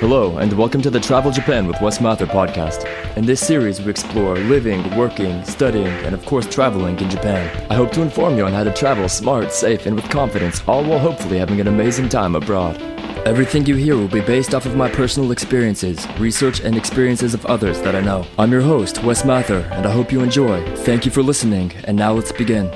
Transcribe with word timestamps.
Hello, 0.00 0.38
and 0.38 0.50
welcome 0.54 0.80
to 0.80 0.88
the 0.88 0.98
Travel 0.98 1.30
Japan 1.30 1.66
with 1.66 1.78
Wes 1.82 2.00
Mather 2.00 2.24
podcast. 2.24 2.86
In 3.18 3.26
this 3.26 3.46
series, 3.46 3.82
we 3.82 3.90
explore 3.90 4.34
living, 4.34 4.96
working, 4.96 5.44
studying, 5.44 5.88
and 5.88 6.14
of 6.14 6.24
course, 6.24 6.46
traveling 6.46 6.98
in 6.98 7.10
Japan. 7.10 7.66
I 7.68 7.74
hope 7.74 7.92
to 7.92 8.00
inform 8.00 8.38
you 8.38 8.46
on 8.46 8.54
how 8.54 8.64
to 8.64 8.72
travel 8.72 9.10
smart, 9.10 9.52
safe, 9.52 9.84
and 9.84 9.94
with 9.94 10.08
confidence, 10.08 10.62
all 10.66 10.82
while 10.84 10.98
hopefully 10.98 11.36
having 11.36 11.60
an 11.60 11.68
amazing 11.68 12.08
time 12.08 12.34
abroad. 12.34 12.80
Everything 13.26 13.66
you 13.66 13.76
hear 13.76 13.94
will 13.94 14.08
be 14.08 14.22
based 14.22 14.54
off 14.54 14.64
of 14.64 14.74
my 14.74 14.88
personal 14.90 15.32
experiences, 15.32 16.08
research, 16.18 16.60
and 16.60 16.78
experiences 16.78 17.34
of 17.34 17.44
others 17.44 17.82
that 17.82 17.94
I 17.94 18.00
know. 18.00 18.26
I'm 18.38 18.52
your 18.52 18.62
host, 18.62 19.04
Wes 19.04 19.26
Mather, 19.26 19.68
and 19.70 19.84
I 19.84 19.90
hope 19.90 20.10
you 20.10 20.22
enjoy. 20.22 20.64
Thank 20.76 21.04
you 21.04 21.10
for 21.10 21.22
listening, 21.22 21.72
and 21.84 21.94
now 21.94 22.14
let's 22.14 22.32
begin. 22.32 22.70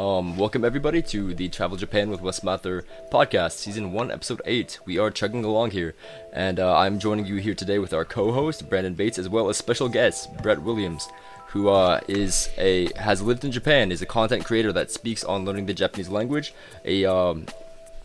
Um, 0.00 0.38
welcome 0.38 0.64
everybody 0.64 1.02
to 1.02 1.34
the 1.34 1.50
Travel 1.50 1.76
Japan 1.76 2.08
with 2.08 2.22
Wes 2.22 2.42
Mather 2.42 2.86
podcast, 3.12 3.58
season 3.58 3.92
one, 3.92 4.10
episode 4.10 4.40
eight. 4.46 4.78
We 4.86 4.96
are 4.96 5.10
chugging 5.10 5.44
along 5.44 5.72
here, 5.72 5.94
and 6.32 6.58
uh, 6.58 6.74
I'm 6.74 6.98
joining 6.98 7.26
you 7.26 7.36
here 7.36 7.54
today 7.54 7.78
with 7.78 7.92
our 7.92 8.06
co-host 8.06 8.70
Brandon 8.70 8.94
Bates, 8.94 9.18
as 9.18 9.28
well 9.28 9.50
as 9.50 9.58
special 9.58 9.90
guest 9.90 10.34
Brett 10.42 10.62
Williams, 10.62 11.06
who 11.48 11.68
uh, 11.68 12.00
is 12.08 12.48
a 12.56 12.90
has 12.96 13.20
lived 13.20 13.44
in 13.44 13.52
Japan, 13.52 13.92
is 13.92 14.00
a 14.00 14.06
content 14.06 14.46
creator 14.46 14.72
that 14.72 14.90
speaks 14.90 15.22
on 15.22 15.44
learning 15.44 15.66
the 15.66 15.74
Japanese 15.74 16.08
language, 16.08 16.54
a 16.86 17.04
um, 17.04 17.44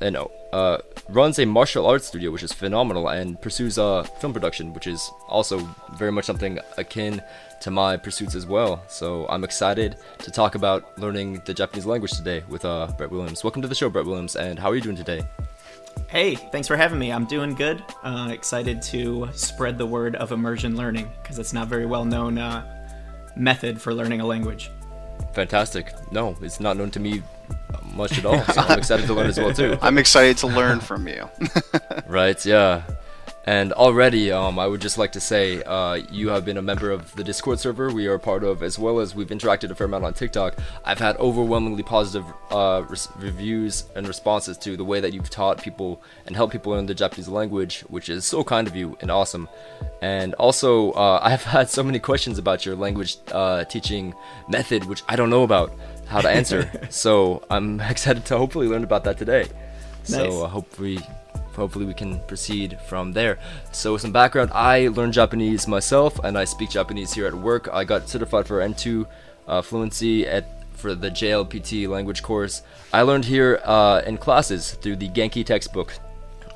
and 0.02 0.18
uh, 0.52 0.80
runs 1.08 1.40
a 1.40 1.46
martial 1.46 1.86
arts 1.86 2.08
studio, 2.08 2.30
which 2.30 2.44
is 2.44 2.52
phenomenal, 2.52 3.08
and 3.08 3.42
pursues 3.42 3.78
uh, 3.78 4.04
film 4.04 4.34
production, 4.34 4.74
which 4.74 4.86
is 4.86 5.10
also 5.30 5.60
very 5.94 6.12
much 6.12 6.26
something 6.26 6.60
akin 6.78 7.22
to 7.62 7.72
my 7.72 7.98
pursuits 7.98 8.36
as 8.36 8.46
well. 8.46 8.84
So 8.88 9.26
I'm 9.28 9.44
excited 9.44 9.98
to 10.20 10.32
talk 10.32 10.56
about 10.56 10.98
learning 10.98 11.42
the 11.46 11.54
Japanese 11.54 11.86
language 11.86 12.12
today 12.12 12.44
with 12.48 12.66
uh, 12.66 12.88
Brett 12.98 13.12
Williams. 13.12 13.44
Welcome 13.44 13.62
to 13.62 13.68
the 13.68 13.76
show, 13.76 13.90
Brett 13.90 14.06
Williams, 14.06 14.36
and 14.36 14.60
how 14.60 14.70
are 14.70 14.76
you 14.76 14.82
doing 14.82 14.96
today? 14.96 15.22
Hey, 16.08 16.36
thanks 16.36 16.68
for 16.68 16.76
having 16.76 17.00
me. 17.00 17.12
I'm 17.12 17.26
doing 17.26 17.56
good. 17.56 17.84
Uh, 18.04 18.30
excited 18.32 18.82
to 18.84 19.30
spread 19.34 19.78
the 19.78 19.86
word 19.86 20.16
of 20.16 20.32
immersion 20.32 20.76
learning 20.76 21.10
because 21.22 21.40
it's 21.40 21.54
not 21.54 21.68
very 21.68 21.86
well 21.86 22.06
known 22.06 22.38
uh, 22.38 22.64
method 23.36 23.82
for 23.82 23.94
learning 23.94 24.22
a 24.22 24.26
language. 24.26 24.72
Fantastic. 25.34 25.94
No, 26.12 26.36
it's 26.42 26.60
not 26.60 26.78
known 26.78 26.92
to 26.92 27.00
me 27.00 27.24
much 27.94 28.18
at 28.18 28.26
all. 28.26 28.42
So 28.46 28.62
I'm 28.62 28.78
excited 28.80 29.08
to 29.08 29.14
learn 29.14 29.28
as 29.28 29.40
well 29.40 29.54
too. 29.54 29.78
I'm 29.82 29.98
excited 29.98 30.38
to 30.38 30.48
learn 30.48 30.80
from 30.80 31.08
you. 31.08 31.30
right? 32.08 32.44
Yeah. 32.46 32.84
And 33.48 33.74
already, 33.74 34.32
um, 34.32 34.58
I 34.58 34.66
would 34.66 34.82
just 34.82 34.98
like 34.98 35.12
to 35.12 35.20
say, 35.20 35.62
uh, 35.62 36.02
you 36.10 36.30
have 36.30 36.46
been 36.46 36.58
a 36.58 36.64
member 36.64 36.90
of 36.90 37.16
the 37.16 37.24
Discord 37.24 37.60
server 37.60 37.94
we 37.94 38.08
are 38.08 38.18
part 38.18 38.44
of, 38.44 38.64
as 38.64 38.80
well 38.80 39.00
as 39.00 39.14
we've 39.14 39.28
interacted 39.28 39.70
a 39.70 39.76
fair 39.76 39.86
amount 39.86 40.04
on 40.04 40.16
TikTok. 40.16 40.58
I've 40.84 40.98
had 40.98 41.16
overwhelmingly 41.18 41.84
positive 41.84 42.26
uh, 42.50 42.84
reviews 43.18 43.86
and 43.96 44.08
responses 44.08 44.58
to 44.60 44.76
the 44.76 44.84
way 44.84 45.00
that 45.00 45.14
you've 45.14 45.30
taught 45.30 45.62
people 45.62 46.02
and 46.26 46.36
helped 46.36 46.54
people 46.54 46.72
learn 46.72 46.88
the 46.88 46.96
Japanese 46.96 47.28
language, 47.28 47.82
which 47.82 48.10
is 48.10 48.26
so 48.26 48.44
kind 48.44 48.68
of 48.68 48.76
you 48.76 48.98
and 49.02 49.12
awesome. 49.12 49.48
And 50.02 50.34
also, 50.36 50.94
uh, 50.94 51.20
I've 51.24 51.44
had 51.44 51.70
so 51.70 51.84
many 51.84 52.00
questions 52.00 52.40
about 52.40 52.66
your 52.66 52.76
language 52.76 53.18
uh, 53.32 53.64
teaching 53.66 54.16
method, 54.50 54.86
which 54.86 55.04
I 55.08 55.16
don't 55.16 55.30
know 55.30 55.44
about 55.44 55.72
how 56.08 56.20
to 56.22 56.30
answer. 56.30 56.72
so 56.90 57.44
I'm 57.52 57.80
excited 57.92 58.26
to 58.26 58.40
hopefully 58.40 58.68
learn 58.68 58.84
about 58.84 59.04
that 59.04 59.20
today. 59.20 59.48
Nice. 60.10 60.10
So 60.10 60.46
uh, 60.46 60.48
hopefully 60.48 61.00
hopefully 61.56 61.86
we 61.86 61.94
can 61.94 62.20
proceed 62.28 62.78
from 62.88 63.14
there. 63.14 63.40
So 63.72 63.98
some 63.98 64.12
background, 64.12 64.52
I 64.54 64.90
learned 64.90 65.14
Japanese 65.14 65.68
myself 65.68 66.20
and 66.24 66.38
I 66.38 66.46
speak 66.46 66.70
Japanese 66.70 67.14
here 67.14 67.28
at 67.28 67.34
work. 67.34 67.70
I 67.72 67.84
got 67.84 68.10
certified 68.10 68.48
for 68.48 68.60
N2 68.60 69.06
uh, 69.48 69.62
fluency 69.62 70.28
at 70.28 70.46
for 70.74 70.94
the 70.94 71.10
JLPT 71.10 71.88
language 71.88 72.22
course. 72.22 72.62
I 72.94 73.02
learned 73.02 73.26
here 73.26 73.62
uh, 73.64 74.02
in 74.06 74.18
classes 74.18 74.74
through 74.74 74.98
the 74.98 75.10
Genki 75.10 75.46
textbook. 75.46 75.94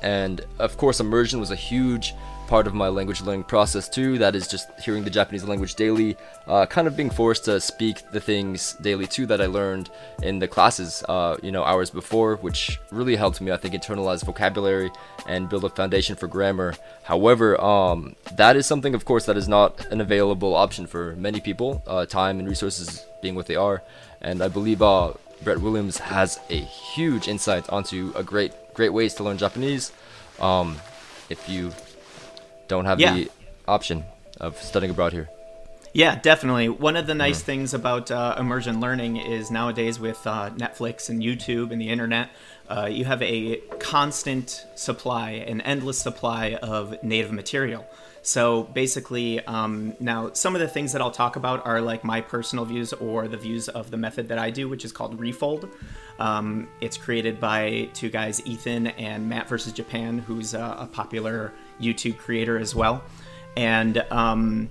And 0.02 0.42
of 0.58 0.76
course 0.76 1.00
immersion 1.00 1.40
was 1.40 1.50
a 1.50 1.56
huge 1.56 2.14
part 2.50 2.66
of 2.66 2.74
my 2.74 2.88
language 2.88 3.20
learning 3.22 3.44
process 3.44 3.88
too. 3.88 4.18
That 4.18 4.34
is 4.34 4.48
just 4.48 4.68
hearing 4.80 5.04
the 5.04 5.10
Japanese 5.10 5.44
language 5.44 5.76
daily, 5.76 6.16
uh, 6.48 6.66
kind 6.66 6.88
of 6.88 6.96
being 6.96 7.08
forced 7.08 7.44
to 7.44 7.60
speak 7.60 8.10
the 8.10 8.20
things 8.20 8.72
daily 8.82 9.06
too 9.06 9.24
that 9.26 9.40
I 9.40 9.46
learned 9.46 9.88
in 10.20 10.40
the 10.40 10.48
classes, 10.48 11.04
uh, 11.08 11.36
you 11.44 11.52
know, 11.52 11.62
hours 11.62 11.90
before, 11.90 12.34
which 12.36 12.80
really 12.90 13.14
helped 13.14 13.40
me, 13.40 13.52
I 13.52 13.56
think, 13.56 13.74
internalize 13.74 14.24
vocabulary 14.24 14.90
and 15.28 15.48
build 15.48 15.64
a 15.64 15.68
foundation 15.68 16.16
for 16.16 16.26
grammar. 16.26 16.74
However, 17.04 17.48
um, 17.60 18.16
that 18.32 18.56
is 18.56 18.66
something, 18.66 18.96
of 18.96 19.04
course, 19.04 19.26
that 19.26 19.36
is 19.36 19.46
not 19.46 19.86
an 19.92 20.00
available 20.00 20.56
option 20.56 20.88
for 20.88 21.14
many 21.14 21.40
people, 21.40 21.84
uh, 21.86 22.04
time 22.04 22.40
and 22.40 22.48
resources 22.48 23.06
being 23.22 23.36
what 23.36 23.46
they 23.46 23.54
are. 23.54 23.80
And 24.20 24.42
I 24.42 24.48
believe 24.48 24.82
uh, 24.82 25.12
Brett 25.44 25.60
Williams 25.60 25.98
has 25.98 26.40
a 26.50 26.58
huge 26.58 27.28
insight 27.28 27.70
onto 27.70 28.12
a 28.16 28.24
great, 28.24 28.52
great 28.74 28.92
ways 28.92 29.14
to 29.14 29.22
learn 29.22 29.38
Japanese. 29.38 29.92
Um, 30.40 30.80
if 31.28 31.48
you 31.48 31.70
don't 32.70 32.86
have 32.86 33.00
yeah. 33.00 33.14
the 33.14 33.30
option 33.68 34.04
of 34.40 34.56
studying 34.56 34.90
abroad 34.90 35.12
here. 35.12 35.28
Yeah, 35.92 36.14
definitely. 36.20 36.68
One 36.68 36.96
of 36.96 37.08
the 37.08 37.16
nice 37.16 37.42
mm. 37.42 37.46
things 37.46 37.74
about 37.74 38.12
uh, 38.12 38.36
immersion 38.38 38.80
learning 38.80 39.16
is 39.16 39.50
nowadays 39.50 39.98
with 39.98 40.24
uh, 40.24 40.50
Netflix 40.50 41.10
and 41.10 41.20
YouTube 41.20 41.72
and 41.72 41.80
the 41.80 41.88
internet, 41.88 42.30
uh, 42.68 42.86
you 42.86 43.04
have 43.04 43.20
a 43.22 43.56
constant 43.80 44.64
supply, 44.76 45.30
an 45.30 45.60
endless 45.62 45.98
supply 45.98 46.54
of 46.62 47.02
native 47.02 47.32
material. 47.32 47.84
So 48.22 48.62
basically, 48.62 49.44
um, 49.46 49.94
now 49.98 50.32
some 50.34 50.54
of 50.54 50.60
the 50.60 50.68
things 50.68 50.92
that 50.92 51.00
I'll 51.00 51.10
talk 51.10 51.34
about 51.36 51.66
are 51.66 51.80
like 51.80 52.04
my 52.04 52.20
personal 52.20 52.64
views 52.64 52.92
or 52.92 53.26
the 53.26 53.38
views 53.38 53.68
of 53.68 53.90
the 53.90 53.96
method 53.96 54.28
that 54.28 54.38
I 54.38 54.50
do, 54.50 54.68
which 54.68 54.84
is 54.84 54.92
called 54.92 55.18
Refold. 55.18 55.68
Um, 56.20 56.68
it's 56.80 56.98
created 56.98 57.40
by 57.40 57.88
two 57.94 58.10
guys, 58.10 58.46
Ethan 58.46 58.88
and 58.88 59.28
Matt 59.28 59.48
versus 59.48 59.72
Japan, 59.72 60.18
who's 60.18 60.54
a, 60.54 60.76
a 60.80 60.88
popular 60.92 61.52
YouTube 61.80 62.18
creator 62.18 62.58
as 62.58 62.74
well. 62.74 63.02
And 63.56 63.98
um, 64.10 64.70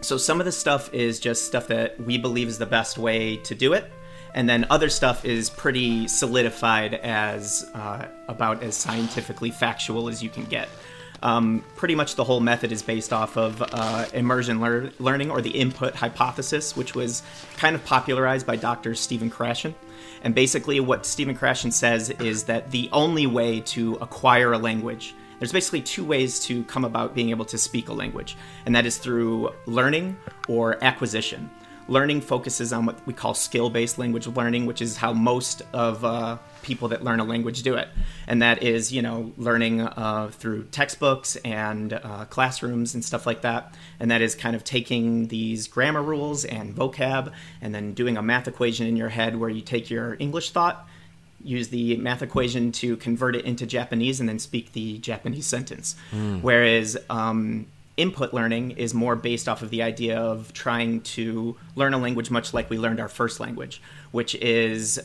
so 0.00 0.16
some 0.16 0.40
of 0.40 0.46
the 0.46 0.52
stuff 0.52 0.92
is 0.94 1.20
just 1.20 1.46
stuff 1.46 1.68
that 1.68 2.00
we 2.00 2.18
believe 2.18 2.48
is 2.48 2.58
the 2.58 2.66
best 2.66 2.98
way 2.98 3.36
to 3.38 3.54
do 3.54 3.72
it. 3.72 3.90
And 4.34 4.48
then 4.48 4.66
other 4.70 4.88
stuff 4.88 5.24
is 5.24 5.50
pretty 5.50 6.06
solidified 6.08 6.94
as 6.94 7.68
uh, 7.74 8.06
about 8.28 8.62
as 8.62 8.76
scientifically 8.76 9.50
factual 9.50 10.08
as 10.08 10.22
you 10.22 10.30
can 10.30 10.44
get. 10.44 10.68
Um, 11.22 11.62
pretty 11.76 11.94
much 11.94 12.14
the 12.14 12.24
whole 12.24 12.40
method 12.40 12.72
is 12.72 12.82
based 12.82 13.12
off 13.12 13.36
of 13.36 13.62
uh, 13.62 14.06
immersion 14.14 14.60
lear- 14.60 14.90
learning 14.98 15.30
or 15.30 15.42
the 15.42 15.50
input 15.50 15.94
hypothesis, 15.94 16.76
which 16.76 16.94
was 16.94 17.22
kind 17.58 17.76
of 17.76 17.84
popularized 17.84 18.46
by 18.46 18.56
Dr. 18.56 18.94
Stephen 18.94 19.30
Krashen. 19.30 19.74
And 20.22 20.34
basically, 20.34 20.80
what 20.80 21.04
Stephen 21.04 21.36
Krashen 21.36 21.72
says 21.72 22.10
is 22.10 22.44
that 22.44 22.70
the 22.70 22.88
only 22.92 23.26
way 23.26 23.60
to 23.60 23.94
acquire 24.00 24.52
a 24.52 24.58
language 24.58 25.14
there's 25.40 25.52
basically 25.52 25.80
two 25.80 26.04
ways 26.04 26.38
to 26.40 26.62
come 26.64 26.84
about 26.84 27.14
being 27.14 27.30
able 27.30 27.46
to 27.46 27.58
speak 27.58 27.88
a 27.88 27.92
language, 27.92 28.36
and 28.66 28.76
that 28.76 28.86
is 28.86 28.98
through 28.98 29.50
learning 29.66 30.16
or 30.48 30.82
acquisition. 30.84 31.50
Learning 31.88 32.20
focuses 32.20 32.72
on 32.72 32.86
what 32.86 33.04
we 33.04 33.12
call 33.12 33.34
skill 33.34 33.68
based 33.68 33.98
language 33.98 34.28
learning, 34.28 34.66
which 34.66 34.80
is 34.80 34.96
how 34.96 35.12
most 35.12 35.62
of 35.72 36.04
uh, 36.04 36.38
people 36.62 36.88
that 36.88 37.02
learn 37.02 37.18
a 37.18 37.24
language 37.24 37.64
do 37.64 37.74
it. 37.74 37.88
And 38.28 38.42
that 38.42 38.62
is, 38.62 38.92
you 38.92 39.02
know, 39.02 39.32
learning 39.36 39.80
uh, 39.80 40.30
through 40.32 40.64
textbooks 40.64 41.34
and 41.36 41.94
uh, 41.94 42.26
classrooms 42.26 42.94
and 42.94 43.04
stuff 43.04 43.26
like 43.26 43.42
that. 43.42 43.74
And 43.98 44.08
that 44.12 44.20
is 44.20 44.36
kind 44.36 44.54
of 44.54 44.62
taking 44.62 45.26
these 45.28 45.66
grammar 45.66 46.02
rules 46.02 46.44
and 46.44 46.76
vocab 46.76 47.32
and 47.60 47.74
then 47.74 47.92
doing 47.94 48.16
a 48.16 48.22
math 48.22 48.46
equation 48.46 48.86
in 48.86 48.94
your 48.94 49.08
head 49.08 49.34
where 49.34 49.50
you 49.50 49.60
take 49.60 49.90
your 49.90 50.16
English 50.20 50.52
thought 50.52 50.86
use 51.42 51.68
the 51.68 51.96
math 51.96 52.22
equation 52.22 52.72
to 52.72 52.96
convert 52.96 53.36
it 53.36 53.44
into 53.44 53.66
Japanese 53.66 54.20
and 54.20 54.28
then 54.28 54.38
speak 54.38 54.72
the 54.72 54.98
Japanese 54.98 55.46
sentence. 55.46 55.96
Mm. 56.12 56.42
Whereas 56.42 56.96
um, 57.08 57.66
input 57.96 58.32
learning 58.32 58.72
is 58.72 58.94
more 58.94 59.16
based 59.16 59.48
off 59.48 59.62
of 59.62 59.70
the 59.70 59.82
idea 59.82 60.18
of 60.18 60.52
trying 60.52 61.00
to 61.02 61.56
learn 61.74 61.94
a 61.94 61.98
language 61.98 62.30
much 62.30 62.54
like 62.54 62.70
we 62.70 62.78
learned 62.78 63.00
our 63.00 63.08
first 63.08 63.40
language, 63.40 63.82
which 64.10 64.34
is 64.36 65.00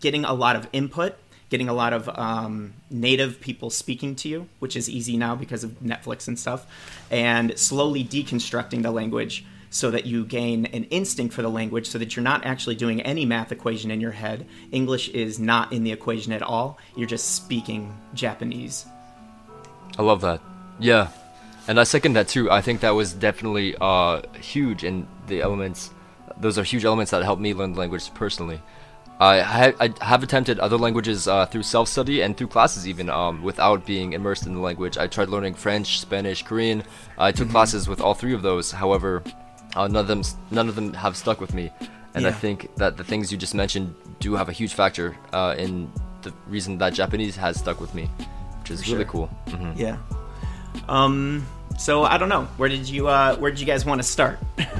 getting 0.00 0.24
a 0.24 0.32
lot 0.32 0.56
of 0.56 0.68
input, 0.72 1.16
getting 1.48 1.68
a 1.68 1.72
lot 1.72 1.92
of 1.92 2.08
um, 2.18 2.74
native 2.90 3.40
people 3.40 3.70
speaking 3.70 4.14
to 4.16 4.28
you, 4.28 4.48
which 4.60 4.76
is 4.76 4.88
easy 4.88 5.16
now 5.16 5.34
because 5.34 5.64
of 5.64 5.72
Netflix 5.80 6.28
and 6.28 6.38
stuff, 6.38 6.66
and 7.10 7.58
slowly 7.58 8.04
deconstructing 8.04 8.82
the 8.82 8.90
language 8.90 9.44
so 9.70 9.90
that 9.90 10.04
you 10.04 10.24
gain 10.24 10.66
an 10.66 10.84
instinct 10.84 11.32
for 11.32 11.42
the 11.42 11.48
language 11.48 11.88
so 11.88 11.98
that 11.98 12.14
you're 12.14 12.22
not 12.22 12.44
actually 12.44 12.74
doing 12.74 13.00
any 13.02 13.24
math 13.24 13.52
equation 13.52 13.90
in 13.90 14.00
your 14.00 14.10
head. 14.10 14.46
English 14.72 15.08
is 15.10 15.38
not 15.38 15.72
in 15.72 15.84
the 15.84 15.92
equation 15.92 16.32
at 16.32 16.42
all. 16.42 16.78
You're 16.96 17.06
just 17.06 17.36
speaking 17.36 17.96
Japanese. 18.12 18.84
I 19.96 20.02
love 20.02 20.20
that. 20.22 20.40
Yeah. 20.78 21.08
And 21.68 21.78
I 21.78 21.84
second 21.84 22.14
that 22.14 22.28
too. 22.28 22.50
I 22.50 22.60
think 22.60 22.80
that 22.80 22.90
was 22.90 23.12
definitely 23.12 23.76
uh, 23.80 24.22
huge 24.40 24.82
in 24.82 25.06
the 25.28 25.40
elements. 25.40 25.90
Those 26.38 26.58
are 26.58 26.64
huge 26.64 26.84
elements 26.84 27.12
that 27.12 27.22
helped 27.22 27.40
me 27.40 27.54
learn 27.54 27.74
the 27.74 27.78
language 27.78 28.12
personally. 28.14 28.60
I, 29.20 29.40
ha- 29.40 29.72
I 29.78 29.92
have 30.02 30.22
attempted 30.22 30.58
other 30.58 30.78
languages 30.78 31.28
uh, 31.28 31.44
through 31.44 31.64
self 31.64 31.88
study 31.88 32.22
and 32.22 32.34
through 32.34 32.46
classes, 32.46 32.88
even 32.88 33.10
um, 33.10 33.42
without 33.42 33.84
being 33.84 34.14
immersed 34.14 34.46
in 34.46 34.54
the 34.54 34.60
language. 34.60 34.96
I 34.96 35.08
tried 35.08 35.28
learning 35.28 35.54
French, 35.54 36.00
Spanish, 36.00 36.42
Korean. 36.42 36.82
I 37.18 37.30
took 37.30 37.44
mm-hmm. 37.44 37.52
classes 37.52 37.86
with 37.86 38.00
all 38.00 38.14
three 38.14 38.32
of 38.32 38.40
those. 38.40 38.72
However, 38.72 39.22
uh, 39.76 39.86
none 39.88 39.96
of 40.02 40.06
them 40.08 40.22
none 40.50 40.68
of 40.68 40.74
them 40.74 40.92
have 40.94 41.16
stuck 41.16 41.40
with 41.40 41.54
me, 41.54 41.70
and 42.14 42.22
yeah. 42.22 42.28
I 42.28 42.32
think 42.32 42.74
that 42.76 42.96
the 42.96 43.04
things 43.04 43.30
you 43.32 43.38
just 43.38 43.54
mentioned 43.54 43.94
do 44.18 44.34
have 44.34 44.48
a 44.48 44.52
huge 44.52 44.74
factor 44.74 45.16
uh, 45.32 45.54
in 45.58 45.90
the 46.22 46.32
reason 46.48 46.78
that 46.78 46.94
Japanese 46.94 47.36
has 47.36 47.58
stuck 47.58 47.80
with 47.80 47.94
me, 47.94 48.10
which 48.60 48.70
is 48.70 48.90
really 48.90 49.04
cool. 49.06 49.26
hmm 49.48 49.72
Yeah. 49.76 49.96
Um. 50.88 51.46
So 51.78 52.02
I 52.04 52.18
don't 52.18 52.28
know. 52.28 52.44
Where 52.58 52.68
did 52.68 52.86
you 52.88 53.08
uh 53.08 53.36
Where 53.36 53.50
did 53.50 53.58
you 53.58 53.66
guys 53.66 53.86
want 53.86 54.02
to 54.02 54.06
start? 54.06 54.38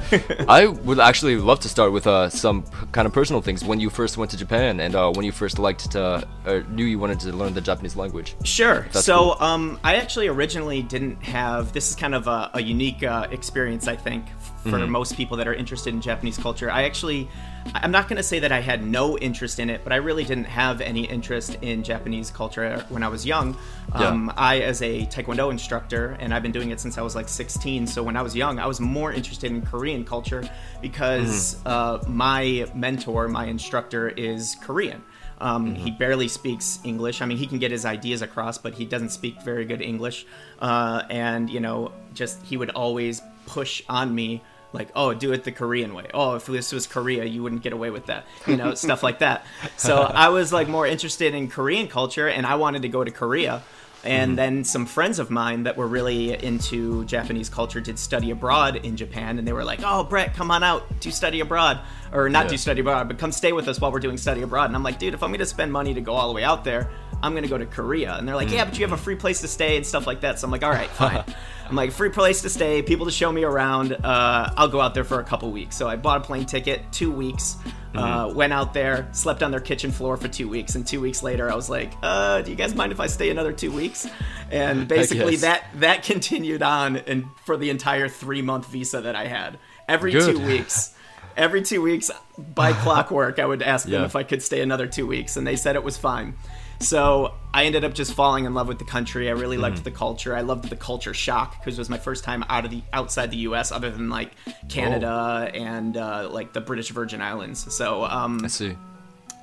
I 0.47 0.67
would 0.67 0.99
actually 0.99 1.35
love 1.37 1.59
to 1.61 1.69
start 1.69 1.91
with 1.93 2.05
uh, 2.05 2.29
some 2.29 2.63
p- 2.63 2.69
kind 2.91 3.07
of 3.07 3.13
personal 3.13 3.41
things. 3.41 3.63
When 3.63 3.79
you 3.79 3.89
first 3.89 4.17
went 4.17 4.29
to 4.31 4.37
Japan, 4.37 4.79
and 4.79 4.93
uh, 4.93 5.11
when 5.11 5.25
you 5.25 5.31
first 5.31 5.57
liked 5.57 5.89
to, 5.91 6.27
or 6.45 6.63
knew 6.63 6.83
you 6.85 6.99
wanted 6.99 7.19
to 7.21 7.31
learn 7.31 7.53
the 7.53 7.61
Japanese 7.61 7.95
language. 7.95 8.35
Sure. 8.43 8.85
So, 8.91 9.17
cool. 9.17 9.35
um, 9.39 9.79
I 9.83 9.95
actually 9.95 10.27
originally 10.27 10.81
didn't 10.83 11.23
have. 11.23 11.71
This 11.73 11.89
is 11.89 11.95
kind 11.95 12.13
of 12.13 12.27
a, 12.27 12.51
a 12.53 12.61
unique 12.61 13.03
uh, 13.03 13.27
experience, 13.31 13.87
I 13.87 13.95
think, 13.95 14.25
for 14.63 14.69
Mm-hmm. 14.71 14.91
most 14.91 15.15
people 15.17 15.37
that 15.37 15.47
are 15.47 15.53
interested 15.53 15.93
in 15.93 16.01
Japanese 16.01 16.37
culture. 16.37 16.69
I 16.69 16.83
actually, 16.83 17.27
I'm 17.73 17.89
not 17.91 18.07
going 18.07 18.17
to 18.17 18.23
say 18.23 18.39
that 18.39 18.51
I 18.51 18.59
had 18.61 18.85
no 18.85 19.17
interest 19.17 19.59
in 19.59 19.69
it, 19.69 19.81
but 19.83 19.91
I 19.91 19.95
really 19.97 20.23
didn't 20.23 20.45
have 20.45 20.81
any 20.81 21.05
interest 21.05 21.57
in 21.61 21.81
Japanese 21.83 22.29
culture 22.29 22.85
when 22.89 23.01
I 23.03 23.07
was 23.07 23.25
young. 23.25 23.57
Yeah. 23.95 24.07
Um, 24.07 24.31
I, 24.37 24.59
as 24.59 24.81
a 24.83 25.05
Taekwondo 25.07 25.49
instructor, 25.51 26.15
and 26.19 26.31
I've 26.33 26.43
been 26.43 26.51
doing 26.51 26.69
it 26.71 26.79
since 26.79 26.97
I 26.97 27.01
was 27.01 27.15
like 27.15 27.27
16. 27.27 27.87
So 27.87 28.03
when 28.03 28.15
I 28.15 28.21
was 28.21 28.35
young, 28.35 28.59
I 28.59 28.67
was 28.67 28.79
more 28.79 29.11
interested 29.11 29.51
in 29.51 29.61
Korean 29.63 30.05
culture 30.05 30.47
because 30.81 31.55
Mm-hmm. 31.55 31.67
uh, 31.67 32.09
my 32.09 32.65
mentor, 32.75 33.27
my 33.27 33.45
instructor, 33.45 34.09
is 34.09 34.55
Korean. 34.61 35.01
Um, 35.39 35.73
He 35.73 35.89
barely 35.89 36.27
speaks 36.27 36.79
English. 36.83 37.21
I 37.21 37.25
mean, 37.25 37.37
he 37.37 37.47
can 37.47 37.57
get 37.57 37.71
his 37.71 37.83
ideas 37.85 38.21
across, 38.21 38.59
but 38.59 38.73
he 38.75 38.85
doesn't 38.85 39.09
speak 39.09 39.41
very 39.41 39.65
good 39.65 39.81
English. 39.81 40.25
Uh, 40.59 41.01
and 41.09 41.49
you 41.49 41.59
know, 41.59 41.91
just 42.13 42.41
he 42.43 42.57
would 42.57 42.69
always 42.71 43.21
push 43.47 43.81
on 43.89 44.13
me 44.13 44.41
like, 44.73 44.89
"Oh, 44.95 45.13
do 45.13 45.31
it 45.33 45.43
the 45.43 45.51
Korean 45.51 45.93
way. 45.93 46.07
Oh, 46.13 46.35
if 46.35 46.45
this 46.45 46.71
was 46.71 46.87
Korea, 46.87 47.25
you 47.25 47.43
wouldn't 47.43 47.61
get 47.61 47.73
away 47.73 47.89
with 47.89 48.07
that." 48.07 48.25
You 48.47 48.57
know, 48.57 48.73
stuff 48.73 49.03
like 49.03 49.19
that. 49.19 49.45
So 49.77 50.01
I 50.01 50.29
was 50.29 50.51
like 50.53 50.67
more 50.67 50.87
interested 50.87 51.33
in 51.33 51.47
Korean 51.49 51.87
culture, 51.87 52.27
and 52.27 52.45
I 52.45 52.55
wanted 52.55 52.81
to 52.83 52.89
go 52.89 53.03
to 53.03 53.11
Korea. 53.11 53.63
And 54.03 54.29
mm-hmm. 54.29 54.35
then 54.35 54.63
some 54.63 54.85
friends 54.85 55.19
of 55.19 55.29
mine 55.29 55.63
that 55.63 55.77
were 55.77 55.85
really 55.85 56.33
into 56.43 57.05
Japanese 57.05 57.49
culture 57.49 57.79
did 57.79 57.99
study 57.99 58.31
abroad 58.31 58.77
in 58.77 58.97
Japan, 58.97 59.37
and 59.37 59.47
they 59.47 59.53
were 59.53 59.63
like, 59.63 59.81
"Oh, 59.83 60.03
Brett, 60.03 60.33
come 60.33 60.49
on 60.49 60.63
out, 60.63 60.99
do 60.99 61.11
study 61.11 61.39
abroad, 61.39 61.79
or 62.11 62.27
not 62.27 62.45
Yeah. 62.45 62.51
do 62.51 62.57
study 62.57 62.81
abroad, 62.81 63.07
but 63.07 63.19
come 63.19 63.31
stay 63.31 63.51
with 63.51 63.67
us 63.67 63.79
while 63.79 63.91
we're 63.91 63.99
doing 63.99 64.17
study 64.17 64.41
abroad." 64.41 64.65
And 64.65 64.75
I'm 64.75 64.83
like, 64.83 64.97
"Dude, 64.97 65.13
if 65.13 65.21
I'm 65.21 65.29
going 65.29 65.39
to 65.39 65.45
spend 65.45 65.71
money 65.71 65.93
to 65.93 66.01
go 66.01 66.13
all 66.13 66.27
the 66.29 66.33
way 66.33 66.43
out 66.43 66.63
there, 66.63 66.89
I'm 67.21 67.33
going 67.33 67.43
to 67.43 67.49
go 67.49 67.59
to 67.59 67.67
Korea." 67.67 68.15
And 68.15 68.27
they're 68.27 68.35
like, 68.35 68.47
mm. 68.47 68.53
"Yeah, 68.53 68.65
but 68.65 68.79
you 68.79 68.83
have 68.85 68.93
a 68.93 69.01
free 69.01 69.15
place 69.15 69.41
to 69.41 69.47
stay 69.47 69.77
and 69.77 69.85
stuff 69.85 70.07
like 70.07 70.21
that." 70.21 70.39
So 70.39 70.47
I'm 70.47 70.51
like, 70.51 70.63
"All 70.63 70.71
right, 70.71 70.89
fine." 70.89 71.23
I'm 71.71 71.77
like, 71.77 71.93
"Free 71.93 72.09
place 72.09 72.41
to 72.41 72.49
stay, 72.49 72.81
people 72.81 73.05
to 73.05 73.11
show 73.13 73.31
me 73.31 73.45
around. 73.45 73.93
Uh, 73.93 74.53
I'll 74.57 74.67
go 74.67 74.81
out 74.81 74.93
there 74.93 75.05
for 75.05 75.21
a 75.21 75.23
couple 75.23 75.49
weeks." 75.51 75.77
So 75.77 75.87
I 75.87 75.95
bought 75.95 76.17
a 76.17 76.23
plane 76.25 76.45
ticket, 76.45 76.81
two 76.91 77.09
weeks. 77.09 77.55
Uh, 77.95 78.31
went 78.35 78.51
out 78.51 78.73
there, 78.73 79.07
slept 79.13 79.41
on 79.41 79.51
their 79.51 79.61
kitchen 79.61 79.89
floor 79.89 80.17
for 80.17 80.27
two 80.27 80.49
weeks, 80.49 80.75
and 80.75 80.85
two 80.85 80.99
weeks 80.99 81.23
later, 81.23 81.49
I 81.49 81.55
was 81.55 81.69
like, 81.69 81.93
uh, 82.03 82.41
"Do 82.41 82.51
you 82.51 82.57
guys 82.57 82.75
mind 82.75 82.91
if 82.91 82.99
I 82.99 83.07
stay 83.07 83.29
another 83.29 83.53
two 83.53 83.71
weeks?" 83.71 84.05
And 84.51 84.85
basically, 84.89 85.37
that 85.37 85.63
that 85.75 86.03
continued 86.03 86.61
on, 86.61 86.97
and 86.97 87.25
for 87.45 87.55
the 87.55 87.69
entire 87.69 88.09
three 88.09 88.41
month 88.41 88.67
visa 88.67 88.99
that 88.99 89.15
I 89.15 89.27
had, 89.27 89.57
every 89.87 90.11
Good. 90.11 90.35
two 90.35 90.45
weeks, 90.45 90.93
every 91.37 91.61
two 91.61 91.81
weeks 91.81 92.11
by 92.37 92.73
clockwork, 92.83 93.39
I 93.39 93.45
would 93.45 93.61
ask 93.61 93.87
them 93.87 94.03
if 94.03 94.17
I 94.17 94.23
could 94.23 94.43
stay 94.43 94.59
another 94.59 94.87
two 94.87 95.07
weeks, 95.07 95.37
and 95.37 95.47
they 95.47 95.55
said 95.55 95.77
it 95.77 95.83
was 95.85 95.95
fine. 95.95 96.35
So 96.81 97.33
I 97.53 97.65
ended 97.65 97.83
up 97.83 97.93
just 97.93 98.13
falling 98.13 98.45
in 98.45 98.53
love 98.53 98.67
with 98.67 98.79
the 98.79 98.85
country. 98.85 99.29
I 99.29 99.33
really 99.33 99.57
liked 99.57 99.83
the 99.83 99.91
culture. 99.91 100.35
I 100.35 100.41
loved 100.41 100.69
the 100.69 100.75
culture 100.75 101.13
shock 101.13 101.59
because 101.59 101.77
it 101.77 101.81
was 101.81 101.89
my 101.89 101.97
first 101.97 102.23
time 102.23 102.43
out 102.49 102.65
of 102.65 102.71
the 102.71 102.81
outside 102.93 103.31
the 103.31 103.37
U.S. 103.37 103.71
other 103.71 103.91
than 103.91 104.09
like 104.09 104.31
Canada 104.69 105.51
and 105.53 105.95
uh, 105.97 106.29
like 106.31 106.53
the 106.53 106.61
British 106.61 106.89
Virgin 106.89 107.21
Islands. 107.21 107.73
So 107.73 108.03
um, 108.05 108.41
I 108.43 108.47
see. 108.47 108.75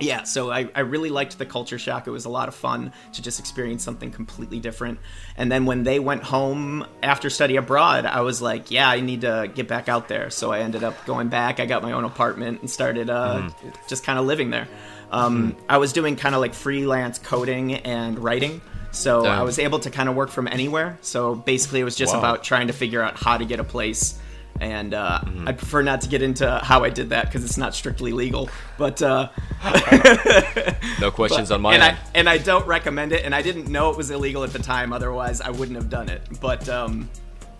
yeah, 0.01 0.23
so 0.23 0.51
I, 0.51 0.69
I 0.75 0.81
really 0.81 1.09
liked 1.09 1.37
the 1.37 1.45
culture 1.45 1.77
shock. 1.79 2.07
It 2.07 2.11
was 2.11 2.25
a 2.25 2.29
lot 2.29 2.47
of 2.47 2.55
fun 2.55 2.91
to 3.13 3.21
just 3.21 3.39
experience 3.39 3.83
something 3.83 4.11
completely 4.11 4.59
different. 4.59 4.99
And 5.37 5.51
then 5.51 5.65
when 5.65 5.83
they 5.83 5.99
went 5.99 6.23
home 6.23 6.85
after 7.03 7.29
study 7.29 7.55
abroad, 7.57 8.05
I 8.05 8.21
was 8.21 8.41
like, 8.41 8.71
yeah, 8.71 8.89
I 8.89 9.01
need 9.01 9.21
to 9.21 9.51
get 9.53 9.67
back 9.67 9.87
out 9.87 10.07
there. 10.07 10.29
So 10.29 10.51
I 10.51 10.59
ended 10.59 10.83
up 10.83 11.05
going 11.05 11.29
back. 11.29 11.59
I 11.59 11.65
got 11.65 11.83
my 11.83 11.91
own 11.93 12.03
apartment 12.05 12.61
and 12.61 12.69
started 12.69 13.09
uh, 13.09 13.49
just 13.87 14.03
kind 14.03 14.17
of 14.19 14.25
living 14.25 14.49
there. 14.49 14.67
Um, 15.11 15.55
I 15.67 15.77
was 15.77 15.93
doing 15.93 16.15
kind 16.15 16.35
of 16.35 16.41
like 16.41 16.53
freelance 16.53 17.19
coding 17.19 17.73
and 17.75 18.19
writing. 18.19 18.61
So 18.91 19.25
I 19.25 19.43
was 19.43 19.59
able 19.59 19.79
to 19.79 19.91
kind 19.91 20.09
of 20.09 20.15
work 20.15 20.29
from 20.31 20.47
anywhere. 20.47 20.97
So 21.01 21.35
basically, 21.35 21.79
it 21.79 21.83
was 21.83 21.95
just 21.95 22.13
Wow. 22.13 22.19
about 22.19 22.43
trying 22.43 22.67
to 22.67 22.73
figure 22.73 23.01
out 23.01 23.17
how 23.19 23.37
to 23.37 23.45
get 23.45 23.59
a 23.59 23.63
place. 23.63 24.17
And 24.59 24.93
uh, 24.93 25.21
I 25.45 25.53
prefer 25.53 25.81
not 25.83 26.01
to 26.01 26.09
get 26.09 26.21
into 26.21 26.59
how 26.63 26.83
I 26.83 26.89
did 26.89 27.11
that 27.11 27.25
because 27.27 27.45
it's 27.45 27.55
not 27.57 27.73
strictly 27.75 28.11
legal. 28.11 28.49
But 28.77 29.01
uh, 29.01 29.29
No 30.99 31.11
questions 31.13 31.49
but- 31.49 31.55
on 31.55 31.61
my 31.61 31.73
and 31.75 31.83
end. 31.83 31.97
I 31.97 32.09
and 32.15 32.29
I 32.29 32.37
don't 32.39 32.65
recommend 32.67 33.13
it, 33.13 33.23
and 33.25 33.33
I 33.33 33.41
didn't 33.41 33.67
know 33.67 33.89
it 33.91 33.97
was 33.97 34.11
illegal 34.11 34.43
at 34.43 34.51
the 34.51 34.59
time. 34.59 34.91
Otherwise, 34.91 35.39
I 35.41 35.49
wouldn't 35.51 35.77
have 35.77 35.89
done 35.89 36.09
it. 36.09 36.21
But 36.41 36.67
um, 36.67 37.09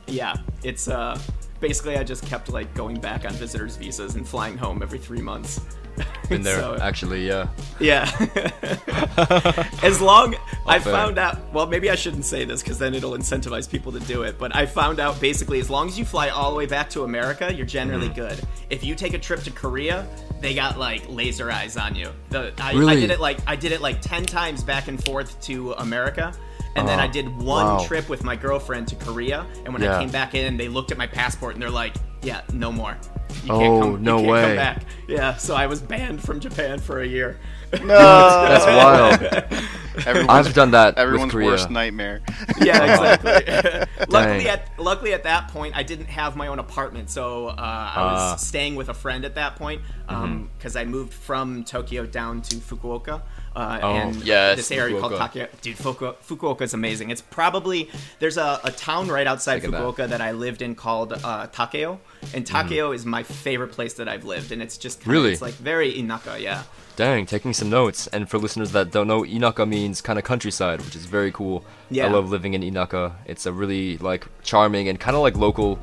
yeah, 0.07 0.35
it's 0.63 0.87
uh, 0.87 1.17
basically 1.59 1.97
I 1.97 2.03
just 2.03 2.25
kept 2.25 2.49
like 2.49 2.73
going 2.73 2.99
back 2.99 3.25
on 3.25 3.31
visitors 3.33 3.75
visas 3.75 4.15
and 4.15 4.27
flying 4.27 4.57
home 4.57 4.81
every 4.81 4.99
three 4.99 5.21
months. 5.21 5.61
Been 6.29 6.43
there, 6.43 6.59
So, 6.59 6.77
actually, 6.79 7.27
yeah. 7.27 7.47
yeah. 7.79 8.09
as 9.83 9.99
long 9.99 10.35
I 10.65 10.79
fair. 10.79 10.93
found 10.93 11.17
out, 11.17 11.51
well, 11.53 11.65
maybe 11.67 11.89
I 11.89 11.95
shouldn't 11.95 12.23
say 12.25 12.45
this 12.45 12.61
because 12.61 12.77
then 12.77 12.93
it'll 12.93 13.11
incentivize 13.17 13.69
people 13.69 13.91
to 13.91 13.99
do 14.01 14.23
it. 14.23 14.37
But 14.37 14.55
I 14.55 14.65
found 14.65 14.99
out 14.99 15.19
basically, 15.19 15.59
as 15.59 15.69
long 15.69 15.87
as 15.87 15.97
you 15.99 16.05
fly 16.05 16.29
all 16.29 16.51
the 16.51 16.57
way 16.57 16.65
back 16.67 16.89
to 16.91 17.03
America, 17.03 17.53
you're 17.53 17.65
generally 17.65 18.07
Mm-hmm. 18.09 18.15
good. 18.15 18.39
If 18.69 18.83
you 18.83 18.95
take 18.95 19.13
a 19.13 19.19
trip 19.19 19.41
to 19.43 19.51
Korea, 19.51 20.07
they 20.39 20.53
got 20.53 20.77
like 20.79 21.03
laser 21.09 21.51
eyes 21.51 21.75
on 21.75 21.95
you. 21.95 22.09
The, 22.29 22.53
I, 22.59 22.71
I 22.71 22.95
did 22.95 23.09
it 23.11 23.19
like 23.19 23.39
I 23.45 23.55
did 23.57 23.71
it 23.73 23.81
like 23.81 23.99
ten 24.01 24.23
times 24.25 24.63
back 24.63 24.87
and 24.87 25.03
forth 25.03 25.39
to 25.41 25.73
America. 25.73 26.33
And 26.75 26.87
then 26.87 26.99
I 26.99 27.07
did 27.07 27.27
one 27.37 27.65
wow. 27.65 27.79
trip 27.85 28.07
with 28.09 28.23
my 28.23 28.35
girlfriend 28.35 28.87
to 28.89 28.95
Korea, 28.95 29.45
and 29.65 29.73
when 29.73 29.81
Yeah. 29.81 29.97
I 29.97 29.99
came 29.99 30.09
back 30.11 30.35
in, 30.35 30.55
they 30.57 30.69
looked 30.69 30.91
at 30.91 30.97
my 30.97 31.07
passport 31.07 31.53
and 31.55 31.61
they're 31.61 31.69
like, 31.69 31.95
"Yeah, 32.21 32.41
no 32.53 32.71
more. 32.71 32.95
You 33.43 33.53
Oh, 33.53 33.59
can't 33.59 33.81
come, 33.81 34.03
no 34.03 34.17
you 34.17 34.23
can't 34.23 34.31
way. 34.31 34.41
come 34.43 34.55
back." 34.55 34.83
Yeah, 35.07 35.35
so 35.37 35.55
I 35.55 35.65
was 35.67 35.81
banned 35.81 36.21
from 36.21 36.39
Japan 36.39 36.79
for 36.79 37.01
a 37.01 37.07
year. 37.07 37.37
No, 37.73 37.87
that's 38.47 38.65
wild. 38.65 39.53
Everyone's, 40.07 40.29
I've 40.47 40.53
done 40.53 40.71
that 40.71 40.97
everyone's 40.97 41.33
with 41.33 41.41
Korea. 41.43 41.47
worst 41.49 41.69
nightmare. 41.69 42.21
Yeah, 42.61 42.83
exactly. 42.83 44.05
luckily, 44.07 44.47
at 44.47 44.69
luckily 44.79 45.13
at 45.13 45.23
that 45.23 45.49
point, 45.49 45.75
I 45.75 45.83
didn't 45.83 46.05
have 46.05 46.35
my 46.37 46.47
own 46.47 46.59
apartment, 46.59 47.09
so 47.09 47.47
uh, 47.47 47.53
I 47.57 48.01
was 48.13 48.33
Ah. 48.33 48.35
staying 48.37 48.75
with 48.75 48.87
a 48.89 48.93
friend 48.93 49.25
at 49.25 49.35
that 49.35 49.55
point 49.57 49.81
because 50.07 50.75
I 50.77 50.85
moved 50.85 51.13
from 51.13 51.63
Tokyo 51.65 52.05
down 52.05 52.41
to 52.43 52.55
Fukuoka. 52.57 53.21
Uh, 53.59 53.79
Oh, 53.83 53.93
and 53.95 54.15
yes, 54.23 54.55
this 54.57 54.71
area 54.71 54.99
called 54.99 55.13
Fukuoka. 55.13 55.47
Dude, 55.61 55.77
Fuku- 55.77 56.13
Fukuoka 56.27 56.61
is 56.61 56.73
amazing. 56.73 57.09
It's 57.09 57.21
probably 57.21 57.89
there's 58.19 58.37
a, 58.37 58.59
a 58.63 58.71
town 58.71 59.09
right 59.09 59.27
outside 59.27 59.55
Look 59.63 59.65
at 59.65 59.71
that. 59.71 59.81
Fukuoka 59.81 60.09
that. 60.09 60.21
I 60.21 60.31
lived 60.31 60.61
in 60.61 60.75
called 60.75 61.11
uh, 61.13 61.47
Takeo, 61.47 61.99
and 62.33 62.45
Takeo 62.47 62.91
is 62.93 63.05
my 63.05 63.23
favorite 63.23 63.71
place 63.73 63.93
that 63.95 64.07
I've 64.07 64.23
lived, 64.25 64.51
and 64.53 64.61
it's 64.61 64.77
just 64.77 64.99
kinda, 65.01 65.09
Mm-hmm. 65.09 65.11
Really? 65.23 65.31
it's 65.33 65.41
like 65.41 65.55
very 65.55 65.93
inaka, 65.93 66.39
yeah. 66.41 66.63
Dang, 66.99 67.25
taking 67.25 67.53
some 67.53 67.69
notes. 67.69 68.07
And 68.07 68.29
for 68.29 68.37
listeners 68.37 68.73
that 68.73 68.91
don't 68.91 69.07
know, 69.07 69.21
Inaka 69.23 69.65
means 69.65 70.01
kind 70.01 70.19
of 70.19 70.25
countryside, 70.25 70.81
which 70.81 70.97
is 70.97 71.05
very 71.05 71.31
cool. 71.31 71.63
Yeah. 71.89 72.07
I 72.07 72.09
love 72.09 72.29
living 72.29 72.55
in 72.55 72.61
Inaka. 72.61 73.13
It's 73.25 73.45
a 73.45 73.53
really 73.53 73.97
like 73.99 74.27
charming 74.43 74.89
and 74.89 74.99
kind 74.99 75.15
of 75.15 75.21
like 75.21 75.37
local 75.37 75.79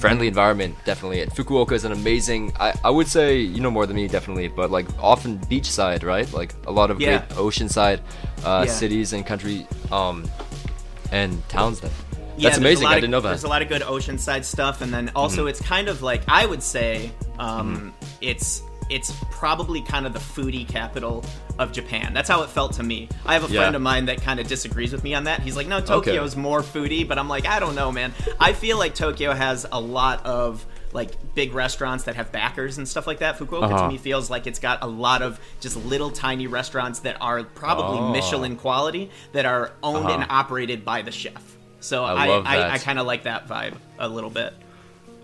friendly 0.00 0.26
environment, 0.26 0.74
definitely. 0.86 1.20
And 1.20 1.30
Fukuoka 1.30 1.72
is 1.72 1.84
an 1.84 1.92
amazing 1.92 2.52
I, 2.58 2.72
I 2.82 2.88
would 2.88 3.06
say 3.08 3.38
you 3.40 3.60
know 3.60 3.70
more 3.70 3.84
than 3.86 3.96
me 3.96 4.08
definitely, 4.08 4.48
but 4.48 4.70
like 4.70 4.86
often 5.02 5.38
beachside, 5.50 6.02
right? 6.02 6.32
Like 6.32 6.54
a 6.66 6.72
lot 6.72 6.90
of 6.90 6.98
Yeah. 6.98 7.18
great 7.18 7.28
oceanside 7.38 8.00
uh, 8.42 8.64
Yeah. 8.66 8.72
cities 8.72 9.12
and 9.12 9.26
country 9.26 9.66
um 9.92 10.24
and 11.12 11.46
towns 11.50 11.80
that 11.80 11.90
Yeah, 12.38 12.48
That's 12.48 12.58
amazing. 12.58 12.86
I 12.86 12.94
didn't 12.94 13.10
know 13.10 13.20
that. 13.20 13.28
There's 13.36 13.44
a 13.44 13.48
lot 13.48 13.60
of 13.60 13.68
good 13.68 13.82
oceanside 13.82 14.44
stuff, 14.44 14.80
and 14.80 14.90
then 14.94 15.12
also 15.14 15.42
Mm-hmm. 15.42 15.48
it's 15.50 15.60
kind 15.60 15.88
of 15.88 16.00
like 16.00 16.22
I 16.26 16.46
would 16.46 16.62
say 16.62 17.12
um, 17.38 17.92
it's 18.22 18.62
it's 18.94 19.12
probably 19.30 19.80
kind 19.82 20.06
of 20.06 20.12
the 20.12 20.18
foodie 20.20 20.66
capital 20.68 21.24
of 21.58 21.72
Japan. 21.72 22.14
That's 22.14 22.28
how 22.28 22.42
it 22.42 22.48
felt 22.50 22.72
to 22.74 22.82
me. 22.82 23.08
I 23.26 23.34
have 23.34 23.48
a 23.48 23.52
Yeah. 23.52 23.60
friend 23.60 23.74
of 23.76 23.82
mine 23.82 24.06
that 24.06 24.22
kind 24.22 24.38
of 24.38 24.46
disagrees 24.46 24.92
with 24.92 25.02
me 25.02 25.14
on 25.14 25.24
that. 25.24 25.40
He's 25.40 25.56
like, 25.56 25.66
no, 25.66 25.80
Tokyo's 25.80 26.36
more 26.36 26.62
foodie, 26.62 27.06
but 27.06 27.18
I'm 27.18 27.28
like, 27.28 27.46
I 27.46 27.58
don't 27.58 27.74
know, 27.74 27.90
man. 27.90 28.12
I 28.38 28.52
feel 28.52 28.78
like 28.78 28.94
Tokyo 28.94 29.32
has 29.32 29.66
a 29.72 29.80
lot 29.80 30.24
of 30.24 30.64
like 30.92 31.10
big 31.34 31.52
restaurants 31.54 32.04
that 32.04 32.14
have 32.14 32.30
backers 32.30 32.78
and 32.78 32.86
stuff 32.88 33.06
like 33.08 33.18
that. 33.18 33.36
Fukuoka 33.36 33.68
to 33.68 33.74
Uh-huh. 33.74 33.88
me 33.88 33.98
feels 33.98 34.30
like 34.30 34.46
it's 34.46 34.60
got 34.60 34.78
a 34.82 34.86
lot 34.86 35.22
of 35.22 35.40
just 35.60 35.76
little 35.84 36.10
tiny 36.10 36.46
restaurants 36.46 37.00
that 37.00 37.16
are 37.20 37.42
probably 37.42 37.98
Oh. 37.98 38.12
Michelin 38.12 38.54
quality 38.56 39.10
that 39.32 39.44
are 39.44 39.72
owned 39.82 40.08
and 40.08 40.22
Uh-huh. 40.22 40.26
operated 40.40 40.84
by 40.84 41.02
the 41.02 41.10
chef. 41.10 41.42
So 41.80 42.04
I 42.04 42.12
I, 42.26 42.28
I. 42.46 42.72
I 42.74 42.78
kind 42.78 42.98
of 43.00 43.06
like 43.06 43.24
that 43.24 43.48
vibe 43.48 43.74
a 43.98 44.08
little 44.08 44.30
bit. 44.30 44.54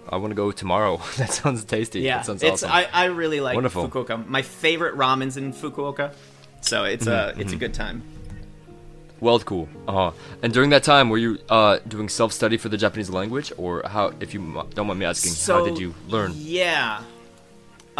I 0.08 0.16
want 0.16 0.30
to 0.32 0.34
go 0.34 0.50
tomorrow. 0.52 1.00
that 1.18 1.32
sounds 1.32 1.64
tasty. 1.64 2.00
Yeah, 2.00 2.18
that 2.18 2.26
sounds 2.26 2.42
it's 2.42 2.62
awesome. 2.62 2.70
I, 2.72 2.88
I 2.92 3.04
really 3.06 3.40
like 3.40 3.54
Wonderful. 3.54 3.88
Fukuoka. 3.88 4.26
My 4.26 4.42
favorite 4.42 4.94
ramen's 4.96 5.36
in 5.36 5.52
Fukuoka, 5.52 6.12
so 6.60 6.84
it's 6.84 7.06
Mm-hmm, 7.06 7.38
a 7.38 7.40
it's 7.42 7.52
a 7.52 7.56
good 7.56 7.74
time. 7.74 8.02
Well, 9.20 9.38
cool. 9.40 9.68
Uh-huh. 9.86 10.12
And 10.42 10.50
during 10.52 10.70
that 10.70 10.82
time, 10.82 11.10
were 11.10 11.18
you 11.18 11.38
uh, 11.50 11.78
doing 11.86 12.08
self-study 12.08 12.56
for 12.56 12.70
the 12.70 12.78
Japanese 12.78 13.10
language, 13.10 13.52
or 13.58 13.82
how? 13.86 14.12
If 14.18 14.32
you 14.32 14.64
don't 14.74 14.86
mind 14.86 14.98
me 14.98 15.04
asking, 15.04 15.34
how 15.54 15.62
did 15.64 15.78
you 15.78 15.94
learn? 16.08 16.32
Yeah. 16.34 17.02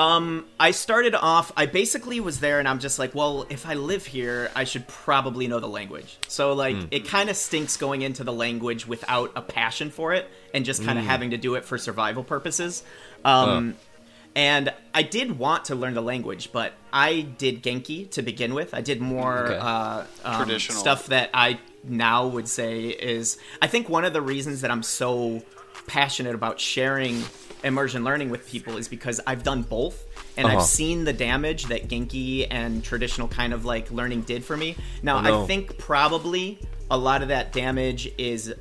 Um, 0.01 0.47
I 0.59 0.71
started 0.71 1.15
off. 1.15 1.53
I 1.57 1.67
basically 1.67 2.21
was 2.21 2.41
there, 2.41 2.59
and 2.59 2.67
I'm 2.67 2.79
just 2.79 2.99
like, 2.99 3.15
well, 3.15 3.47
if 3.51 3.67
I 3.67 3.75
live 3.75 4.07
here, 4.07 4.51
I 4.55 4.65
should 4.65 4.89
probably 4.89 5.47
know 5.47 5.61
the 5.61 5.69
language. 5.69 6.17
So 6.29 6.55
like, 6.55 6.77
Hmm. 6.77 6.85
it 6.91 7.07
kind 7.07 7.29
of 7.29 7.37
stinks 7.37 7.77
going 7.77 8.03
into 8.03 8.25
the 8.25 8.33
language 8.33 8.87
without 8.87 9.33
a 9.37 9.43
passion 9.43 9.91
for 9.91 10.15
it, 10.15 10.27
and 10.55 10.65
just 10.65 10.85
kind 10.85 10.99
of 10.99 11.05
having 11.05 11.31
to 11.31 11.37
do 11.37 11.55
it 11.57 11.65
for 11.65 11.77
survival 11.79 12.25
purposes. 12.25 12.83
Um, 13.25 13.75
and 14.35 14.73
I 14.95 15.03
did 15.03 15.39
want 15.39 15.67
to 15.67 15.75
learn 15.75 15.95
the 15.95 16.03
language, 16.03 16.51
but 16.53 16.73
I 16.93 17.21
did 17.23 17.63
Genki 17.63 18.09
to 18.13 18.23
begin 18.23 18.55
with. 18.55 18.73
I 18.75 18.81
did 18.81 19.01
more 19.01 19.39
Okay. 19.49 19.57
uh, 19.59 20.05
um, 20.25 20.37
Traditional. 20.47 20.79
stuff 20.79 21.07
that 21.09 21.31
I 21.35 21.59
now 21.85 22.27
would 22.29 22.49
say 22.49 22.85
is. 22.89 23.39
I 23.61 23.67
think 23.67 23.89
one 23.89 24.05
of 24.05 24.13
the 24.13 24.23
reasons 24.23 24.61
that 24.63 24.71
I'm 24.71 24.83
so 24.85 25.43
passionate 25.89 26.35
about 26.35 26.61
sharing 26.61 27.25
immersion 27.65 28.05
learning 28.05 28.31
with 28.31 28.47
people 28.49 28.77
is 28.77 28.89
because 28.89 29.21
I've 29.27 29.43
done 29.43 29.63
both 29.63 30.05
and 30.37 30.47
Uh-huh. 30.47 30.57
I've 30.59 30.65
seen 30.65 31.05
the 31.05 31.13
damage 31.13 31.65
that 31.67 31.89
Genki 31.89 32.47
and 32.51 32.83
traditional 32.83 33.29
kind 33.29 33.53
of 33.53 33.65
like 33.65 33.91
learning 33.91 34.23
did 34.23 34.45
for 34.45 34.57
me. 34.57 34.77
Now, 35.03 35.19
Oh, 35.19 35.21
no. 35.23 35.43
I 35.45 35.47
think 35.47 35.77
probably 35.79 36.59
a 36.91 36.97
lot 36.99 37.23
of 37.23 37.29
that 37.29 37.53
damage 37.53 38.11
is 38.19 38.53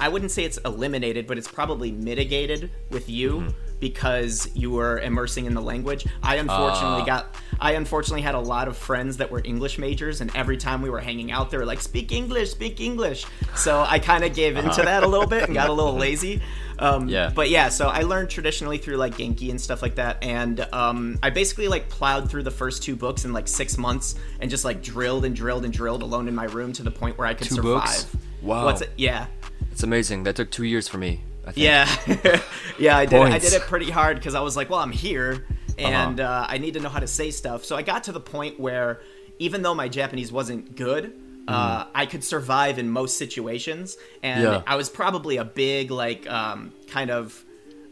I 0.00 0.08
wouldn't 0.08 0.30
say 0.30 0.44
it's 0.44 0.58
eliminated, 0.58 1.26
but 1.26 1.38
it's 1.38 1.48
probably 1.48 1.90
mitigated 1.90 2.70
with 2.90 3.08
you 3.10 3.32
Mm-hmm. 3.40 3.48
because 3.80 4.48
you 4.54 4.70
were 4.70 4.98
immersing 5.00 5.46
in 5.46 5.54
the 5.54 5.60
language. 5.60 6.04
I 6.22 6.36
unfortunately 6.36 7.02
Ah. 7.02 7.06
got 7.06 7.34
I 7.60 7.72
unfortunately 7.72 8.22
had 8.22 8.34
a 8.36 8.40
lot 8.40 8.68
of 8.68 8.76
friends 8.76 9.16
that 9.16 9.30
were 9.30 9.40
English 9.44 9.78
majors 9.78 10.20
and 10.20 10.30
every 10.36 10.56
time 10.56 10.82
we 10.82 10.90
were 10.90 11.00
hanging 11.00 11.32
out 11.32 11.50
they 11.50 11.56
were 11.58 11.64
like 11.64 11.80
speak 11.80 12.12
English, 12.12 12.50
speak 12.50 12.80
English. 12.80 13.24
So 13.56 13.84
I 13.88 13.98
kind 13.98 14.22
of 14.24 14.34
gave 14.34 14.56
into 14.56 14.82
that 14.82 15.02
a 15.02 15.08
little 15.08 15.26
bit 15.26 15.44
and 15.44 15.54
got 15.54 15.68
a 15.68 15.72
little 15.72 15.94
lazy. 15.96 16.40
Um, 16.78 16.94
Uh-huh. 17.04 17.06
Yeah. 17.08 17.32
But 17.34 17.50
yeah, 17.50 17.68
so 17.68 17.88
I 17.88 18.02
learned 18.02 18.30
traditionally 18.30 18.78
through 18.78 18.96
like 18.96 19.16
Genki 19.16 19.50
and 19.50 19.60
stuff 19.60 19.82
like 19.82 19.96
that, 19.96 20.22
and 20.22 20.60
um, 20.72 21.18
I 21.22 21.30
basically 21.30 21.68
like 21.68 21.88
plowed 21.88 22.30
through 22.30 22.44
the 22.44 22.50
first 22.50 22.82
two 22.82 22.96
books 22.96 23.24
in 23.24 23.32
like 23.32 23.48
six 23.48 23.76
months 23.78 24.14
and 24.40 24.50
just 24.50 24.64
like 24.64 24.82
drilled 24.82 25.24
and 25.24 25.34
drilled 25.34 25.64
and 25.64 25.72
drilled 25.72 26.02
alone 26.02 26.28
in 26.28 26.34
my 26.34 26.44
room 26.44 26.72
to 26.74 26.82
the 26.82 26.90
point 26.90 27.18
where 27.18 27.26
I 27.26 27.34
could 27.34 27.48
Two 27.48 27.56
survive. 27.56 27.82
books? 27.82 28.06
Wow. 28.42 28.64
What's 28.64 28.80
it? 28.82 28.90
Yeah. 28.96 29.26
It's 29.72 29.82
amazing. 29.82 30.22
That 30.24 30.36
took 30.36 30.50
two 30.50 30.64
years 30.64 30.88
for 30.88 30.98
me. 30.98 31.22
I 31.46 31.52
think. 31.52 31.64
Yeah, 31.64 32.40
yeah, 32.78 32.96
I 32.96 33.06
did. 33.06 33.20
I 33.22 33.38
did 33.38 33.52
it 33.54 33.62
pretty 33.62 33.90
hard 33.90 34.16
because 34.18 34.34
I 34.34 34.40
was 34.40 34.54
like, 34.56 34.68
well, 34.70 34.80
I'm 34.80 34.92
here, 34.92 35.46
and 35.78 36.20
uh 36.20 36.44
I 36.48 36.58
need 36.58 36.74
to 36.74 36.80
know 36.80 36.88
how 36.90 37.00
to 37.00 37.06
say 37.06 37.30
stuff. 37.30 37.64
So 37.64 37.74
I 37.74 37.82
got 37.82 38.04
to 38.04 38.12
the 38.12 38.20
point 38.20 38.60
where, 38.60 39.00
even 39.38 39.62
though 39.62 39.74
my 39.74 39.88
Japanese 39.88 40.30
wasn't 40.30 40.76
good, 40.76 41.14
uh, 41.48 41.86
I 41.94 42.06
could 42.06 42.22
survive 42.22 42.78
in 42.78 42.90
most 42.90 43.16
situations, 43.16 43.96
and 44.22 44.42
Yeah. 44.42 44.62
I 44.66 44.76
was 44.76 44.88
probably 44.90 45.38
a 45.38 45.44
big 45.44 45.90
like 45.90 46.28
um, 46.30 46.72
kind 46.88 47.10
of. 47.10 47.44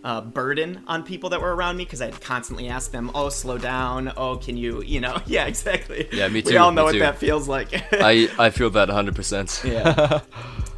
Uh, 0.05 0.21
burden 0.21 0.85
on 0.87 1.03
people 1.03 1.31
that 1.31 1.41
were 1.41 1.53
around 1.53 1.77
me 1.77 1.83
because 1.83 2.01
I'd 2.01 2.21
constantly 2.21 2.69
ask 2.69 2.93
them, 2.93 3.11
"Oh, 3.13 3.29
slow 3.29 3.59
down. 3.59 4.13
Oh, 4.17 4.37
can 4.37 4.57
you, 4.57 4.81
you 4.85 5.01
know?" 5.01 5.21
Yeah, 5.27 5.47
exactly. 5.47 6.07
Yeah, 6.13 6.29
me 6.29 6.43
too. 6.43 6.51
We 6.51 6.57
all 6.59 6.71
know 6.71 6.85
what 6.85 6.93
too. 6.93 7.01
that 7.01 7.19
feels 7.19 7.49
like. 7.49 7.71
I 7.93 8.29
I 8.39 8.51
feel 8.51 8.71
that 8.71 8.89
100%. 8.89 9.65
Yeah. 9.73 10.21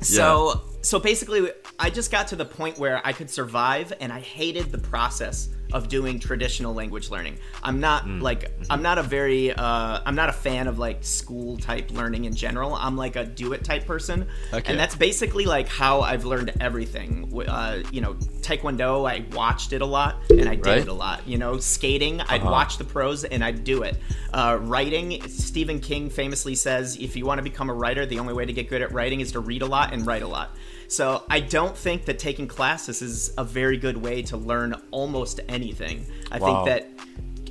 So 0.01 0.63
so 0.81 0.99
basically 0.99 1.51
I 1.79 1.91
just 1.91 2.11
got 2.11 2.29
to 2.29 2.37
the 2.37 2.45
point 2.47 2.79
where 2.79 3.03
I 3.07 3.13
could 3.13 3.29
survive 3.29 3.93
and 4.01 4.11
I 4.13 4.21
hated 4.21 4.73
the 4.73 4.79
process 4.79 5.51
of 5.73 5.89
doing 5.89 6.19
traditional 6.19 6.75
language 6.75 7.11
learning. 7.11 7.37
I'm 7.63 7.81
not 7.81 8.05
Mm. 8.07 8.23
like 8.23 8.51
I'm 8.71 8.83
not 8.83 8.99
a 8.99 9.03
very 9.03 9.53
uh, 9.53 10.01
I'm 10.07 10.15
not 10.15 10.29
a 10.29 10.33
fan 10.33 10.67
of 10.67 10.79
like 10.79 11.05
school 11.05 11.57
type 11.57 11.91
learning 11.91 12.25
in 12.25 12.35
general. 12.35 12.75
I'm 12.75 12.97
like 12.97 13.17
a 13.17 13.25
do 13.25 13.53
it 13.53 13.65
type 13.65 13.87
person. 13.87 14.27
Okay. 14.53 14.71
And 14.71 14.79
that's 14.79 14.95
basically 14.95 15.45
like 15.45 15.69
how 15.69 16.01
I've 16.01 16.25
learned 16.25 16.53
everything. 16.61 17.33
Uh, 17.47 17.79
you 17.93 18.01
know, 18.01 18.15
taekwondo, 18.41 19.09
I 19.09 19.25
watched 19.35 19.73
it 19.73 19.83
a 19.83 19.87
lot 19.87 20.17
and 20.31 20.49
I 20.49 20.55
did 20.55 20.67
Right. 20.67 20.79
it 20.79 20.89
a 20.89 20.93
lot. 20.93 21.27
You 21.27 21.39
know, 21.39 21.59
skating, 21.59 22.21
I'd 22.23 22.41
Uh-huh. 22.41 22.51
watch 22.51 22.79
the 22.79 22.85
pros 22.85 23.25
and 23.25 23.45
I'd 23.45 23.65
do 23.65 23.83
it. 23.83 23.97
Uh, 24.33 24.59
writing, 24.61 25.27
Stephen 25.29 25.81
King 25.81 26.09
famously 26.11 26.55
says, 26.55 26.97
if 26.97 27.17
you 27.17 27.27
want 27.27 27.39
to 27.39 27.43
become 27.43 27.69
a 27.71 27.75
writer, 27.75 28.07
the 28.07 28.19
only 28.19 28.35
way 28.35 28.45
to 28.47 28.53
get 28.53 28.69
good 28.69 28.83
at 28.83 28.93
writing 28.93 29.21
is 29.21 29.33
to 29.33 29.41
read 29.41 29.63
a 29.63 29.67
lot 29.67 29.93
and 29.93 30.07
write 30.07 30.23
a 30.23 30.29
lot. 30.29 30.55
So 30.89 31.23
I 31.29 31.41
don't 31.41 31.77
think 31.77 32.07
that 32.07 32.19
taking 32.19 32.49
classes 32.49 33.03
is 33.03 33.33
a 33.39 33.45
very 33.45 33.77
good 33.77 33.99
way 33.99 34.23
to 34.23 34.37
learn 34.37 34.75
almost 34.91 35.39
anything. 35.49 36.07
I 36.33 36.39
Wow. 36.39 36.65
think 36.65 36.67
that 36.67 37.05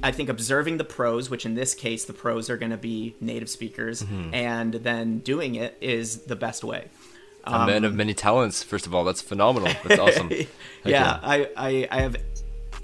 I 0.04 0.12
think 0.12 0.30
observing 0.30 0.78
the 0.78 0.84
pros, 0.84 1.30
which 1.30 1.46
in 1.46 1.56
this 1.56 1.74
case 1.74 2.06
the 2.06 2.14
pros 2.14 2.50
are 2.52 2.58
going 2.58 2.72
to 2.72 2.78
be 2.78 3.16
native 3.22 3.50
speakers, 3.50 4.04
Mm-hmm. 4.04 4.34
and 4.34 4.74
then 4.76 5.20
doing 5.20 5.56
it 5.56 5.76
is 5.82 6.20
the 6.26 6.36
best 6.36 6.64
way. 6.64 6.90
A 7.46 7.66
man 7.66 7.86
of 7.86 7.96
many 7.96 8.14
talents. 8.14 8.62
First 8.62 8.86
of 8.88 8.94
all, 8.94 9.06
that's 9.06 9.22
phenomenal. 9.22 9.72
That's 9.86 10.00
awesome. 10.06 10.30
Yeah, 10.84 11.18
I, 11.24 11.50
I, 11.56 11.88
I 11.90 12.02
have. 12.02 12.18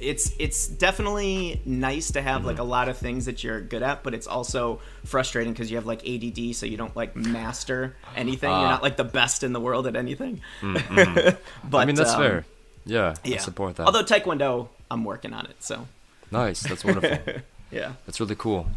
It's 0.04 0.32
it's 0.40 0.68
definitely 0.68 1.62
nice 1.66 2.12
to 2.12 2.22
have 2.22 2.46
like 2.46 2.60
a 2.60 2.64
lot 2.64 2.90
of 2.90 2.98
things 2.98 3.26
that 3.26 3.44
you're 3.44 3.62
good 3.62 3.84
at, 3.84 4.04
but 4.04 4.14
it's 4.14 4.28
also 4.28 4.82
frustrating 5.06 5.54
because 5.54 5.72
you 5.72 5.78
have 5.78 5.86
like 5.86 6.08
ADD, 6.08 6.56
so 6.56 6.66
you 6.66 6.78
don't 6.78 6.96
like 6.96 7.16
master 7.16 7.96
anything. 8.16 8.50
you're 8.50 8.60
Ah. 8.60 8.72
not 8.72 8.84
like 8.84 8.98
the 8.98 9.04
best 9.04 9.44
in 9.44 9.54
the 9.54 9.60
world 9.60 9.88
at 9.88 9.96
anything. 9.96 10.42
but 10.62 11.78
I 11.78 11.86
mean, 11.86 11.96
that's 11.96 12.12
um, 12.14 12.22
fair. 12.22 12.46
Yeah, 12.86 13.16
Yeah, 13.24 13.36
I 13.36 13.38
support 13.40 13.78
that. 13.78 13.86
Although 13.86 14.04
Taekwondo, 14.04 14.68
I'm 14.92 15.06
working 15.06 15.34
on 15.34 15.46
it, 15.46 15.56
so 15.64 15.88
nice. 16.32 16.62
That's 16.62 16.84
wonderful. 16.84 17.18
yeah. 17.72 17.94
That's 18.06 18.20
really 18.20 18.36
cool. 18.36 18.68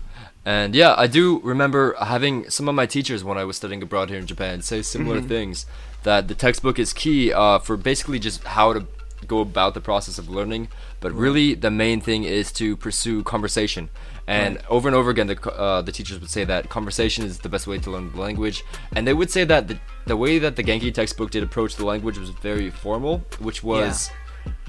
And 0.44 0.76
yeah, 0.76 0.94
I 0.96 1.08
do 1.08 1.40
remember 1.40 1.96
having 2.00 2.48
some 2.50 2.68
of 2.68 2.74
my 2.76 2.86
teachers 2.86 3.24
when 3.24 3.36
I 3.36 3.42
was 3.44 3.56
studying 3.56 3.82
abroad 3.82 4.10
here 4.10 4.18
in 4.20 4.26
Japan 4.26 4.62
say 4.62 4.82
similar 4.82 5.18
Mm-hmm. 5.18 5.28
things 5.28 5.66
that 6.04 6.28
the 6.28 6.34
textbook 6.36 6.78
is 6.78 6.92
key 6.92 7.32
uh, 7.32 7.58
for 7.58 7.76
basically 7.76 8.20
just 8.20 8.44
how 8.44 8.72
to 8.72 8.86
go 9.26 9.40
about 9.40 9.74
the 9.74 9.80
process 9.80 10.18
of 10.18 10.28
learning. 10.28 10.68
But 11.00 11.12
really, 11.12 11.54
the 11.54 11.70
main 11.70 12.00
thing 12.00 12.24
is 12.24 12.52
to 12.52 12.76
pursue 12.76 13.22
conversation. 13.22 13.90
And 14.26 14.58
over 14.68 14.88
and 14.88 14.96
over 14.96 15.10
again, 15.10 15.28
the, 15.28 15.52
uh, 15.52 15.82
the 15.82 15.92
teachers 15.92 16.18
would 16.18 16.30
say 16.30 16.44
that 16.44 16.68
conversation 16.68 17.24
is 17.24 17.38
the 17.38 17.48
best 17.48 17.66
way 17.66 17.78
to 17.78 17.90
learn 17.90 18.10
the 18.10 18.20
language. 18.20 18.64
And 18.94 19.06
they 19.06 19.14
would 19.14 19.30
say 19.30 19.44
that 19.44 19.68
the, 19.68 19.78
the 20.06 20.16
way 20.16 20.38
that 20.38 20.56
the 20.56 20.64
Genki 20.64 20.92
textbook 20.92 21.30
did 21.30 21.42
approach 21.42 21.76
the 21.76 21.86
language 21.86 22.18
was 22.18 22.30
very 22.30 22.70
formal, 22.70 23.18
which 23.38 23.62
was 23.62 24.10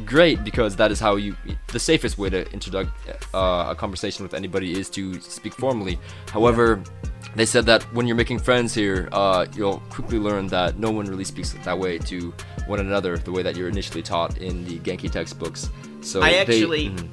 great 0.06 0.44
because 0.44 0.76
that 0.76 0.92
is 0.92 1.00
how 1.00 1.16
you 1.16 1.36
the 1.68 1.80
safest 1.80 2.18
way 2.18 2.30
to 2.30 2.50
introduce 2.52 2.88
uh, 3.34 3.68
a 3.70 3.76
conversation 3.76 4.24
with 4.24 4.34
anybody 4.34 4.80
is 4.80 4.90
to 4.90 5.20
speak 5.22 5.54
formally 5.54 6.00
however 6.32 6.82
they 7.36 7.46
said 7.46 7.66
that 7.66 7.84
when 7.94 8.08
you're 8.08 8.16
making 8.16 8.40
friends 8.40 8.74
here 8.74 9.10
uh, 9.12 9.46
you'll 9.56 9.80
quickly 9.90 10.18
learn 10.20 10.48
that 10.48 10.78
no 10.78 10.90
one 10.92 11.06
really 11.06 11.24
speaks 11.24 11.52
that 11.64 11.78
way 11.78 11.98
to 12.00 12.34
one 12.68 12.80
another 12.80 13.18
the 13.18 13.32
way 13.32 13.42
that 13.44 13.56
you're 13.56 13.70
initially 13.70 14.02
taught 14.02 14.38
in 14.38 14.66
the 14.66 14.80
genki 14.80 15.10
textbooks 15.12 15.70
so 16.02 16.22
I 16.22 16.32
they- 16.32 16.40
actually, 16.40 16.90
Mhm. 16.90 17.10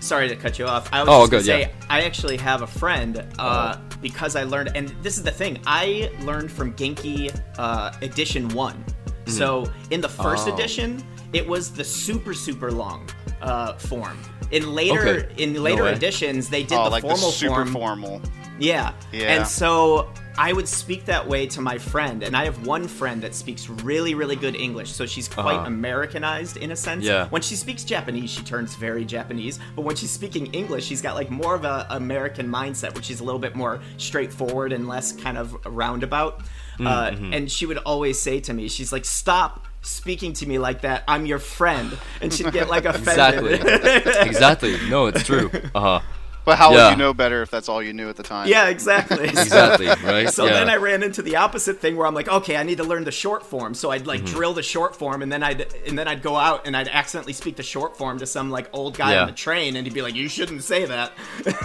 sorry 0.00 0.28
to 0.28 0.34
cut 0.36 0.58
you 0.58 0.66
off. 0.66 0.88
I 0.92 1.00
was 1.00 1.08
Oh, 1.08 1.20
just 1.22 1.30
good, 1.30 1.46
gonna 1.46 1.58
yeah. 1.60 1.66
say 1.66 1.72
I 1.88 2.02
actually 2.02 2.36
have 2.38 2.62
a 2.62 2.66
friend 2.66 3.24
uh, 3.38 3.76
because 4.00 4.34
I 4.34 4.42
learned, 4.42 4.72
and 4.74 4.88
this 5.02 5.16
is 5.16 5.22
the 5.22 5.30
thing. 5.30 5.60
I 5.64 6.10
learned 6.22 6.50
from 6.50 6.72
Genki 6.74 7.30
uh, 7.58 7.92
Edition 8.02 8.48
One. 8.48 8.84
So 9.26 9.70
in 9.90 10.00
the 10.00 10.08
first 10.08 10.48
Oh. 10.48 10.54
edition, 10.54 11.04
it 11.32 11.46
was 11.46 11.70
the 11.70 11.84
super 11.84 12.34
super 12.34 12.72
long 12.72 13.08
uh, 13.42 13.74
form. 13.74 14.18
In 14.50 14.74
later 14.74 15.00
Okay. 15.08 15.42
in 15.44 15.62
later 15.62 15.84
way. 15.84 15.92
editions, 15.92 16.48
they 16.48 16.62
did 16.64 16.76
oh, 16.78 16.84
the 16.84 16.90
like 16.90 17.02
the 17.02 17.08
formal 17.10 17.30
super 17.30 17.54
form. 17.66 17.72
formal. 17.72 18.22
Yeah. 18.58 18.92
Yeah. 19.12 19.34
And 19.36 19.46
so 19.46 20.08
I 20.38 20.52
would 20.52 20.68
speak 20.68 21.04
that 21.06 21.26
way 21.26 21.46
to 21.48 21.60
my 21.60 21.76
friend, 21.78 22.22
and 22.22 22.34
I 22.36 22.44
have 22.44 22.66
one 22.66 22.88
friend 22.88 23.20
that 23.22 23.34
speaks 23.34 23.68
really, 23.68 24.14
really 24.14 24.36
good 24.36 24.54
English, 24.56 24.90
so 24.92 25.04
she's 25.04 25.28
quite 25.28 25.56
Uh-huh. 25.56 25.66
Americanized 25.66 26.56
in 26.56 26.70
a 26.70 26.76
sense. 26.76 27.04
Yeah. 27.04 27.26
When 27.28 27.42
she 27.42 27.54
speaks 27.56 27.84
Japanese, 27.84 28.30
she 28.30 28.42
turns 28.42 28.74
very 28.74 29.04
Japanese, 29.04 29.58
but 29.76 29.82
when 29.82 29.94
she's 29.96 30.10
speaking 30.10 30.46
English, 30.54 30.86
she's 30.86 31.02
got 31.02 31.14
like 31.16 31.30
more 31.30 31.54
of 31.54 31.64
a 31.64 31.86
American 31.90 32.48
mindset, 32.48 32.94
which 32.94 33.10
is 33.10 33.20
a 33.20 33.24
little 33.24 33.40
bit 33.40 33.54
more 33.56 33.80
straightforward 33.98 34.72
and 34.72 34.88
less 34.88 35.12
kind 35.12 35.36
of 35.36 35.54
roundabout. 35.66 36.40
Mm, 36.78 36.86
Uh, 36.86 37.10
mm-hmm. 37.10 37.32
and 37.34 37.50
she 37.52 37.66
would 37.66 37.78
always 37.78 38.18
say 38.18 38.40
to 38.40 38.52
me, 38.54 38.68
she's 38.68 38.92
like, 38.92 39.04
"Stop." 39.04 39.66
Speaking 39.84 40.32
to 40.34 40.46
me 40.46 40.58
like 40.60 40.82
that, 40.82 41.02
I'm 41.08 41.26
your 41.26 41.40
friend, 41.40 41.98
and 42.20 42.32
she'd 42.32 42.52
get 42.52 42.68
like 42.70 42.84
offended. 42.92 43.60
exactly 43.60 44.22
exactly 44.28 44.76
no 44.88 45.06
it's 45.06 45.24
true 45.24 45.50
uh-huh 45.74 46.00
But 46.44 46.58
how 46.58 46.72
Yeah. 46.72 46.84
would 46.86 46.90
you 46.92 46.96
know 46.96 47.14
better 47.14 47.42
if 47.42 47.50
that's 47.50 47.68
all 47.68 47.82
you 47.82 47.92
knew 47.92 48.08
at 48.08 48.16
the 48.16 48.22
time? 48.22 48.48
yeah, 48.48 48.68
exactly. 48.68 49.24
exactly 49.28 49.86
right 49.86 50.28
So 50.30 50.44
yeah. 50.46 50.52
then 50.54 50.68
I 50.70 50.76
ran 50.76 51.02
into 51.02 51.22
the 51.22 51.36
opposite 51.36 51.78
thing 51.80 51.96
where 51.96 52.06
I'm 52.06 52.14
like, 52.14 52.28
okay, 52.28 52.56
I 52.56 52.62
need 52.64 52.78
to 52.78 52.84
learn 52.84 53.04
the 53.04 53.12
short 53.12 53.44
form. 53.46 53.74
So 53.74 53.90
I'd 53.90 54.06
like 54.06 54.22
Mm-hmm. 54.22 54.34
drill 54.36 54.52
the 54.54 54.62
short 54.62 54.94
form, 54.96 55.22
and 55.22 55.30
then 55.32 55.42
I'd 55.42 55.66
and 55.86 55.98
then 55.98 56.06
I'd 56.08 56.22
go 56.22 56.36
out 56.36 56.66
and 56.66 56.76
I'd 56.76 56.88
accidentally 56.88 57.32
speak 57.32 57.56
the 57.56 57.62
short 57.62 57.96
form 57.96 58.18
to 58.18 58.26
some 58.26 58.50
like 58.50 58.68
old 58.72 58.96
guy 58.96 59.12
Yeah. 59.12 59.20
on 59.22 59.26
the 59.26 59.32
train, 59.32 59.76
and 59.76 59.86
he'd 59.86 59.94
be 59.94 60.02
like, 60.02 60.14
"You 60.14 60.28
shouldn't 60.28 60.62
say 60.62 60.84
that." 60.84 61.12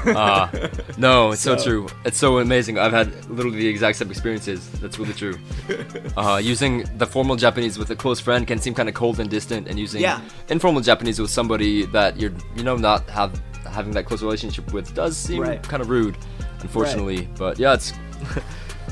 Ah, 0.07 0.49
no, 0.97 1.31
it's 1.31 1.41
so, 1.41 1.57
So- 1.57 1.63
true. 1.63 1.87
It's 2.05 2.17
so 2.17 2.39
amazing. 2.39 2.77
I've 2.79 2.91
had 2.93 3.09
literally 3.29 3.57
the 3.59 3.67
exact 3.67 3.97
same 3.97 4.09
experiences. 4.11 4.69
That's 4.81 4.97
really 4.99 5.13
true. 5.13 5.37
Uh, 6.17 6.37
using 6.37 6.83
the 6.97 7.05
formal 7.05 7.35
Japanese 7.35 7.77
with 7.77 7.89
a 7.91 7.95
close 7.95 8.19
friend 8.19 8.47
can 8.47 8.57
seem 8.59 8.73
kind 8.73 8.89
of 8.89 8.95
cold 8.95 9.19
and 9.19 9.29
distant, 9.29 9.67
and 9.67 9.77
using 9.77 10.01
Yeah. 10.01 10.19
informal 10.49 10.81
Japanese 10.81 11.19
with 11.19 11.29
somebody 11.29 11.85
that 11.87 12.19
you're, 12.19 12.31
you 12.55 12.63
know, 12.63 12.75
not 12.75 13.07
have 13.09 13.31
having 13.65 13.91
that 13.93 14.05
close 14.05 14.21
relationship 14.21 14.71
with 14.73 14.93
does 14.93 15.15
seem 15.17 15.41
Right. 15.41 15.61
kind 15.63 15.81
of 15.81 15.89
rude, 15.89 16.17
unfortunately. 16.61 17.27
But 17.37 17.59
yeah, 17.59 17.73
it's 17.73 17.93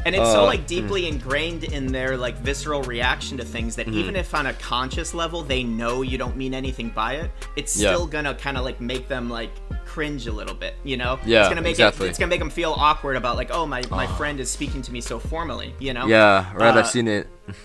And 0.05 0.13
it's 0.13 0.31
so 0.31 0.41
Uh, 0.43 0.45
like 0.45 0.67
deeply 0.67 1.07
ingrained 1.07 1.63
in 1.63 1.87
their 1.91 2.15
like 2.15 2.37
visceral 2.37 2.83
reaction 2.83 3.37
to 3.39 3.43
things 3.43 3.75
Mm-hmm. 3.75 3.91
that 3.91 3.97
even 3.97 4.15
if 4.15 4.35
on 4.35 4.45
a 4.45 4.53
conscious 4.53 5.15
level 5.15 5.41
they 5.41 5.63
know 5.63 6.03
you 6.03 6.19
don't 6.19 6.37
mean 6.37 6.53
anything 6.53 6.89
by 6.89 7.13
it, 7.15 7.31
it's 7.55 7.75
Yeah. 7.75 7.91
still 7.93 8.05
gonna 8.05 8.35
kind 8.35 8.55
of 8.55 8.63
like 8.63 8.79
make 8.79 9.07
them 9.07 9.31
like 9.31 9.49
cringe 9.85 10.27
a 10.27 10.31
little 10.31 10.53
bit. 10.53 10.75
You 10.83 10.97
know, 10.97 11.17
Yeah, 11.25 11.39
it's 11.39 11.49
gonna 11.49 11.61
make 11.61 11.71
exactly. 11.71 12.05
it, 12.05 12.09
it's 12.11 12.19
gonna 12.19 12.29
make 12.29 12.39
them 12.39 12.51
feel 12.51 12.73
awkward 12.77 13.15
about 13.15 13.35
like, 13.35 13.49
oh 13.51 13.65
my 13.65 13.81
my 13.89 14.05
friend 14.05 14.39
is 14.39 14.51
speaking 14.51 14.83
to 14.83 14.91
me 14.91 15.01
so 15.01 15.17
formally. 15.17 15.73
You 15.79 15.93
know, 15.93 16.05
Yeah, 16.05 16.53
right. 16.53 16.75
Uh, 16.75 16.79
I've 16.79 16.87
seen 16.87 17.07
it. 17.07 17.27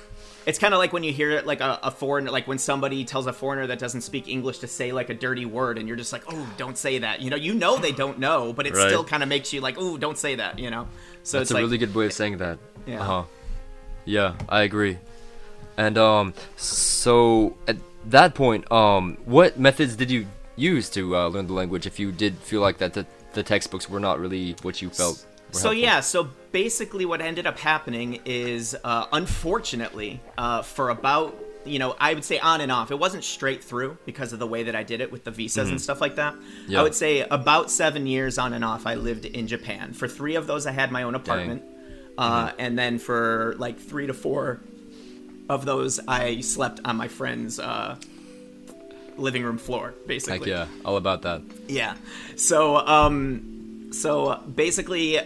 it's 0.47 0.59
kind 0.59 0.73
of 0.75 0.79
like 0.79 0.93
when 0.93 1.03
you 1.05 1.13
hear 1.13 1.43
like 1.43 1.61
a, 1.61 1.79
a 1.83 1.91
foreigner, 1.91 2.31
like 2.31 2.49
when 2.49 2.59
somebody 2.59 3.05
tells 3.05 3.27
a 3.27 3.33
foreigner 3.33 3.67
that 3.67 3.79
doesn't 3.79 4.01
speak 4.01 4.29
English 4.29 4.59
to 4.61 4.67
say 4.67 4.93
like 4.93 5.11
a 5.11 5.15
dirty 5.15 5.45
word, 5.47 5.79
and 5.79 5.87
you're 5.87 5.97
just 5.97 6.13
like, 6.13 6.23
oh, 6.29 6.51
don't 6.57 6.79
say 6.79 6.99
that. 6.99 7.21
You 7.21 7.31
know, 7.31 7.37
you 7.37 7.55
know 7.55 7.77
they 7.77 7.93
don't 7.93 8.19
know, 8.19 8.53
but 8.53 8.67
it 8.67 8.75
Right. 8.75 8.89
still 8.89 9.05
kind 9.05 9.23
of 9.23 9.29
makes 9.29 9.53
you 9.53 9.61
like, 9.61 9.77
oh, 9.79 9.97
don't 9.99 10.17
say 10.19 10.37
that. 10.37 10.59
You 10.59 10.71
know, 10.71 10.89
so 11.23 11.39
That's 11.39 11.43
it's 11.43 11.51
a 11.51 11.55
like 11.55 11.63
really 11.63 11.79
good 11.79 11.95
way 11.95 12.07
of 12.07 12.13
saying 12.13 12.39
that. 12.39 12.59
Yeah. 12.87 13.01
Uh-huh. 13.03 13.25
Yeah, 14.05 14.35
I 14.49 14.63
agree. 14.63 14.99
And 15.77 15.97
um, 15.99 16.35
so 16.57 17.57
at 17.69 17.77
that 18.07 18.35
point, 18.35 18.71
um, 18.73 19.19
what 19.25 19.59
methods 19.59 19.97
did 19.97 20.11
you 20.11 20.27
use 20.57 20.89
to 20.91 21.17
uh, 21.17 21.29
learn 21.29 21.47
the 21.47 21.53
language? 21.53 21.87
If 21.87 21.99
you 21.99 22.13
did 22.13 22.37
feel 22.37 22.61
like 22.61 22.79
that 22.79 22.95
the, 22.95 23.07
the 23.35 23.43
textbooks 23.43 23.89
were 23.89 24.01
not 24.01 24.19
really 24.21 24.57
what 24.63 24.81
you 24.83 24.91
felt. 24.91 25.25
So 25.53 25.69
helpful? 25.69 25.75
yeah, 25.75 26.01
so 26.01 26.29
basically 26.53 27.05
what 27.05 27.21
ended 27.21 27.47
up 27.47 27.59
happening 27.59 28.21
is, 28.25 28.77
uh, 28.85 29.07
unfortunately, 29.13 30.21
uh, 30.39 30.63
for 30.63 30.91
about 30.91 31.37
you 31.65 31.79
know 31.79 31.95
I 32.01 32.15
would 32.15 32.25
say 32.25 32.39
on 32.39 32.61
and 32.61 32.73
off. 32.73 32.91
It 32.91 32.99
wasn't 32.99 33.23
straight 33.25 33.63
through 33.63 33.99
because 34.07 34.33
of 34.33 34.39
the 34.39 34.47
way 34.47 34.63
that 34.65 34.75
I 34.75 34.83
did 34.83 35.01
it 35.01 35.13
with 35.13 35.25
the 35.25 35.31
visas 35.31 35.69
and 35.69 35.81
stuff 35.81 36.01
like 36.01 36.17
that. 36.17 36.35
Mm-hmm. 36.35 36.73
Yeah. 36.73 36.81
I 36.81 36.83
would 36.83 36.95
say 36.95 37.21
about 37.21 37.71
seven 37.71 38.07
years 38.07 38.39
on 38.39 38.53
and 38.53 38.65
off. 38.65 38.87
I 38.87 38.95
lived 38.95 39.25
in 39.27 39.47
Japan. 39.47 39.93
For 39.93 40.09
three 40.09 40.37
of 40.37 40.47
those, 40.47 40.67
I 40.67 40.73
had 40.73 40.91
my 40.91 41.03
own 41.03 41.15
apartment, 41.15 41.63
uh, 42.17 42.49
Mm-hmm. 42.49 42.61
and 42.61 42.79
then 42.79 42.99
for 42.99 43.55
like 43.59 43.79
three 43.79 44.07
to 44.07 44.15
four 44.15 44.61
of 45.49 45.65
those, 45.65 45.99
I 46.07 46.41
slept 46.43 46.81
on 46.85 46.97
my 46.97 47.09
friend's 47.09 47.59
uh, 47.59 47.97
living 49.17 49.43
room 49.43 49.59
floor, 49.59 49.95
basically. 50.07 50.51
Heck 50.51 50.69
yeah, 50.69 50.85
all 50.85 50.97
about 50.97 51.23
that. 51.23 51.43
Yeah. 51.69 51.97
So, 52.37 52.77
um, 52.77 53.89
so 53.93 54.37
basically, 54.55 55.19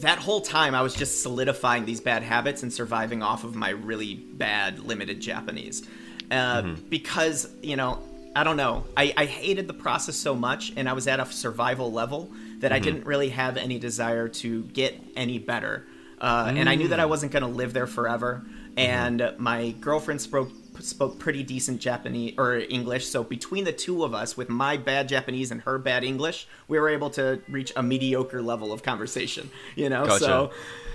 that 0.00 0.18
whole 0.18 0.40
time 0.40 0.74
I 0.74 0.82
was 0.82 0.94
just 0.94 1.22
solidifying 1.22 1.84
these 1.84 2.00
bad 2.00 2.22
habits 2.22 2.62
and 2.62 2.72
surviving 2.72 3.22
off 3.22 3.44
of 3.44 3.54
my 3.54 3.70
really 3.70 4.14
bad 4.14 4.80
limited 4.80 5.20
Japanese, 5.20 5.86
uh, 6.30 6.62
because 6.88 7.48
you 7.62 7.76
know 7.76 8.02
I 8.34 8.44
don't 8.44 8.56
know. 8.56 8.84
I, 8.96 9.12
I 9.16 9.24
hated 9.26 9.66
the 9.66 9.74
process 9.74 10.16
so 10.16 10.34
much 10.34 10.72
and 10.76 10.88
I 10.88 10.92
was 10.92 11.08
at 11.08 11.18
a 11.18 11.26
survival 11.26 11.90
level 11.90 12.30
that 12.58 12.72
I 12.72 12.78
didn't 12.78 13.06
really 13.06 13.30
have 13.30 13.56
any 13.56 13.78
desire 13.78 14.28
to 14.28 14.62
get 14.64 14.94
any 15.16 15.38
better, 15.38 15.86
uh, 16.20 16.52
and 16.54 16.68
I 16.68 16.74
knew 16.74 16.88
that 16.88 17.00
I 17.00 17.06
wasn't 17.06 17.32
going 17.32 17.42
to 17.42 17.48
live 17.48 17.72
there 17.72 17.86
forever. 17.86 18.44
And 18.76 19.34
my 19.38 19.72
girlfriend 19.80 20.20
spoke 20.20 20.50
spoke 20.82 21.18
pretty 21.18 21.42
decent 21.42 21.80
Japanese 21.80 22.34
or 22.38 22.56
English. 22.56 23.06
So 23.06 23.22
between 23.24 23.64
the 23.64 23.72
two 23.72 24.04
of 24.04 24.14
us, 24.14 24.36
with 24.36 24.48
my 24.48 24.76
bad 24.76 25.08
Japanese 25.08 25.50
and 25.50 25.60
her 25.62 25.78
bad 25.78 26.04
English, 26.04 26.46
we 26.68 26.78
were 26.78 26.88
able 26.88 27.10
to 27.10 27.40
reach 27.48 27.72
a 27.76 27.82
mediocre 27.82 28.42
level 28.42 28.72
of 28.72 28.82
conversation. 28.82 29.50
You 29.76 29.88
know, 29.88 30.06
Gotcha. 30.06 30.24
so 30.24 30.50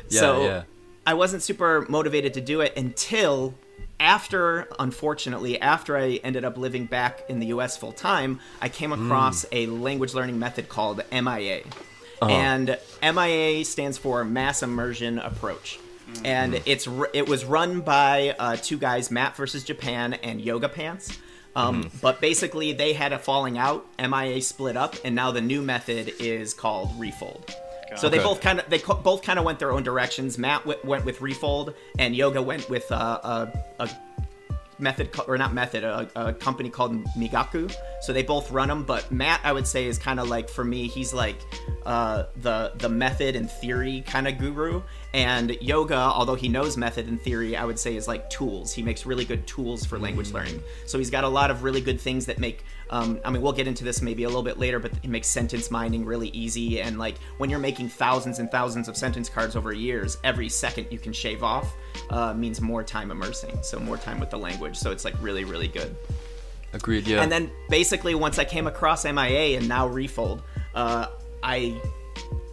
Yeah, 0.10 0.20
so 0.20 0.44
yeah. 0.44 0.64
I 1.08 1.14
wasn't 1.14 1.44
super 1.44 1.86
motivated 1.90 2.34
to 2.36 2.42
do 2.42 2.62
it 2.62 2.76
until 2.78 3.54
after, 4.00 4.68
unfortunately, 4.80 5.60
after 5.62 5.96
I 5.98 6.20
ended 6.24 6.44
up 6.44 6.58
living 6.58 6.86
back 6.86 7.24
in 7.30 7.40
the 7.40 7.48
U.S. 7.48 7.78
full 7.78 7.94
time, 7.94 8.40
I 8.62 8.70
came 8.70 8.92
Hmm. 8.92 9.06
across 9.06 9.46
a 9.52 9.68
language 9.68 10.14
learning 10.14 10.38
method 10.40 10.68
called 10.70 11.02
MIA, 11.12 11.62
Uh-huh. 12.22 12.30
and 12.32 12.78
MIA 13.02 13.64
stands 13.64 13.98
for 13.98 14.24
Mass 14.26 14.62
Immersion 14.64 15.20
Approach. 15.20 15.80
And 16.24 16.62
it's 16.66 16.88
it 17.14 17.28
was 17.28 17.46
run 17.46 17.82
by 17.82 18.36
uh, 18.40 18.56
two 18.58 18.78
guys, 18.78 19.12
Matt 19.12 19.36
versus 19.36 19.64
Japan 19.64 20.14
and 20.16 20.42
Yoga 20.42 20.70
Pants. 20.70 21.18
Um, 21.56 21.84
Mm-hmm. 21.86 21.98
But 22.02 22.20
basically, 22.20 22.74
they 22.74 22.92
had 22.94 23.14
a 23.14 23.18
falling 23.20 23.58
out. 23.58 23.86
MIA 23.98 24.42
split 24.42 24.76
up, 24.76 24.96
and 25.06 25.16
now 25.16 25.32
the 25.32 25.40
new 25.42 25.62
method 25.62 26.12
is 26.20 26.54
called 26.54 26.90
Refold. 27.00 27.50
So 27.96 28.10
they 28.10 28.18
Okay. 28.18 28.26
both 28.26 28.42
kind 28.42 28.60
of 28.60 28.70
they 28.70 28.80
co- 28.80 28.96
both 28.96 29.22
kind 29.22 29.40
of 29.40 29.46
went 29.46 29.60
their 29.60 29.72
own 29.72 29.84
directions. 29.84 30.38
Matt 30.38 30.62
w- 30.66 30.80
went 30.84 31.06
with 31.06 31.22
Refold, 31.22 31.74
and 31.98 32.14
Yoga 32.14 32.42
went 32.42 32.70
with 32.70 32.92
uh, 32.92 33.20
a, 33.24 33.84
a 33.86 33.90
method 34.80 35.10
or 35.28 35.38
not 35.38 35.54
method 35.54 35.84
a, 35.84 36.10
a 36.16 36.34
company 36.34 36.70
called 36.70 37.04
Migaku. 37.18 37.74
So 38.02 38.14
they 38.14 38.24
both 38.24 38.52
run 38.52 38.68
them, 38.68 38.84
but 38.84 39.12
Matt 39.12 39.42
I 39.44 39.52
would 39.52 39.68
say 39.68 39.86
is 39.86 39.98
kind 39.98 40.20
of 40.20 40.28
like 40.28 40.50
for 40.50 40.64
me 40.64 40.88
he's 40.88 41.14
like 41.14 41.38
uh, 41.86 42.26
the 42.42 42.74
the 42.78 42.90
method 42.90 43.36
and 43.36 43.50
theory 43.50 44.04
kind 44.06 44.28
of 44.28 44.38
guru, 44.38 44.82
and 45.14 45.58
Yoga 45.62 45.96
although 45.96 46.36
he 46.36 46.50
knows 46.50 46.78
method 46.78 47.08
and 47.08 47.22
theory 47.22 47.56
I 47.56 47.66
would 47.66 47.80
say 47.80 47.96
is 47.96 48.08
like 48.08 48.30
tools. 48.30 48.74
He 48.74 48.82
makes 48.82 49.06
really 49.06 49.26
good 49.26 49.46
tools 49.48 49.86
for 49.86 49.98
language 50.00 50.32
learning. 50.32 50.62
So 50.86 50.98
he's 50.98 51.10
got 51.10 51.24
a 51.24 51.30
lot 51.30 51.52
of 51.52 51.64
really 51.64 51.82
good 51.82 52.00
things 52.00 52.26
that 52.26 52.40
make. 52.40 52.64
Um, 52.92 53.20
I 53.26 53.32
mean, 53.32 53.42
we'll 53.42 53.54
get 53.54 53.68
into 53.68 53.84
this 53.84 54.02
maybe 54.02 54.24
a 54.24 54.28
little 54.28 54.44
bit 54.44 54.60
later, 54.60 54.80
but 54.80 54.92
it 55.02 55.10
makes 55.10 55.28
sentence 55.28 55.72
mining 55.72 56.06
really 56.06 56.30
easy. 56.30 56.82
And 56.82 57.00
like 57.00 57.18
when 57.38 57.50
you're 57.50 57.60
making 57.60 57.90
thousands 57.90 58.38
and 58.40 58.52
thousands 58.52 58.88
of 58.88 58.96
sentence 58.96 59.28
cards 59.28 59.56
over 59.56 59.74
years, 59.74 60.18
every 60.24 60.50
second 60.50 60.88
you 60.92 61.00
can 61.00 61.12
shave 61.14 61.44
off 61.44 61.76
uh, 62.10 62.34
means 62.34 62.62
more 62.62 62.84
time 62.84 63.12
immersing. 63.12 63.58
So 63.62 63.80
more 63.80 63.98
time 63.98 64.20
with 64.20 64.30
the 64.30 64.38
language. 64.38 64.78
So 64.78 64.92
it's 64.92 65.06
like 65.06 65.16
really, 65.22 65.44
really 65.44 65.68
good. 65.68 65.96
Agreed. 66.74 67.08
Yeah. 67.08 67.22
And 67.22 67.32
then 67.32 67.52
basically, 67.70 68.16
once 68.16 68.38
I 68.38 68.46
came 68.46 68.68
across 68.68 69.06
MIA 69.06 69.58
and 69.58 69.68
now 69.68 69.88
Refold, 69.88 70.42
uh, 70.74 71.08
I 71.42 71.80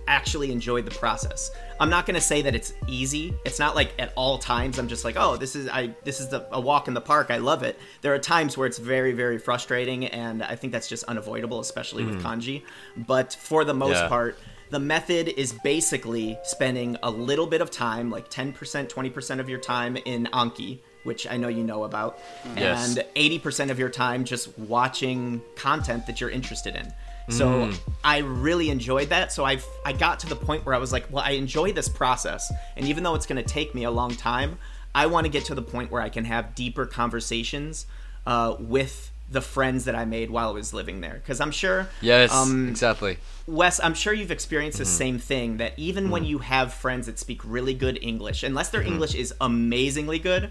actually 0.07 0.53
enjoyed 0.53 0.85
the 0.85 0.91
process. 0.93 1.51
I'm 1.81 1.91
not 1.91 2.07
going 2.07 2.15
to 2.15 2.21
say 2.21 2.43
that 2.43 2.55
it's 2.55 2.75
easy. 2.87 3.35
It's 3.45 3.59
not 3.59 3.75
like 3.75 3.93
at 3.99 4.13
all 4.15 4.39
times 4.39 4.79
I'm 4.79 4.87
just 4.89 5.05
like, 5.05 5.17
oh, 5.19 5.37
this 5.37 5.57
is 5.57 5.69
I 5.69 5.95
this 6.05 6.21
is 6.21 6.29
the, 6.29 6.47
a 6.53 6.61
walk 6.61 6.87
in 6.87 6.95
the 6.95 7.01
park. 7.01 7.31
I 7.31 7.39
love 7.39 7.63
it. 7.63 7.79
There 8.03 8.15
are 8.15 8.19
times 8.19 8.57
where 8.57 8.67
it's 8.67 8.79
very 8.79 9.13
very 9.13 9.39
frustrating, 9.39 10.07
and 10.07 10.43
I 10.43 10.55
think 10.55 10.73
that's 10.73 10.89
just 10.89 11.05
unavoidable, 11.05 11.61
especially 11.61 12.05
with 12.05 12.23
kanji. 12.23 12.63
But 12.97 13.33
for 13.33 13.65
the 13.65 13.75
most 13.75 13.97
Yeah. 13.97 14.09
part. 14.09 14.39
The 14.73 14.81
method 14.81 15.29
is 15.39 15.53
basically 15.53 16.39
spending 16.45 16.97
a 17.03 17.11
little 17.11 17.47
bit 17.47 17.61
of 17.61 17.71
time, 17.71 18.11
like 18.11 18.31
10%, 18.31 18.55
20% 18.89 19.39
of 19.39 19.47
your 19.47 19.59
time 19.61 19.99
in 19.99 20.31
Anki, 20.33 20.79
which 21.05 21.27
I 21.31 21.37
know 21.37 21.49
you 21.49 21.63
know 21.63 21.85
about, 21.85 22.19
Yes. 22.57 22.97
and 22.97 23.05
80% 23.15 23.71
of 23.71 23.79
your 23.79 23.91
time 23.91 24.25
just 24.25 24.59
watching 24.59 25.43
content 25.57 26.07
that 26.07 26.23
you're 26.23 26.31
interested 26.31 26.75
in. 26.75 26.91
So 27.29 27.71
I 28.03 28.19
really 28.19 28.71
enjoyed 28.71 29.11
that. 29.11 29.31
So 29.31 29.45
I 29.45 29.59
I 29.85 29.93
got 29.93 30.21
to 30.21 30.27
the 30.27 30.37
point 30.37 30.65
where 30.65 30.75
I 30.75 30.79
was 30.79 30.91
like, 30.91 31.07
well, 31.11 31.23
I 31.23 31.33
enjoy 31.33 31.73
this 31.73 31.89
process, 31.89 32.51
and 32.77 32.87
even 32.87 33.05
though 33.05 33.15
it's 33.15 33.27
going 33.27 33.43
to 33.43 33.49
take 33.49 33.75
me 33.75 33.85
a 33.85 33.91
long 33.91 34.15
time, 34.15 34.59
I 34.95 35.07
want 35.07 35.27
to 35.27 35.31
get 35.31 35.45
to 35.47 35.55
the 35.55 35.63
point 35.63 35.91
where 35.91 36.03
I 36.03 36.09
can 36.09 36.25
have 36.25 36.55
deeper 36.55 36.85
conversations 36.87 37.87
uh, 38.27 38.57
with 38.59 39.11
the 39.31 39.41
friends 39.41 39.85
that 39.85 39.95
I 39.95 40.05
made 40.05 40.31
while 40.31 40.49
I 40.49 40.53
was 40.53 40.75
living 40.75 41.01
there. 41.01 41.15
Because 41.15 41.41
I'm 41.41 41.53
sure, 41.53 41.89
yes. 42.01 42.33
um, 42.33 42.69
exactly. 42.69 43.19
Wes, 43.47 43.81
I'm 43.81 43.95
sure 43.95 44.13
you've 44.13 44.31
experienced 44.31 44.79
the 44.79 44.85
Mm-hmm. 44.85 44.91
same 45.05 45.19
thing 45.19 45.57
that 45.59 45.73
even 45.77 46.11
when 46.11 46.25
you 46.25 46.39
have 46.39 46.73
friends 46.73 47.07
that 47.07 47.19
speak 47.19 47.41
really 47.45 47.75
good 47.75 47.99
English, 48.03 48.43
unless 48.43 48.71
their 48.71 48.81
Mm-hmm. 48.83 48.93
English 48.93 49.15
is 49.15 49.35
amazingly 49.41 50.19
good, 50.19 50.51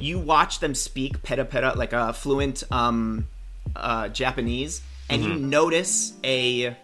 you 0.00 0.18
watch 0.18 0.60
them 0.60 0.74
speak 0.74 1.22
pera 1.22 1.44
pera 1.44 1.74
like 1.76 1.92
a 1.92 2.12
fluent 2.12 2.64
um, 2.70 3.26
uh, 3.76 4.08
Japanese, 4.08 4.82
and 5.10 5.22
you 5.22 5.30
Mm-hmm. 5.34 5.50
notice 5.50 6.14
a 6.24 6.76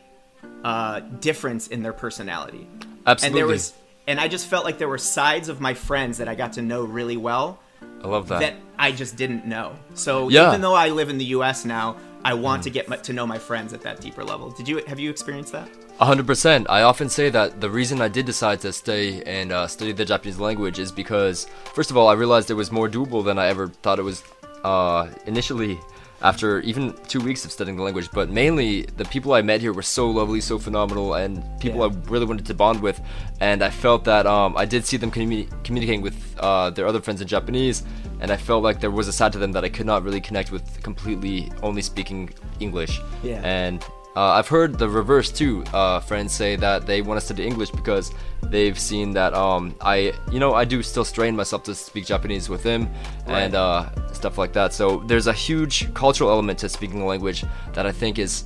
uh, 0.64 1.00
difference 1.20 1.68
in 1.68 1.82
their 1.82 1.92
personality. 1.94 2.66
Absolutely. 3.06 3.26
And 3.26 3.36
there 3.36 3.46
was, 3.46 3.72
and 4.06 4.20
I 4.20 4.28
just 4.28 4.46
felt 4.46 4.64
like 4.64 4.76
there 4.78 4.88
were 4.88 4.98
sides 4.98 5.48
of 5.48 5.60
my 5.60 5.72
friends 5.74 6.18
that 6.18 6.28
I 6.28 6.34
got 6.34 6.52
to 6.54 6.62
know 6.62 6.84
really 6.84 7.16
well 7.16 7.60
I 8.02 8.06
love 8.08 8.28
that. 8.28 8.40
that 8.40 8.54
I 8.78 8.92
just 8.92 9.16
didn't 9.16 9.46
know. 9.46 9.74
So 9.94 10.28
Yeah. 10.28 10.48
even 10.48 10.60
though 10.60 10.74
I 10.74 10.90
live 10.90 11.08
in 11.08 11.16
the 11.18 11.24
U.S. 11.36 11.64
now, 11.64 11.96
I 12.24 12.34
want 12.34 12.62
to 12.64 12.70
get 12.70 12.88
my, 12.88 12.96
to 12.96 13.12
know 13.12 13.26
my 13.26 13.38
friends 13.38 13.72
at 13.72 13.82
that 13.82 14.00
deeper 14.00 14.22
level. 14.22 14.50
Did 14.50 14.68
you 14.68 14.84
have 14.86 14.98
you 14.98 15.10
experienced 15.10 15.52
that? 15.52 15.68
A 16.00 16.04
hundred 16.04 16.26
percent. 16.26 16.66
I 16.68 16.82
often 16.82 17.08
say 17.08 17.30
that 17.30 17.60
the 17.60 17.70
reason 17.70 18.00
I 18.00 18.08
did 18.08 18.26
decide 18.26 18.60
to 18.60 18.72
stay 18.72 19.22
and 19.22 19.52
uh, 19.52 19.66
study 19.66 19.92
the 19.92 20.04
Japanese 20.04 20.38
language 20.38 20.78
is 20.78 20.92
because, 20.92 21.46
first 21.74 21.90
of 21.90 21.96
all, 21.96 22.08
I 22.08 22.14
realized 22.14 22.50
it 22.50 22.54
was 22.54 22.72
more 22.72 22.88
doable 22.88 23.24
than 23.24 23.38
I 23.38 23.46
ever 23.46 23.68
thought 23.68 23.98
it 23.98 24.02
was 24.02 24.22
uh, 24.64 25.08
initially. 25.26 25.78
After 26.22 26.60
even 26.60 26.94
two 27.08 27.20
weeks 27.20 27.44
of 27.46 27.52
studying 27.52 27.76
the 27.76 27.82
language, 27.82 28.10
but 28.12 28.28
mainly 28.28 28.82
the 28.82 29.04
people 29.06 29.32
I 29.32 29.42
met 29.42 29.60
here 29.60 29.72
were 29.72 29.82
so 29.82 30.10
lovely, 30.10 30.40
so 30.40 30.58
phenomenal, 30.58 31.14
and 31.14 31.42
people 31.60 31.80
Yeah. 31.80 31.86
I 31.86 32.10
really 32.10 32.26
wanted 32.26 32.44
to 32.46 32.54
bond 32.54 32.82
with. 32.82 33.00
And 33.40 33.62
I 33.62 33.70
felt 33.70 34.04
that 34.04 34.26
um, 34.26 34.54
I 34.56 34.66
did 34.66 34.84
see 34.84 34.98
them 34.98 35.10
communi- 35.10 35.48
communicating 35.64 36.02
with 36.02 36.16
uh, 36.38 36.70
their 36.70 36.86
other 36.86 37.00
friends 37.00 37.20
in 37.22 37.26
Japanese, 37.26 37.84
and 38.20 38.30
I 38.30 38.36
felt 38.36 38.62
like 38.62 38.80
there 38.80 38.90
was 38.90 39.08
a 39.08 39.12
side 39.12 39.32
to 39.32 39.38
them 39.38 39.52
that 39.52 39.64
I 39.64 39.70
could 39.70 39.86
not 39.86 40.02
really 40.02 40.20
connect 40.20 40.52
with 40.52 40.82
completely 40.82 41.50
only 41.62 41.80
speaking 41.80 42.30
English. 42.60 43.00
Yeah. 43.22 43.40
And 43.42 43.82
uh, 44.16 44.20
I've 44.38 44.48
heard 44.48 44.78
the 44.78 44.88
reverse 44.88 45.30
too. 45.30 45.62
Uh, 45.72 46.00
friends 46.00 46.32
say 46.32 46.56
that 46.56 46.86
they 46.86 47.00
want 47.02 47.20
to 47.20 47.24
study 47.24 47.46
English 47.46 47.70
because 47.70 48.12
they've 48.42 48.78
seen 48.78 49.12
that 49.12 49.34
um, 49.34 49.74
I, 49.80 50.12
you 50.32 50.38
know, 50.40 50.54
I 50.54 50.64
do 50.64 50.82
still 50.82 51.04
strain 51.04 51.36
myself 51.36 51.62
to 51.64 51.74
speak 51.74 52.06
Japanese 52.06 52.48
with 52.48 52.62
them 52.62 52.90
and 53.26 53.54
uh, 53.54 53.88
stuff 54.12 54.36
like 54.38 54.52
that. 54.54 54.72
So 54.72 55.02
there's 55.06 55.26
a 55.28 55.32
huge 55.32 55.92
cultural 55.94 56.30
element 56.30 56.58
to 56.60 56.68
speaking 56.68 56.98
the 56.98 57.04
language 57.04 57.44
that 57.74 57.86
I 57.86 57.92
think 57.92 58.18
is 58.18 58.44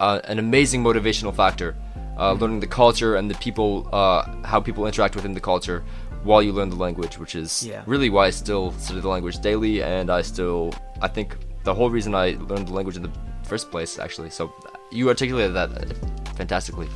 uh, 0.00 0.20
an 0.24 0.38
amazing 0.38 0.82
motivational 0.84 1.34
factor. 1.34 1.74
Uh, 2.18 2.32
learning 2.32 2.60
the 2.60 2.66
culture 2.66 3.16
and 3.16 3.30
the 3.30 3.34
people, 3.34 3.86
uh, 3.92 4.22
how 4.42 4.58
people 4.58 4.86
interact 4.86 5.14
within 5.14 5.34
the 5.34 5.40
culture 5.40 5.84
while 6.24 6.42
you 6.42 6.50
learn 6.50 6.70
the 6.70 6.76
language, 6.76 7.18
which 7.18 7.34
is 7.34 7.66
Yeah. 7.66 7.82
really 7.86 8.08
why 8.08 8.26
I 8.26 8.30
still 8.30 8.72
study 8.72 9.00
the 9.00 9.08
language 9.08 9.38
daily, 9.40 9.82
and 9.82 10.08
I 10.10 10.22
still, 10.22 10.72
I 11.02 11.08
think 11.08 11.36
the 11.64 11.74
whole 11.74 11.90
reason 11.90 12.14
I 12.14 12.36
learned 12.48 12.68
the 12.68 12.72
language 12.72 12.96
in 12.96 13.02
the 13.02 13.12
first 13.42 13.70
place, 13.70 13.98
actually. 13.98 14.30
So 14.30 14.50
you 14.90 15.08
articulated 15.08 15.54
that 15.54 15.96
fantastically. 16.36 16.88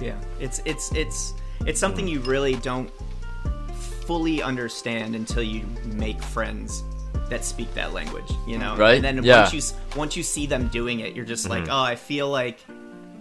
Yeah, 0.00 0.18
it's 0.40 0.60
it's 0.64 0.92
it's 0.92 1.34
it's 1.66 1.80
something 1.80 2.06
you 2.06 2.20
really 2.20 2.56
don't 2.56 2.90
fully 4.06 4.42
understand 4.42 5.14
until 5.14 5.42
you 5.42 5.64
make 5.84 6.22
friends 6.22 6.84
that 7.30 7.44
speak 7.44 7.72
that 7.74 7.92
language, 7.92 8.30
you 8.46 8.58
know. 8.58 8.76
Right. 8.76 8.96
And 8.96 9.04
then 9.04 9.24
Yeah. 9.24 9.40
once 9.40 9.54
you 9.54 9.76
once 9.96 10.16
you 10.16 10.22
see 10.22 10.46
them 10.46 10.68
doing 10.68 11.00
it, 11.00 11.14
you're 11.14 11.24
just 11.24 11.48
like, 11.48 11.64
mm-hmm. 11.64 11.72
oh, 11.72 11.82
I 11.82 11.96
feel 11.96 12.28
like 12.28 12.58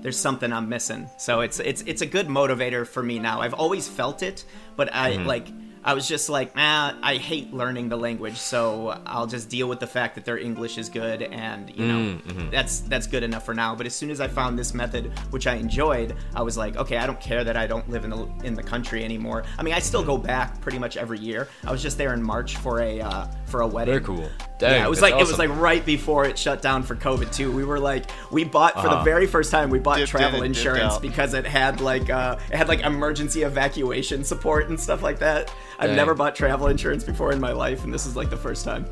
there's 0.01 0.17
something 0.17 0.51
I'm 0.51 0.67
missing. 0.67 1.09
So 1.17 1.41
it's 1.41 1.59
it's 1.59 1.81
it's 1.83 2.01
a 2.01 2.05
good 2.05 2.27
motivator 2.27 2.85
for 2.85 3.01
me 3.01 3.19
now. 3.19 3.41
I've 3.41 3.53
always 3.53 3.87
felt 3.87 4.21
it, 4.21 4.43
but 4.75 4.93
I 4.93 5.13
mm-hmm. 5.13 5.25
like 5.25 5.47
I 5.83 5.93
was 5.93 6.07
just 6.07 6.29
like, 6.29 6.55
nah, 6.55 6.93
I 7.01 7.15
hate 7.17 7.53
learning 7.53 7.89
the 7.89 7.97
language, 7.97 8.37
so 8.37 9.01
I'll 9.05 9.27
just 9.27 9.49
deal 9.49 9.67
with 9.67 9.79
the 9.79 9.87
fact 9.87 10.15
that 10.15 10.23
their 10.25 10.37
English 10.37 10.77
is 10.77 10.89
good, 10.89 11.21
and 11.23 11.69
you 11.75 11.85
know, 11.85 12.19
that's 12.51 12.79
that's 12.81 13.07
good 13.07 13.23
enough 13.23 13.45
for 13.45 13.53
now. 13.53 13.75
But 13.75 13.85
as 13.85 13.93
soon 13.93 14.09
as 14.09 14.21
I 14.21 14.27
found 14.27 14.57
this 14.57 14.73
method, 14.73 15.11
which 15.31 15.45
I 15.47 15.55
enjoyed, 15.55 16.15
I 16.35 16.41
was 16.41 16.57
like, 16.57 16.77
okay, 16.77 16.97
I 16.97 17.05
don't 17.05 17.19
care 17.19 17.43
that 17.43 17.57
I 17.57 17.67
don't 17.67 17.87
live 17.89 18.05
in 18.05 18.11
the 18.11 18.27
in 18.43 18.53
the 18.53 18.63
country 18.63 19.03
anymore. 19.03 19.43
I 19.57 19.63
mean, 19.63 19.73
I 19.73 19.79
still 19.79 20.03
go 20.03 20.17
back 20.17 20.61
pretty 20.61 20.79
much 20.79 20.95
every 20.95 21.19
year. 21.19 21.49
I 21.65 21.71
was 21.71 21.81
just 21.81 21.97
there 21.97 22.13
in 22.13 22.23
March 22.23 22.55
for 22.57 22.81
a 22.81 23.01
uh, 23.01 23.27
for 23.53 23.61
a 23.61 23.67
wedding. 23.67 23.93
Very 23.93 24.03
cool. 24.03 24.27
Dang, 24.57 24.71
yeah, 24.79 24.85
it 24.85 24.89
was 24.89 24.99
that's 24.99 25.11
like 25.13 25.21
it 25.21 25.27
was 25.27 25.37
like 25.37 25.49
right 25.59 25.85
before 25.85 26.25
it 26.25 26.39
shut 26.39 26.61
down 26.61 26.81
for 26.81 26.95
COVID 26.95 27.31
too. 27.31 27.51
We 27.51 27.63
were 27.65 27.79
like, 27.79 28.05
we 28.31 28.43
bought 28.43 28.73
for 28.73 28.87
the 28.87 28.95
Uh-huh. 28.95 29.03
very 29.03 29.27
first 29.27 29.51
time, 29.51 29.69
we 29.69 29.77
bought 29.77 29.97
Dipped 29.97 30.09
travel 30.09 30.41
and 30.41 30.53
dipped 30.55 30.65
insurance 30.65 30.97
because 30.97 31.35
it 31.35 31.45
had 31.45 31.81
like 31.81 32.09
uh, 32.09 32.37
it 32.51 32.55
had 32.57 32.67
like 32.67 32.79
emergency 32.81 33.43
evacuation 33.43 34.23
support 34.23 34.69
and 34.69 34.79
stuff 34.79 35.03
like 35.03 35.19
that. 35.19 35.53
I've 35.79 35.95
never 35.95 36.13
bought 36.15 36.35
travel 36.35 36.67
insurance 36.67 37.03
before 37.03 37.31
in 37.31 37.39
my 37.39 37.51
life, 37.51 37.83
and 37.83 37.93
this 37.93 38.05
is 38.07 38.15
like 38.15 38.29
the 38.31 38.37
first 38.37 38.65
time. 38.65 38.85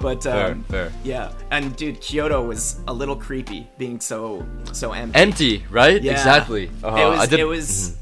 But 0.00 0.24
Fair, 0.24 0.52
um, 0.52 0.64
fair. 0.64 0.92
yeah, 1.04 1.32
and 1.50 1.74
dude, 1.76 2.00
Kyoto 2.00 2.42
was 2.42 2.80
a 2.88 2.92
little 2.92 3.16
creepy, 3.16 3.68
being 3.78 3.98
so 4.00 4.44
so 4.72 4.92
empty. 4.92 5.18
Empty, 5.18 5.64
right? 5.70 6.02
Yeah. 6.02 6.12
Exactly. 6.12 6.70
Uh-huh. 6.82 6.96
It 6.96 7.08
was 7.10 7.20
I 7.20 7.26
did- 7.26 7.40
it 7.40 7.44
was 7.44 7.96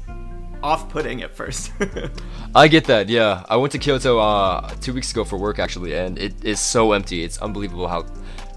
off-putting 0.63 1.21
at 1.21 1.35
first. 1.35 1.71
I 2.55 2.67
get 2.67 2.85
that. 2.85 3.09
Yeah, 3.09 3.43
I 3.49 3.57
went 3.57 3.71
to 3.73 3.79
Kyoto 3.79 4.19
uh, 4.19 4.69
two 4.81 4.93
weeks 4.93 5.11
ago 5.11 5.23
for 5.23 5.37
work 5.37 5.59
actually, 5.59 5.93
and 5.93 6.17
it 6.17 6.33
is 6.43 6.59
so 6.59 6.93
empty. 6.93 7.23
It's 7.23 7.37
unbelievable 7.39 7.87
how 7.87 8.05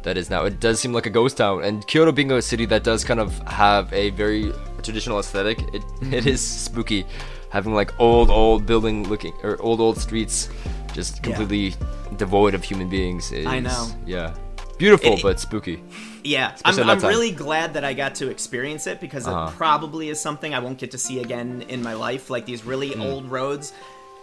that 0.05 0.17
is 0.17 0.31
now. 0.31 0.45
It 0.45 0.61
does 0.61 0.79
seem 0.81 0.93
like 0.93 1.07
a 1.07 1.11
ghost 1.11 1.37
town, 1.39 1.65
and 1.65 1.87
Kyoto 1.87 2.13
being 2.13 2.31
a 2.33 2.41
city 2.41 2.65
that 2.67 2.85
does 2.85 3.05
kind 3.05 3.19
of 3.21 3.37
have 3.49 3.93
a 3.93 4.11
very 4.11 4.53
traditional 4.83 5.19
aesthetic, 5.19 5.59
it 5.75 5.83
it 6.13 6.27
is 6.27 6.41
spooky, 6.41 7.05
having 7.51 7.75
like 7.75 7.99
old 8.01 8.31
old 8.31 8.65
building 8.67 9.09
looking 9.09 9.33
or 9.43 9.61
old 9.61 9.81
old 9.81 9.99
streets, 9.99 10.49
just 10.95 11.17
Yeah. 11.17 11.23
completely 11.35 11.75
devoid 12.17 12.55
of 12.55 12.63
human 12.63 12.89
beings. 12.89 13.33
Is, 13.33 13.47
I 13.47 13.59
know. 13.61 13.89
Yeah, 14.07 14.33
beautiful 14.79 15.15
It- 15.15 15.23
but 15.23 15.41
spooky. 15.41 15.83
Yeah, 16.27 16.53
Especially 16.55 16.83
I'm, 16.83 16.91
I'm 16.91 17.03
really 17.09 17.31
glad 17.31 17.75
that 17.75 17.85
I 17.85 17.95
got 17.95 18.17
to 18.17 18.29
experience 18.31 18.87
it 18.87 19.01
because 19.01 19.27
Uh-huh. 19.27 19.51
it 19.51 19.57
probably 19.57 20.09
is 20.09 20.21
something 20.21 20.53
I 20.55 20.59
won't 20.59 20.79
get 20.79 20.91
to 20.91 20.99
see 20.99 21.21
again 21.21 21.65
in 21.69 21.83
my 21.83 21.95
life. 21.95 22.31
Like 22.31 22.47
these 22.47 22.65
really 22.65 22.95
old 22.97 23.31
roads, 23.31 23.73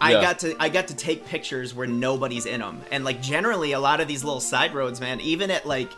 I 0.00 0.10
Mm. 0.10 0.14
Yeah. 0.14 0.20
got 0.20 0.38
to 0.40 0.56
I 0.60 0.68
got 0.68 0.88
to 0.88 0.94
take 0.96 1.24
pictures 1.26 1.74
where 1.74 1.86
nobody's 1.86 2.46
in 2.46 2.60
them, 2.60 2.82
and 2.90 3.04
like 3.04 3.22
generally 3.22 3.72
a 3.72 3.80
lot 3.80 4.00
of 4.00 4.08
these 4.08 4.22
little 4.24 4.40
side 4.40 4.74
roads, 4.74 5.00
man, 5.00 5.20
even 5.20 5.50
at 5.50 5.64
like 5.66 5.90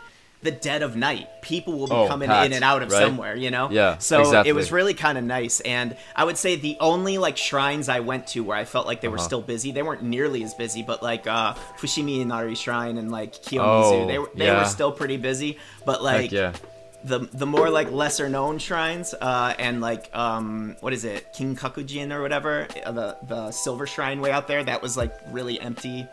the 0.43 0.51
dead 0.51 0.83
of 0.83 0.95
night, 0.95 1.27
people 1.41 1.73
will 1.79 1.87
be 1.87 1.93
Oh, 1.95 2.07
coming 2.07 2.29
packed, 2.29 2.45
in 2.47 2.53
and 2.53 2.63
out 2.63 2.83
of 2.83 2.91
right? 2.91 3.01
somewhere, 3.01 3.35
you 3.35 3.49
know. 3.49 3.69
Yeah, 3.71 3.97
So 3.97 4.19
exactly. 4.21 4.49
it 4.49 4.53
was 4.53 4.71
really 4.71 4.93
kind 4.93 5.17
of 5.17 5.23
nice, 5.23 5.59
and 5.61 5.97
I 6.15 6.23
would 6.25 6.37
say 6.37 6.55
the 6.57 6.77
only 6.79 7.17
like 7.17 7.37
shrines 7.37 7.89
I 7.89 8.01
went 8.01 8.27
to 8.27 8.43
where 8.43 8.55
I 8.55 8.63
felt 8.65 8.85
like 8.85 9.01
they 9.01 9.07
were 9.07 9.17
Uh-huh. 9.17 9.25
still 9.25 9.41
busy, 9.41 9.71
they 9.71 9.81
weren't 9.83 10.03
nearly 10.03 10.43
as 10.43 10.53
busy, 10.53 10.83
but 10.83 11.01
like 11.01 11.25
uh, 11.27 11.53
Fushimi 11.79 12.21
Inari 12.21 12.53
Shrine 12.55 12.97
and 12.97 13.11
like 13.11 13.33
Kiyomizu, 13.33 14.03
Oh, 14.03 14.07
they 14.07 14.19
were 14.19 14.29
they 14.35 14.45
yeah. 14.45 14.59
were 14.59 14.65
still 14.69 14.91
pretty 14.91 15.17
busy, 15.17 15.57
but 15.85 16.03
like 16.03 16.29
Heck 16.29 16.31
yeah. 16.31 16.53
the 17.03 17.19
the 17.33 17.45
more 17.47 17.69
like 17.71 17.91
lesser 17.91 18.29
known 18.29 18.59
shrines 18.59 19.15
uh, 19.19 19.53
and 19.57 19.81
like 19.81 20.09
um 20.15 20.75
what 20.81 20.93
is 20.93 21.03
it 21.03 21.33
Kinkakuji 21.33 22.11
or 22.11 22.21
whatever 22.21 22.67
uh, 22.85 22.91
the 22.91 23.17
the 23.27 23.51
silver 23.51 23.87
shrine 23.87 24.21
way 24.21 24.31
out 24.31 24.47
there 24.47 24.63
that 24.63 24.81
was 24.81 24.95
like 24.97 25.13
really 25.31 25.59
empty 25.59 26.07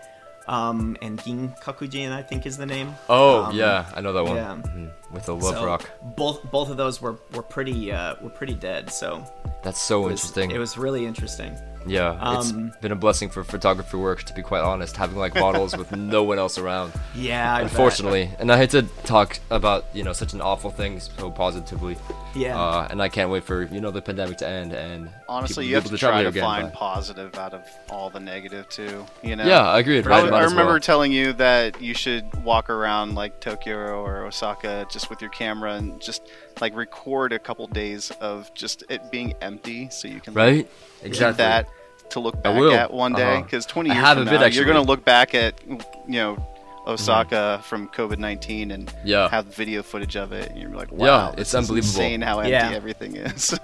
um 0.49 0.97
and 1.03 1.19
Ginkakuji 1.19 2.11
I 2.13 2.23
think 2.23 2.45
is 2.47 2.57
the 2.57 2.67
name 2.67 2.95
Oh 3.09 3.45
Um, 3.45 3.57
yeah, 3.57 3.87
I 3.95 4.01
know 4.01 4.13
that 4.13 4.25
one. 4.25 4.37
yeah. 4.37 4.57
Mhm. 4.57 4.91
With 5.13 5.27
the 5.27 5.35
love 5.35 5.55
so 5.57 5.65
rock. 5.65 5.89
both 6.17 6.43
both 6.51 6.69
of 6.71 6.77
those 6.77 7.01
were 7.01 7.17
were 7.35 7.43
pretty 7.43 7.93
uh 7.93 8.17
were 8.21 8.31
pretty 8.31 8.55
dead 8.55 8.91
so 8.93 9.25
That's 9.63 9.81
so 9.81 10.03
it 10.09 10.13
was, 10.13 10.21
interesting. 10.21 10.51
it 10.51 10.59
was 10.59 10.77
really 10.77 11.07
interesting 11.07 11.57
Yeah, 11.87 12.11
Um, 12.21 12.37
it's 12.69 12.77
been 12.79 12.93
a 12.93 12.97
blessing 12.97 13.29
for 13.29 13.45
photography 13.45 13.97
work, 13.97 14.23
to 14.25 14.33
be 14.35 14.43
quite 14.43 14.63
honest, 14.63 14.97
having 14.97 15.17
like 15.17 15.35
models 15.35 15.77
with 15.77 15.93
no 15.97 16.23
one 16.23 16.39
else 16.39 16.57
around. 16.59 16.93
yeah 17.15 17.55
I 17.55 17.63
bet. 17.63 17.71
Unfortunately, 17.71 18.31
and 18.39 18.51
I 18.51 18.57
hate 18.57 18.71
to 18.71 18.83
talk 19.05 19.39
about 19.51 19.85
you 19.93 20.03
know 20.03 20.13
such 20.13 20.33
an 20.33 20.41
awful 20.41 20.71
thing 20.71 21.01
so 21.01 21.31
positively. 21.31 21.97
Yeah. 22.35 22.59
Uh, 22.61 22.89
and 22.91 23.01
I 23.03 23.09
can't 23.09 23.31
wait 23.31 23.45
for 23.45 23.63
you 23.65 23.81
know 23.81 23.91
the 23.91 24.03
pandemic 24.03 24.39
to 24.39 24.49
end 24.49 24.73
and 24.73 25.09
Honestly, 25.29 25.65
people 25.65 25.69
you 25.71 25.75
have 25.77 25.85
be 25.85 25.91
to 25.91 25.99
try 25.99 26.23
to 26.23 26.29
again, 26.29 26.43
find 26.43 26.67
but- 26.69 26.75
positive 26.75 27.35
out 27.37 27.55
of 27.55 27.63
all 27.91 28.11
the 28.11 28.21
negative 28.21 28.69
too. 28.69 29.05
You 29.23 29.37
know. 29.37 29.45
Yeah, 29.47 29.63
I 29.69 29.79
agree. 29.79 29.99
I, 29.99 30.03
Right, 30.03 30.31
might 30.31 30.41
I 30.41 30.45
remember 30.45 30.73
well. 30.73 30.81
telling 30.81 31.13
you 31.13 31.33
that 31.35 31.81
you 31.81 31.95
should 31.95 32.25
walk 32.45 32.71
around 32.71 33.15
like 33.15 33.41
Tokyo 33.41 34.03
or 34.03 34.25
Osaka 34.27 34.87
just 34.91 35.11
with 35.11 35.21
your 35.21 35.31
camera 35.31 35.75
and 35.75 36.01
just 36.01 36.23
like 36.61 36.75
record 36.77 37.33
a 37.33 37.39
couple 37.39 37.67
days 37.67 38.11
of 38.21 38.53
just 38.55 38.85
it 38.89 39.11
being 39.11 39.35
empty, 39.41 39.89
so 39.91 40.09
you 40.09 40.21
can 40.21 40.35
right. 40.35 40.67
keep 41.03 41.07
Exactly. 41.07 41.37
that 41.45 41.69
to 42.11 42.21
look 42.21 42.43
back 42.43 42.57
at 42.57 42.93
one 42.93 43.13
day. 43.13 43.35
Uh-huh. 43.35 43.43
Because 43.43 43.67
20 43.67 43.91
years 43.91 43.99
from 43.99 44.25
now, 44.25 44.33
actually. 44.43 44.57
you're 44.57 44.67
gonna 44.67 44.83
look 44.83 45.05
back 45.05 45.35
at 45.35 45.55
you 45.67 45.79
know 46.09 46.37
Osaka 46.87 47.61
from 47.65 47.89
COVID 47.89 48.19
19 48.19 48.71
and 48.71 48.93
Yeah. 49.05 49.29
have 49.31 49.47
video 49.47 49.83
footage 49.83 50.17
of 50.17 50.33
it, 50.33 50.51
and 50.51 50.61
you're 50.61 50.71
like, 50.71 50.93
wow, 50.93 51.07
Yeah, 51.33 51.41
it's 51.41 51.55
unbelievable. 51.55 52.01
Insane 52.03 52.21
how 52.21 52.39
empty 52.41 52.51
Yeah. 52.53 52.71
everything 52.73 53.17
is. 53.17 53.59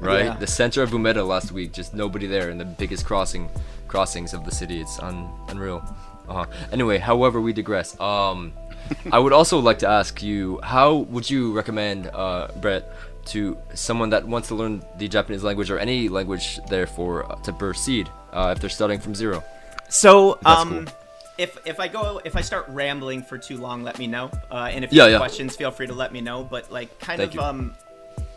right? 0.00 0.26
Yeah. 0.26 0.36
The 0.38 0.46
center 0.46 0.82
of 0.82 0.90
Umeda 0.90 1.26
last 1.26 1.50
week, 1.52 1.72
just 1.72 1.94
nobody 1.94 2.26
there, 2.26 2.50
and 2.50 2.60
the 2.60 2.66
biggest 2.66 3.06
crossing 3.06 3.48
crossings 3.88 4.34
of 4.34 4.44
the 4.44 4.50
city. 4.50 4.80
It's 4.82 4.98
un- 5.00 5.30
unreal. 5.48 5.82
Uh-huh. 6.28 6.44
Anyway, 6.72 6.98
however, 6.98 7.40
we 7.40 7.54
digress. 7.54 7.98
Um, 7.98 8.52
I 9.12 9.18
would 9.18 9.32
also 9.32 9.58
like 9.58 9.78
to 9.78 9.88
ask 9.88 10.22
you, 10.22 10.60
how 10.62 10.94
would 11.10 11.28
you 11.28 11.52
recommend, 11.54 12.10
uh, 12.12 12.48
Brett, 12.60 12.90
to 13.28 13.56
someone 13.74 14.10
that 14.10 14.26
wants 14.26 14.48
to 14.48 14.54
learn 14.54 14.82
the 14.98 15.08
Japanese 15.08 15.42
language 15.44 15.70
or 15.70 15.78
any 15.78 16.08
language, 16.08 16.58
therefore, 16.68 17.30
uh, 17.30 17.36
to 17.42 17.52
proceed 17.52 18.08
uh, 18.32 18.52
if 18.54 18.60
they're 18.60 18.70
starting 18.70 19.00
from 19.00 19.14
zero? 19.14 19.42
So, 19.88 20.38
um, 20.44 20.86
cool. 20.86 20.94
if 21.38 21.58
if 21.66 21.80
I 21.80 21.88
go 21.88 22.20
if 22.24 22.36
I 22.36 22.40
start 22.42 22.66
rambling 22.68 23.22
for 23.22 23.38
too 23.38 23.56
long, 23.56 23.82
let 23.82 23.98
me 23.98 24.06
know. 24.06 24.30
Uh, 24.50 24.68
and 24.72 24.84
if 24.84 24.92
Yeah, 24.92 24.96
you 24.96 25.00
have 25.02 25.10
yeah. 25.12 25.18
questions, 25.18 25.56
feel 25.56 25.70
free 25.70 25.86
to 25.86 25.94
let 25.94 26.12
me 26.12 26.20
know. 26.20 26.44
But 26.44 26.70
like, 26.70 26.98
kind 26.98 27.18
Thank 27.18 27.30
of, 27.30 27.34
you. 27.36 27.40
um, 27.40 27.74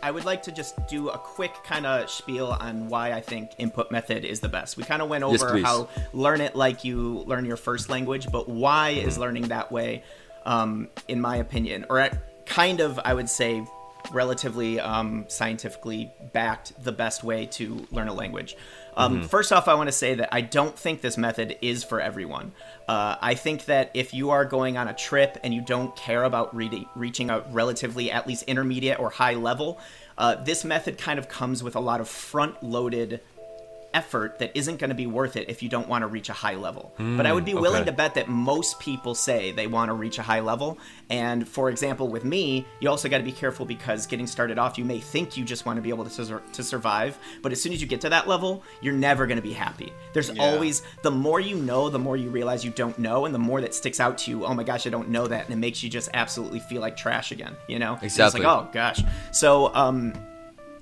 I 0.02 0.10
would 0.10 0.24
like 0.24 0.42
to 0.44 0.52
just 0.52 0.74
do 0.88 1.10
a 1.10 1.18
quick 1.18 1.52
kind 1.64 1.86
of 1.86 2.10
spiel 2.10 2.46
on 2.48 2.88
why 2.88 3.12
I 3.12 3.20
think 3.20 3.50
input 3.58 3.90
method 3.92 4.24
is 4.24 4.40
the 4.40 4.48
best. 4.48 4.76
We 4.76 4.82
kind 4.84 5.00
of 5.02 5.08
went 5.08 5.22
over 5.24 5.50
please. 5.50 5.64
how 5.64 5.88
learn 6.12 6.40
it 6.40 6.56
like 6.56 6.84
you 6.84 7.22
learn 7.26 7.44
your 7.44 7.56
first 7.56 7.88
language, 7.88 8.26
but 8.32 8.48
why 8.48 8.90
is 8.90 9.14
Mm-hmm. 9.14 9.20
learning 9.22 9.48
that 9.48 9.70
way, 9.70 10.02
um, 10.44 10.88
in 11.06 11.20
my 11.20 11.36
opinion, 11.36 11.86
or 11.88 11.98
at, 12.00 12.46
kind 12.46 12.80
of, 12.80 12.98
I 13.04 13.14
would 13.14 13.28
say, 13.28 13.64
relatively 14.10 14.80
um, 14.80 15.24
scientifically 15.28 16.10
backed 16.32 16.72
the 16.82 16.92
best 16.92 17.22
way 17.22 17.46
to 17.46 17.86
learn 17.90 18.08
a 18.08 18.14
language. 18.14 18.56
Um, 18.96 19.18
Mm-hmm. 19.18 19.26
First 19.26 19.52
off, 19.52 19.68
I 19.68 19.74
want 19.74 19.88
to 19.88 19.92
say 19.92 20.14
that 20.16 20.28
I 20.32 20.42
don't 20.42 20.78
think 20.78 21.00
this 21.00 21.16
method 21.16 21.56
is 21.62 21.82
for 21.84 22.00
everyone. 22.00 22.52
Uh, 22.88 23.16
I 23.20 23.34
think 23.34 23.66
that 23.66 23.90
if 23.94 24.12
you 24.12 24.30
are 24.30 24.44
going 24.44 24.76
on 24.76 24.88
a 24.88 24.94
trip 24.94 25.38
and 25.42 25.54
you 25.54 25.60
don't 25.60 25.94
care 25.96 26.24
about 26.24 26.54
reading, 26.54 26.86
reaching 26.94 27.30
a 27.30 27.40
relatively 27.50 28.10
at 28.10 28.26
least 28.26 28.44
intermediate 28.44 28.98
or 28.98 29.10
high 29.10 29.34
level, 29.34 29.80
uh, 30.18 30.36
this 30.36 30.64
method 30.64 30.98
kind 30.98 31.18
of 31.18 31.28
comes 31.28 31.62
with 31.62 31.74
a 31.74 31.80
lot 31.80 32.00
of 32.00 32.08
front 32.08 32.62
loaded 32.62 33.20
effort 33.94 34.38
that 34.38 34.50
isn't 34.56 34.78
going 34.78 34.90
to 34.90 34.94
be 34.96 35.06
worth 35.06 35.36
it 35.36 35.48
if 35.48 35.62
you 35.62 35.68
don't 35.68 35.88
want 35.88 36.02
to 36.02 36.06
reach 36.06 36.28
a 36.28 36.32
high 36.32 36.54
level. 36.54 36.92
but 36.98 37.26
I 37.26 37.32
would 37.32 37.44
be 37.44 37.54
willing 37.54 37.82
okay. 37.82 37.90
to 37.90 37.96
bet 37.96 38.14
that 38.14 38.28
most 38.28 38.78
people 38.80 39.14
say 39.14 39.52
they 39.52 39.66
want 39.66 39.88
to 39.88 39.94
reach 39.94 40.18
a 40.18 40.22
high 40.22 40.40
level. 40.40 40.78
And 41.10 41.46
for 41.48 41.68
example, 41.70 42.08
with 42.08 42.24
me, 42.24 42.66
you 42.80 42.88
also 42.88 43.08
got 43.08 43.18
to 43.18 43.24
be 43.24 43.32
careful 43.32 43.66
because 43.66 44.06
getting 44.06 44.26
started 44.26 44.58
off, 44.58 44.78
you 44.78 44.84
may 44.84 44.98
think 45.00 45.36
you 45.36 45.44
just 45.44 45.66
want 45.66 45.76
to 45.76 45.82
be 45.82 45.90
able 45.90 46.04
to, 46.04 46.10
sur- 46.10 46.42
to 46.52 46.62
survive, 46.62 47.18
but 47.42 47.52
as 47.52 47.60
soon 47.62 47.72
as 47.72 47.80
you 47.80 47.86
get 47.86 48.00
to 48.02 48.08
that 48.08 48.26
level, 48.28 48.62
you're 48.80 48.94
never 48.94 49.26
going 49.26 49.36
to 49.36 49.42
be 49.42 49.52
happy. 49.52 49.92
There's 50.12 50.30
Yeah. 50.30 50.42
always 50.42 50.82
the 51.02 51.10
more 51.10 51.40
you 51.40 51.56
know, 51.56 51.88
the 51.90 51.98
more 51.98 52.16
you 52.16 52.30
realize 52.30 52.64
you 52.64 52.70
don't 52.70 52.98
know, 52.98 53.26
and 53.26 53.34
the 53.34 53.38
more 53.38 53.60
that 53.60 53.74
sticks 53.74 54.00
out 54.00 54.18
to 54.18 54.30
you. 54.30 54.44
Oh 54.46 54.54
my 54.54 54.64
gosh, 54.64 54.86
I 54.86 54.90
don't 54.90 55.08
know 55.10 55.26
that, 55.26 55.44
and 55.44 55.52
it 55.52 55.58
makes 55.58 55.82
you 55.82 55.90
just 55.90 56.08
absolutely 56.14 56.60
feel 56.60 56.80
like 56.80 56.96
trash 56.96 57.30
again. 57.32 57.56
You 57.68 57.78
know? 57.78 57.94
It's 57.96 58.14
Exactly. 58.14 58.40
like 58.42 58.48
oh 58.48 58.68
gosh. 58.72 59.00
So 59.32 59.74
um, 59.74 60.12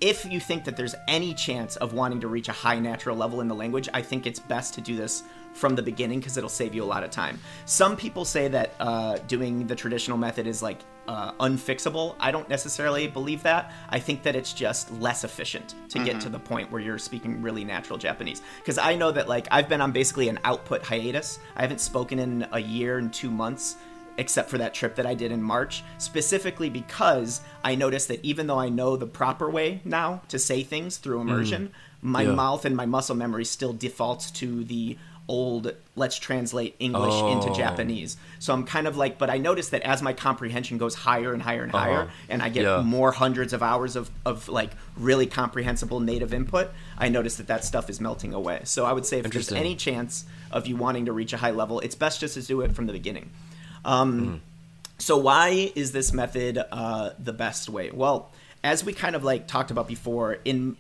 if 0.01 0.25
you 0.25 0.41
think 0.41 0.65
that 0.65 0.77
there's 0.77 0.95
any 1.09 1.35
chance 1.35 1.77
of 1.77 1.93
wanting 1.93 2.21
to 2.21 2.29
reach 2.29 2.49
a 2.49 2.53
high 2.53 2.79
natural 2.79 3.17
level 3.17 3.41
in 3.41 3.49
the 3.49 3.55
language, 3.55 3.89
I 3.93 4.03
think 4.03 4.27
it's 4.27 4.41
best 4.41 4.75
to 4.75 4.81
do 4.81 4.97
this 4.97 5.23
from 5.53 5.75
the 5.75 5.83
beginning 5.83 6.21
because 6.21 6.37
it'll 6.37 6.49
save 6.49 6.75
you 6.75 6.83
a 6.83 6.87
lot 6.87 7.05
of 7.05 7.11
time. 7.11 7.39
Some 7.67 7.97
people 7.97 8.25
say 8.25 8.49
that 8.49 8.75
uh, 8.81 9.19
doing 9.27 9.67
the 9.67 9.75
traditional 9.75 10.17
method 10.17 10.47
is 10.47 10.63
like 10.63 10.79
uh, 11.07 11.33
unfixable. 11.33 12.15
I 12.21 12.31
don't 12.31 12.49
necessarily 12.49 13.09
believe 13.09 13.43
that. 13.43 13.73
I 13.89 13.99
think 13.99 14.23
that 14.23 14.37
it's 14.37 14.53
just 14.53 14.93
less 14.93 15.25
efficient 15.25 15.75
to 15.91 16.03
get 16.05 16.21
to 16.21 16.29
the 16.29 16.39
point 16.39 16.71
where 16.71 16.81
you're 16.81 16.99
speaking 16.99 17.43
really 17.43 17.65
natural 17.65 17.99
Japanese. 17.99 18.43
Because 18.59 18.79
I 18.79 18.95
know 18.95 19.11
that 19.11 19.29
like 19.29 19.49
I've 19.51 19.69
been 19.69 19.81
on 19.81 19.93
basically 19.93 20.29
an 20.29 20.39
output 20.45 20.85
hiatus. 20.85 21.41
I 21.57 21.63
haven't 21.63 21.81
spoken 21.81 22.21
in 22.21 22.47
a 22.53 22.61
year 22.61 22.99
and 22.99 23.13
two 23.13 23.31
months 23.31 23.77
except 24.19 24.51
for 24.51 24.59
that 24.59 24.75
trip 24.75 24.97
that 24.97 25.07
I 25.07 25.15
did 25.15 25.33
in 25.33 25.43
March, 25.43 25.83
specifically 25.99 26.71
because 26.71 27.41
I 27.65 27.75
noticed 27.75 28.09
that 28.09 28.25
even 28.25 28.47
though 28.47 28.59
I 28.59 28.69
know 28.69 28.97
the 28.97 29.07
proper 29.07 29.49
way 29.51 29.81
now 29.85 30.23
to 30.29 30.39
say 30.39 30.63
things 30.63 30.97
through 30.99 31.21
immersion, 31.21 31.73
my 32.03 32.23
Yeah. 32.23 32.33
mouth 32.33 32.65
and 32.65 32.77
my 32.77 32.87
muscle 32.87 33.15
memory 33.15 33.45
still 33.45 33.73
defaults 33.73 34.31
to 34.33 34.65
the 34.65 34.97
old 35.29 35.73
let's 35.95 36.19
translate 36.19 36.75
English 36.81 37.15
into 37.15 37.51
Oh. 37.51 37.55
Japanese. 37.55 38.17
So 38.41 38.53
I'm 38.53 38.65
kind 38.65 38.89
of 38.89 38.97
like 38.97 39.17
but 39.17 39.31
I 39.31 39.39
noticed 39.39 39.71
that 39.71 39.83
as 39.83 40.03
my 40.03 40.13
comprehension 40.13 40.77
goes 40.77 40.97
higher 40.97 41.33
and 41.33 41.41
higher 41.41 41.63
and 41.63 41.71
higher 41.71 42.01
Uh-huh. 42.01 42.11
and 42.29 42.43
I 42.43 42.49
get 42.49 42.65
Yeah. 42.65 42.83
more 42.83 43.13
hundreds 43.13 43.53
of 43.53 43.63
hours 43.63 43.95
of, 43.95 44.11
of 44.27 44.49
like 44.49 44.73
really 44.97 45.27
comprehensible 45.27 46.01
native 46.01 46.35
input, 46.35 46.71
I 46.99 47.11
noticed 47.11 47.37
that 47.39 47.47
that 47.47 47.65
stuff 47.65 47.89
is 47.89 48.01
melting 48.01 48.35
away. 48.35 48.63
So 48.65 48.87
I 48.87 48.93
would 48.93 49.07
say 49.07 49.21
if 49.21 49.31
there's 49.31 49.53
any 49.53 49.77
chance 49.77 50.25
of 50.51 50.67
you 50.67 50.75
wanting 50.75 51.07
to 51.07 51.13
reach 51.13 51.33
a 51.33 51.37
high 51.37 51.53
level, 51.53 51.79
it's 51.79 51.95
best 51.95 52.19
just 52.21 52.35
to 52.35 52.43
do 52.43 52.61
it 52.63 52.75
from 52.75 52.87
the 52.87 52.93
beginning. 52.93 53.31
Um, 53.85 54.43
So 55.01 55.17
why 55.17 55.73
is 55.75 55.93
this 55.93 56.13
method 56.13 56.63
uh, 56.71 57.11
the 57.19 57.33
best 57.33 57.71
way? 57.71 57.91
Well, 57.91 58.31
as 58.63 58.85
we 58.85 58.93
kind 58.93 59.17
of 59.17 59.25
like 59.25 59.49
talked 59.49 59.71
about 59.71 59.89
before, 59.89 60.37
in 60.45 60.77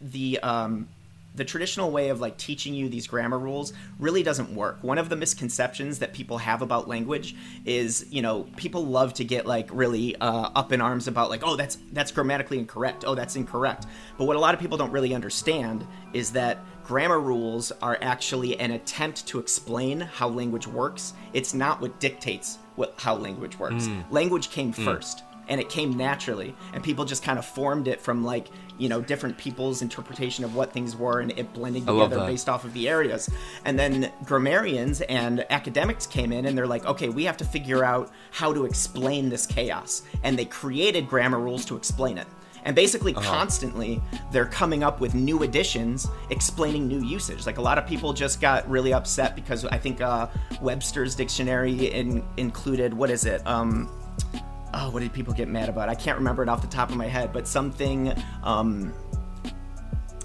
the 0.00 0.40
um, 0.42 0.88
the 1.34 1.44
traditional 1.44 1.90
way 1.90 2.08
of 2.08 2.20
like 2.20 2.38
teaching 2.38 2.74
you 2.74 2.88
these 2.88 3.06
grammar 3.06 3.38
rules 3.38 3.72
really 3.98 4.22
doesn't 4.22 4.54
work. 4.54 4.78
One 4.82 4.98
of 4.98 5.10
the 5.10 5.16
misconceptions 5.16 5.98
that 5.98 6.12
people 6.12 6.38
have 6.38 6.62
about 6.62 6.88
language 6.88 7.36
is, 7.66 8.06
you 8.10 8.22
know, 8.22 8.46
people 8.56 8.84
love 8.86 9.14
to 9.14 9.24
get 9.24 9.46
like 9.46 9.68
really 9.72 10.16
uh, 10.16 10.50
up 10.54 10.72
in 10.72 10.80
arms 10.80 11.06
about 11.06 11.28
like, 11.28 11.42
oh, 11.44 11.56
that's 11.56 11.76
that's 11.92 12.10
grammatically 12.12 12.58
incorrect. 12.58 13.04
Oh, 13.06 13.14
that's 13.14 13.36
incorrect. 13.36 13.86
But 14.16 14.24
what 14.24 14.36
a 14.36 14.40
lot 14.40 14.54
of 14.54 14.60
people 14.60 14.78
don't 14.78 14.90
really 14.90 15.14
understand 15.14 15.86
is 16.14 16.32
that 16.32 16.58
grammar 16.90 17.20
rules 17.20 17.70
are 17.82 17.96
actually 18.02 18.58
an 18.58 18.72
attempt 18.72 19.24
to 19.24 19.38
explain 19.38 20.00
how 20.00 20.28
language 20.28 20.66
works. 20.66 21.12
It's 21.32 21.54
not 21.54 21.80
what 21.80 22.00
dictates 22.00 22.58
what 22.74 22.94
how 22.96 23.14
language 23.14 23.56
works. 23.60 23.88
Language 24.10 24.50
came 24.50 24.72
first 24.72 25.22
and 25.46 25.60
it 25.60 25.68
came 25.68 25.96
naturally 25.96 26.52
and 26.72 26.82
people 26.82 27.04
just 27.04 27.22
kind 27.22 27.38
of 27.38 27.44
formed 27.44 27.86
it 27.86 28.00
from 28.00 28.24
like 28.24 28.48
you 28.76 28.88
know 28.88 29.00
different 29.00 29.38
people's 29.38 29.82
interpretation 29.82 30.44
of 30.44 30.56
what 30.56 30.72
things 30.72 30.96
were 30.96 31.20
and 31.20 31.30
it 31.38 31.54
blended 31.54 31.86
together 31.86 32.16
based 32.26 32.48
off 32.48 32.64
of 32.64 32.72
the 32.72 32.88
areas. 32.88 33.30
And 33.64 33.78
then 33.78 34.10
grammarians 34.24 35.00
and 35.02 35.46
academics 35.48 36.08
came 36.08 36.32
in 36.32 36.44
and 36.46 36.58
they're 36.58 36.66
like 36.66 36.86
okay 36.86 37.08
we 37.08 37.22
have 37.22 37.36
to 37.36 37.44
figure 37.44 37.84
out 37.84 38.10
how 38.32 38.52
to 38.52 38.64
explain 38.64 39.28
this 39.28 39.46
chaos. 39.46 40.02
And 40.24 40.36
they 40.36 40.44
created 40.44 41.08
grammar 41.08 41.38
rules 41.38 41.64
to 41.66 41.76
explain 41.76 42.18
it 42.18 42.26
and 42.64 42.76
basically 42.76 43.14
Uh-huh. 43.14 43.28
constantly 43.28 44.00
they're 44.32 44.46
coming 44.46 44.82
up 44.82 45.00
with 45.00 45.14
new 45.14 45.42
additions 45.42 46.08
explaining 46.30 46.86
new 46.86 47.02
usage 47.02 47.46
like 47.46 47.58
a 47.58 47.62
lot 47.62 47.78
of 47.78 47.86
people 47.86 48.12
just 48.12 48.40
got 48.40 48.68
really 48.68 48.92
upset 48.92 49.34
because 49.34 49.64
i 49.66 49.78
think 49.78 50.00
uh, 50.00 50.26
webster's 50.60 51.14
dictionary 51.14 51.86
in, 51.86 52.22
included 52.36 52.92
what 52.94 53.10
is 53.10 53.24
it 53.24 53.44
um, 53.46 53.88
oh, 54.74 54.90
what 54.90 55.00
did 55.00 55.12
people 55.12 55.34
get 55.34 55.48
mad 55.48 55.68
about? 55.68 55.88
I 55.88 55.96
can't 55.96 56.16
remember 56.16 56.42
it 56.44 56.48
off 56.48 56.60
the 56.62 56.68
top 56.68 56.90
of 56.90 56.96
my 56.96 57.06
head, 57.06 57.32
but 57.32 57.48
something, 57.48 58.12
um, 58.44 58.92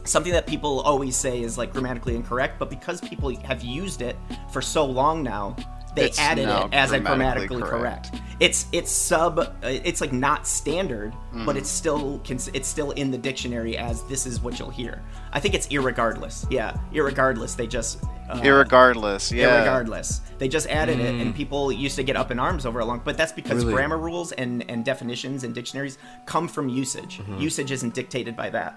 something 0.03 0.31
that 0.33 0.45
people 0.45 0.81
always 0.81 1.15
say 1.15 1.41
is 1.41 1.57
like 1.57 1.73
grammatically 1.73 2.15
incorrect, 2.15 2.59
but 2.59 2.69
because 2.69 3.01
people 3.01 3.35
have 3.37 3.63
used 3.63 4.03
it 4.03 4.15
for 4.51 4.61
so 4.61 4.85
long 4.85 5.23
now, 5.23 5.55
they 5.95 6.05
It's 6.05 6.19
added 6.19 6.47
it 6.49 6.73
as 6.73 6.91
a 6.91 6.99
grammatically 6.99 7.61
correct. 7.61 8.11
correct. 8.11 8.21
It's 8.39 8.65
it's 8.73 8.91
sub, 8.91 9.39
uh, 9.39 9.53
it's 9.63 10.01
like 10.01 10.11
not 10.11 10.45
standard, 10.45 11.13
Mm. 11.33 11.45
but 11.45 11.55
it's 11.55 11.69
still 11.69 12.21
it's 12.29 12.67
still 12.67 12.91
in 12.91 13.09
the 13.11 13.17
dictionary 13.17 13.77
as 13.77 14.03
this 14.03 14.25
is 14.25 14.41
what 14.41 14.59
you'll 14.59 14.69
hear. 14.69 15.01
I 15.31 15.39
think 15.39 15.53
it's 15.53 15.67
irregardless. 15.67 16.45
Yeah, 16.49 16.75
irregardless. 16.93 17.55
They 17.55 17.67
just 17.67 18.03
uh, 18.29 18.41
Irregardless, 18.41 19.31
yeah. 19.31 19.63
Irregardless, 19.65 20.19
they 20.39 20.47
just 20.47 20.67
added 20.67 20.99
it, 20.99 21.15
and 21.21 21.33
people 21.35 21.71
used 21.71 21.95
to 21.95 22.03
get 22.03 22.15
up 22.17 22.31
in 22.31 22.39
arms 22.39 22.65
over 22.65 22.79
it 22.81 22.85
long. 22.85 23.01
But 23.05 23.17
that's 23.17 23.31
because 23.31 23.63
Really? 23.63 23.73
grammar 23.75 23.97
rules 23.97 24.31
and 24.33 24.69
and 24.69 24.83
definitions 24.83 25.43
and 25.43 25.53
dictionaries 25.55 25.97
come 26.25 26.47
from 26.47 26.67
usage. 26.67 27.21
Usage 27.39 27.71
isn't 27.71 27.93
dictated 27.93 28.35
by 28.35 28.49
that. 28.49 28.75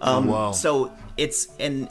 Um, 0.00 0.26
wow. 0.28 0.52
So 0.52 0.92
it's 1.16 1.48
and 1.60 1.88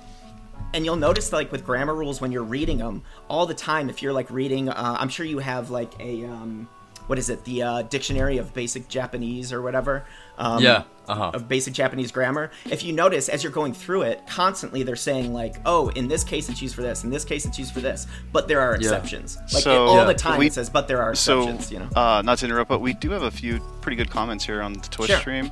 and 0.74 0.86
you'll 0.86 0.96
notice 0.96 1.32
like 1.34 1.52
with 1.52 1.66
grammar 1.66 1.94
rules 1.96 2.20
when 2.22 2.32
you're 2.32 2.44
reading 2.44 2.78
them 2.78 3.04
all 3.30 3.46
the 3.46 3.54
time. 3.54 3.90
If 3.90 4.02
you're 4.02 4.14
like 4.14 4.30
reading, 4.32 4.70
uh, 4.70 4.98
I'm 5.00 5.10
sure 5.10 5.26
you 5.26 5.40
have 5.40 5.70
like 5.70 5.92
a 6.00 6.26
um, 6.26 6.68
what 7.08 7.20
is 7.20 7.30
it? 7.30 7.44
The 7.44 7.64
uh, 7.64 7.82
dictionary 7.84 8.38
of 8.38 8.54
basic 8.54 8.88
Japanese 8.88 9.52
or 9.52 9.62
whatever. 9.62 10.06
Um, 10.38 10.64
Yeah, 10.64 10.84
uh-huh. 11.08 11.32
Of 11.34 11.48
basic 11.50 11.74
Japanese 11.74 12.12
grammar. 12.14 12.50
If 12.72 12.84
you 12.84 12.94
notice 12.94 13.28
as 13.28 13.44
you're 13.44 13.52
going 13.52 13.74
through 13.74 14.04
it, 14.04 14.22
constantly 14.26 14.84
they're 14.84 14.96
saying 14.96 15.34
like, 15.34 15.56
"Oh, 15.66 15.90
in 15.90 16.08
this 16.08 16.24
case 16.24 16.48
it's 16.50 16.62
used 16.62 16.74
for 16.76 16.82
this. 16.82 17.04
In 17.04 17.10
this 17.10 17.26
case 17.26 17.46
it's 17.46 17.60
used 17.60 17.74
for 17.74 17.82
this." 17.82 18.08
But 18.32 18.48
there 18.48 18.62
are 18.62 18.74
exceptions. 18.74 19.38
Like 19.54 19.64
So- 19.64 19.86
all 19.86 19.96
Yeah. 19.98 20.06
the 20.06 20.14
time 20.14 20.40
We- 20.40 20.48
it 20.48 20.54
says, 20.54 20.70
"But 20.70 20.88
there 20.88 21.02
are 21.04 21.14
So, 21.14 21.42
exceptions." 21.42 21.72
you 21.72 21.80
know. 21.80 21.90
uh, 21.96 22.22
not 22.24 22.38
to 22.40 22.46
interrupt, 22.46 22.70
but 22.70 22.80
we 22.80 22.94
do 22.94 23.12
have 23.12 23.24
a 23.24 23.32
few 23.32 23.60
pretty 23.82 23.98
good 23.98 24.10
comments 24.10 24.46
here 24.46 24.62
on 24.62 24.74
the 24.74 24.80
Twitch 24.90 25.10
Sure. 25.10 25.20
stream. 25.20 25.52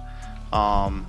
Um, 0.53 1.05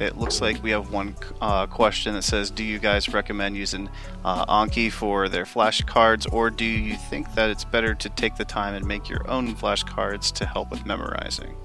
it 0.00 0.16
looks 0.16 0.40
like 0.40 0.62
we 0.62 0.70
have 0.70 0.90
one 0.92 1.16
uh, 1.40 1.66
question 1.66 2.14
that 2.14 2.22
says, 2.22 2.50
"Do 2.50 2.64
you 2.64 2.78
guys 2.78 3.08
recommend 3.12 3.56
using 3.56 3.88
uh, 4.24 4.46
Anki 4.46 4.90
for 4.92 5.28
their 5.28 5.44
flashcards, 5.44 6.32
or 6.32 6.50
do 6.50 6.64
you 6.64 6.96
think 6.96 7.34
that 7.34 7.50
it's 7.50 7.64
better 7.64 7.94
to 7.94 8.08
take 8.10 8.36
the 8.36 8.44
time 8.44 8.74
and 8.74 8.86
make 8.86 9.08
your 9.08 9.28
own 9.30 9.54
flashcards 9.54 10.32
to 10.34 10.46
help 10.46 10.70
with 10.70 10.84
memorizing?" 10.86 11.56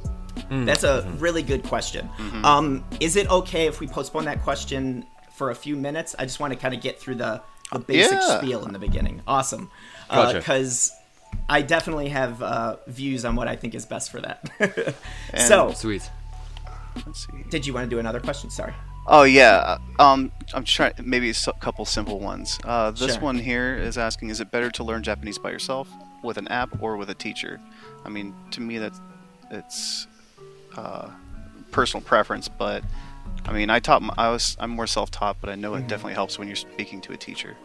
That's 0.50 0.84
a 0.84 1.08
really 1.20 1.44
good 1.44 1.64
question. 1.64 2.10
Mm-hmm. 2.18 2.46
Um, 2.46 2.84
is 3.00 3.16
it 3.16 3.30
okay 3.30 3.68
if 3.68 3.80
we 3.80 3.88
postpone 3.88 4.26
that 4.26 4.42
question 4.42 5.06
for 5.34 5.52
a 5.52 5.56
few 5.56 5.76
minutes? 5.76 6.16
I 6.18 6.24
just 6.26 6.40
want 6.40 6.54
to 6.54 6.60
kind 6.60 6.74
of 6.74 6.82
get 6.82 7.00
through 7.00 7.16
the, 7.16 7.42
the 7.72 7.80
basic 7.80 8.20
Yeah. 8.20 8.38
spiel 8.40 8.66
in 8.66 8.74
the 8.74 8.80
beginning. 8.80 9.22
Awesome. 9.28 9.70
Gotcha. 10.10 10.40
Because 10.40 10.92
I 11.50 11.62
definitely 11.62 12.10
have 12.10 12.42
uh, 12.42 12.78
views 12.88 13.26
on 13.26 13.36
what 13.36 13.48
I 13.48 13.56
think 13.56 13.76
is 13.76 13.86
best 13.86 14.12
for 14.12 14.22
that. 14.22 14.96
so, 15.48 15.72
Sweet. 15.74 16.10
Let's 17.06 17.26
see. 17.28 17.44
did 17.50 17.66
you 17.66 17.74
want 17.74 17.90
to 17.90 17.90
do 17.90 18.00
another 18.00 18.20
question? 18.20 18.50
Sorry. 18.50 18.74
Oh 19.08 19.24
yeah. 19.24 19.78
Um, 20.00 20.32
I'm 20.54 20.64
trying. 20.64 20.94
Maybe 21.04 21.30
a 21.30 21.54
couple 21.60 21.84
simple 21.86 22.20
ones. 22.20 22.60
Uh, 22.64 22.92
this 22.92 23.14
Sure. 23.14 23.22
one 23.22 23.38
here 23.38 23.76
is 23.76 23.98
asking: 23.98 24.30
Is 24.30 24.40
it 24.40 24.52
better 24.52 24.72
to 24.72 24.84
learn 24.84 25.04
Japanese 25.04 25.38
by 25.38 25.52
yourself, 25.52 25.90
with 26.24 26.38
an 26.38 26.48
app, 26.48 26.82
or 26.82 26.96
with 26.96 27.10
a 27.10 27.16
teacher? 27.16 27.60
I 28.06 28.10
mean, 28.10 28.34
to 28.52 28.62
me, 28.62 28.78
that's 28.78 29.00
it's 29.52 30.08
uh, 30.78 31.10
personal 31.72 32.02
preference. 32.04 32.48
But 32.48 32.84
I 33.46 33.52
mean, 33.52 33.70
I 33.70 33.80
taught. 33.80 34.02
I 34.18 34.30
was. 34.30 34.56
I'm 34.60 34.72
more 34.72 34.88
self-taught, 34.88 35.38
but 35.42 35.50
I 35.50 35.56
know 35.56 35.76
it 35.76 35.88
definitely 35.88 36.14
helps 36.14 36.40
when 36.40 36.48
you're 36.48 36.56
speaking 36.56 37.02
to 37.02 37.14
a 37.14 37.18
teacher 37.18 37.58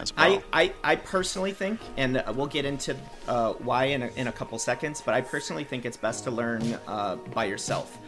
as 0.00 0.16
well. 0.16 0.42
I, 0.52 0.62
I, 0.62 0.92
I 0.92 0.96
personally 0.96 1.52
think, 1.52 1.80
and 1.96 2.22
we'll 2.34 2.46
get 2.46 2.64
into 2.64 2.96
uh, 3.26 3.52
why 3.54 3.86
in 3.86 4.02
a, 4.04 4.06
in 4.16 4.28
a 4.28 4.32
couple 4.32 4.58
seconds, 4.58 5.02
but 5.04 5.14
I 5.14 5.20
personally 5.20 5.64
think 5.64 5.84
it's 5.84 5.96
best 5.96 6.24
to 6.24 6.30
learn 6.30 6.78
uh, 6.86 7.16
by 7.34 7.44
yourself. 7.44 7.98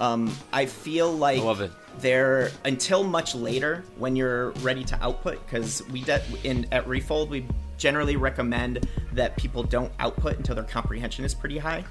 Um, 0.00 0.34
I 0.52 0.66
feel 0.66 1.12
like 1.12 1.38
I 1.38 1.42
there 1.98 2.50
until 2.64 3.04
much 3.04 3.34
later 3.34 3.84
when 3.98 4.16
you're 4.16 4.50
ready 4.62 4.82
to 4.84 5.04
output, 5.04 5.44
because 5.44 5.86
we 5.88 6.00
de- 6.02 6.22
in 6.42 6.66
at 6.72 6.88
Refold 6.88 7.30
we 7.30 7.46
generally 7.76 8.16
recommend 8.16 8.88
that 9.12 9.36
people 9.36 9.62
don't 9.62 9.92
output 9.98 10.36
until 10.38 10.54
their 10.54 10.64
comprehension 10.64 11.24
is 11.24 11.34
pretty 11.34 11.58
high. 11.58 11.84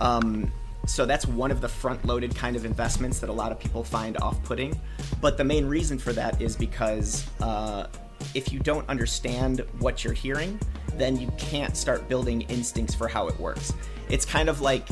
Um, 0.00 0.52
so 0.86 1.04
that's 1.04 1.26
one 1.26 1.50
of 1.50 1.60
the 1.60 1.68
front-loaded 1.68 2.34
kind 2.34 2.56
of 2.56 2.64
investments 2.64 3.18
that 3.20 3.28
a 3.28 3.32
lot 3.32 3.52
of 3.52 3.58
people 3.58 3.84
find 3.84 4.16
off-putting. 4.18 4.80
But 5.20 5.36
the 5.36 5.44
main 5.44 5.66
reason 5.66 5.98
for 5.98 6.12
that 6.14 6.40
is 6.40 6.56
because 6.56 7.26
uh, 7.40 7.88
if 8.34 8.52
you 8.52 8.58
don't 8.58 8.88
understand 8.88 9.64
what 9.80 10.02
you're 10.02 10.14
hearing, 10.14 10.58
then 10.94 11.18
you 11.18 11.30
can't 11.36 11.76
start 11.76 12.08
building 12.08 12.42
instincts 12.42 12.94
for 12.94 13.06
how 13.06 13.28
it 13.28 13.38
works. 13.38 13.72
It's 14.08 14.24
kind 14.24 14.48
of 14.48 14.60
like 14.60 14.88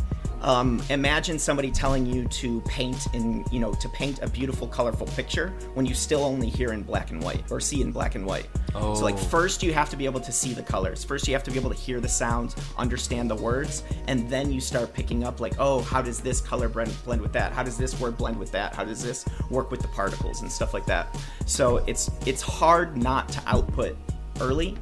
um, 0.46 0.80
imagine 0.90 1.38
somebody 1.40 1.72
telling 1.72 2.06
you 2.06 2.24
to 2.28 2.60
paint 2.62 3.08
in, 3.12 3.44
you 3.50 3.58
know, 3.58 3.72
to 3.74 3.88
paint 3.88 4.22
a 4.22 4.28
beautiful, 4.28 4.68
colorful 4.68 5.08
picture 5.08 5.52
when 5.74 5.84
you 5.84 5.92
still 5.94 6.22
only 6.22 6.48
hear 6.48 6.72
in 6.72 6.82
black 6.82 7.10
and 7.10 7.20
white 7.22 7.42
or 7.50 7.60
see 7.60 7.82
in 7.82 7.90
black 7.90 8.14
and 8.14 8.24
white. 8.24 8.46
So, 8.72 8.92
like, 9.00 9.16
Oh. 9.16 9.18
first 9.18 9.62
you 9.64 9.72
have 9.72 9.90
to 9.90 9.96
be 9.96 10.04
able 10.04 10.20
to 10.20 10.30
see 10.30 10.54
the 10.54 10.62
colors. 10.62 11.02
First, 11.02 11.26
you 11.26 11.34
have 11.34 11.42
to 11.44 11.50
be 11.50 11.58
able 11.58 11.70
to 11.70 11.76
hear 11.76 11.98
the 12.00 12.08
sounds, 12.08 12.54
understand 12.78 13.28
the 13.28 13.34
words, 13.34 13.82
and 14.06 14.30
then 14.30 14.52
you 14.52 14.60
start 14.60 14.94
picking 14.94 15.24
up, 15.24 15.40
like, 15.40 15.54
oh, 15.58 15.80
how 15.80 16.00
does 16.00 16.20
this 16.20 16.40
color 16.40 16.68
blend, 16.68 16.94
blend 17.04 17.20
with 17.22 17.32
that? 17.32 17.52
How 17.52 17.64
does 17.64 17.76
this 17.76 17.98
word 17.98 18.16
blend 18.16 18.38
with 18.38 18.52
that? 18.52 18.74
How 18.74 18.84
does 18.84 19.02
this 19.02 19.24
work 19.50 19.70
with 19.72 19.80
the 19.82 19.88
particles 19.88 20.42
and 20.42 20.52
stuff 20.52 20.72
like 20.74 20.86
that? 20.86 21.08
So, 21.46 21.78
it's 21.88 22.08
it's 22.24 22.42
hard 22.42 22.96
not 22.96 23.28
to 23.30 23.42
output 23.46 23.96
early. 24.40 24.76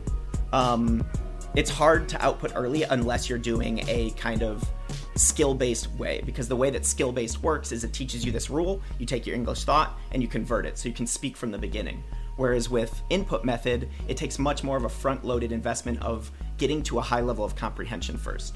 Um, 0.53 1.07
it's 1.55 1.70
hard 1.70 2.09
to 2.11 2.22
output 2.22 2.53
early 2.55 2.83
unless 2.83 3.29
you're 3.31 3.38
doing 3.38 3.88
a 3.88 4.11
kind 4.11 4.42
of 4.42 4.68
skill 5.16 5.55
based 5.55 5.90
way 5.92 6.20
because 6.27 6.48
the 6.48 6.57
way 6.57 6.70
that 6.70 6.85
skill 6.85 7.12
based 7.12 7.42
works 7.42 7.70
is 7.72 7.85
it 7.85 7.92
teaches 7.92 8.24
you 8.24 8.33
this 8.33 8.50
rule 8.50 8.81
you 8.98 9.07
take 9.07 9.27
your 9.27 9.37
english 9.37 9.64
thought 9.64 9.98
and 10.12 10.20
you 10.22 10.29
convert 10.29 10.66
it 10.66 10.77
so 10.77 10.88
you 10.88 10.94
can 10.94 11.07
speak 11.07 11.37
from 11.37 11.50
the 11.50 11.59
beginning 11.59 12.03
whereas 12.37 12.68
with 12.68 13.00
input 13.11 13.44
method 13.44 13.88
it 14.09 14.16
takes 14.16 14.38
much 14.38 14.64
more 14.64 14.77
of 14.77 14.85
a 14.85 14.88
front 14.88 15.24
loaded 15.24 15.53
investment 15.53 16.00
of 16.03 16.31
getting 16.59 16.83
to 16.83 16.98
a 16.98 17.03
high 17.03 17.20
level 17.20 17.44
of 17.44 17.55
comprehension 17.55 18.16
first 18.16 18.55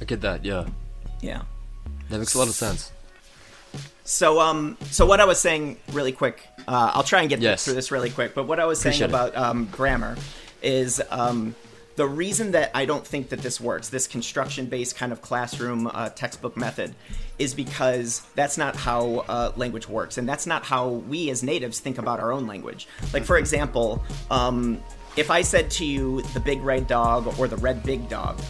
I 0.00 0.04
get 0.06 0.20
that. 0.22 0.44
Yeah, 0.44 0.66
yeah 1.20 1.42
that 2.08 2.18
makes 2.18 2.34
a 2.34 2.38
lot 2.38 2.48
of 2.48 2.54
sense. 2.54 2.90
So, 4.04 4.40
um, 4.40 4.76
so 4.90 5.04
what 5.06 5.20
I 5.20 5.24
was 5.26 5.38
saying 5.38 5.76
really 5.92 6.10
quick, 6.10 6.48
uh, 6.66 6.90
I'll 6.94 7.02
try 7.04 7.20
and 7.20 7.28
get 7.28 7.40
Yes. 7.40 7.64
through 7.64 7.74
this 7.74 7.90
really 7.92 8.10
quick. 8.10 8.34
But 8.34 8.46
what 8.48 8.58
I 8.58 8.64
was 8.64 8.80
saying 8.80 8.94
Appreciate 9.02 9.06
it. 9.26 9.34
about 9.34 9.36
um, 9.36 9.66
grammar 9.70 10.16
is 10.62 11.00
um, 11.10 11.54
the 12.00 12.06
the 12.06 12.06
reason 12.06 12.52
that 12.52 12.70
I 12.72 12.86
don't 12.86 13.06
think 13.06 13.28
that 13.28 13.40
this 13.40 13.60
works, 13.60 13.90
this 13.90 14.06
construction 14.06 14.64
based 14.64 14.96
kind 14.96 15.12
of 15.12 15.20
classroom 15.20 15.86
uh, 15.86 16.08
textbook 16.08 16.56
method, 16.56 16.94
is 17.38 17.52
because 17.52 18.22
that's 18.34 18.56
not 18.56 18.74
how 18.74 19.26
uh, 19.28 19.52
language 19.56 19.86
works. 19.86 20.16
And 20.16 20.26
that's 20.26 20.46
not 20.46 20.64
how 20.64 20.88
we 20.88 21.28
as 21.28 21.42
natives 21.42 21.78
think 21.78 21.98
about 21.98 22.18
our 22.18 22.32
own 22.32 22.46
language. 22.46 22.88
Like, 23.12 23.24
for 23.24 23.36
example, 23.36 24.02
um, 24.30 24.82
if 25.18 25.30
I 25.30 25.42
said 25.42 25.70
to 25.72 25.84
you 25.84 26.22
the 26.32 26.40
big 26.40 26.62
red 26.62 26.86
dog 26.86 27.38
or 27.38 27.46
the 27.48 27.58
red 27.58 27.82
big 27.82 28.08
dog, 28.08 28.40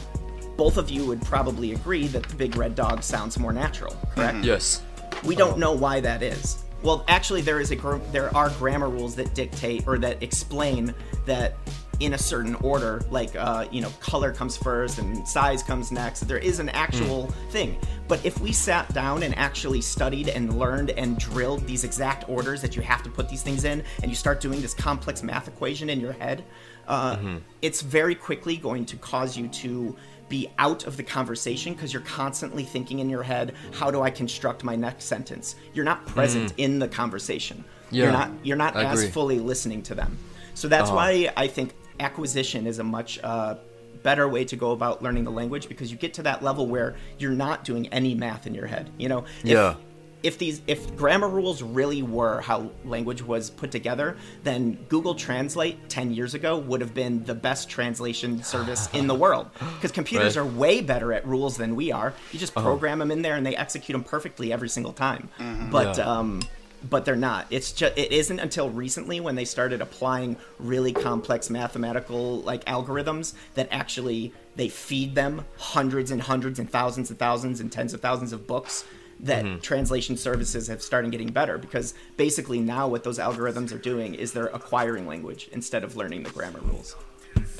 both 0.56 0.76
of 0.76 0.88
you 0.88 1.04
would 1.06 1.22
probably 1.22 1.72
agree 1.72 2.06
that 2.06 2.22
the 2.22 2.36
big 2.36 2.54
red 2.54 2.76
dog 2.76 3.02
sounds 3.02 3.36
more 3.36 3.52
natural, 3.52 3.96
correct? 4.14 4.44
Yes. 4.44 4.80
We 5.24 5.34
don't 5.34 5.58
know 5.58 5.72
why 5.72 5.98
that 5.98 6.22
is. 6.22 6.62
Well, 6.84 7.04
actually, 7.08 7.40
there 7.40 7.58
is 7.58 7.72
a 7.72 7.76
gr- 7.76 7.98
there 8.12 8.32
are 8.36 8.50
grammar 8.50 8.88
rules 8.88 9.16
that 9.16 9.34
dictate 9.34 9.88
or 9.88 9.98
that 9.98 10.22
explain 10.22 10.94
that 11.26 11.56
in 12.00 12.14
a 12.14 12.18
certain 12.18 12.54
order, 12.56 13.02
like 13.10 13.36
uh, 13.36 13.66
you 13.70 13.80
know, 13.80 13.90
color 14.00 14.32
comes 14.32 14.56
first 14.56 14.98
and 14.98 15.26
size 15.28 15.62
comes 15.62 15.92
next. 15.92 16.20
There 16.20 16.38
is 16.38 16.58
an 16.58 16.70
actual 16.70 17.26
thing. 17.50 17.78
But 18.08 18.24
if 18.24 18.40
we 18.40 18.52
sat 18.52 18.92
down 18.92 19.22
and 19.22 19.36
actually 19.36 19.82
studied 19.82 20.28
and 20.28 20.58
learned 20.58 20.90
and 20.90 21.18
drilled 21.18 21.66
these 21.66 21.84
exact 21.84 22.28
orders 22.28 22.60
that 22.62 22.74
you 22.74 22.82
have 22.82 23.02
to 23.04 23.10
put 23.10 23.28
these 23.28 23.42
things 23.42 23.64
in, 23.64 23.84
and 24.02 24.10
you 24.10 24.16
start 24.16 24.40
doing 24.40 24.60
this 24.60 24.74
complex 24.74 25.22
math 25.22 25.46
equation 25.46 25.88
in 25.90 26.00
your 26.00 26.12
head, 26.14 26.42
uh, 26.88 27.16
it's 27.62 27.82
very 27.82 28.14
quickly 28.16 28.56
going 28.56 28.84
to 28.86 28.96
cause 28.96 29.36
you 29.36 29.46
to 29.48 29.94
be 30.28 30.48
out 30.58 30.86
of 30.86 30.96
the 30.96 31.02
conversation 31.02 31.74
because 31.74 31.92
you're 31.92 32.02
constantly 32.02 32.62
thinking 32.64 33.00
in 33.00 33.10
your 33.10 33.22
head, 33.22 33.54
how 33.72 33.90
do 33.90 34.00
I 34.00 34.10
construct 34.10 34.64
my 34.64 34.74
next 34.76 35.04
sentence? 35.04 35.54
You're 35.74 35.84
not 35.84 36.06
present 36.06 36.54
in 36.56 36.78
the 36.78 36.88
conversation. 36.88 37.64
Yeah, 37.90 38.04
You're 38.04 38.12
not 38.12 38.30
you're 38.44 38.56
not 38.56 38.76
I 38.76 38.84
as 38.84 39.00
agree. 39.00 39.10
fully 39.12 39.38
listening 39.40 39.82
to 39.84 39.94
them. 39.94 40.16
So 40.54 40.68
that's 40.68 40.88
Uh-huh. 40.88 40.96
why 40.96 41.32
I 41.36 41.46
think 41.48 41.74
acquisition 42.00 42.66
is 42.66 42.78
a 42.78 42.84
much 42.84 43.18
uh, 43.22 43.56
better 44.02 44.28
way 44.28 44.44
to 44.46 44.56
go 44.56 44.72
about 44.72 45.02
learning 45.02 45.24
the 45.24 45.30
language 45.30 45.68
because 45.68 45.90
you 45.92 45.98
get 45.98 46.14
to 46.14 46.22
that 46.22 46.42
level 46.42 46.66
where 46.66 46.96
you're 47.18 47.32
not 47.32 47.64
doing 47.64 47.86
any 47.88 48.14
math 48.14 48.46
in 48.46 48.54
your 48.54 48.66
head. 48.66 48.90
You 48.98 49.08
know, 49.08 49.18
if, 49.44 49.44
Yeah. 49.44 49.74
If 50.22 50.36
these 50.36 50.60
if 50.66 50.94
grammar 50.96 51.28
rules 51.30 51.62
really 51.62 52.02
were 52.02 52.42
how 52.42 52.70
language 52.84 53.22
was 53.22 53.48
put 53.48 53.70
together, 53.70 54.18
then 54.42 54.76
Google 54.90 55.14
Translate 55.14 55.88
10 55.88 56.12
years 56.12 56.34
ago 56.34 56.58
would 56.58 56.82
have 56.82 56.92
been 56.92 57.24
the 57.24 57.34
best 57.34 57.70
translation 57.70 58.42
service 58.42 58.90
in 58.92 59.06
the 59.06 59.14
world 59.14 59.48
because 59.76 59.90
computers 59.92 60.36
Right. 60.36 60.42
Uh-huh. 60.42 60.54
are 60.54 60.58
way 60.58 60.82
better 60.82 61.14
at 61.14 61.26
rules 61.26 61.56
than 61.56 61.74
we 61.74 61.90
are. 61.90 62.12
You 62.32 62.38
just 62.38 62.54
program 62.54 62.98
them 62.98 63.10
in 63.10 63.22
there 63.22 63.36
and 63.36 63.46
they 63.46 63.56
execute 63.56 63.94
them 63.94 64.04
perfectly 64.04 64.52
every 64.52 64.68
single 64.68 64.92
time. 64.92 65.30
But 65.70 65.96
Yeah. 65.96 66.04
um 66.18 66.42
but 66.88 67.04
they're 67.04 67.16
not. 67.16 67.46
It's 67.50 67.72
just 67.72 67.96
it 67.98 68.12
isn't 68.12 68.38
until 68.38 68.70
recently 68.70 69.20
when 69.20 69.34
they 69.34 69.44
started 69.44 69.80
applying 69.80 70.36
really 70.58 70.92
complex 70.92 71.50
mathematical 71.50 72.40
like 72.40 72.64
algorithms 72.64 73.34
that 73.54 73.68
actually 73.70 74.32
they 74.56 74.68
feed 74.68 75.14
them 75.14 75.44
hundreds 75.58 76.10
and 76.10 76.22
hundreds 76.22 76.58
and 76.58 76.70
thousands 76.70 77.10
and 77.10 77.18
thousands 77.18 77.60
and 77.60 77.70
tens 77.70 77.92
of 77.92 78.00
thousands 78.00 78.32
of 78.32 78.46
books 78.46 78.84
that 79.22 79.44
Mm-hmm. 79.44 79.60
translation 79.60 80.16
services 80.16 80.68
have 80.68 80.80
started 80.82 81.10
getting 81.10 81.30
better 81.30 81.58
because 81.58 81.92
basically 82.16 82.58
now 82.58 82.88
what 82.88 83.04
those 83.04 83.18
algorithms 83.18 83.70
are 83.70 83.78
doing 83.78 84.14
is 84.14 84.32
they're 84.32 84.46
acquiring 84.46 85.06
language 85.06 85.50
instead 85.52 85.84
of 85.84 85.94
learning 85.94 86.22
the 86.22 86.30
grammar 86.30 86.60
rules. 86.60 86.96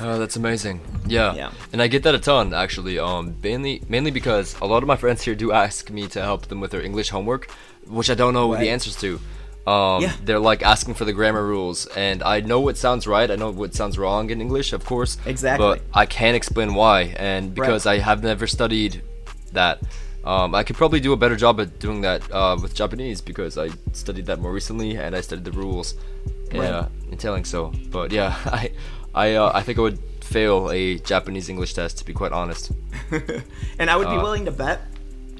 Oh, 0.01 0.19
that's 0.19 0.37
amazing. 0.37 0.81
Yeah. 1.07 1.35
Yeah. 1.35 1.51
And 1.73 1.81
I 1.83 1.87
get 1.89 2.03
that 2.05 2.15
a 2.15 2.19
ton 2.19 2.53
actually. 2.55 2.99
Um 2.99 3.37
mainly 3.43 3.83
mainly 3.89 4.11
because 4.11 4.57
a 4.61 4.67
lot 4.67 4.83
of 4.83 4.87
my 4.87 4.97
friends 4.97 5.23
here 5.23 5.35
do 5.35 5.53
ask 5.53 5.91
me 5.91 6.07
to 6.09 6.21
help 6.23 6.47
them 6.49 6.61
with 6.61 6.71
their 6.71 6.83
English 6.83 7.11
homework, 7.11 7.51
which 7.87 8.11
I 8.11 8.15
don't 8.15 8.35
know 8.35 8.53
Right. 8.53 8.61
the 8.61 8.71
answers 8.71 8.97
to. 9.05 9.21
Um 9.67 10.03
Yeah. 10.03 10.13
they're 10.25 10.39
like 10.53 10.63
asking 10.63 10.95
for 10.95 11.05
the 11.05 11.13
grammar 11.13 11.45
rules 11.47 11.87
and 12.07 12.23
I 12.23 12.41
know 12.41 12.61
what 12.61 12.77
sounds 12.77 13.07
right, 13.07 13.31
I 13.31 13.37
know 13.37 13.51
what 13.51 13.75
sounds 13.75 13.97
wrong 13.99 14.31
in 14.31 14.41
English, 14.41 14.73
of 14.73 14.85
course. 14.85 15.19
Exactly. 15.27 15.67
But 15.67 15.83
I 16.03 16.07
can't 16.07 16.37
explain 16.37 16.75
why 16.75 17.15
and 17.17 17.55
because 17.55 17.85
I 17.87 17.99
have 17.99 18.23
never 18.23 18.47
studied 18.47 19.03
that 19.53 19.79
um, 20.25 20.55
I 20.55 20.63
could 20.65 20.77
probably 20.77 21.01
do 21.01 21.13
a 21.15 21.17
better 21.17 21.35
job 21.45 21.61
at 21.61 21.79
doing 21.79 22.03
that 22.03 22.21
uh, 22.31 22.55
with 22.63 22.75
Japanese 22.75 23.21
because 23.23 23.57
I 23.57 23.71
studied 23.93 24.27
that 24.27 24.39
more 24.39 24.53
recently 24.53 24.91
and 24.97 25.17
I 25.17 25.23
studied 25.23 25.45
the 25.51 25.53
rules 25.65 25.95
Right. 26.53 26.69
uh, 26.69 26.87
entailing 27.11 27.45
so. 27.45 27.73
But 27.91 28.13
yeah, 28.13 28.35
I 28.61 28.71
I 29.15 29.35
uh, 29.35 29.51
I 29.55 29.63
think 29.63 29.79
I 29.79 29.83
would 29.83 29.99
fail 30.23 30.71
a 30.71 30.99
Japanese 30.99 31.49
English 31.49 31.75
test 31.75 31.99
to 31.99 32.05
be 32.05 32.13
quite 32.13 32.33
honest. 32.33 32.71
and 33.79 33.91
I 33.91 33.97
would 33.97 34.09
be 34.09 34.17
Uh, 34.17 34.23
willing 34.23 34.45
to 34.45 34.53
bet. 34.53 34.81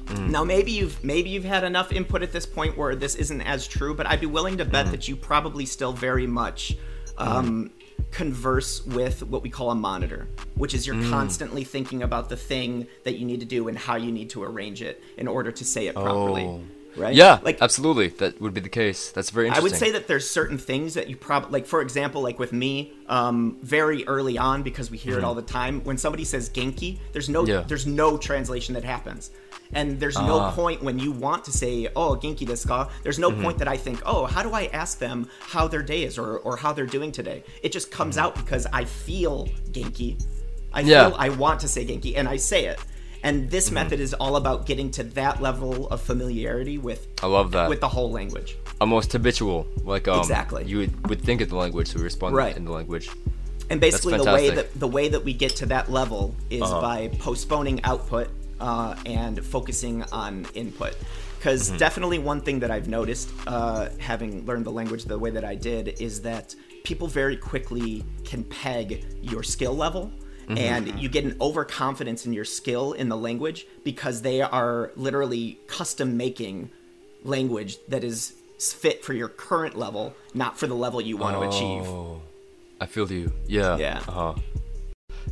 mm. 0.05 0.29
Now 0.29 0.43
maybe 0.43 0.71
you've 0.71 1.01
maybe 1.03 1.29
you've 1.29 1.45
had 1.45 1.63
enough 1.63 1.91
input 1.91 2.21
at 2.23 2.31
this 2.33 2.45
point 2.45 2.77
where 2.77 2.95
this 2.95 3.15
isn't 3.15 3.41
as 3.41 3.67
true, 3.67 3.93
but 3.93 4.05
I'd 4.07 4.19
be 4.19 4.25
willing 4.27 4.57
to 4.57 4.65
Mm. 4.65 4.71
bet 4.71 4.91
that 4.91 5.07
you 5.07 5.15
probably 5.15 5.65
still 5.65 5.93
very 5.93 6.27
much 6.27 6.75
um, 7.17 7.71
converse 8.11 8.83
with 8.85 9.21
what 9.23 9.41
we 9.43 9.49
call 9.49 9.69
a 9.71 9.75
monitor, 9.75 10.27
which 10.55 10.73
is 10.73 10.85
you're 10.87 10.95
Mm. 10.95 11.09
constantly 11.09 11.63
thinking 11.63 12.01
about 12.03 12.29
the 12.29 12.35
thing 12.35 12.87
that 13.05 13.17
you 13.19 13.25
need 13.25 13.39
to 13.39 13.45
do 13.45 13.67
and 13.69 13.77
how 13.77 13.95
you 13.95 14.11
need 14.11 14.29
to 14.31 14.43
arrange 14.43 14.81
it 14.81 15.01
in 15.17 15.27
order 15.27 15.51
to 15.51 15.63
say 15.63 15.87
it 15.87 15.95
properly. 15.95 16.43
Oh. 16.43 16.61
Right? 16.97 17.15
Yeah, 17.15 17.39
Like 17.41 17.61
absolutely. 17.61 18.09
That 18.09 18.41
would 18.41 18.53
be 18.53 18.59
the 18.61 18.69
case. 18.69 19.11
That's 19.11 19.29
very 19.29 19.47
interesting. 19.47 19.61
I 19.61 19.71
would 19.71 19.79
say 19.79 19.91
that 19.91 20.07
there's 20.07 20.29
certain 20.29 20.57
things 20.57 20.93
that 20.95 21.09
you 21.09 21.15
probably 21.15 21.51
like. 21.51 21.65
For 21.65 21.81
example, 21.81 22.21
like 22.21 22.37
with 22.37 22.51
me, 22.53 22.91
um, 23.07 23.57
very 23.61 24.05
early 24.07 24.37
on, 24.37 24.61
because 24.63 24.91
we 24.91 24.97
hear 24.97 25.17
it 25.17 25.23
all 25.23 25.33
the 25.35 25.41
time. 25.41 25.83
When 25.83 25.97
somebody 25.97 26.25
says 26.25 26.49
"genki," 26.49 26.99
there's 27.13 27.29
no 27.29 27.41
Mm-hmm. 27.43 27.49
Yeah. 27.51 27.61
there's 27.67 27.87
no 27.87 28.17
translation 28.17 28.73
that 28.75 28.83
happens, 28.83 29.31
and 29.73 29.99
there's 30.01 30.17
no 30.17 30.39
Ah. 30.39 30.51
point 30.51 30.83
when 30.83 30.99
you 30.99 31.11
want 31.13 31.45
to 31.45 31.51
say 31.51 31.87
"oh 31.95 32.15
genki 32.15 32.45
desu 32.45 32.67
ka." 32.67 32.89
There's 33.03 33.19
no 33.19 33.29
Mm-hmm. 33.31 33.43
point 33.43 33.57
that 33.59 33.67
I 33.69 33.77
think, 33.77 34.01
"oh, 34.05 34.25
how 34.25 34.43
do 34.43 34.51
I 34.53 34.65
ask 34.73 34.99
them 34.99 35.27
how 35.39 35.67
their 35.69 35.83
day 35.83 36.03
is 36.03 36.17
or 36.17 36.39
or 36.39 36.57
how 36.57 36.73
they're 36.73 36.85
doing 36.97 37.11
today?" 37.13 37.43
It 37.63 37.71
just 37.71 37.89
comes 37.89 38.17
out 38.17 38.35
because 38.35 38.67
I 38.73 38.83
feel 38.85 39.47
genki. 39.71 40.21
I 40.73 40.81
Mm-hmm. 40.81 40.89
Yeah. 40.89 41.07
feel 41.09 41.15
I 41.17 41.29
want 41.29 41.59
to 41.61 41.67
say 41.67 41.85
genki, 41.85 42.17
and 42.17 42.27
I 42.27 42.37
say 42.37 42.65
it. 42.65 42.79
And 43.23 43.49
this 43.51 43.65
Mm-hmm. 43.65 43.75
method 43.75 43.99
is 43.99 44.13
all 44.15 44.35
about 44.35 44.65
getting 44.65 44.89
to 44.91 45.03
that 45.03 45.41
level 45.41 45.87
of 45.89 46.01
familiarity 46.01 46.77
with 46.77 47.07
I 47.23 47.27
love 47.27 47.51
that. 47.51 47.69
with 47.69 47.79
the 47.79 47.87
whole 47.89 48.11
language. 48.11 48.57
Almost 48.79 49.11
habitual. 49.13 49.67
Like 49.83 50.07
um, 50.07 50.19
Exactly. 50.19 50.65
You 50.65 50.79
would, 50.79 51.09
would 51.09 51.21
think 51.21 51.41
of 51.41 51.49
the 51.49 51.55
language, 51.55 51.87
so 51.89 51.99
respond 51.99 52.35
Right. 52.35 52.55
in 52.57 52.65
the 52.65 52.71
language. 52.71 53.09
And 53.69 53.79
basically, 53.79 54.17
the 54.17 54.25
way 54.25 54.49
that 54.49 54.77
the 54.79 54.87
way 54.87 55.07
that 55.09 55.23
we 55.23 55.33
get 55.33 55.55
to 55.57 55.65
that 55.67 55.89
level 55.91 56.35
is 56.49 56.61
Uh-huh. 56.63 56.81
by 56.81 57.07
postponing 57.19 57.83
output 57.83 58.27
uh, 58.59 58.95
and 59.05 59.43
focusing 59.45 60.03
on 60.11 60.45
input. 60.55 60.95
Because 61.37 61.69
Mm-hmm. 61.69 61.77
definitely 61.77 62.19
one 62.19 62.41
thing 62.41 62.59
that 62.59 62.69
I've 62.71 62.87
noticed, 62.89 63.29
uh, 63.47 63.89
having 63.99 64.45
learned 64.45 64.65
the 64.65 64.71
language 64.71 65.05
the 65.05 65.17
way 65.17 65.29
that 65.31 65.45
I 65.45 65.55
did, 65.55 65.83
is 66.01 66.21
that 66.23 66.53
people 66.83 67.07
very 67.07 67.37
quickly 67.37 68.03
can 68.25 68.43
peg 68.43 69.05
your 69.21 69.41
skill 69.43 69.75
level. 69.75 70.11
Mm-hmm. 70.47 70.57
And 70.57 70.99
you 70.99 71.07
get 71.09 71.23
an 71.23 71.37
overconfidence 71.39 72.25
in 72.25 72.33
your 72.33 72.45
skill 72.45 72.93
in 72.93 73.09
the 73.09 73.17
language 73.17 73.65
because 73.83 74.21
they 74.21 74.41
are 74.41 74.91
literally 74.95 75.59
custom 75.67 76.17
making 76.17 76.69
language 77.23 77.77
that 77.87 78.03
is 78.03 78.33
fit 78.59 79.03
for 79.03 79.13
your 79.13 79.27
current 79.29 79.77
level, 79.77 80.13
not 80.33 80.57
for 80.57 80.67
the 80.67 80.73
level 80.75 81.01
you 81.01 81.17
want 81.17 81.35
to 81.37 81.47
achieve. 81.47 81.87
Oh, 81.87 82.21
I 82.79 82.85
feel 82.85 83.11
you. 83.11 83.31
Yeah. 83.47 83.77
Yeah. 83.77 84.01
Uh 84.07 84.11
huh. 84.11 84.33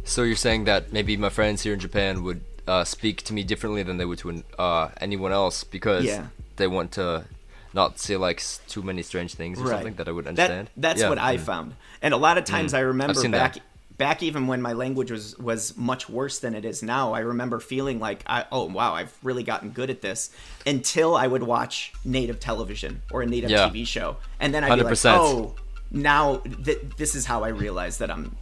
So 0.04 0.24
you're 0.24 0.36
saying 0.36 0.65
that 0.65 0.93
maybe 0.93 1.17
my 1.17 1.30
friends 1.30 1.63
here 1.63 1.74
in 1.74 1.80
Japan 1.80 2.24
would 2.24 2.41
uh, 2.67 2.84
speak 2.84 3.24
to 3.24 3.34
me 3.34 3.43
differently 3.43 3.82
than 3.84 3.98
they 3.98 4.06
would 4.06 4.19
to 4.19 4.30
an, 4.30 4.43
uh, 4.58 4.89
anyone 5.02 5.32
else 5.32 5.63
because 5.63 6.06
Yeah. 6.06 6.28
they 6.58 6.67
want 6.67 6.91
to 6.93 7.26
not 7.74 8.00
say 8.00 8.15
like 8.17 8.43
too 8.67 8.82
many 8.82 9.02
strange 9.04 9.34
things 9.36 9.60
or 9.60 9.67
something 9.67 9.93
that 9.95 10.08
I 10.08 10.12
would 10.12 10.28
understand. 10.28 10.67
That, 10.67 10.82
that's 10.82 11.02
Yeah. 11.02 11.10
what 11.10 11.17
I 11.19 11.38
Mm. 11.38 11.41
found. 11.41 11.76
And 12.02 12.13
a 12.13 12.17
lot 12.17 12.38
of 12.38 12.45
times 12.45 12.74
I 12.74 12.80
remember 12.82 13.22
back 13.30 13.56
that. 13.56 13.63
Back 13.99 14.23
even 14.23 14.47
when 14.47 14.63
my 14.63 14.73
language 14.73 15.12
was 15.12 15.38
was 15.38 15.77
much 15.77 16.09
worse 16.09 16.39
than 16.39 16.55
it 16.55 16.65
is 16.65 16.81
now. 16.81 17.13
I 17.13 17.19
remember 17.19 17.59
feeling 17.59 17.99
like 17.99 18.23
I, 18.25 18.45
oh 18.51 18.65
wow, 18.65 18.93
I've 18.95 19.15
really 19.21 19.43
gotten 19.43 19.69
good 19.69 19.91
at 19.91 20.01
this 20.01 20.31
until 20.65 21.15
I 21.15 21.27
would 21.27 21.43
watch 21.43 21.93
native 22.03 22.39
television 22.39 23.03
or 23.12 23.21
a 23.21 23.27
native 23.27 23.51
Yeah. 23.51 23.69
TV 23.69 23.85
show. 23.85 24.17
And 24.39 24.51
then 24.51 24.63
I'd 24.63 24.75
be 24.75 24.83
like, 24.83 25.05
"Oh, 25.05 25.53
now 25.91 26.38
th- 26.38 26.79
this 26.97 27.13
is 27.13 27.27
how 27.27 27.43
I 27.43 27.49
realize 27.49 27.99
that 27.99 28.09
I'm 28.09 28.35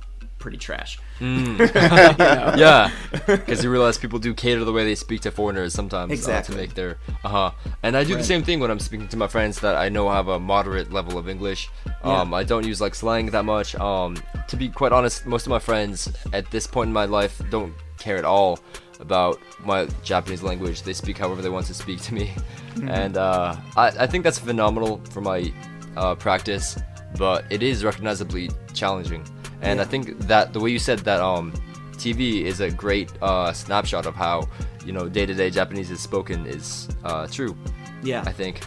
pretty 0.48 0.58
trash." 0.68 1.00
yeah, 1.22 2.92
because 3.26 3.64
you 3.64 3.70
realize 3.72 3.98
people 3.98 4.20
do 4.20 4.34
cater 4.34 4.64
the 4.64 4.72
way 4.72 4.84
they 4.86 4.96
speak 4.96 5.22
to 5.22 5.32
foreigners 5.32 5.74
sometimes 5.74 6.12
Exactly. 6.12 6.54
uh, 6.56 6.58
to 6.58 6.62
make 6.62 6.74
their 6.76 6.98
uh 7.24 7.30
huh. 7.30 7.52
And 7.84 7.96
I 7.98 8.04
do 8.04 8.16
the 8.16 8.24
same 8.24 8.44
thing 8.44 8.60
when 8.60 8.72
I'm 8.72 8.80
speaking 8.80 9.08
to 9.10 9.18
my 9.18 9.28
friends 9.28 9.60
that 9.62 9.76
I 9.76 9.90
know 9.90 10.10
have 10.10 10.28
a 10.28 10.40
moderate 10.40 10.92
level 10.92 11.18
of 11.18 11.28
English. 11.28 11.70
Um, 12.04 12.32
Yeah. 12.32 12.38
I 12.38 12.44
don't 12.44 12.66
use 12.66 12.80
like 12.82 12.96
slang 12.96 13.26
that 13.32 13.46
much. 13.46 13.76
Um, 13.76 14.18
to 14.48 14.56
be 14.56 14.70
quite 14.70 14.92
honest, 14.92 15.26
most 15.26 15.46
of 15.48 15.50
my 15.50 15.60
friends 15.60 15.98
at 16.34 16.50
this 16.52 16.68
point 16.68 16.88
in 16.90 16.94
my 16.94 17.06
life 17.06 17.42
don't 17.50 17.74
care 17.98 18.18
at 18.18 18.26
all 18.26 18.60
about 19.00 19.40
my 19.66 19.88
Japanese 20.04 20.44
language. 20.44 20.82
They 20.84 20.94
speak 20.94 21.18
however 21.18 21.42
they 21.42 21.50
want 21.50 21.66
to 21.68 21.74
speak 21.74 22.02
to 22.08 22.14
me, 22.14 22.32
Mm-hmm. 22.78 22.90
and 22.90 23.18
uh, 23.18 23.56
I, 23.76 23.88
I 24.04 24.08
think 24.08 24.24
that's 24.24 24.38
phenomenal 24.40 25.02
for 25.10 25.22
my 25.22 25.52
uh, 25.96 26.14
practice. 26.16 26.78
But 27.18 27.46
it 27.50 27.64
is 27.64 27.84
recognizably 27.84 28.52
challenging, 28.74 29.24
and 29.62 29.82
I 29.82 29.86
think 29.86 30.20
that 30.20 30.54
the 30.54 30.60
way 30.60 30.70
you 30.70 30.80
said 30.80 31.00
that 31.00 31.20
um, 31.20 31.52
TV 31.94 32.44
is 32.44 32.60
a 32.60 32.70
great 32.70 33.12
uh, 33.22 33.52
snapshot 33.54 34.06
of 34.06 34.16
how 34.16 34.48
you 34.86 34.94
know 34.94 35.10
day-to-day 35.10 35.50
Japanese 35.50 35.92
is 35.92 36.00
spoken 36.00 36.46
is 36.46 36.88
uh, 37.04 37.28
true. 37.28 37.56
Yeah. 38.04 38.24
I 38.26 38.32
think. 38.32 38.62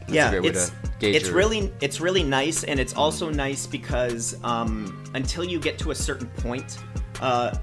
That's 0.00 0.12
yeah, 0.12 0.28
a 0.28 0.30
great 0.30 0.42
way 0.42 0.48
it's 0.50 0.70
to 0.70 0.76
gauge 1.00 1.16
it's 1.16 1.26
your- 1.26 1.36
really 1.36 1.72
it's 1.80 2.00
really 2.00 2.22
nice, 2.22 2.62
and 2.62 2.78
it's 2.78 2.94
also 2.94 3.28
nice 3.28 3.66
because 3.66 4.36
um, 4.44 5.04
until 5.14 5.44
you 5.44 5.58
get 5.58 5.78
to 5.80 5.90
a 5.90 5.94
certain 5.94 6.28
point, 6.28 6.78
uh, 7.20 7.56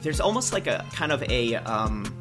there's 0.00 0.20
almost 0.20 0.52
like 0.52 0.68
a 0.68 0.84
kind 0.92 1.10
of 1.10 1.22
a 1.24 1.56
um, 1.56 2.19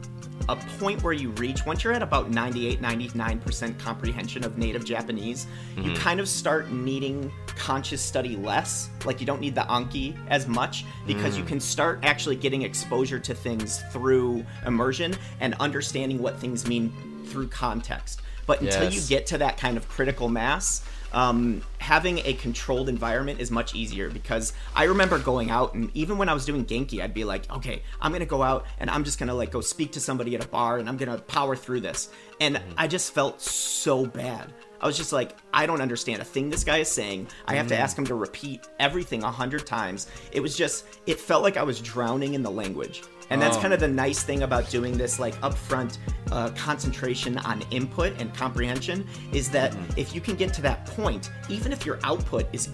a 0.52 0.56
point 0.80 1.02
where 1.04 1.14
you 1.14 1.30
reach 1.32 1.66
once 1.66 1.84
you're 1.84 1.93
at 1.93 2.04
about 2.04 2.30
98 2.30 2.82
99% 2.82 3.80
comprehension 3.80 4.43
of 4.43 4.58
native 4.58 4.84
japanese 4.84 5.47
you 5.78 5.84
mm-hmm. 5.84 5.93
kind 5.95 6.20
of 6.20 6.28
start 6.28 6.72
needing 6.72 7.32
conscious 7.60 8.02
study 8.02 8.36
less. 8.38 8.89
Like 9.06 9.20
you 9.20 9.28
don't 9.28 9.41
need 9.41 9.54
the 9.54 9.62
anki 9.62 10.18
as 10.30 10.47
much 10.47 10.86
because 11.06 11.38
you 11.38 11.43
mm. 11.43 11.47
can 11.47 11.60
start 11.60 12.00
actually 12.04 12.38
getting 12.38 12.64
exposure 12.64 13.20
to 13.20 13.36
things 13.36 13.84
through 13.91 14.45
immersion 14.66 15.14
and 15.41 15.54
understanding 15.60 16.20
what 16.20 16.39
things 16.39 16.66
mean 16.66 16.91
through 17.26 17.50
context. 17.50 18.22
But 18.47 18.62
until 18.62 18.89
you 18.89 19.02
get 19.02 19.28
to 19.28 19.38
that 19.38 19.58
kind 19.58 19.78
of 19.78 19.88
critical 19.88 20.30
mass 20.30 20.84
um, 21.14 21.62
having 21.80 22.20
a 22.20 22.34
controlled 22.34 22.89
environment 22.89 23.39
is 23.39 23.51
much 23.51 23.76
easier 23.76 24.10
because 24.10 24.53
I 24.76 24.86
remember 24.86 25.20
going 25.20 25.49
out 25.49 25.74
and 25.74 25.89
even 25.95 26.18
when 26.18 26.30
I 26.30 26.34
was 26.34 26.45
doing 26.45 26.66
Genki, 26.66 27.01
I'd 27.01 27.14
be 27.14 27.24
like, 27.24 27.49
okay, 27.51 27.84
I'm 28.01 28.12
gonna 28.12 28.26
go 28.26 28.43
out 28.43 28.66
and 28.80 28.89
I'm 28.89 29.03
just 29.03 29.20
gonna 29.20 29.34
like 29.34 29.51
go 29.51 29.62
speak 29.62 29.93
to 29.93 29.99
somebody 29.99 30.36
at 30.36 30.43
a 30.43 30.47
bar 30.47 30.78
and 30.78 30.88
I'm 30.88 30.97
gonna 30.97 31.18
power 31.18 31.55
through 31.55 31.82
this. 31.82 32.10
And 32.39 32.62
I 32.78 32.88
just 32.88 33.14
felt 33.14 33.41
so 33.41 34.05
bad. 34.05 34.53
I 34.82 34.88
was 34.88 34.95
just 34.95 35.12
like, 35.12 35.36
I 35.53 35.66
don't 35.66 35.82
understand 35.82 36.22
a 36.22 36.26
thing 36.26 36.49
this 36.49 36.64
guy 36.64 36.78
is 36.78 36.88
saying. 36.88 37.28
I 37.45 37.55
have 37.55 37.68
to 37.68 37.78
ask 37.78 37.97
him 37.97 38.05
to 38.05 38.16
repeat 38.16 38.68
everything 38.80 39.24
a 39.24 39.32
hundred 39.32 39.66
times. 39.66 40.07
It 40.32 40.39
was 40.39 40.55
just, 40.55 40.86
it 41.05 41.20
felt 41.20 41.43
like 41.43 41.57
I 41.57 41.64
was 41.64 41.82
drowning 41.82 42.34
in 42.34 42.43
the 42.43 42.51
language. 42.51 43.03
And 43.30 43.42
that's 43.42 43.58
Oh. 43.58 43.62
kind 43.62 43.74
of 43.74 43.80
the 43.80 43.88
nice 43.88 44.24
thing 44.24 44.44
about 44.44 44.70
doing 44.70 44.98
this 44.98 45.20
like 45.20 45.40
upfront 45.42 45.98
uh, 46.32 46.50
concentration 46.52 47.38
on 47.40 47.62
input 47.72 48.14
and 48.20 48.34
comprehension 48.34 49.08
is 49.34 49.50
that 49.52 49.76
if 49.98 50.14
you 50.16 50.22
can 50.22 50.36
get 50.36 50.54
to 50.56 50.62
that 50.64 50.86
point, 50.86 51.32
even 51.50 51.72
if 51.72 51.86
your 51.86 52.00
output 52.04 52.48
is 52.54 52.70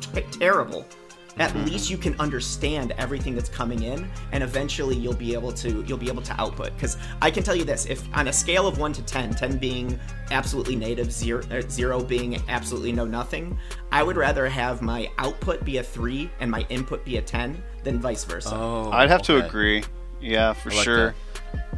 t- 0.00 0.22
terrible, 0.38 0.86
at 1.40 1.56
least 1.56 1.88
you 1.90 1.96
can 1.96 2.18
understand 2.20 2.92
everything 2.98 3.34
that's 3.34 3.48
coming 3.48 3.82
in, 3.82 4.08
and 4.32 4.44
eventually 4.44 4.94
you'll 4.94 5.14
be 5.14 5.32
able 5.32 5.50
to 5.52 5.82
you'll 5.86 5.98
be 5.98 6.08
able 6.08 6.22
to 6.22 6.40
output. 6.40 6.74
Because 6.74 6.98
I 7.22 7.30
can 7.30 7.42
tell 7.42 7.56
you 7.56 7.64
this: 7.64 7.86
if 7.86 8.02
on 8.14 8.28
a 8.28 8.32
scale 8.32 8.66
of 8.66 8.78
one 8.78 8.92
to 8.92 9.02
10, 9.02 9.34
10 9.34 9.58
being 9.58 9.98
absolutely 10.30 10.76
native, 10.76 11.10
zero, 11.10 11.42
uh, 11.50 11.62
zero 11.62 12.02
being 12.02 12.40
absolutely 12.48 12.92
know 12.92 13.06
nothing, 13.06 13.58
I 13.90 14.02
would 14.02 14.16
rather 14.16 14.48
have 14.48 14.82
my 14.82 15.10
output 15.18 15.64
be 15.64 15.78
a 15.78 15.82
three 15.82 16.30
and 16.40 16.50
my 16.50 16.66
input 16.68 17.04
be 17.04 17.16
a 17.16 17.22
ten 17.22 17.60
than 17.82 17.98
vice 17.98 18.24
versa. 18.24 18.54
Oh, 18.54 18.90
I'd 18.92 19.08
have 19.08 19.22
to 19.22 19.44
agree. 19.44 19.82
Yeah, 20.20 20.52
for 20.52 20.68
like 20.70 20.84
sure. 20.84 21.14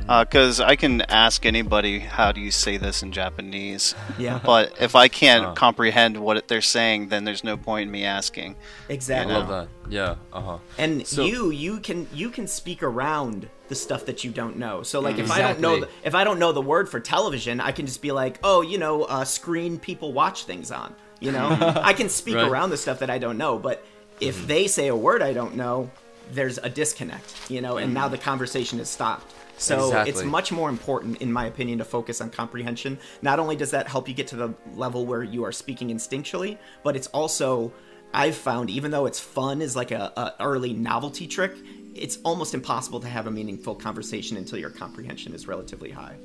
Because 0.07 0.61
I 0.61 0.76
can 0.76 1.03
ask 1.03 1.46
anybody, 1.46 1.98
how 2.00 2.32
do 2.32 2.40
you 2.40 2.50
say 2.50 2.76
this 2.76 3.03
in 3.03 3.12
Japanese? 3.12 3.94
Yeah. 4.18 4.40
But 4.44 4.74
if 4.80 4.94
I 4.94 5.09
can't 5.09 5.44
Uh. 5.46 5.53
comprehend 5.55 6.16
what 6.18 6.48
they're 6.48 6.61
saying, 6.61 7.09
then 7.09 7.24
there's 7.24 7.44
no 7.44 7.57
point 7.57 7.86
in 7.88 7.90
me 7.90 8.05
asking. 8.05 8.57
Exactly. 8.88 9.34
I 9.34 9.38
love 9.38 9.48
that. 9.48 9.68
Yeah. 9.90 10.14
Uh 10.32 10.40
huh. 10.40 10.59
and 10.78 11.07
So- 11.07 11.24
you 11.24 11.50
you 11.50 11.78
can 11.80 12.07
you 12.12 12.30
can 12.30 12.46
speak 12.46 12.82
around 12.82 13.48
the 13.68 13.74
stuff 13.74 14.05
that 14.07 14.22
you 14.22 14.30
don't 14.30 14.59
know 14.59 14.82
so 14.82 15.00
like 15.00 15.18
if 15.18 15.30
i 15.30 15.40
don't 15.40 15.59
know 15.59 15.80
the, 15.80 15.88
if 16.05 16.14
i 16.14 16.24
don't 16.24 16.38
know 16.38 16.53
the 16.53 16.61
word 16.61 16.90
for 16.90 17.00
television 17.00 17.59
i 17.59 17.72
can 17.72 17.86
just 17.86 18.03
be 18.03 18.12
like 18.12 18.38
oh 18.44 18.61
you 18.61 18.76
know 18.76 19.05
uh, 19.05 19.24
screen 19.24 19.78
people 19.78 20.12
watch 20.12 20.44
things 20.44 20.70
on 20.70 20.94
you 21.20 21.32
know 21.32 21.48
i 21.82 21.94
can 21.94 22.11
speak 22.11 22.34
Right. 22.36 22.46
around 22.46 22.68
the 22.68 22.76
stuff 22.76 22.98
that 22.98 23.09
i 23.09 23.16
don't 23.16 23.38
know 23.38 23.59
but 23.59 23.82
if 24.20 24.46
they 24.46 24.66
say 24.66 24.88
a 24.88 24.96
word 24.96 25.22
i 25.22 25.32
don't 25.32 25.57
know 25.57 25.90
there's 26.32 26.59
a 26.59 26.68
disconnect 26.68 27.50
you 27.50 27.62
know 27.62 27.78
and 27.78 27.94
now 27.94 28.09
the 28.09 28.18
conversation 28.18 28.78
is 28.78 28.90
stopped 28.90 29.32
so 29.59 30.03
it's 30.03 30.22
much 30.24 30.50
more 30.53 30.68
important, 30.68 31.20
in 31.20 31.32
my 31.32 31.46
opinion, 31.46 31.78
to 31.78 31.84
focus 31.84 32.20
on 32.20 32.30
comprehension. 32.30 32.98
Not 33.22 33.38
only 33.38 33.57
does 33.57 33.70
that 33.70 33.86
help 33.86 34.09
you 34.09 34.14
get 34.14 34.26
to 34.28 34.36
the 34.36 34.55
level 34.74 35.07
where 35.07 35.22
you 35.22 35.44
are 35.44 35.53
speaking 35.53 35.88
instinctually, 35.88 36.59
but 36.82 36.96
it's 36.96 37.07
also, 37.09 37.72
I've 38.12 38.36
found, 38.36 38.70
even 38.70 38.90
though 38.90 39.07
it's 39.07 39.20
fun 39.20 39.62
is 39.62 39.76
like 39.76 39.90
a, 39.90 40.12
a 40.16 40.34
early 40.42 40.72
novelty 40.72 41.26
trick, 41.26 41.53
it's 41.94 42.18
almost 42.24 42.55
impossible 42.55 43.00
to 43.00 43.09
have 43.09 43.26
a 43.26 43.30
meaningful 43.30 43.74
conversation 43.74 44.36
until 44.36 44.59
your 44.59 44.70
comprehension 44.70 45.34
is 45.34 45.46
relatively 45.46 45.90
high. 45.90 46.16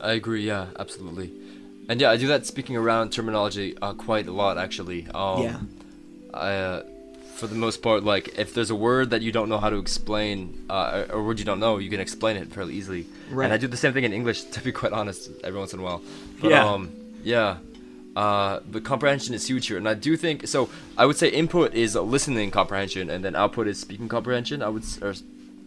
I 0.00 0.12
agree. 0.12 0.46
Yeah, 0.46 0.66
absolutely. 0.78 1.32
And 1.88 2.00
yeah, 2.00 2.10
I 2.10 2.16
do 2.16 2.26
that 2.28 2.46
speaking 2.46 2.76
around 2.76 3.10
terminology 3.10 3.76
uh, 3.80 3.94
quite 3.94 4.26
a 4.26 4.32
lot, 4.32 4.58
actually. 4.58 5.06
Um, 5.14 5.42
yeah. 5.42 5.60
I, 6.34 6.52
uh, 6.52 6.82
for 7.36 7.46
the 7.46 7.54
most 7.54 7.82
part, 7.82 8.02
like 8.02 8.38
if 8.38 8.54
there's 8.54 8.70
a 8.70 8.74
word 8.74 9.10
that 9.10 9.20
you 9.20 9.30
don't 9.30 9.48
know 9.48 9.58
how 9.58 9.68
to 9.68 9.76
explain, 9.76 10.64
uh, 10.70 11.04
or 11.10 11.20
a 11.20 11.22
word 11.22 11.38
you 11.38 11.44
don't 11.44 11.60
know, 11.60 11.76
you 11.78 11.90
can 11.90 12.00
explain 12.00 12.36
it 12.36 12.52
fairly 12.52 12.74
easily. 12.74 13.06
Right. 13.30 13.44
And 13.44 13.52
I 13.52 13.58
do 13.58 13.66
the 13.66 13.76
same 13.76 13.92
thing 13.92 14.04
in 14.04 14.12
English, 14.12 14.42
to 14.54 14.60
be 14.62 14.72
quite 14.72 14.92
honest, 14.92 15.30
every 15.44 15.58
once 15.58 15.74
in 15.74 15.80
a 15.80 15.82
while. 15.82 16.02
But, 16.40 16.50
Yeah. 16.50 16.66
Um, 16.66 16.90
yeah. 17.22 17.58
Uh, 18.16 18.60
but 18.70 18.82
comprehension 18.82 19.34
is 19.34 19.46
huge 19.46 19.66
here, 19.66 19.76
and 19.76 19.86
I 19.86 19.92
do 19.92 20.16
think 20.16 20.46
so. 20.48 20.70
I 20.96 21.04
would 21.04 21.18
say 21.18 21.28
input 21.28 21.74
is 21.74 21.94
listening 21.94 22.50
comprehension, 22.50 23.10
and 23.10 23.22
then 23.22 23.36
output 23.36 23.68
is 23.68 23.78
speaking 23.78 24.08
comprehension. 24.08 24.62
I 24.62 24.70
would, 24.70 24.84
or, 25.02 25.12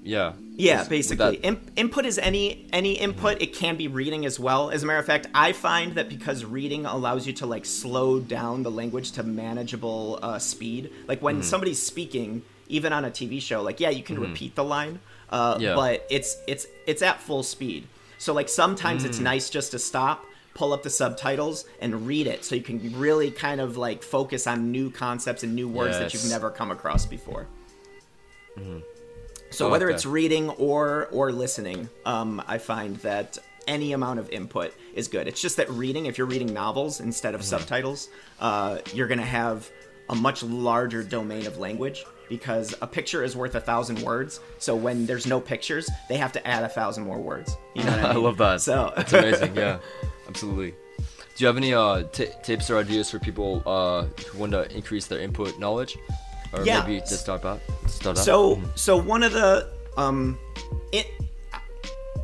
yeah. 0.04 0.34
Yeah, 0.56 0.82
Is- 0.82 0.88
basically. 0.90 1.38
that- 1.38 1.46
In- 1.48 1.62
input 1.78 2.06
is 2.06 2.18
any 2.18 2.68
any 2.74 2.94
input. 2.94 3.42
It 3.42 3.54
can 3.54 3.78
be 3.78 3.88
reading 3.88 4.26
as 4.26 4.40
well. 4.40 4.70
As 4.72 4.84
a 4.84 4.86
matter 4.86 5.00
of 5.00 5.06
fact, 5.06 5.28
I 5.34 5.54
find 5.54 5.96
that 5.96 6.10
because 6.10 6.44
reading 6.44 6.86
allows 6.86 7.26
you 7.26 7.34
to 7.34 7.46
like 7.46 7.66
slow 7.66 8.20
down 8.20 8.64
the 8.64 8.72
language 8.72 9.12
to 9.14 9.24
manageable 9.24 10.20
uh, 10.22 10.38
speed. 10.40 10.92
Like 11.08 11.22
when 11.22 11.42
somebody's 11.44 11.82
speaking, 11.82 12.42
even 12.68 12.92
on 12.94 13.06
a 13.06 13.10
TV 13.10 13.42
show, 13.42 13.62
like 13.62 13.80
yeah, 13.80 13.90
you 13.90 14.04
can 14.04 14.20
repeat 14.20 14.56
the 14.56 14.64
line, 14.66 15.00
uh, 15.30 15.58
Yeah. 15.60 15.76
but 15.76 16.06
it's 16.10 16.36
it's 16.48 16.68
it's 16.86 17.02
at 17.02 17.22
full 17.22 17.44
speed. 17.44 17.88
So 18.18 18.34
like 18.34 18.50
sometimes 18.50 19.06
it's 19.06 19.20
nice 19.20 19.50
just 19.50 19.72
to 19.72 19.80
stop, 19.80 20.26
pull 20.56 20.74
up 20.74 20.84
the 20.84 20.90
subtitles, 20.90 21.64
and 21.80 22.06
read 22.06 22.28
it, 22.28 22.44
so 22.44 22.54
you 22.56 22.62
can 22.62 23.00
really 23.00 23.32
kind 23.32 23.62
of 23.62 23.78
like 23.78 24.04
focus 24.04 24.46
on 24.46 24.74
new 24.74 24.92
concepts 24.92 25.42
and 25.44 25.56
new 25.56 25.70
words 25.70 25.98
that 26.00 26.14
you've 26.14 26.30
never 26.30 26.50
come 26.52 26.70
across 26.70 27.06
before. 27.06 27.48
So 29.52 29.68
I 29.68 29.72
whether 29.72 29.90
it's 29.90 30.06
reading 30.06 30.50
or 30.52 31.08
or 31.12 31.32
listening, 31.32 31.90
um, 32.06 32.42
I 32.48 32.58
find 32.58 32.96
that 32.98 33.38
any 33.68 33.94
amount 33.94 34.20
of 34.20 34.30
input 34.30 34.74
is 34.96 35.08
good. 35.08 35.28
It's 35.28 35.42
just 35.42 35.58
that 35.58 35.70
reading, 35.70 36.06
if 36.08 36.18
you're 36.18 36.28
reading 36.28 36.54
novels 36.54 37.00
instead 37.02 37.36
of 37.36 37.44
subtitles, 37.44 38.10
uh, 38.40 38.80
you're 38.94 39.08
gonna 39.08 39.24
have 39.24 39.70
a 40.10 40.16
much 40.16 40.42
larger 40.44 41.04
domain 41.04 41.46
of 41.46 41.58
language 41.60 42.04
because 42.30 42.74
a 42.82 42.88
picture 42.88 43.24
is 43.24 43.36
worth 43.36 43.56
a 43.56 43.62
thousand 43.62 44.02
words. 44.02 44.40
So 44.60 44.76
when 44.76 45.06
there's 45.06 45.26
no 45.28 45.40
pictures, 45.40 45.90
they 46.10 46.18
have 46.18 46.32
to 46.34 46.48
add 46.48 46.64
a 46.64 46.70
thousand 46.70 47.04
more 47.04 47.20
words. 47.20 47.56
You 47.76 47.84
know 47.84 47.92
what 47.92 48.00
I, 48.06 48.10
I 48.10 48.14
love 48.16 48.38
that. 48.38 48.62
So 48.62 48.94
It's 48.98 49.14
amazing. 49.14 49.56
yeah, 49.56 49.80
absolutely. 50.28 50.72
Do 51.00 51.44
you 51.44 51.48
have 51.48 51.58
any 51.58 51.74
uh, 51.74 52.04
t- 52.12 52.28
tips 52.44 52.70
or 52.70 52.78
ideas 52.78 53.10
for 53.10 53.18
people 53.20 53.64
uh, 53.66 54.04
who 54.28 54.38
want 54.40 54.52
to 54.52 54.70
increase 54.76 55.08
their 55.08 55.20
input 55.20 55.58
knowledge, 55.58 55.98
or 56.54 56.64
Yeah. 56.66 56.82
maybe 56.82 57.00
just 57.00 57.20
start 57.22 57.46
out? 57.46 57.60
Start 57.88 58.18
out. 58.18 58.24
So 58.26 58.62
so 58.76 58.98
one 58.98 59.24
of 59.24 59.34
the 59.34 59.70
um 59.98 60.38
it 60.92 61.08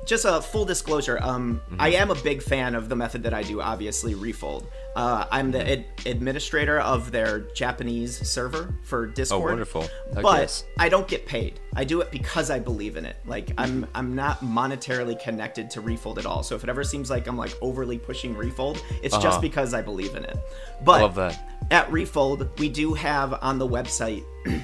just 0.06 0.24
a 0.26 0.40
full 0.42 0.66
disclosure 0.66 1.18
um 1.22 1.60
i 1.80 1.90
am 1.90 2.12
a 2.12 2.16
big 2.16 2.42
fan 2.42 2.76
of 2.76 2.90
the 2.90 2.96
method 2.96 3.24
that 3.24 3.34
i 3.34 3.42
do 3.42 3.60
obviously 3.62 4.14
refold. 4.16 4.68
Uh, 4.96 5.26
i'm 5.32 5.52
the 5.52 5.72
ad- 5.72 5.86
administrator 6.06 6.80
of 6.80 7.12
their 7.12 7.40
japanese 7.54 8.18
server 8.30 8.74
for 8.84 9.08
discord. 9.08 9.42
Oh, 9.42 9.46
wonderful. 9.46 9.88
But 10.14 10.64
i 10.80 10.88
don't 10.90 11.08
get 11.08 11.26
paid. 11.26 11.60
I 11.76 11.84
do 11.84 12.02
it 12.02 12.12
because 12.12 12.50
i 12.50 12.60
believe 12.60 12.96
in 12.98 13.06
it. 13.06 13.18
Like 13.26 13.52
i'm 13.58 13.88
i'm 13.96 14.16
not 14.16 14.40
monetarily 14.42 15.20
connected 15.22 15.70
to 15.72 15.82
refold 15.82 16.20
at 16.20 16.26
all. 16.26 16.44
So 16.44 16.56
if 16.56 16.64
it 16.64 16.70
ever 16.70 16.84
seems 16.84 17.10
like 17.10 17.28
i'm 17.28 17.38
like 17.38 17.54
overly 17.62 17.98
pushing 17.98 18.36
refold 18.38 18.82
it's 19.04 19.16
just 19.16 19.26
Uh-huh. 19.28 19.42
because 19.42 19.74
i 19.74 19.82
believe 19.82 20.16
in 20.16 20.24
it. 20.24 20.38
But 20.84 21.02
love 21.02 21.16
that. 21.16 21.50
at 21.72 21.92
refold 21.92 22.48
we 22.60 22.70
do 22.70 22.94
have 22.94 23.34
on 23.42 23.58
the 23.60 23.68
website 23.68 24.24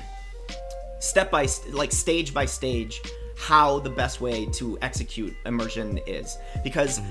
step 1.00 1.32
by 1.32 1.46
st- 1.48 1.74
like 1.74 1.92
stage 1.92 2.34
by 2.34 2.46
stage 2.46 3.02
how 3.42 3.80
the 3.80 3.90
best 3.90 4.22
way 4.22 4.46
to 4.46 4.78
execute 4.82 5.34
immersion 5.46 6.00
is. 6.06 6.38
Because 6.64 7.02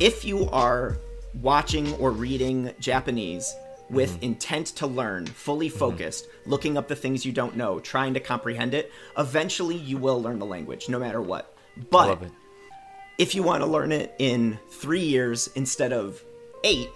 if 0.00 0.24
you 0.24 0.48
are 0.50 0.96
watching 1.42 1.92
or 1.94 2.12
reading 2.12 2.72
japanese 2.78 3.52
with 3.90 4.22
intent 4.22 4.68
to 4.68 4.86
learn 4.86 5.26
fully 5.26 5.68
focused 5.68 6.28
looking 6.46 6.78
up 6.78 6.86
the 6.86 6.94
things 6.94 7.26
you 7.26 7.32
don't 7.32 7.56
know 7.56 7.80
trying 7.80 8.14
to 8.14 8.20
comprehend 8.20 8.72
it 8.72 8.92
eventually 9.18 9.74
you 9.74 9.98
will 9.98 10.22
learn 10.22 10.38
the 10.38 10.46
language 10.46 10.88
no 10.88 10.98
matter 10.98 11.20
what. 11.20 11.54
But 11.90 12.22
if 13.18 13.34
you 13.34 13.42
want 13.42 13.62
to 13.62 13.66
learn 13.66 13.92
it 13.92 14.14
in 14.18 14.58
three 14.70 15.02
years 15.02 15.48
instead 15.54 15.92
of 15.92 16.22
eight, 16.64 16.88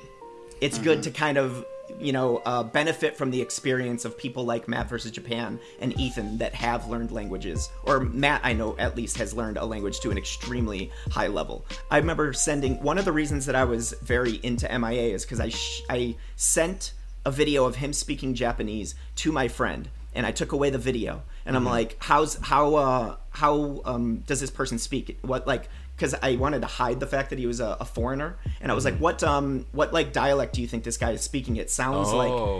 it's 0.60 0.78
good 0.78 1.02
to 1.04 1.10
kind 1.10 1.38
of 1.38 1.64
you 2.00 2.12
know 2.12 2.42
uh, 2.44 2.62
benefit 2.62 3.16
from 3.16 3.30
the 3.30 3.40
experience 3.40 4.04
of 4.04 4.16
people 4.16 4.44
like 4.44 4.68
Matt 4.68 4.88
versus 4.88 5.10
Japan 5.10 5.58
and 5.80 5.98
Ethan 5.98 6.38
that 6.38 6.54
have 6.54 6.88
learned 6.88 7.10
languages, 7.12 7.70
or 7.84 8.00
Matt 8.00 8.40
I 8.44 8.52
know 8.52 8.76
at 8.78 8.96
least 8.96 9.18
has 9.18 9.34
learned 9.34 9.56
a 9.56 9.64
language 9.64 10.00
to 10.00 10.10
an 10.10 10.18
extremely 10.18 10.90
high 11.10 11.28
level. 11.28 11.64
I 11.90 11.98
remember 11.98 12.32
sending 12.32 12.82
one 12.82 12.98
of 12.98 13.04
the 13.04 13.12
reasons 13.12 13.46
that 13.46 13.54
I 13.54 13.64
was 13.64 13.92
very 14.02 14.40
into 14.42 14.66
MIA 14.78 15.14
is 15.14 15.24
because 15.24 15.40
I 15.40 15.48
sh- 15.48 15.82
I 15.88 16.16
sent 16.36 16.92
a 17.24 17.30
video 17.30 17.64
of 17.64 17.76
him 17.76 17.92
speaking 17.92 18.34
Japanese 18.34 18.94
to 19.16 19.32
my 19.32 19.48
friend 19.48 19.88
and 20.14 20.24
I 20.24 20.32
took 20.32 20.52
away 20.52 20.70
the 20.70 20.78
video. 20.78 21.22
And 21.44 21.56
I'm 21.56 21.64
like 21.64 21.96
how's 22.00 22.36
how 22.36 22.74
uh 22.74 23.16
how 23.30 23.82
um 23.84 24.18
does 24.26 24.40
this 24.40 24.50
person 24.50 24.78
speak? 24.78 25.18
What 25.22 25.46
like 25.46 25.68
because 25.98 26.14
I 26.22 26.36
wanted 26.36 26.60
to 26.62 26.68
hide 26.68 27.00
the 27.00 27.06
fact 27.08 27.30
that 27.30 27.38
he 27.40 27.46
was 27.46 27.58
a, 27.58 27.76
a 27.80 27.84
foreigner, 27.84 28.36
and 28.60 28.70
I 28.70 28.74
was 28.74 28.84
like, 28.84 28.96
"What 28.98 29.22
um 29.24 29.66
what 29.72 29.92
like 29.92 30.12
dialect 30.12 30.54
do 30.54 30.62
you 30.62 30.68
think 30.68 30.84
this 30.84 30.96
guy 30.96 31.10
is 31.10 31.20
speaking? 31.22 31.56
It 31.56 31.70
sounds 31.70 32.08
Oh. 32.10 32.16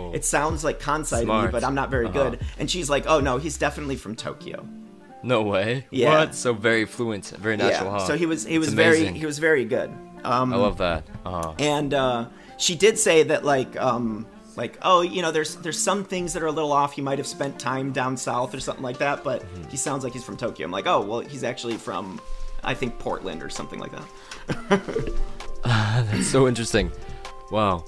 like 0.09 0.15
it 0.15 0.25
sounds 0.25 0.63
like 0.63 0.79
Kansai 0.81 1.21
to 1.21 1.25
me, 1.45 1.47
but 1.51 1.63
I'm 1.63 1.75
not 1.75 1.89
very 1.89 2.07
Uh-huh. 2.07 2.29
good." 2.31 2.39
And 2.59 2.69
she's 2.69 2.89
like, 2.89 3.05
"Oh 3.07 3.19
no, 3.21 3.37
he's 3.37 3.57
definitely 3.57 3.95
from 3.95 4.15
Tokyo." 4.15 4.67
No 5.23 5.41
way. 5.41 5.85
Yeah. 5.91 6.19
What? 6.19 6.35
So 6.35 6.53
very 6.53 6.85
fluent, 6.85 7.25
very 7.39 7.57
natural, 7.57 7.91
yeah, 7.93 7.99
huh? 7.99 8.07
so 8.07 8.17
he 8.17 8.25
was 8.25 8.45
he 8.45 8.59
was 8.59 8.73
very 8.73 9.05
he 9.07 9.25
was 9.25 9.39
very 9.39 9.65
good. 9.65 9.89
Um, 10.23 10.53
I 10.53 10.57
love 10.57 10.77
that. 10.79 11.05
Uh, 11.25 11.53
and 11.59 11.93
uh, 11.93 12.25
she 12.57 12.75
did 12.75 12.99
say 12.99 13.23
that 13.23 13.45
like 13.45 13.79
um 13.79 14.27
like 14.57 14.77
oh 14.81 15.01
you 15.01 15.21
know 15.21 15.31
there's 15.31 15.55
there's 15.57 15.79
some 15.79 16.03
things 16.03 16.33
that 16.33 16.43
are 16.43 16.47
a 16.47 16.51
little 16.51 16.73
off 16.73 16.91
he 16.93 17.01
might 17.01 17.17
have 17.17 17.27
spent 17.27 17.57
time 17.57 17.93
down 17.93 18.17
south 18.17 18.53
or 18.53 18.59
something 18.59 18.83
like 18.83 18.97
that 18.97 19.23
but 19.23 19.41
Mm-hmm. 19.41 19.69
he 19.69 19.77
sounds 19.77 20.03
like 20.03 20.11
he's 20.11 20.23
from 20.25 20.35
tokyo 20.35 20.65
i'm 20.65 20.71
like 20.71 20.85
oh 20.87 20.99
well 20.99 21.21
he's 21.21 21.45
actually 21.45 21.77
from 21.77 22.19
i 22.63 22.73
think 22.73 22.97
portland 22.99 23.41
or 23.43 23.49
something 23.49 23.79
like 23.79 23.91
that 23.91 24.81
That's 25.63 26.27
so 26.27 26.47
interesting. 26.47 26.91
Wow. 27.51 27.83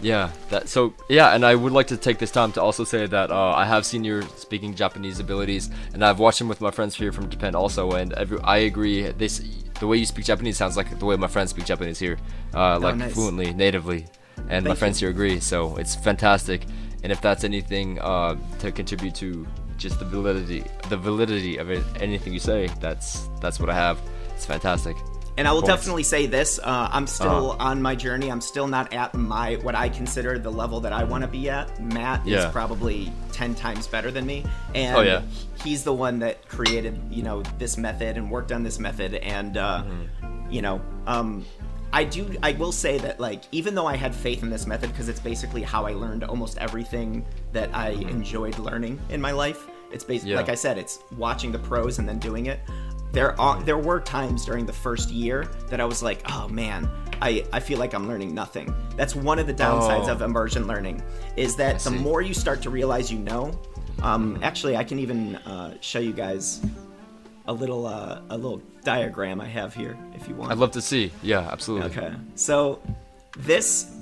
Yeah. 0.00 0.30
That 0.50 0.68
so 0.68 0.94
yeah, 1.08 1.34
and 1.34 1.44
I 1.44 1.54
would 1.54 1.72
like 1.72 1.88
to 1.88 1.96
take 1.96 2.18
this 2.18 2.30
time 2.30 2.52
to 2.52 2.62
also 2.62 2.84
say 2.84 3.06
that 3.06 3.30
uh, 3.30 3.50
I 3.52 3.64
have 3.64 3.84
seen 3.84 4.04
your 4.04 4.22
speaking 4.36 4.74
Japanese 4.74 5.18
abilities, 5.20 5.68
and 5.92 6.04
I've 6.04 6.18
watched 6.20 6.38
them 6.38 6.48
with 6.48 6.60
my 6.60 6.70
friends 6.70 6.94
here 6.94 7.12
from 7.12 7.28
Japan 7.28 7.54
also, 7.54 7.92
and 7.92 8.12
every, 8.14 8.38
I 8.42 8.58
agree. 8.58 9.02
This 9.10 9.42
the 9.80 9.86
way 9.86 9.96
you 9.96 10.06
speak 10.06 10.24
Japanese 10.26 10.56
sounds 10.56 10.76
like 10.76 10.96
the 10.98 11.04
way 11.04 11.16
my 11.16 11.26
friends 11.26 11.50
speak 11.50 11.64
Japanese 11.64 11.98
here, 11.98 12.18
uh, 12.54 12.78
like 12.78 12.94
Oh, 12.94 12.98
nice. 12.98 13.14
fluently, 13.14 13.52
natively, 13.52 14.06
and 14.48 14.64
my 14.64 14.74
friends 14.76 15.00
you. 15.02 15.08
here 15.08 15.10
agree. 15.14 15.40
So 15.40 15.76
it's 15.76 15.94
fantastic, 15.96 16.62
and 17.02 17.10
if 17.12 17.20
that's 17.20 17.42
anything 17.44 17.98
uh, 18.00 18.36
to 18.60 18.70
contribute 18.70 19.14
to 19.16 19.46
just 19.82 19.98
the 19.98 20.04
validity, 20.04 20.64
the 20.88 20.96
validity 20.96 21.56
of 21.58 21.70
it, 21.70 21.82
anything 22.00 22.32
you 22.32 22.40
say, 22.40 22.68
that's 22.80 23.28
that's 23.40 23.58
what 23.60 23.68
I 23.68 23.74
have. 23.74 23.98
It's 24.34 24.46
fantastic. 24.46 24.96
and 25.38 25.48
i 25.48 25.52
will 25.52 25.62
Points. 25.62 25.74
definitely 25.76 26.02
say 26.02 26.26
this 26.26 26.58
uh, 26.62 26.88
i'm 26.96 27.06
still 27.06 27.52
Uh-huh. 27.52 27.68
on 27.70 27.80
my 27.88 27.94
journey 28.04 28.28
i'm 28.30 28.42
still 28.42 28.68
not 28.68 28.92
at 28.92 29.14
my 29.14 29.54
what 29.66 29.74
i 29.74 29.88
consider 29.88 30.32
the 30.38 30.52
level 30.62 30.78
that 30.84 30.92
i 30.92 31.02
want 31.12 31.22
to 31.26 31.30
be 31.38 31.48
at 31.58 31.66
matt 31.82 32.20
Yeah. 32.26 32.38
is 32.40 32.44
probably 32.52 33.10
10 33.32 33.54
times 33.54 33.86
better 33.94 34.10
than 34.16 34.26
me 34.32 34.44
and 34.74 34.94
Oh, 34.98 35.00
yeah. 35.00 35.22
he's 35.64 35.84
the 35.84 35.96
one 36.06 36.18
that 36.24 36.46
created 36.56 36.94
you 37.10 37.22
know 37.22 37.40
this 37.62 37.78
method 37.78 38.12
and 38.18 38.30
worked 38.36 38.52
on 38.52 38.62
this 38.68 38.78
method 38.78 39.14
and 39.36 39.56
uh, 39.56 39.64
Mm-hmm. 39.88 40.52
you 40.56 40.60
know 40.66 40.76
um, 41.14 41.28
i 41.94 42.02
do 42.04 42.22
i 42.42 42.52
will 42.60 42.72
say 42.84 42.98
that 42.98 43.18
like 43.28 43.40
even 43.52 43.74
though 43.76 43.86
i 43.94 43.96
had 44.04 44.12
faith 44.14 44.40
in 44.42 44.50
this 44.50 44.66
method 44.66 44.88
because 44.92 45.08
it's 45.12 45.24
basically 45.32 45.62
how 45.62 45.86
i 45.86 45.92
learned 46.04 46.24
almost 46.24 46.58
everything 46.58 47.24
that 47.56 47.68
i 47.86 47.88
enjoyed 48.16 48.58
learning 48.68 49.00
in 49.08 49.20
my 49.28 49.32
life 49.44 49.60
it's 49.92 50.04
basically. 50.04 50.30
Yeah. 50.32 50.36
like 50.38 50.48
i 50.48 50.54
said 50.54 50.78
it's 50.78 51.00
watching 51.16 51.52
the 51.52 51.58
pros 51.58 51.98
and 51.98 52.08
then 52.08 52.18
doing 52.18 52.46
it 52.46 52.60
there 53.12 53.38
are 53.40 53.62
there 53.62 53.78
were 53.78 54.00
times 54.00 54.44
during 54.44 54.64
the 54.66 54.72
first 54.72 55.10
year 55.10 55.44
that 55.68 55.80
i 55.80 55.84
was 55.84 56.02
like 56.02 56.22
oh 56.30 56.48
man 56.48 56.88
I, 57.20 57.44
I 57.52 57.60
feel 57.60 57.78
like 57.78 57.94
I'm 57.94 58.08
learning 58.08 58.34
nothing. 58.34 58.74
That's 58.96 59.14
one 59.14 59.38
of 59.38 59.46
the 59.46 59.54
downsides 59.54 60.08
Oh. 60.08 60.12
of 60.12 60.22
immersion 60.22 60.66
learning, 60.66 61.00
is 61.36 61.54
that 61.54 61.78
the 61.78 61.92
more 61.92 62.20
you 62.20 62.34
start 62.34 62.60
to 62.62 62.68
realize 62.70 63.12
you 63.12 63.20
know, 63.20 63.56
um, 64.02 64.40
actually, 64.42 64.76
I 64.76 64.82
can 64.82 64.98
even 64.98 65.36
uh, 65.36 65.76
show 65.80 66.00
you 66.00 66.12
guys 66.12 66.60
a 67.46 67.52
little 67.52 67.86
uh, 67.86 68.22
a 68.30 68.36
little 68.36 68.60
diagram 68.82 69.40
I 69.40 69.46
have 69.46 69.72
here 69.72 69.96
if 70.16 70.26
you 70.26 70.34
want. 70.34 70.50
I'd 70.50 70.58
love 70.58 70.72
to 70.72 70.82
see. 70.82 71.12
Yeah, 71.22 71.48
absolutely. 71.48 71.90
Okay, 71.96 72.12
so 72.34 72.82
this 73.38 73.94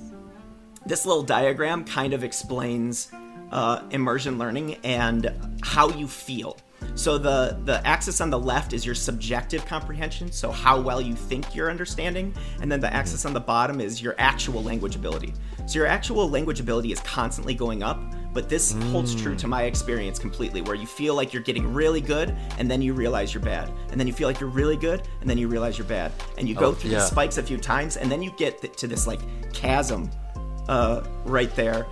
this 0.87 1.05
little 1.05 1.23
diagram 1.23 1.85
kind 1.85 2.15
of 2.15 2.25
explains 2.25 3.13
uh, 3.51 3.83
immersion 3.91 4.39
learning 4.39 4.77
and 4.85 5.33
how 5.63 5.89
you 5.91 6.07
feel. 6.07 6.57
So 6.95 7.19
the 7.19 7.59
the 7.65 7.87
axis 7.87 8.21
on 8.21 8.31
the 8.31 8.39
left 8.39 8.73
is 8.73 8.85
your 8.87 8.95
subjective 8.95 9.65
comprehension, 9.67 10.33
so 10.33 10.51
how 10.51 10.81
well 10.81 11.01
you 11.01 11.15
think 11.15 11.55
you're 11.55 11.71
understanding, 11.71 12.35
and 12.61 12.73
then 12.73 12.81
the 12.81 12.93
axis 12.93 13.25
on 13.27 13.33
the 13.35 13.41
bottom 13.41 13.81
is 13.81 14.03
your 14.03 14.15
actual 14.19 14.63
language 14.63 14.97
ability. 14.97 15.35
So 15.67 15.79
your 15.79 15.87
actual 15.87 16.29
language 16.29 16.59
ability 16.59 16.91
is 16.91 17.01
constantly 17.01 17.55
going 17.55 17.83
up, 17.83 18.01
but 18.33 18.49
this 18.49 18.73
holds 18.91 19.15
true 19.15 19.37
to 19.37 19.47
my 19.47 19.65
experience 19.65 20.19
completely, 20.19 20.63
where 20.63 20.75
you 20.75 20.87
feel 20.87 21.15
like 21.15 21.33
you're 21.33 21.43
getting 21.43 21.73
really 21.73 22.01
good, 22.01 22.35
and 22.59 22.69
then 22.69 22.81
you 22.83 22.93
realize 22.95 23.33
you're 23.35 23.43
bad, 23.43 23.71
and 23.91 24.01
then 24.01 24.07
you 24.07 24.13
feel 24.13 24.27
like 24.27 24.41
you're 24.41 24.49
really 24.51 24.77
good, 24.77 25.03
and 25.21 25.29
then 25.29 25.39
you 25.39 25.49
realize 25.49 25.77
you're 25.79 25.87
bad, 25.87 26.13
and 26.39 26.49
you 26.49 26.55
go 26.55 26.69
Oh, 26.69 26.73
through 26.73 26.91
yeah. 26.93 26.99
the 26.99 27.05
spikes 27.05 27.37
a 27.39 27.43
few 27.43 27.59
times, 27.59 27.99
and 27.99 28.11
then 28.11 28.23
you 28.23 28.33
get 28.37 28.77
to 28.79 28.87
this 28.87 29.07
like 29.07 29.21
chasm 29.53 30.11
uh, 30.69 31.03
right 31.25 31.55
there 31.55 31.87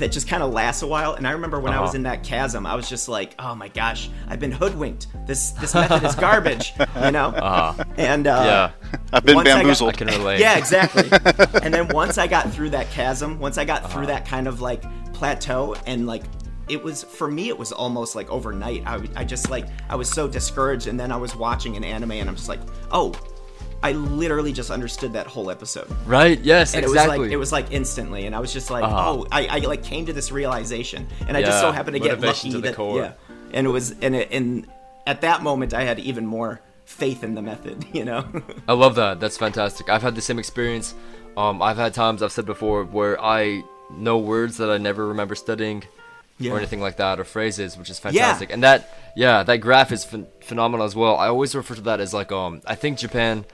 that 0.00 0.10
just 0.12 0.26
kind 0.28 0.42
of 0.42 0.52
lasts 0.52 0.82
a 0.82 0.86
while. 0.86 1.14
And 1.14 1.26
I 1.26 1.30
remember 1.32 1.60
when 1.60 1.72
I 1.72 1.80
was 1.80 1.90
Uh-huh. 1.90 1.96
in 1.96 2.02
that 2.02 2.24
chasm, 2.24 2.66
I 2.66 2.74
was 2.74 2.88
just 2.88 3.08
like, 3.08 3.34
"Oh 3.38 3.54
my 3.54 3.68
gosh, 3.68 4.10
I've 4.28 4.40
been 4.40 4.50
hoodwinked. 4.52 5.06
This 5.26 5.50
this 5.52 5.74
method 5.82 6.02
is 6.02 6.14
garbage," 6.16 6.72
you 7.04 7.10
know. 7.12 7.28
Uh-huh. 7.28 7.84
And 7.96 8.26
uh, 8.26 8.42
Yeah. 8.44 8.98
I've 9.12 9.24
been 9.24 9.36
once 9.36 9.48
I 9.48 9.52
got- 9.52 9.58
bamboozled. 9.60 9.90
I 9.90 9.92
can 9.96 10.06
relate. 10.08 10.40
yeah, 10.40 10.58
exactly. 10.58 11.08
and 11.62 11.72
then 11.72 11.86
once 11.88 12.18
I 12.18 12.26
got 12.26 12.52
through 12.52 12.70
that 12.70 12.90
chasm, 12.90 13.38
once 13.38 13.56
I 13.58 13.64
got 13.64 13.90
through 13.92 14.06
that 14.06 14.26
kind 14.26 14.48
of 14.48 14.60
like 14.60 14.82
plateau, 15.14 15.76
and 15.86 16.06
like 16.06 16.24
it 16.68 16.82
was 16.82 17.02
for 17.02 17.28
me, 17.30 17.48
it 17.48 17.58
was 17.58 17.72
almost 17.72 18.14
like 18.14 18.30
overnight. 18.30 18.82
I, 18.86 19.00
I 19.16 19.24
just 19.24 19.50
like 19.50 19.66
I 19.88 19.96
was 19.96 20.08
so 20.08 20.26
discouraged, 20.28 20.86
and 20.86 20.98
then 20.98 21.12
I 21.12 21.16
was 21.16 21.34
watching 21.36 21.76
an 21.76 21.84
anime, 21.84 22.12
and 22.12 22.28
I'm 22.28 22.36
just 22.36 22.48
like, 22.48 22.60
oh, 22.92 23.12
I 23.82 23.92
literally 23.92 24.52
just 24.52 24.70
understood 24.70 25.14
that 25.14 25.26
whole 25.26 25.50
episode. 25.50 25.88
Right? 26.06 26.38
Yes, 26.40 26.74
And 26.74 26.84
exactly. 26.84 27.14
it 27.16 27.18
was 27.18 27.26
like 27.28 27.32
it 27.32 27.36
was 27.36 27.52
like 27.52 27.72
instantly, 27.72 28.26
and 28.26 28.34
I 28.36 28.40
was 28.40 28.52
just 28.52 28.70
like, 28.70 28.84
Uh-huh. 28.84 29.10
oh, 29.12 29.26
I, 29.32 29.46
I 29.46 29.58
like 29.60 29.82
came 29.82 30.06
to 30.06 30.12
this 30.12 30.30
realization, 30.30 31.08
and 31.26 31.36
I 31.36 31.42
just 31.42 31.60
so 31.60 31.72
happened 31.72 31.94
to 31.94 32.00
get 32.00 32.20
motivation 32.20 32.50
lucky 32.50 32.50
to 32.50 32.56
the 32.62 32.68
that 32.68 32.76
core. 32.76 32.98
yeah, 32.98 33.12
and 33.52 33.66
it 33.66 33.70
was 33.70 33.92
and 34.02 34.14
it, 34.14 34.28
and 34.32 34.66
at 35.06 35.22
that 35.22 35.42
moment 35.42 35.72
I 35.74 35.84
had 35.84 35.98
even 35.98 36.26
more 36.26 36.60
faith 36.84 37.24
in 37.24 37.34
the 37.34 37.42
method, 37.42 37.84
you 37.92 38.04
know. 38.04 38.24
I 38.68 38.72
love 38.74 38.96
that. 38.96 39.18
That's 39.20 39.38
fantastic. 39.38 39.88
I've 39.88 40.02
had 40.02 40.14
the 40.14 40.20
same 40.22 40.38
experience. 40.38 40.94
Um, 41.36 41.62
I've 41.62 41.76
had 41.78 41.94
times 41.94 42.22
I've 42.22 42.32
said 42.32 42.44
before 42.46 42.84
where 42.84 43.18
I 43.22 43.62
know 43.90 44.18
words 44.18 44.56
that 44.58 44.68
I 44.70 44.76
never 44.78 45.06
remember 45.08 45.34
studying 45.34 45.84
Yeah. 46.38 46.52
or 46.52 46.58
anything 46.58 46.80
like 46.80 46.96
that, 46.98 47.18
or 47.20 47.24
phrases, 47.24 47.78
which 47.78 47.88
is 47.88 47.98
fantastic. 47.98 48.48
yeah. 48.50 48.54
And 48.54 48.62
that, 48.64 48.98
yeah, 49.16 49.42
that 49.44 49.58
graph 49.58 49.90
is 49.92 50.04
phen- 50.04 50.26
phenomenal 50.42 50.84
as 50.84 50.94
well. 50.96 51.16
I 51.16 51.28
always 51.28 51.54
refer 51.54 51.76
to 51.76 51.80
that 51.82 52.00
as 52.00 52.12
like, 52.12 52.30
um, 52.32 52.60
I 52.66 52.74
think 52.74 52.98
Japan, 52.98 53.44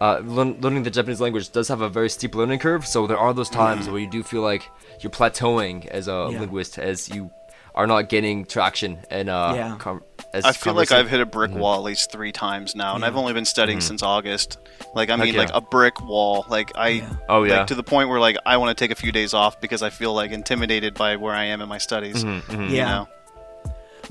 uh, 0.00 0.18
learn- 0.24 0.56
learning 0.60 0.82
the 0.84 0.90
Japanese 0.90 1.20
language 1.20 1.50
does 1.50 1.68
have 1.68 1.80
a 1.80 1.88
very 1.88 2.08
steep 2.08 2.34
learning 2.34 2.58
curve. 2.60 2.86
So 2.86 3.06
there 3.06 3.18
are 3.18 3.32
those 3.34 3.50
times 3.50 3.88
where 3.88 3.98
you 4.00 4.08
do 4.10 4.22
feel 4.22 4.42
like 4.42 4.68
you're 5.00 5.10
plateauing 5.10 5.86
as 5.86 6.08
a 6.08 6.12
Mm. 6.12 6.32
Yeah. 6.32 6.40
linguist, 6.40 6.78
as 6.78 7.08
you 7.08 7.30
are 7.74 7.86
not 7.86 8.08
getting 8.08 8.44
traction 8.44 8.98
and 9.10 9.28
uh, 9.28 9.52
Yeah. 9.54 9.76
com- 9.78 10.02
as 10.34 10.44
I 10.44 10.52
feel 10.52 10.74
like 10.74 10.90
I've 10.92 11.08
hit 11.08 11.20
a 11.20 11.26
brick 11.26 11.52
wall 11.52 11.76
at 11.76 11.82
least 11.84 12.10
three 12.12 12.32
times 12.32 12.74
now, 12.74 12.94
and 12.94 13.02
Yeah. 13.02 13.06
I've 13.08 13.16
only 13.16 13.32
been 13.32 13.44
studying 13.44 13.80
since 13.80 14.02
August. 14.02 14.58
Like 14.94 15.10
I 15.10 15.16
mean, 15.16 15.34
yeah. 15.34 15.40
like 15.40 15.50
a 15.54 15.60
brick 15.60 16.00
wall. 16.04 16.44
Like 16.48 16.72
I, 16.76 16.88
Yeah. 16.88 17.08
Oh, 17.28 17.44
yeah. 17.44 17.58
like, 17.58 17.68
to 17.68 17.74
the 17.74 17.82
point 17.84 18.08
where 18.08 18.18
like 18.20 18.36
I 18.44 18.56
want 18.56 18.76
to 18.76 18.82
take 18.84 18.90
a 18.90 19.00
few 19.00 19.12
days 19.12 19.32
off 19.32 19.60
because 19.60 19.82
I 19.82 19.90
feel 19.90 20.12
like 20.12 20.32
intimidated 20.32 20.94
by 20.94 21.16
where 21.16 21.34
I 21.34 21.44
am 21.44 21.60
in 21.60 21.68
my 21.68 21.78
studies. 21.78 22.24
Mm-hmm, 22.24 22.62
You 22.62 22.76
Yeah. 22.76 22.88
know? 22.88 23.08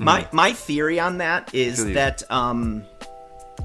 My 0.00 0.26
my 0.32 0.52
theory 0.52 1.00
on 1.00 1.18
that 1.18 1.54
is 1.54 1.84
that 1.94 2.22
um, 2.30 2.84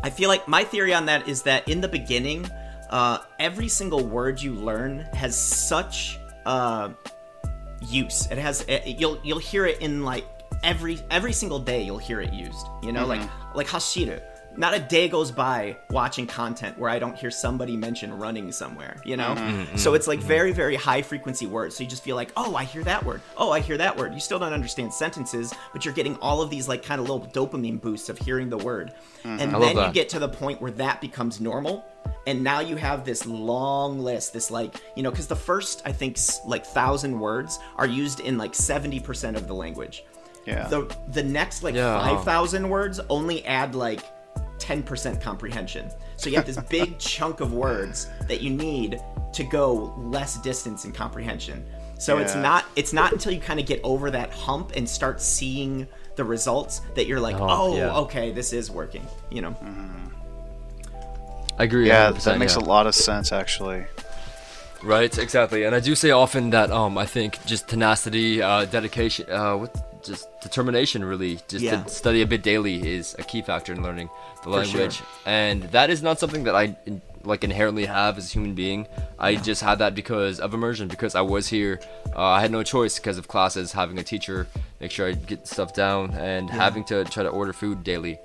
I 0.04 0.10
feel 0.10 0.28
like 0.28 0.48
my 0.48 0.64
theory 0.66 0.94
on 0.94 1.06
that 1.06 1.28
is 1.30 1.44
that 1.44 1.68
in 1.68 1.80
the 1.80 1.88
beginning, 1.88 2.46
uh, 2.90 3.20
every 3.40 3.70
single 3.70 4.06
word 4.06 4.42
you 4.42 4.54
learn 4.54 5.00
has 5.14 5.36
such 5.36 6.20
uh, 6.46 6.90
use. 7.88 8.28
It 8.30 8.38
has 8.38 8.66
it, 8.68 8.86
you'll 9.00 9.20
you'll 9.24 9.40
hear 9.40 9.66
it 9.66 9.82
in 9.82 10.04
like 10.04 10.26
every 10.62 11.00
every 11.10 11.34
single 11.34 11.60
day. 11.60 11.82
You'll 11.82 11.98
hear 11.98 12.20
it 12.22 12.34
used. 12.34 12.68
You 12.84 12.92
know, 12.92 13.06
like 13.06 13.22
like 13.56 13.68
hashiru. 13.68 14.22
Not 14.56 14.74
a 14.76 14.80
day 14.80 15.08
goes 15.10 15.32
by 15.32 15.78
watching 15.90 16.28
content 16.28 16.78
where 16.78 16.90
I 16.90 17.00
don't 17.00 17.18
hear 17.18 17.32
somebody 17.32 17.76
mention 17.76 18.14
running 18.14 18.52
somewhere, 18.52 19.02
you 19.04 19.18
know? 19.18 19.36
Mm-hmm. 19.36 19.62
Mm-hmm. 19.62 19.78
So 19.78 19.94
it's 19.94 20.08
like 20.08 20.20
mm-hmm. 20.20 20.28
very, 20.28 20.52
very 20.52 20.76
high 20.76 21.02
frequency 21.02 21.48
words. 21.48 21.76
So 21.76 21.84
you 21.84 21.90
just 21.90 22.04
feel 22.04 22.16
like, 22.16 22.32
oh, 22.38 22.56
I 22.56 22.64
hear 22.64 22.84
that 22.84 23.04
word. 23.04 23.22
Oh, 23.38 23.52
I 23.52 23.60
hear 23.60 23.78
that 23.78 23.98
word. 23.98 24.14
You 24.14 24.20
still 24.20 24.40
don't 24.40 24.54
understand 24.54 24.94
sentences, 24.94 25.54
but 25.72 25.86
you're 25.86 25.94
getting 25.94 26.16
all 26.18 26.42
of 26.42 26.50
these 26.50 26.68
like 26.68 26.84
kind 26.84 27.02
of 27.02 27.10
little 27.10 27.28
dopamine 27.28 27.82
boosts 27.82 28.10
of 28.10 28.18
hearing 28.18 28.50
the 28.50 28.58
word. 28.58 28.94
And 29.24 29.56
I 29.56 29.60
then 29.60 29.78
you 29.78 29.94
get 29.94 30.10
to 30.10 30.20
the 30.20 30.30
point 30.30 30.62
where 30.62 30.72
that 30.72 31.02
becomes 31.02 31.40
normal. 31.42 31.86
And 32.28 32.44
now 32.44 32.60
you 32.60 32.76
have 32.76 33.06
this 33.06 33.26
long 33.26 34.00
list, 34.00 34.34
this 34.34 34.52
like, 34.52 34.76
you 34.96 35.04
know, 35.04 35.10
because 35.12 35.28
the 35.28 35.36
first, 35.36 35.82
I 35.86 35.92
think, 35.92 36.18
like 36.46 36.66
thousand 36.66 37.20
words 37.20 37.60
are 37.78 37.88
used 37.88 38.20
in 38.20 38.38
like 38.38 38.54
70% 38.54 39.36
of 39.36 39.48
the 39.48 39.54
language 39.54 40.04
Yeah. 40.46 40.68
the 40.68 40.94
the 41.08 41.24
next 41.24 41.64
like 41.64 41.76
Yeah. 41.76 42.00
5000 42.00 42.70
words 42.70 43.00
only 43.10 43.46
add 43.46 43.76
like 43.76 44.02
10% 44.60 45.22
comprehension 45.22 45.90
so 46.16 46.30
you 46.30 46.36
have 46.36 46.46
this 46.46 46.60
big 46.70 46.98
chunk 47.00 47.40
of 47.40 47.54
words 47.54 48.08
that 48.28 48.42
you 48.42 48.50
need 48.50 49.02
to 49.34 49.44
go 49.44 49.94
less 49.98 50.38
distance 50.42 50.86
in 50.86 50.92
comprehension 50.92 51.66
so 52.00 52.18
it's 52.18 52.36
not 52.36 52.66
it's 52.76 52.94
not 52.94 53.12
until 53.14 53.32
you 53.32 53.40
kind 53.40 53.60
of 53.60 53.66
get 53.66 53.80
over 53.84 54.12
that 54.12 54.32
hump 54.32 54.74
and 54.76 54.88
start 54.88 55.22
seeing 55.22 55.88
the 56.16 56.24
results 56.24 56.82
that 56.96 57.08
you're 57.08 57.20
like 57.20 57.36
Oh, 57.38 57.48
oh, 57.50 57.78
yeah. 57.78 57.96
okay 58.00 58.32
this 58.32 58.54
is 58.54 58.70
working 58.70 59.06
you 59.30 59.42
know 59.42 59.56
I 61.58 61.66
agree. 61.66 61.88
yeah, 61.88 62.12
100%, 62.12 62.24
that 62.24 62.40
makes 62.40 62.56
yeah. 62.56 62.64
a 62.64 62.66
lot 62.66 62.88
of 62.88 62.96
sense 62.96 63.32
actually. 63.32 63.86
Right, 64.82 65.16
exactly. 65.18 65.64
And 65.64 65.76
I 65.76 65.80
do 65.80 65.96
say 65.96 66.12
often 66.12 66.50
that 66.50 66.72
um 66.72 66.98
I 66.98 67.06
think 67.06 67.44
just 67.46 67.68
tenacity, 67.68 68.42
uh 68.42 68.66
dedication, 68.66 69.30
uh 69.30 69.56
what 69.58 69.93
just 70.06 70.28
determination 70.42 71.04
really. 71.06 71.40
Just 71.48 71.64
Yeah. 71.64 71.84
to 71.84 71.90
study 71.90 72.22
a 72.22 72.28
bit 72.28 72.44
daily 72.44 72.76
is 72.96 73.16
a 73.20 73.24
key 73.24 73.42
factor 73.42 73.74
in 73.74 73.82
learning 73.84 74.10
the 74.44 74.50
language 74.50 74.96
sure. 74.98 75.08
and 75.26 75.64
that 75.72 75.90
is 75.90 76.04
not 76.04 76.20
something 76.20 76.44
that 76.44 76.56
i 76.56 76.76
like 77.24 77.46
inherently 77.46 77.86
have 77.86 78.18
as 78.18 78.30
a 78.30 78.34
human 78.34 78.54
being. 78.54 78.86
I 79.18 79.36
just 79.36 79.62
had 79.64 79.80
that 79.80 79.96
because 79.96 80.42
of 80.42 80.54
immersion 80.54 80.90
because 80.90 81.16
i 81.16 81.22
was 81.22 81.48
here. 81.48 81.80
Uh, 82.16 82.22
i 82.38 82.42
had 82.42 82.52
no 82.52 82.64
choice 82.64 83.00
because 83.00 83.18
of 83.18 83.28
classes 83.30 83.72
having 83.72 83.98
a 83.98 84.04
teacher 84.04 84.48
make 84.82 84.92
sure 84.92 85.08
i 85.08 85.14
get 85.14 85.48
stuff 85.48 85.74
down 85.74 86.12
and 86.16 86.50
having 86.50 86.84
to 86.92 87.06
try 87.06 87.24
to 87.24 87.30
order 87.30 87.54
food 87.54 87.84
daily. 87.84 88.20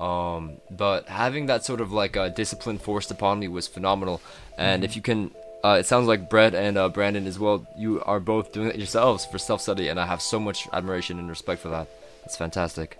Um, 0.00 0.52
but 0.70 1.08
having 1.08 1.44
that 1.46 1.62
sort 1.64 1.80
of 1.82 1.92
like 1.92 2.16
uh, 2.16 2.30
discipline 2.30 2.78
forced 2.78 3.10
upon 3.10 3.38
me 3.38 3.48
was 3.48 3.68
phenomenal. 3.68 4.22
And 4.56 4.82
if 4.82 4.96
you 4.96 5.02
can 5.02 5.30
uh, 5.64 5.76
it 5.80 5.86
sounds 5.86 6.06
like 6.08 6.28
Brett 6.30 6.54
and 6.54 6.76
uh, 6.78 6.88
Brandon 6.88 7.26
as 7.26 7.38
well. 7.38 7.66
You 7.76 8.02
are 8.04 8.20
both 8.20 8.52
doing 8.52 8.68
it 8.68 8.76
yourselves 8.76 9.26
for 9.26 9.38
self 9.38 9.60
study, 9.60 9.88
and 9.88 9.98
I 10.00 10.06
have 10.06 10.22
so 10.22 10.38
much 10.40 10.68
admiration 10.72 11.18
and 11.18 11.28
respect 11.28 11.60
for 11.62 11.68
that. 11.68 11.88
That's 12.22 12.36
fantastic. 12.36 12.98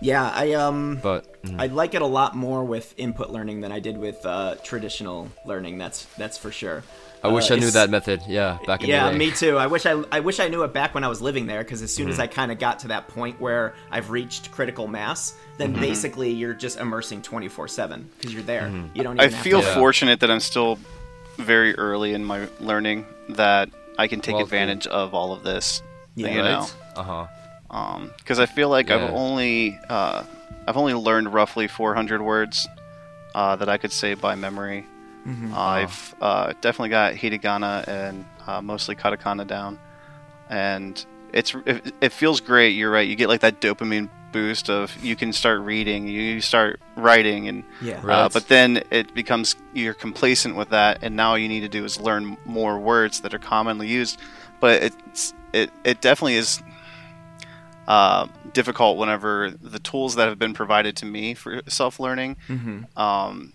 Yeah, 0.00 0.30
I 0.32 0.52
um, 0.52 1.00
But 1.02 1.42
mm, 1.42 1.60
I 1.60 1.66
like 1.66 1.94
it 1.94 2.02
a 2.02 2.06
lot 2.06 2.36
more 2.36 2.62
with 2.64 2.94
input 2.98 3.30
learning 3.30 3.62
than 3.62 3.72
I 3.72 3.80
did 3.80 3.98
with 3.98 4.24
uh, 4.24 4.54
traditional 4.62 5.28
learning. 5.44 5.78
That's 5.78 6.04
that's 6.16 6.38
for 6.38 6.52
sure. 6.52 6.84
I 7.24 7.26
wish 7.26 7.50
Uh, 7.50 7.54
I 7.54 7.58
knew 7.58 7.70
that 7.72 7.90
method. 7.90 8.22
Yeah, 8.28 8.58
back 8.64 8.84
in 8.84 8.90
Yeah, 8.90 9.06
the 9.06 9.10
day. 9.12 9.18
me 9.18 9.30
too. 9.32 9.56
I 9.58 9.66
wish 9.66 9.86
I 9.86 10.00
I 10.12 10.20
wish 10.20 10.38
I 10.38 10.46
knew 10.46 10.62
it 10.62 10.72
back 10.72 10.94
when 10.94 11.02
I 11.02 11.08
was 11.08 11.20
living 11.20 11.46
there 11.48 11.64
because 11.64 11.82
as 11.82 11.92
soon 11.92 12.04
Mm-hmm. 12.04 12.12
as 12.12 12.20
I 12.20 12.28
kind 12.28 12.52
of 12.52 12.60
got 12.60 12.78
to 12.80 12.88
that 12.88 13.08
point 13.08 13.40
where 13.40 13.74
I've 13.90 14.10
reached 14.10 14.52
critical 14.52 14.86
mass, 14.86 15.34
then 15.58 15.72
Mm-hmm. 15.72 15.80
basically 15.80 16.30
you're 16.30 16.54
just 16.54 16.78
immersing 16.78 17.20
24/7 17.20 18.04
because 18.16 18.32
you're 18.32 18.44
there. 18.44 18.68
Mm-hmm. 18.68 18.96
You 18.96 19.02
don't 19.02 19.18
I 19.18 19.24
even 19.24 19.34
have 19.34 19.42
feel 19.42 19.62
to 19.62 19.66
Yeah. 19.66 19.74
fortunate 19.74 20.20
that 20.20 20.30
I'm 20.30 20.38
still 20.38 20.78
very 21.38 21.74
early 21.76 22.12
in 22.12 22.24
my 22.24 22.48
learning 22.60 23.06
that 23.30 23.70
I 23.98 24.06
can 24.08 24.20
take 24.20 24.34
Well, 24.34 24.44
advantage 24.44 24.86
of 24.86 25.14
all 25.14 25.32
of 25.32 25.42
this. 25.44 25.82
Yeah. 26.14 26.28
you 26.28 26.42
know, 26.42 26.66
Uh 26.96 27.26
huh. 27.70 28.06
because 28.18 28.38
I 28.40 28.46
feel 28.46 28.68
like 28.68 28.88
Yeah. 28.88 28.96
I've 28.96 29.12
only 29.14 29.78
uh, 29.88 30.24
I've 30.66 30.76
only 30.76 30.94
learned 30.94 31.32
roughly 31.32 31.68
400 31.68 32.20
words 32.20 32.66
uh, 33.34 33.56
that 33.56 33.68
I 33.68 33.78
could 33.78 33.92
say 33.92 34.14
by 34.14 34.34
memory. 34.34 34.84
Mm-hmm. 35.26 35.52
I've 35.54 36.14
uh, 36.20 36.52
definitely 36.60 36.88
got 36.90 37.14
hiragana 37.14 37.86
and 37.86 38.24
uh, 38.46 38.62
mostly 38.62 38.96
katakana 38.96 39.46
down, 39.46 39.78
and 40.48 41.04
it's 41.32 41.54
it, 41.66 41.92
it 42.00 42.12
feels 42.12 42.40
great. 42.40 42.70
You're 42.70 42.90
right. 42.90 43.06
You 43.06 43.14
get 43.16 43.28
like 43.28 43.40
that 43.42 43.60
dopamine 43.60 44.08
boost 44.32 44.68
of 44.70 44.96
you 45.02 45.16
can 45.16 45.32
start 45.32 45.60
reading, 45.60 46.06
you 46.08 46.40
start 46.40 46.80
writing, 46.96 47.48
and 47.48 47.64
Yeah. 47.80 48.00
uh, 48.06 48.28
but 48.28 48.48
then 48.48 48.82
it 48.90 49.14
becomes 49.14 49.56
you're 49.74 49.94
complacent 49.94 50.56
with 50.56 50.70
that, 50.70 50.98
and 51.02 51.16
now 51.16 51.30
all 51.30 51.38
you 51.38 51.48
need 51.48 51.60
to 51.60 51.68
do 51.68 51.84
is 51.84 52.00
learn 52.00 52.36
more 52.44 52.78
words 52.78 53.20
that 53.20 53.32
are 53.34 53.38
commonly 53.38 53.88
used. 53.88 54.18
But 54.60 54.82
it's 54.82 55.34
it 55.52 55.70
it 55.84 56.00
definitely 56.00 56.36
is 56.36 56.62
uh, 57.86 58.26
difficult 58.52 58.98
whenever 58.98 59.50
the 59.50 59.78
tools 59.78 60.16
that 60.16 60.28
have 60.28 60.38
been 60.38 60.54
provided 60.54 60.96
to 60.96 61.06
me 61.06 61.34
for 61.34 61.62
self 61.68 61.98
learning. 62.00 62.36
Um, 62.96 63.52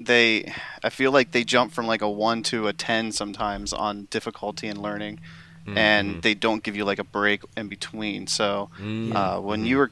they 0.00 0.52
I 0.82 0.90
feel 0.90 1.12
like 1.12 1.30
they 1.32 1.44
jump 1.44 1.72
from 1.72 1.86
like 1.86 2.02
a 2.02 2.10
one 2.10 2.42
to 2.44 2.66
a 2.68 2.72
ten 2.72 3.12
sometimes 3.12 3.72
on 3.72 4.06
difficulty 4.10 4.68
in 4.68 4.80
learning, 4.80 5.20
and 5.66 6.22
they 6.22 6.34
don't 6.34 6.62
give 6.62 6.76
you 6.76 6.84
like 6.84 6.98
a 6.98 7.04
break 7.04 7.42
in 7.56 7.68
between. 7.68 8.26
So 8.26 8.70
uh, 9.14 9.38
when 9.40 9.64
you 9.66 9.76
were 9.78 9.90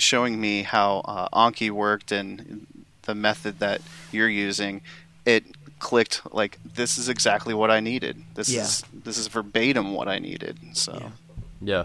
showing 0.00 0.40
me 0.40 0.62
how 0.62 0.98
uh, 1.04 1.28
Anki 1.28 1.70
worked 1.70 2.10
and 2.12 2.66
the 3.02 3.14
method 3.14 3.58
that 3.60 3.80
you're 4.12 4.28
using, 4.28 4.80
it 5.24 5.44
clicked 5.78 6.20
like 6.34 6.58
this 6.74 6.98
is 6.98 7.08
exactly 7.08 7.54
what 7.54 7.70
I 7.70 7.80
needed. 7.80 8.22
This 8.34 8.48
Yeah. 8.50 8.62
is 8.62 8.82
this 8.92 9.16
is 9.18 9.28
verbatim 9.28 9.94
what 9.94 10.08
I 10.08 10.18
needed. 10.18 10.58
So 10.74 10.92
Yeah. 11.00 11.10
Yeah. 11.62 11.84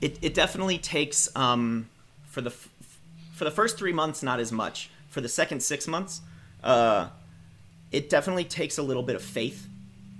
it, 0.00 0.18
it 0.22 0.34
definitely 0.34 0.78
takes 0.78 1.28
um, 1.36 1.88
for 2.28 2.40
the 2.40 2.50
f- 2.50 2.68
for 3.34 3.44
the 3.44 3.50
first 3.50 3.76
three 3.78 3.92
months 3.92 4.22
not 4.22 4.40
as 4.40 4.50
much 4.52 4.90
for 5.08 5.20
the 5.20 5.28
second 5.28 5.60
six 5.62 5.86
months 5.86 6.20
uh, 6.64 7.08
it 7.92 8.08
definitely 8.10 8.44
takes 8.44 8.78
a 8.78 8.82
little 8.82 9.02
bit 9.02 9.14
of 9.16 9.22
faith 9.22 9.66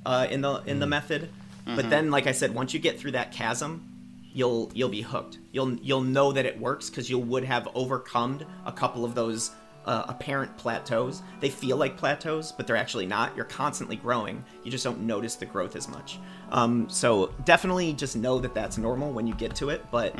uh, 0.04 0.26
in 0.30 0.40
the 0.42 0.62
in 0.66 0.80
the 0.80 0.86
method 0.86 1.28
but 1.64 1.88
then 1.90 2.10
like 2.10 2.26
i 2.26 2.32
said 2.32 2.54
once 2.54 2.72
you 2.74 2.78
get 2.80 2.98
through 3.00 3.10
that 3.12 3.32
chasm 3.32 3.95
you'll 4.36 4.70
you'll 4.74 4.90
be 4.90 5.00
hooked. 5.00 5.38
You'll 5.50 5.74
you'll 5.76 6.02
know 6.02 6.30
that 6.30 6.44
it 6.44 6.60
works 6.60 6.90
because 6.90 7.08
you 7.08 7.18
would 7.18 7.42
have 7.42 7.68
overcome 7.74 8.40
a 8.66 8.70
couple 8.70 9.04
of 9.04 9.14
those 9.14 9.52
uh, 9.86 10.04
apparent 10.08 10.54
plateaus. 10.58 11.22
They 11.40 11.48
feel 11.48 11.78
like 11.78 11.96
plateaus 11.96 12.52
but 12.52 12.66
they're 12.66 12.76
actually 12.76 13.06
not. 13.06 13.34
You're 13.34 13.46
constantly 13.46 13.96
growing. 13.96 14.44
You 14.62 14.70
just 14.70 14.84
don't 14.84 15.00
notice 15.00 15.36
the 15.36 15.46
growth 15.46 15.74
as 15.74 15.88
much. 15.88 16.18
Um, 16.50 16.88
so 16.90 17.32
definitely 17.44 17.94
just 17.94 18.14
know 18.14 18.38
that 18.40 18.52
that's 18.52 18.76
normal 18.76 19.10
when 19.10 19.26
you 19.26 19.34
get 19.34 19.56
to 19.56 19.70
it 19.70 19.84
but 19.90 20.14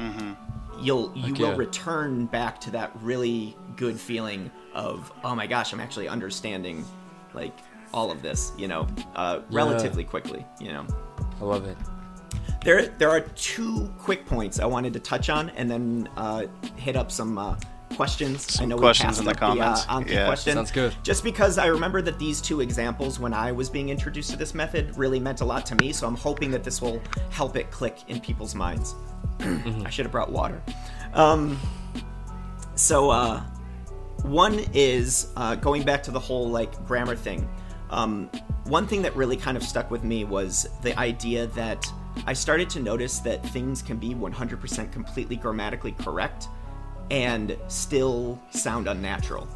you'll 0.81 1.13
you 1.15 1.33
Heck 1.35 1.39
will 1.39 1.57
return 1.57 2.27
back 2.27 2.61
to 2.63 2.71
that 2.73 2.91
really 3.01 3.57
good 3.77 3.99
feeling 3.99 4.51
of 4.75 5.13
oh 5.25 5.35
my 5.35 5.47
gosh 5.47 5.73
i'm 5.73 5.81
actually 5.81 6.09
understanding 6.09 6.85
like 7.33 7.57
all 7.95 8.11
of 8.11 8.23
this 8.23 8.53
you 8.59 8.69
know 8.69 8.87
uh, 9.15 9.41
relatively 9.51 10.05
quickly 10.05 10.45
you 10.61 10.73
know? 10.73 10.87
I 11.41 11.45
love 11.45 11.67
it. 11.67 11.77
There 12.67 12.87
there 12.99 13.09
are 13.11 13.21
two 13.21 13.89
quick 13.99 14.27
points 14.27 14.59
i 14.61 14.67
wanted 14.67 14.93
to 14.93 15.01
touch 15.01 15.31
on 15.31 15.51
and 15.51 15.71
then 15.71 16.09
uh, 16.17 16.45
hit 16.77 16.97
up 16.97 17.11
some 17.13 17.39
uh, 17.39 17.57
questions 17.95 18.45
i 18.49 18.51
Some 18.61 18.69
know 18.71 18.77
questions 18.79 19.19
we 19.19 19.23
in 19.27 19.29
the 19.33 19.35
comments. 19.39 19.85
the, 19.85 19.93
uh, 19.93 20.01
Yeah. 20.07 20.27
question 20.27 20.55
Sounds 20.55 20.71
good. 20.73 20.95
just 21.05 21.23
because 21.25 21.57
i 21.59 21.67
remember 21.67 22.03
that 22.03 22.19
these 22.19 22.41
two 22.41 22.61
examples 22.61 23.19
when 23.21 23.33
i 23.33 23.53
was 23.53 23.71
being 23.71 23.89
introduced 23.89 24.31
to 24.33 24.37
this 24.37 24.53
method 24.53 24.99
really 24.99 25.21
meant 25.21 25.41
a 25.41 25.45
lot 25.45 25.65
to 25.67 25.75
me 25.77 25.93
so 25.93 26.07
i'm 26.09 26.17
hoping 26.17 26.51
that 26.51 26.65
this 26.65 26.83
will 26.83 27.01
help 27.31 27.57
it 27.57 27.71
click 27.71 27.99
in 28.09 28.21
people's 28.21 28.55
minds 28.55 28.95
i 29.41 29.89
should 29.91 30.05
have 30.05 30.13
brought 30.13 30.31
water 30.33 30.61
um, 31.15 31.59
so 32.75 33.09
uh, 33.11 33.41
one 34.23 34.59
is 34.75 35.29
uh, 35.37 35.55
going 35.55 35.83
back 35.83 36.03
to 36.03 36.11
the 36.11 36.21
whole 36.21 36.47
like 36.51 36.85
grammar 36.87 37.17
thing. 37.17 37.49
Um, 37.89 38.29
one 38.65 38.87
thing 38.87 39.01
that 39.03 39.17
really 39.17 39.37
kind 39.39 39.57
of 39.57 39.63
stuck 39.63 39.91
with 39.91 40.05
me 40.05 40.25
was 40.25 40.69
the 40.83 40.99
idea 40.99 41.47
that 41.49 41.91
I 42.27 42.33
started 42.33 42.71
to 42.71 42.81
notice 42.81 43.19
that 43.21 43.45
things 43.49 43.83
can 43.83 43.99
be 43.99 44.15
100% 44.15 44.93
completely 44.93 45.37
grammatically 45.37 45.93
correct 45.93 46.49
and 47.11 47.57
still 47.69 48.41
sound 48.51 48.89
unnatural. 48.89 49.47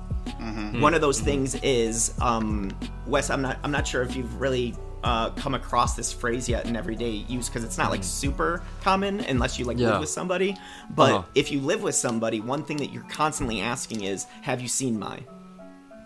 One 0.80 0.94
of 0.94 1.00
those 1.00 1.20
things 1.20 1.54
is 1.56 2.14
um, 2.20 2.70
Wes. 3.06 3.30
I'm 3.30 3.42
not. 3.42 3.58
I'm 3.64 3.70
not 3.72 3.86
sure 3.86 4.02
if 4.02 4.14
you've 4.14 4.40
really 4.40 4.74
uh, 5.02 5.30
come 5.30 5.54
across 5.54 5.96
this 5.96 6.12
phrase 6.12 6.48
yet 6.48 6.66
in 6.66 6.76
everyday 6.76 7.10
use 7.10 7.48
because 7.48 7.64
it's 7.64 7.78
not 7.78 7.90
like 7.90 8.04
super 8.04 8.62
common 8.82 9.20
unless 9.20 9.58
you 9.58 9.64
like 9.64 9.78
Yeah. 9.78 9.92
live 9.92 10.00
with 10.00 10.08
somebody. 10.10 10.56
But 10.94 11.12
Uh-huh. 11.12 11.22
if 11.34 11.50
you 11.50 11.60
live 11.60 11.82
with 11.82 11.94
somebody, 11.94 12.40
one 12.40 12.62
thing 12.64 12.76
that 12.78 12.92
you're 12.92 13.06
constantly 13.10 13.60
asking 13.60 14.04
is, 14.04 14.26
"Have 14.42 14.60
you 14.60 14.68
seen 14.68 14.98
my?" 14.98 15.20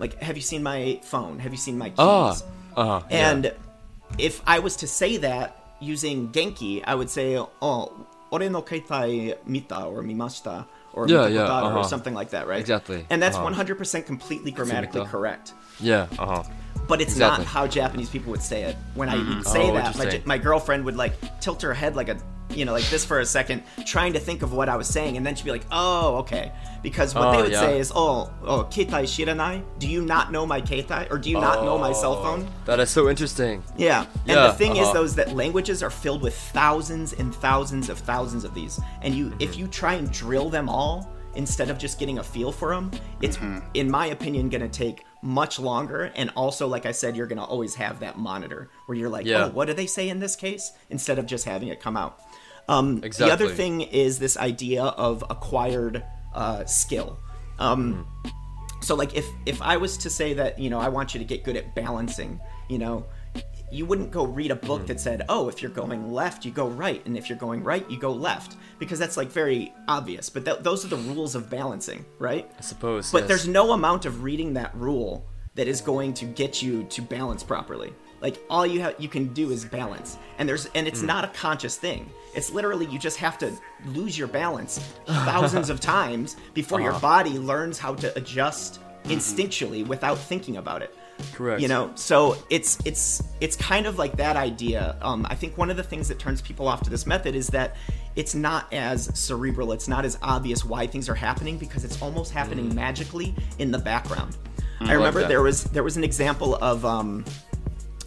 Like, 0.00 0.20
have 0.22 0.36
you 0.36 0.42
seen 0.42 0.62
my 0.62 1.00
phone? 1.02 1.38
Have 1.40 1.52
you 1.52 1.58
seen 1.58 1.76
my 1.76 1.90
keys? 1.90 1.98
Uh 1.98 2.34
huh. 2.76 3.00
And 3.10 3.52
if 4.18 4.40
I 4.46 4.60
was 4.60 4.76
to 4.76 4.86
say 4.86 5.16
that 5.18 5.56
using 5.84 6.28
Genki, 6.32 6.82
I 6.84 6.94
would 6.94 7.10
say, 7.10 7.36
"Oh, 7.38 7.92
ore 8.30 8.48
no 8.48 8.62
keitai 8.62 9.36
mita 9.46 9.84
or 9.84 10.02
mimashita 10.02 10.66
or 10.92 11.08
Yeah, 11.08 11.26
yeah, 11.26 11.42
uh-huh. 11.44 11.82
something 11.84 12.14
like 12.14 12.30
that, 12.30 12.46
right? 12.46 12.60
Exactly, 12.60 13.06
And 13.10 13.22
that's 13.22 13.36
uh-huh. 13.36 13.50
100% 13.50 14.06
completely 14.06 14.50
grammatically 14.50 15.04
correct. 15.04 15.52
yeah. 15.80 16.06
Uh 16.18 16.26
huh. 16.26 16.42
But 16.86 17.00
it's 17.00 17.12
Exactly. 17.12 17.44
not 17.44 17.50
how 17.50 17.66
Japanese 17.66 18.10
people 18.10 18.30
would 18.30 18.42
say 18.42 18.62
it. 18.64 18.76
When 18.94 19.08
I 19.08 19.16
would 19.16 19.26
mm-hmm. 19.26 19.42
say 19.42 19.70
Oh, 19.70 19.74
that, 19.74 19.96
my, 19.96 20.36
my 20.36 20.38
girlfriend 20.38 20.84
would 20.84 20.96
like 20.96 21.40
tilt 21.40 21.62
her 21.62 21.72
head 21.72 21.96
like 21.96 22.08
a, 22.08 22.18
you 22.50 22.64
know, 22.64 22.72
like 22.72 22.84
this 22.90 23.04
for 23.04 23.20
a 23.20 23.26
second, 23.26 23.62
trying 23.86 24.12
to 24.12 24.20
think 24.20 24.42
of 24.42 24.52
what 24.52 24.68
I 24.68 24.76
was 24.76 24.86
saying, 24.86 25.16
and 25.16 25.26
then 25.26 25.34
she'd 25.34 25.44
be 25.44 25.50
like, 25.50 25.64
"Oh, 25.72 26.16
okay." 26.18 26.52
Because 26.82 27.14
what 27.14 27.28
Oh, 27.28 27.32
they 27.32 27.42
would 27.42 27.52
yeah. 27.52 27.60
say 27.60 27.78
is, 27.78 27.90
"Oh, 27.94 28.30
oh, 28.42 28.64
keitai 28.70 29.04
shiranai? 29.04 29.62
Do 29.78 29.88
you 29.88 30.02
not 30.02 30.30
know 30.30 30.44
my 30.46 30.60
keitai, 30.60 31.10
or 31.10 31.18
do 31.18 31.30
you 31.30 31.40
not 31.40 31.64
know 31.64 31.78
my 31.78 31.92
cell 31.92 32.12
oh, 32.12 32.22
phone?" 32.22 32.46
That 32.66 32.80
is 32.80 32.90
so 32.90 33.08
interesting. 33.08 33.64
Yeah. 33.76 34.02
And 34.02 34.36
Yeah, 34.36 34.46
the 34.48 34.52
thing 34.52 34.76
is 34.76 34.84
uh-huh. 34.84 34.92
though 34.92 35.04
is 35.04 35.14
that 35.16 35.34
languages 35.34 35.82
are 35.82 35.90
filled 35.90 36.22
with 36.22 36.36
thousands 36.36 37.14
and 37.14 37.34
thousands 37.34 37.88
of 37.88 37.98
thousands 37.98 38.44
of 38.44 38.54
these. 38.54 38.78
And 39.02 39.14
you 39.14 39.32
if 39.38 39.52
mm-hmm. 39.52 39.60
you 39.60 39.66
try 39.68 39.94
and 39.94 40.10
drill 40.12 40.50
them 40.50 40.68
all 40.68 41.10
instead 41.34 41.70
of 41.70 41.78
just 41.78 41.98
getting 41.98 42.18
a 42.18 42.22
feel 42.22 42.52
for 42.52 42.74
them, 42.74 42.90
it's 43.22 43.38
mm-hmm. 43.38 43.66
in 43.74 43.90
my 43.90 44.06
opinion 44.08 44.48
going 44.48 44.62
to 44.62 44.68
take 44.68 45.04
much 45.24 45.58
longer 45.58 46.12
and 46.14 46.30
also 46.36 46.68
like 46.68 46.84
I 46.84 46.92
said 46.92 47.16
you're 47.16 47.26
going 47.26 47.38
to 47.38 47.44
always 47.44 47.74
have 47.76 48.00
that 48.00 48.18
monitor 48.18 48.68
where 48.86 48.96
you're 48.96 49.08
like, 49.08 49.24
Yeah. 49.24 49.46
"Oh, 49.46 49.48
what 49.48 49.66
do 49.66 49.72
they 49.72 49.86
say 49.86 50.08
in 50.08 50.20
this 50.20 50.36
case?" 50.36 50.70
instead 50.90 51.18
of 51.18 51.24
just 51.26 51.46
having 51.46 51.68
it 51.68 51.80
come 51.80 51.96
out. 51.96 52.20
Um, 52.68 53.00
The 53.00 53.32
other 53.32 53.48
thing 53.56 53.80
is 53.80 54.18
this 54.18 54.36
idea 54.36 54.84
of 54.84 55.24
acquired 55.30 56.04
uh, 56.34 56.64
skill. 56.66 57.18
Um, 57.58 58.06
so 58.80 58.94
like 58.94 59.14
if 59.14 59.26
if 59.46 59.62
I 59.62 59.78
was 59.78 59.96
to 59.98 60.10
say 60.10 60.34
that 60.34 60.58
you 60.58 60.68
know 60.68 60.78
I 60.78 60.88
want 60.88 61.14
you 61.14 61.18
to 61.20 61.24
get 61.24 61.42
good 61.42 61.56
at 61.56 61.74
balancing, 61.74 62.38
you 62.68 62.78
know, 62.78 63.06
you 63.74 63.84
wouldn't 63.86 64.10
go 64.10 64.24
read 64.24 64.50
a 64.50 64.56
book 64.56 64.82
hmm. 64.82 64.86
that 64.86 65.00
said, 65.00 65.24
"Oh, 65.28 65.48
if 65.48 65.60
you're 65.60 65.70
going 65.70 66.12
left, 66.12 66.44
you 66.44 66.50
go 66.50 66.68
right, 66.68 67.04
and 67.06 67.16
if 67.16 67.28
you're 67.28 67.38
going 67.38 67.62
right, 67.64 67.88
you 67.90 67.98
go 67.98 68.12
left," 68.12 68.56
because 68.78 68.98
that's 68.98 69.16
like 69.16 69.28
very 69.28 69.74
obvious. 69.88 70.30
But 70.30 70.44
th- 70.44 70.60
those 70.60 70.84
are 70.84 70.88
the 70.88 70.96
rules 70.96 71.34
of 71.34 71.50
balancing, 71.50 72.04
right? 72.18 72.50
I 72.58 72.62
suppose. 72.62 73.10
But 73.10 73.22
yes. 73.22 73.28
there's 73.28 73.48
no 73.48 73.72
amount 73.72 74.06
of 74.06 74.22
reading 74.22 74.54
that 74.54 74.74
rule 74.74 75.26
that 75.54 75.68
is 75.68 75.80
going 75.80 76.14
to 76.14 76.24
get 76.24 76.62
you 76.62 76.84
to 76.84 77.02
balance 77.02 77.42
properly. 77.42 77.92
Like 78.20 78.38
all 78.48 78.66
you 78.66 78.80
have 78.80 78.94
you 78.98 79.08
can 79.08 79.32
do 79.34 79.50
is 79.50 79.64
balance. 79.64 80.18
And 80.38 80.48
there's 80.48 80.66
and 80.74 80.86
it's 80.86 81.00
hmm. 81.00 81.06
not 81.06 81.24
a 81.24 81.28
conscious 81.28 81.76
thing. 81.76 82.10
It's 82.34 82.50
literally 82.50 82.86
you 82.86 82.98
just 82.98 83.18
have 83.18 83.38
to 83.38 83.52
lose 83.86 84.16
your 84.16 84.28
balance 84.28 84.78
thousands 85.06 85.68
of 85.68 85.80
times 85.96 86.36
before 86.54 86.80
your 86.80 86.92
uh-huh. 86.92 87.00
body 87.00 87.38
learns 87.38 87.78
how 87.78 87.94
to 87.96 88.16
adjust 88.16 88.80
instinctually 89.04 89.86
without 89.86 90.18
thinking 90.18 90.56
about 90.56 90.82
it. 90.82 90.94
Correct. 91.32 91.60
You 91.60 91.68
know, 91.68 91.92
so 91.94 92.36
it's 92.50 92.78
it's 92.84 93.22
it's 93.40 93.56
kind 93.56 93.86
of 93.86 93.98
like 93.98 94.16
that 94.16 94.36
idea. 94.36 94.96
Um, 95.02 95.26
I 95.28 95.34
think 95.34 95.56
one 95.56 95.70
of 95.70 95.76
the 95.76 95.82
things 95.82 96.08
that 96.08 96.18
turns 96.18 96.40
people 96.42 96.68
off 96.68 96.82
to 96.82 96.90
this 96.90 97.06
method 97.06 97.34
is 97.34 97.48
that 97.48 97.76
it's 98.16 98.34
not 98.34 98.72
as 98.72 99.16
cerebral. 99.18 99.72
It's 99.72 99.88
not 99.88 100.04
as 100.04 100.18
obvious 100.22 100.64
why 100.64 100.86
things 100.86 101.08
are 101.08 101.14
happening 101.14 101.58
because 101.58 101.84
it's 101.84 102.00
almost 102.00 102.32
happening 102.32 102.74
magically 102.74 103.34
in 103.58 103.70
the 103.70 103.78
background. 103.78 104.36
I 104.80 104.92
remember 104.92 105.26
there 105.26 105.42
was 105.42 105.64
there 105.64 105.82
was 105.82 105.96
an 105.96 106.04
example 106.04 106.56
of 106.56 106.84
um, 106.84 107.24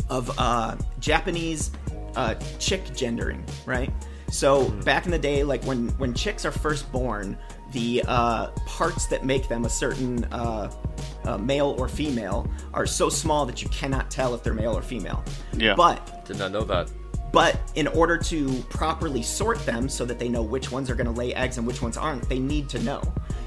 of 0.09 0.31
uh, 0.37 0.75
Japanese 0.99 1.71
uh, 2.15 2.35
chick 2.59 2.83
gendering, 2.95 3.43
right? 3.65 3.91
So 4.29 4.69
back 4.83 5.05
in 5.05 5.11
the 5.11 5.19
day, 5.19 5.43
like 5.43 5.63
when 5.63 5.89
when 5.97 6.13
chicks 6.13 6.45
are 6.45 6.51
first 6.51 6.91
born, 6.91 7.37
the 7.71 8.03
uh, 8.07 8.47
parts 8.65 9.07
that 9.07 9.25
make 9.25 9.47
them 9.47 9.65
a 9.65 9.69
certain 9.69 10.23
uh, 10.25 10.71
uh, 11.25 11.37
male 11.37 11.75
or 11.77 11.87
female 11.87 12.49
are 12.73 12.85
so 12.85 13.09
small 13.09 13.45
that 13.45 13.61
you 13.61 13.69
cannot 13.69 14.09
tell 14.09 14.33
if 14.33 14.43
they're 14.43 14.53
male 14.53 14.77
or 14.77 14.81
female. 14.81 15.23
Yeah. 15.53 15.75
But 15.75 16.25
Did 16.25 16.39
not 16.39 16.51
know 16.51 16.63
that. 16.63 16.89
but 17.33 17.59
in 17.75 17.87
order 17.87 18.17
to 18.17 18.53
properly 18.69 19.21
sort 19.21 19.59
them 19.65 19.89
so 19.89 20.05
that 20.05 20.17
they 20.19 20.29
know 20.29 20.41
which 20.41 20.71
ones 20.71 20.89
are 20.89 20.95
going 20.95 21.07
to 21.07 21.19
lay 21.19 21.33
eggs 21.33 21.57
and 21.57 21.67
which 21.67 21.81
ones 21.81 21.97
aren't, 21.97 22.27
they 22.29 22.39
need 22.39 22.69
to 22.69 22.79
know. 22.79 23.01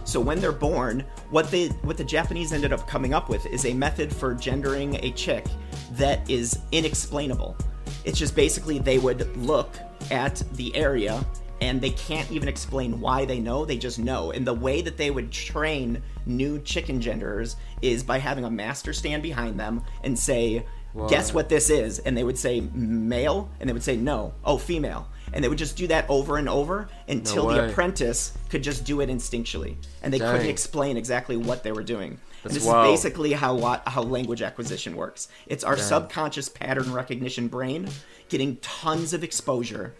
So 0.04 0.20
when 0.20 0.40
they're 0.40 0.52
born, 0.52 1.04
what 1.30 1.50
they 1.50 1.68
what 1.82 1.96
the 1.96 2.04
Japanese 2.04 2.52
ended 2.52 2.72
up 2.72 2.86
coming 2.88 3.14
up 3.14 3.28
with 3.28 3.46
is 3.46 3.64
a 3.64 3.72
method 3.72 4.12
for 4.14 4.34
gendering 4.34 4.96
a 4.96 5.12
chick 5.12 5.46
that 5.92 6.28
is 6.28 6.58
inexplainable. 6.72 7.56
It's 8.04 8.18
just 8.18 8.34
basically 8.34 8.78
they 8.78 8.98
would 8.98 9.34
look 9.36 9.76
at 10.10 10.42
the 10.54 10.74
area 10.74 11.24
and 11.60 11.80
they 11.80 11.90
can't 11.90 12.30
even 12.30 12.48
explain 12.48 13.00
why 13.00 13.24
they 13.24 13.38
know, 13.38 13.64
they 13.64 13.76
just 13.76 13.98
know. 13.98 14.30
And 14.30 14.46
the 14.46 14.54
way 14.54 14.80
that 14.80 14.96
they 14.96 15.10
would 15.10 15.30
train 15.30 16.02
new 16.26 16.58
chicken 16.60 17.00
genders 17.00 17.56
is 17.82 18.02
by 18.02 18.18
having 18.18 18.44
a 18.44 18.50
master 18.50 18.92
stand 18.92 19.22
behind 19.22 19.60
them 19.60 19.82
and 20.02 20.18
say, 20.18 20.64
guess 21.08 21.34
what? 21.34 21.48
this 21.48 21.70
is? 21.70 21.98
And 22.00 22.16
they 22.16 22.24
would 22.24 22.38
say 22.38 22.60
male? 22.72 23.50
And 23.60 23.68
they 23.68 23.72
would 23.72 23.82
say 23.82 23.96
no. 23.96 24.32
Oh 24.44 24.58
female. 24.58 25.08
And 25.32 25.44
they 25.44 25.48
would 25.48 25.58
just 25.58 25.76
do 25.76 25.86
that 25.88 26.06
over 26.08 26.38
and 26.38 26.48
over 26.48 26.88
until 27.08 27.46
the 27.48 27.68
apprentice 27.68 28.36
could 28.48 28.62
just 28.62 28.84
do 28.84 29.00
it 29.00 29.08
instinctually. 29.08 29.76
And 30.02 30.12
they 30.12 30.18
couldn't 30.18 30.46
explain 30.48 30.96
exactly 30.96 31.36
what 31.36 31.62
they 31.62 31.72
were 31.72 31.84
doing. 31.84 32.18
This 32.42 32.64
wild. 32.64 32.86
is 32.86 32.92
basically 32.92 33.32
how 33.32 33.80
how 33.86 34.02
language 34.02 34.42
acquisition 34.42 34.96
works. 34.96 35.28
It's 35.46 35.62
our 35.62 35.76
subconscious 35.76 36.48
pattern 36.48 36.92
recognition 36.92 37.48
brain 37.48 37.88
getting 38.28 38.56
tons 38.56 39.12
of 39.12 39.22
exposure 39.22 39.94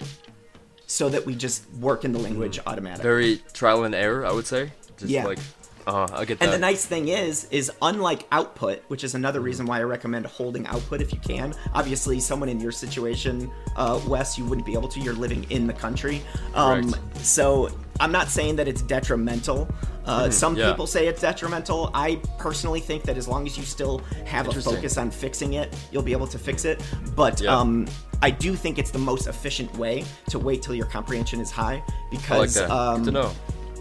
so 0.90 1.08
that 1.08 1.24
we 1.24 1.36
just 1.36 1.62
work 1.74 2.04
in 2.04 2.10
the 2.12 2.18
language 2.18 2.58
automatically 2.66 3.04
Very 3.04 3.36
trial 3.52 3.84
and 3.84 3.94
error, 3.94 4.26
I 4.26 4.32
would 4.32 4.46
say. 4.46 4.72
Just 4.96 5.12
Yeah. 5.12 5.24
like, 5.24 5.38
uh, 5.86 6.08
I 6.12 6.24
get 6.24 6.40
that. 6.40 6.46
And 6.46 6.52
the 6.52 6.58
nice 6.58 6.84
thing 6.84 7.06
is, 7.06 7.46
is 7.52 7.70
unlike 7.80 8.26
output, 8.32 8.82
which 8.88 9.04
is 9.04 9.14
another 9.14 9.40
reason 9.40 9.66
why 9.66 9.78
I 9.78 9.84
recommend 9.84 10.26
holding 10.26 10.66
output 10.66 11.00
if 11.00 11.12
you 11.12 11.20
can. 11.20 11.54
Obviously, 11.74 12.18
someone 12.18 12.48
in 12.48 12.58
your 12.58 12.72
situation, 12.72 13.52
uh, 13.76 14.00
Wes, 14.08 14.36
you 14.36 14.44
wouldn't 14.44 14.66
be 14.66 14.72
able 14.72 14.88
to. 14.88 14.98
You're 14.98 15.14
living 15.14 15.46
in 15.50 15.68
the 15.68 15.72
country, 15.72 16.22
um, 16.54 16.92
so 17.22 17.70
I'm 18.00 18.10
not 18.10 18.28
saying 18.28 18.56
that 18.56 18.66
it's 18.66 18.82
detrimental. 18.82 19.68
Uh, 20.06 20.30
some 20.30 20.54
Mm-hmm. 20.54 20.60
yeah. 20.60 20.70
people 20.70 20.86
say 20.86 21.06
it's 21.06 21.20
detrimental. 21.20 21.90
I 21.94 22.16
personally 22.38 22.80
think 22.80 23.04
that 23.04 23.16
as 23.16 23.28
long 23.28 23.46
as 23.46 23.56
you 23.58 23.62
still 23.64 23.98
have 24.24 24.48
a 24.48 24.52
focus 24.52 24.96
on 24.96 25.10
fixing 25.10 25.52
it, 25.52 25.76
you'll 25.92 26.02
be 26.02 26.12
able 26.12 26.26
to 26.28 26.38
fix 26.38 26.64
it. 26.64 26.82
But 27.14 27.40
Yeah. 27.40 27.56
um, 27.56 27.86
I 28.22 28.30
do 28.30 28.56
think 28.56 28.78
it's 28.78 28.90
the 28.90 28.98
most 28.98 29.26
efficient 29.28 29.76
way 29.76 30.04
to 30.30 30.38
wait 30.38 30.62
till 30.62 30.74
your 30.74 30.86
comprehension 30.86 31.40
is 31.40 31.50
high 31.50 31.76
like 31.76 32.10
because 32.10 32.54
that. 32.54 32.70
um, 32.70 33.04
Good 33.04 33.14
to 33.14 33.20
know. 33.20 33.30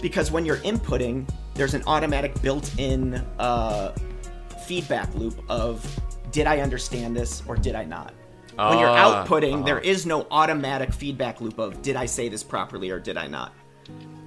because 0.02 0.30
when 0.32 0.46
you're 0.46 0.58
inputting, 0.58 1.28
there's 1.56 1.74
an 1.74 1.84
automatic 1.88 2.40
built-in 2.42 3.16
uh, 3.40 3.94
feedback 4.66 5.14
loop 5.16 5.42
of 5.50 5.86
did 6.32 6.46
I 6.46 6.60
understand 6.60 7.16
this 7.16 7.42
or 7.48 7.56
did 7.56 7.76
I 7.76 7.86
not. 7.86 8.14
When 8.56 8.78
you're 8.78 8.90
Ah, 8.90 9.26
outputting, 9.26 9.56
uh-huh. 9.56 9.64
there 9.66 9.80
is 9.80 10.06
no 10.06 10.28
automatic 10.32 10.94
feedback 10.94 11.40
loop 11.40 11.58
of 11.60 11.82
did 11.82 11.96
I 11.96 12.06
say 12.06 12.28
this 12.30 12.44
properly 12.44 12.90
or 12.92 13.00
did 13.00 13.16
I 13.18 13.26
not. 13.28 13.54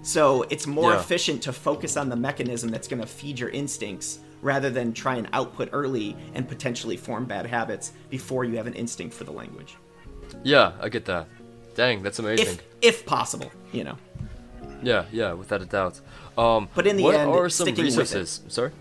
So 0.02 0.42
it's 0.50 0.66
more 0.66 0.92
Yeah. 0.92 1.00
efficient 1.00 1.42
to 1.42 1.52
focus 1.52 1.96
on 1.96 2.08
the 2.08 2.16
mechanism 2.16 2.70
that's 2.70 2.88
going 2.88 3.00
to 3.00 3.06
feed 3.08 3.38
your 3.38 3.50
instincts 3.50 4.18
rather 4.42 4.68
than 4.70 4.92
try 4.92 5.14
and 5.16 5.28
output 5.32 5.68
early 5.72 6.16
and 6.34 6.48
potentially 6.48 6.96
form 6.96 7.24
bad 7.24 7.46
habits 7.46 7.92
before 8.10 8.44
you 8.44 8.56
have 8.56 8.66
an 8.66 8.74
instinct 8.74 9.14
for 9.14 9.22
the 9.24 9.30
language. 9.32 9.76
Yeah, 10.42 10.72
I 10.80 10.88
get 10.88 11.04
that. 11.04 11.28
Dang, 11.76 12.02
that's 12.02 12.18
amazing. 12.18 12.46
If 12.48 12.62
if 12.82 13.06
possible, 13.06 13.50
you 13.72 13.84
know. 13.84 13.96
yeah, 14.82 15.04
yeah, 15.12 15.32
without 15.32 15.62
a 15.62 15.66
doubt. 15.66 16.00
Um, 16.36 16.68
But 16.74 16.86
in 16.88 16.96
the 16.96 17.04
what 17.04 17.14
end, 17.14 17.30
are 17.30 17.48
some 17.48 17.66
sticking 17.66 17.84
with 17.84 17.94
it. 17.94 17.98
resources? 18.00 18.40
Sorry. 18.48 18.72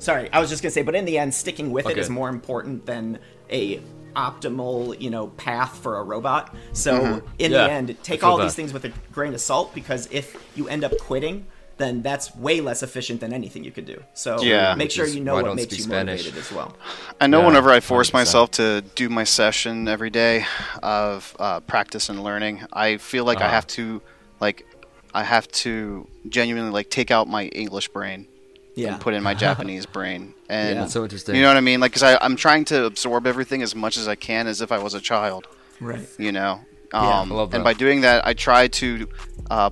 Sorry, 0.00 0.28
I 0.32 0.40
was 0.40 0.50
just 0.50 0.62
gonna 0.64 0.72
say, 0.72 0.82
but 0.82 0.96
in 0.96 1.04
the 1.04 1.16
end, 1.18 1.32
sticking 1.32 1.70
with 1.70 1.86
it 1.86 1.92
Okay. 1.92 2.00
is 2.00 2.10
more 2.10 2.28
important 2.28 2.84
than 2.86 3.18
a 3.50 3.80
optimal, 4.14 5.00
you 5.00 5.10
know, 5.10 5.28
path 5.28 5.78
for 5.78 5.98
a 5.98 6.02
robot. 6.02 6.54
So 6.72 7.22
in 7.38 7.52
Yeah, 7.52 7.64
the 7.64 7.70
end, 7.70 7.96
take 8.02 8.22
all 8.24 8.36
that. 8.38 8.44
these 8.44 8.54
things 8.54 8.72
with 8.72 8.84
a 8.84 8.92
grain 9.12 9.34
of 9.34 9.40
salt 9.40 9.74
because 9.74 10.08
if 10.10 10.36
you 10.56 10.68
end 10.68 10.84
up 10.84 10.98
quitting, 10.98 11.46
then 11.78 12.02
that's 12.02 12.34
way 12.36 12.60
less 12.60 12.82
efficient 12.82 13.20
than 13.20 13.32
anything 13.32 13.64
you 13.64 13.72
could 13.72 13.86
do. 13.86 14.02
So 14.14 14.42
Yeah. 14.42 14.74
make 14.74 14.90
sure 14.90 15.06
you 15.06 15.20
know 15.20 15.34
what 15.34 15.54
makes 15.56 15.76
you 15.78 15.84
Spanish. 15.84 16.20
motivated 16.24 16.38
as 16.38 16.52
well. 16.52 16.76
I 17.20 17.26
know 17.26 17.40
Yeah, 17.40 17.46
whenever 17.46 17.70
I 17.70 17.80
force 17.80 18.10
100%. 18.10 18.12
myself 18.12 18.50
to 18.52 18.82
do 18.94 19.08
my 19.08 19.24
session 19.24 19.88
every 19.88 20.10
day 20.10 20.44
of 20.82 21.34
uh, 21.38 21.60
practice 21.60 22.08
and 22.08 22.22
learning, 22.22 22.62
I 22.72 22.98
feel 22.98 23.24
like 23.24 23.40
I 23.40 23.46
Uh-huh. 23.46 23.54
have 23.54 23.66
to, 23.68 24.02
like, 24.40 24.66
I 25.14 25.24
have 25.24 25.48
to 25.48 26.08
genuinely 26.28 26.70
like 26.70 26.88
take 26.88 27.10
out 27.10 27.28
my 27.28 27.44
English 27.46 27.88
brain 27.88 28.28
Yeah. 28.74 28.92
and 28.92 29.00
put 29.00 29.14
in 29.14 29.22
my 29.22 29.34
Japanese 29.34 29.86
brain. 29.86 30.34
And 30.48 30.74
Yeah. 30.74 30.80
That's 30.82 30.92
so 30.92 31.02
interesting. 31.02 31.34
you 31.34 31.40
know 31.42 31.48
what 31.48 31.56
I 31.56 31.60
mean? 31.62 31.80
Like, 31.80 31.92
because 31.92 32.18
I'm 32.20 32.36
trying 32.36 32.66
to 32.66 32.84
absorb 32.84 33.26
everything 33.26 33.62
as 33.62 33.74
much 33.74 33.96
as 33.96 34.06
I 34.06 34.16
can 34.16 34.46
as 34.46 34.60
if 34.60 34.70
I 34.70 34.78
was 34.78 34.92
a 34.94 35.00
child. 35.00 35.46
right. 35.80 36.06
You 36.18 36.30
know. 36.32 36.60
Yeah. 36.92 37.20
Um, 37.20 37.30
love 37.30 37.54
And 37.54 37.64
by 37.64 37.72
doing 37.72 38.02
that, 38.02 38.26
I 38.26 38.34
try 38.34 38.68
to 38.68 39.08
uh, 39.50 39.70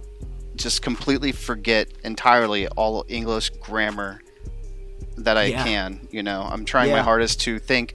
just 0.57 0.81
completely 0.81 1.33
forget 1.33 1.89
entirely 2.03 2.67
all 2.69 3.05
English 3.09 3.51
grammar 3.61 4.23
that 5.19 5.37
I 5.37 5.45
Yeah. 5.47 5.65
can. 5.65 6.09
You 6.11 6.23
know, 6.23 6.49
I'm 6.51 6.65
trying 6.65 6.91
my 6.93 7.03
hardest 7.03 7.41
to 7.43 7.59
think 7.59 7.95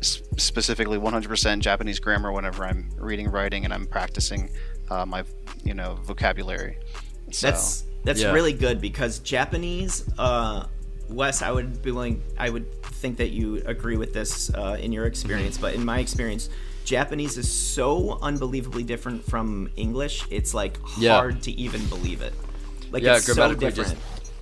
specifically 0.00 0.96
100% 0.98 1.60
Japanese 1.60 1.98
grammar 2.00 2.32
whenever 2.32 2.64
I'm 2.64 2.88
reading, 2.96 3.30
writing, 3.30 3.64
and 3.64 3.74
I'm 3.74 3.86
practicing 3.86 4.50
uh, 4.90 5.04
my, 5.04 5.24
you 5.64 5.74
know, 5.74 5.98
vocabulary. 6.02 6.78
So, 7.32 7.48
That's 7.50 7.84
that's 8.04 8.20
Yeah. 8.20 8.32
really 8.32 8.52
good 8.52 8.80
because 8.80 9.18
Japanese, 9.20 10.04
uh, 10.18 10.66
Wes, 11.08 11.40
I 11.42 11.50
would 11.50 11.82
be 11.82 11.90
willing, 11.90 12.22
I 12.38 12.50
would 12.50 12.66
think 12.82 13.16
that 13.18 13.30
you 13.30 13.62
agree 13.64 13.96
with 13.96 14.12
this 14.12 14.50
uh, 14.54 14.76
in 14.80 14.92
your 14.92 15.06
experience, 15.06 15.56
but 15.58 15.74
in 15.74 15.84
my 15.84 16.00
experience, 16.00 16.48
Japanese 16.84 17.36
is 17.38 17.50
so 17.50 18.18
unbelievably 18.22 18.82
different 18.84 19.24
from 19.24 19.70
English. 19.76 20.24
It's 20.30 20.52
like 20.54 20.78
Yeah. 20.98 21.14
hard 21.14 21.42
to 21.42 21.52
even 21.52 21.84
believe 21.86 22.20
it. 22.22 22.32
Like 22.90 23.02
yeah, 23.02 23.16
it's 23.16 23.26
so 23.32 23.54
different 23.54 23.96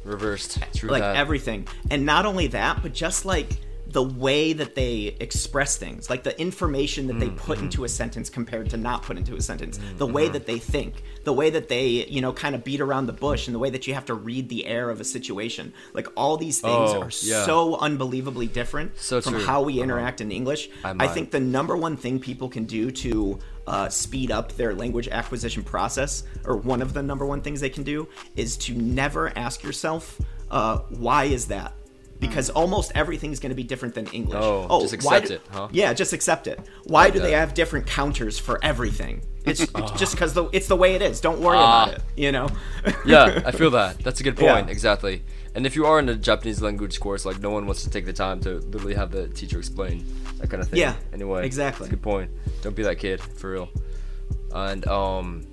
reversed. 0.04 0.58
True 0.74 0.88
like 0.90 1.02
that. 1.02 1.16
everything 1.16 1.66
and 1.90 2.06
not 2.06 2.26
only 2.26 2.46
that 2.48 2.80
but 2.80 2.92
just 2.92 3.24
like 3.24 3.48
the 3.88 4.02
way 4.02 4.52
that 4.52 4.74
they 4.74 5.16
express 5.20 5.76
things 5.76 6.10
like 6.10 6.22
the 6.24 6.38
information 6.40 7.06
that 7.06 7.20
they 7.20 7.28
Mm, 7.28 7.36
put 7.36 7.56
mm-hmm. 7.58 7.66
into 7.66 7.84
a 7.84 7.88
sentence 7.88 8.28
compared 8.28 8.68
to 8.70 8.76
not 8.76 9.02
put 9.02 9.16
into 9.16 9.36
a 9.36 9.40
sentence 9.40 9.78
the 9.78 10.04
mm-hmm. 10.04 10.12
way 10.14 10.28
that 10.28 10.46
they 10.46 10.58
think 10.58 11.02
the 11.24 11.32
way 11.32 11.50
that 11.50 11.68
they 11.68 12.04
you 12.06 12.20
know 12.20 12.32
kind 12.32 12.54
of 12.54 12.64
beat 12.64 12.80
around 12.80 13.06
the 13.06 13.12
bush 13.12 13.46
and 13.46 13.54
the 13.54 13.58
way 13.58 13.70
that 13.70 13.86
you 13.86 13.94
have 13.94 14.04
to 14.04 14.14
read 14.14 14.48
the 14.48 14.66
air 14.66 14.90
of 14.90 15.00
a 15.00 15.04
situation 15.04 15.72
like 15.94 16.08
all 16.16 16.36
these 16.36 16.60
things 16.60 16.90
Oh, 16.90 17.00
are 17.02 17.10
yeah. 17.22 17.44
so 17.44 17.76
unbelievably 17.76 18.48
different 18.48 18.98
So 18.98 19.20
from 19.20 19.34
true. 19.34 19.44
how 19.44 19.62
we 19.62 19.74
Uh-huh. 19.74 19.84
interact 19.84 20.20
in 20.20 20.32
english 20.32 20.68
I 20.84 20.94
i 21.04 21.06
think 21.06 21.30
the 21.30 21.40
number 21.40 21.76
one 21.76 21.96
thing 21.96 22.18
people 22.18 22.48
can 22.48 22.64
do 22.64 22.90
to 22.90 23.38
uh, 23.68 23.88
speed 23.88 24.30
up 24.30 24.52
their 24.52 24.74
language 24.76 25.08
acquisition 25.08 25.64
process, 25.64 26.22
or 26.44 26.56
one 26.56 26.80
of 26.80 26.92
the 26.92 27.02
number 27.02 27.26
one 27.26 27.40
things 27.42 27.60
they 27.60 27.68
can 27.68 27.82
do, 27.82 28.06
is 28.36 28.56
to 28.56 28.72
never 28.76 29.36
ask 29.36 29.64
yourself, 29.64 30.20
uh, 30.52 30.78
why 30.90 31.24
is 31.24 31.46
that? 31.48 31.72
Because 32.18 32.48
almost 32.50 32.92
everything's 32.94 33.40
going 33.40 33.50
to 33.50 33.54
be 33.56 33.62
different 33.62 33.94
than 33.94 34.06
English. 34.06 34.38
Oh, 34.42 34.80
just 34.80 34.94
accept 34.94 35.28
do- 35.28 35.34
it, 35.34 35.42
huh? 35.50 35.68
Yeah, 35.70 35.92
just 35.92 36.12
accept 36.14 36.46
it. 36.46 36.58
Why 36.84 37.04
Like 37.04 37.12
do 37.12 37.18
they 37.20 37.32
have 37.32 37.52
different 37.52 37.86
counters 37.86 38.38
for 38.38 38.58
everything? 38.64 39.22
It's 39.44 39.60
it's 39.74 39.90
just 39.98 40.12
because 40.12 40.32
the 40.32 40.44
it's 40.52 40.66
the 40.66 40.76
way 40.76 40.94
it 40.94 41.02
is. 41.02 41.20
Don't 41.20 41.40
worry 41.40 41.58
Ah. 41.58 41.84
about 41.84 41.94
it. 41.98 42.02
You 42.16 42.32
know. 42.32 42.48
yeah, 43.06 43.42
I 43.44 43.50
feel 43.52 43.70
that. 43.72 43.98
That's 44.04 44.20
a 44.20 44.22
good 44.22 44.38
Yeah. 44.38 44.54
point. 44.54 44.70
Exactly. 44.70 45.22
And 45.54 45.66
if 45.66 45.76
you 45.76 45.84
are 45.86 45.98
in 45.98 46.08
a 46.08 46.14
Japanese 46.14 46.60
language 46.62 47.00
course, 47.00 47.24
like 47.26 47.40
no 47.40 47.50
one 47.50 47.66
wants 47.66 47.82
to 47.84 47.90
take 47.90 48.04
the 48.06 48.12
time 48.12 48.40
to 48.40 48.56
literally 48.60 48.94
have 48.94 49.10
the 49.10 49.28
teacher 49.28 49.58
explain 49.58 50.04
that 50.38 50.48
kind 50.50 50.62
of 50.62 50.68
thing. 50.68 50.80
Yeah, 50.80 50.94
Anyway, 51.12 51.44
exactly. 51.46 51.88
Good 51.88 52.02
point. 52.02 52.30
Don't 52.62 52.76
be 52.76 52.82
that 52.82 52.96
kid 52.98 53.20
for 53.20 53.50
real. 53.52 53.68
And 54.54 54.86
um, 54.86 55.46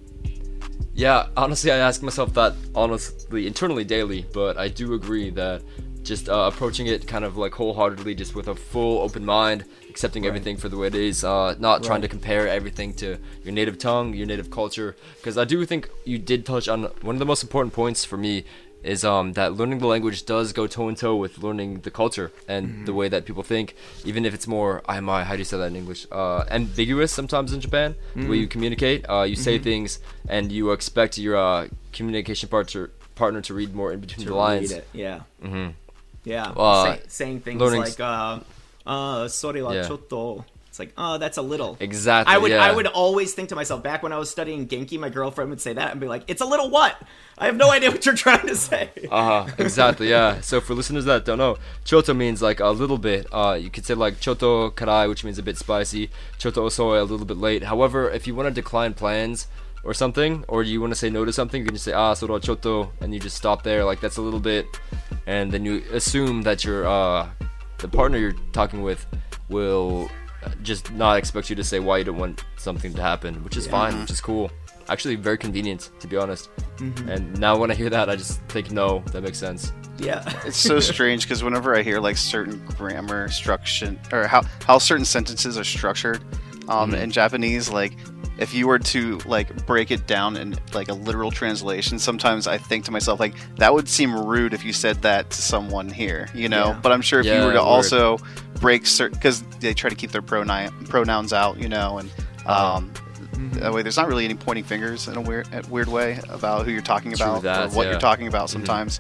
yeah. 0.94 1.28
Honestly, 1.38 1.72
I 1.72 1.78
ask 1.78 2.02
myself 2.04 2.34
that 2.36 2.54
honestly 2.76 3.48
internally 3.48 3.84
daily, 3.84 4.26
but 4.34 4.58
I 4.58 4.68
do 4.68 4.94
agree 4.94 5.30
that 5.32 5.62
just 6.04 6.30
uh, 6.30 6.50
approaching 6.54 6.88
it 6.88 7.08
kind 7.08 7.26
of 7.26 7.38
like 7.38 7.54
wholeheartedly, 7.54 8.16
just 8.16 8.36
with 8.36 8.48
a 8.48 8.56
full 8.56 9.00
open 9.00 9.26
mind, 9.26 9.66
accepting 9.90 10.26
everything 10.26 10.58
for 10.58 10.70
the 10.70 10.78
way 10.78 10.88
it 10.88 10.96
is, 10.96 11.24
uh, 11.24 11.56
not 11.60 11.84
trying 11.84 12.02
to 12.02 12.08
compare 12.08 12.48
everything 12.48 12.94
to 12.96 13.18
your 13.44 13.54
native 13.54 13.78
tongue, 13.78 14.14
your 14.14 14.28
native 14.28 14.50
culture. 14.52 14.96
Because 15.18 15.38
I 15.38 15.46
do 15.46 15.66
think 15.66 15.90
you 16.06 16.18
did 16.18 16.46
touch 16.46 16.68
on 16.68 16.84
one 17.02 17.16
of 17.16 17.20
the 17.20 17.26
most 17.26 17.44
important 17.44 17.74
points 17.74 18.04
for 18.06 18.18
me 18.18 18.44
is 18.84 19.06
um, 19.06 19.32
that 19.32 19.54
learning 19.54 19.80
the 19.80 19.88
language 19.88 20.26
does 20.26 20.52
go 20.52 20.68
toe 20.68 20.90
in 20.90 20.96
toe 20.96 21.16
with 21.16 21.38
learning 21.38 21.80
the 21.82 21.92
culture 21.92 22.34
and 22.50 22.86
the 22.86 22.94
way 22.94 23.08
that 23.08 23.24
people 23.24 23.42
think, 23.42 23.76
even 24.04 24.26
if 24.26 24.34
it's 24.34 24.46
more, 24.46 24.82
I 24.86 24.98
am 24.98 25.10
I, 25.10 25.24
how 25.24 25.36
do 25.36 25.40
you 25.40 25.46
say 25.46 25.58
that 25.58 25.68
in 25.68 25.78
English? 25.78 26.06
Uh, 26.12 26.44
ambiguous 26.52 27.10
sometimes 27.10 27.54
in 27.54 27.62
Japan, 27.62 27.96
the 28.14 28.28
way 28.28 28.36
you 28.36 28.48
communicate. 28.48 29.06
Uh, 29.10 29.22
you 29.24 29.38
say 29.38 29.58
things 29.58 30.00
and 30.28 30.52
you 30.52 30.72
expect 30.72 31.18
your 31.18 31.38
uh, 31.38 31.68
communication 31.94 32.50
partner 32.50 32.90
partner 33.16 33.42
to 33.42 33.54
read 33.54 33.74
more 33.76 33.94
in 33.94 34.00
between 34.02 34.26
the 34.26 34.34
lines. 34.36 34.72
Read 34.72 34.80
it. 34.80 34.88
Yeah. 34.92 35.22
Yeah. 36.24 36.46
Uh, 36.56 36.96
Say- 36.96 37.02
saying 37.08 37.40
things 37.42 37.62
like, 37.62 38.00
uh, 38.00 38.40
uh, 38.86 39.28
sore 39.28 39.54
wa 39.64 39.72
Yeah. 39.72 39.84
chotto. 39.88 40.44
It's 40.70 40.80
like, 40.80 40.94
oh, 40.98 41.20
that's 41.20 41.38
a 41.38 41.42
little. 41.44 41.78
Exactly. 41.80 42.34
I 42.34 42.40
would 42.40 42.50
yeah. 42.50 42.64
I 42.64 42.72
would 42.72 42.88
always 42.88 43.36
think 43.36 43.50
to 43.50 43.56
myself 43.56 43.84
back 43.84 44.02
when 44.02 44.12
I 44.12 44.18
was 44.18 44.32
studying 44.32 44.68
Genki, 44.68 44.98
my 45.00 45.10
girlfriend 45.10 45.52
would 45.52 45.62
say 45.62 45.72
that 45.74 45.92
and 45.92 46.00
be 46.02 46.08
like, 46.08 46.24
"It's 46.28 46.42
a 46.42 46.46
little 46.46 46.72
what? 46.72 47.00
I 47.38 47.46
have 47.46 47.56
no 47.56 47.70
idea 47.70 47.92
what 47.92 48.04
you're 48.08 48.16
trying 48.16 48.48
to 48.48 48.56
say." 48.56 48.90
Uh 49.12 49.44
huh. 49.46 49.52
Exactly. 49.60 50.10
Yeah. 50.10 50.42
So 50.42 50.60
for 50.62 50.74
listeners 50.74 51.06
that 51.06 51.26
don't 51.26 51.38
know, 51.38 51.58
choto 51.86 52.18
means 52.18 52.42
like 52.42 52.60
a 52.60 52.70
little 52.70 52.98
bit. 52.98 53.28
Uh, 53.32 53.54
you 53.62 53.70
could 53.70 53.86
say 53.86 53.94
like 53.94 54.16
choto 54.16 54.72
karai, 54.74 55.08
which 55.08 55.24
means 55.24 55.38
a 55.38 55.44
bit 55.44 55.60
spicy. 55.60 56.10
Choto 56.40 56.66
osoi, 56.66 57.00
a 57.00 57.04
little 57.04 57.28
bit 57.28 57.38
late. 57.38 57.66
However, 57.66 58.10
if 58.10 58.26
you 58.26 58.34
want 58.34 58.48
to 58.48 58.54
decline 58.62 58.96
plans 58.96 59.46
or 59.84 59.94
something, 59.94 60.44
or 60.48 60.64
you 60.64 60.82
want 60.82 60.92
to 60.92 60.98
say 60.98 61.12
no 61.12 61.24
to 61.24 61.32
something, 61.32 61.60
you 61.62 61.66
can 61.68 61.76
just 61.76 61.86
say 61.86 61.94
ah 61.94 62.16
soro 62.16 62.42
choto, 62.42 62.90
and 63.00 63.14
you 63.14 63.20
just 63.20 63.38
stop 63.38 63.62
there. 63.62 63.86
Like 63.86 64.00
that's 64.02 64.18
a 64.18 64.24
little 64.24 64.40
bit, 64.40 64.66
and 65.28 65.52
then 65.52 65.66
you 65.66 65.84
assume 65.92 66.42
that 66.44 66.64
your 66.64 66.86
uh, 66.88 67.30
the 67.80 67.88
partner 67.88 68.18
you're 68.18 68.36
talking 68.52 68.82
with 68.84 69.06
will 69.50 70.10
uh, 70.44 70.50
just 70.62 70.92
not 70.94 71.18
expect 71.18 71.50
you 71.50 71.56
to 71.56 71.64
say 71.64 71.80
why 71.80 71.98
you 72.00 72.04
don't 72.04 72.18
want 72.18 72.44
something 72.58 72.94
to 72.94 73.02
happen, 73.02 73.44
which 73.44 73.58
is 73.58 73.68
fine, 73.68 74.00
which 74.02 74.12
is 74.12 74.22
cool. 74.22 74.52
Actually, 74.90 75.16
very 75.16 75.38
convenient 75.38 75.92
to 76.00 76.08
be 76.08 76.18
honest. 76.18 76.50
And 77.08 77.40
now 77.40 77.58
when 77.58 77.72
I 77.72 77.74
hear 77.74 77.90
that, 77.90 78.10
I 78.10 78.16
just 78.18 78.42
think 78.50 78.72
no, 78.72 79.00
that 79.12 79.22
makes 79.24 79.38
sense. 79.38 79.72
yeah. 79.98 80.22
It's 80.46 80.58
so 80.58 80.80
strange 80.82 81.24
because 81.24 81.44
whenever 81.44 81.76
I 81.76 81.84
hear 81.84 82.00
like 82.02 82.18
certain 82.18 82.62
grammar 82.78 83.30
structure 83.30 83.98
or 84.12 84.28
how 84.28 84.42
how 84.66 84.78
certain 84.80 85.06
sentences 85.06 85.58
are 85.58 85.64
structured 85.64 86.22
um, 86.70 86.92
Mm-hmm. 86.92 87.02
in 87.02 87.12
Japanese, 87.12 87.70
like 87.70 87.94
if 88.40 88.54
you 88.54 88.68
were 88.68 88.80
to 88.80 89.20
like 89.26 89.66
break 89.68 89.92
it 89.92 90.08
down 90.08 90.36
in 90.38 90.56
like 90.74 90.90
a 90.90 90.94
literal 90.94 91.30
translation, 91.32 92.00
sometimes 92.00 92.48
I 92.48 92.58
think 92.58 92.86
to 92.86 92.92
myself 92.92 93.20
like 93.20 93.36
that 93.58 93.74
would 93.74 93.88
seem 93.88 94.16
rude 94.16 94.54
if 94.54 94.66
you 94.66 94.74
said 94.74 95.02
that 95.04 95.30
to 95.30 95.42
someone 95.42 95.90
here, 95.90 96.28
you 96.34 96.50
know. 96.50 96.68
Yeah. 96.70 96.80
But 96.82 96.92
I'm 96.92 97.02
sure 97.02 97.20
if 97.20 97.26
you 97.26 97.34
were 97.34 97.54
to 97.54 97.60
word. 97.60 97.60
also 97.60 98.18
break 98.60 98.86
certain 98.88 99.18
because 99.18 99.42
they 99.60 99.74
try 99.74 99.90
to 99.90 99.96
keep 99.96 100.12
their 100.12 100.22
pronoun 100.24 100.72
pronouns 100.88 101.32
out, 101.34 101.58
you 101.60 101.70
know, 101.70 102.00
and 102.00 102.10
Uh-huh. 102.46 102.78
um, 102.78 102.92
that 103.54 103.72
way 103.74 103.82
there's 103.84 103.98
not 103.98 104.08
really 104.08 104.26
any 104.26 104.36
pointing 104.36 104.64
fingers 104.64 105.08
in 105.08 105.16
a 105.18 105.22
weird 105.22 105.48
weird 105.70 105.88
way 105.90 106.20
about 106.30 106.66
who 106.66 106.72
you're 106.72 106.82
talking 106.82 107.14
about 107.14 107.44
that, 107.44 107.66
or 107.66 107.76
what 107.76 107.84
yeah. 107.86 107.92
you're 107.92 108.00
talking 108.00 108.28
about 108.28 108.50
sometimes. 108.50 109.00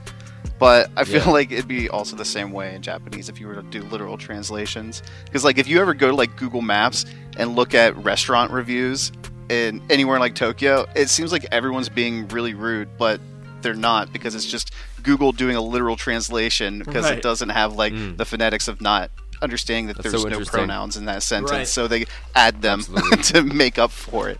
But 0.64 0.89
I 0.95 1.03
feel 1.03 1.16
Yeah. 1.26 1.30
like 1.32 1.51
it'd 1.51 1.68
be 1.68 1.89
also 1.89 2.16
the 2.16 2.24
same 2.24 2.53
way 2.53 2.74
in 2.74 2.82
Japanese 2.82 3.28
if 3.28 3.38
you 3.38 3.47
were 3.47 3.55
to 3.55 3.64
do 3.64 3.82
literal 3.84 4.18
translations. 4.18 5.03
Because 5.26 5.43
like 5.43 5.57
if 5.57 5.68
you 5.68 5.82
ever 5.82 5.93
go 5.93 6.07
to 6.07 6.16
like 6.16 6.38
Google 6.38 6.61
Maps 6.61 7.05
and 7.36 7.53
look 7.57 7.74
at 7.74 7.97
restaurant 7.97 8.49
reviews 8.49 9.11
in 9.49 9.82
anywhere 9.89 10.16
in 10.16 10.22
like 10.22 10.36
Tokyo, 10.36 10.86
it 10.95 11.09
seems 11.09 11.34
like 11.34 11.45
everyone's 11.51 11.89
being 11.89 12.30
really 12.30 12.53
rude, 12.53 12.88
but 12.97 13.20
they're 13.61 13.74
not 13.74 14.14
because 14.14 14.36
it's 14.36 14.45
just 14.45 14.72
Google 15.03 15.34
doing 15.34 15.57
a 15.57 15.61
literal 15.61 15.97
translation 15.97 16.80
because 16.80 17.03
Right. 17.03 17.18
it 17.18 17.22
doesn't 17.24 17.49
have 17.49 17.74
like 17.74 17.91
Mm. 17.91 18.16
the 18.16 18.24
phonetics 18.24 18.70
of 18.70 18.80
not 18.80 19.11
understanding 19.41 19.88
that 19.88 19.97
That's 19.97 20.11
there's 20.11 20.22
so 20.24 20.30
no 20.30 20.39
pronouns 20.45 20.95
in 20.95 21.03
that 21.05 21.24
sentence, 21.24 21.51
Right. 21.51 21.68
so 21.68 21.89
they 21.89 22.05
add 22.36 22.61
them 22.61 22.84
to 23.24 23.43
make 23.43 23.78
up 23.78 23.91
for 23.91 24.30
it. 24.30 24.39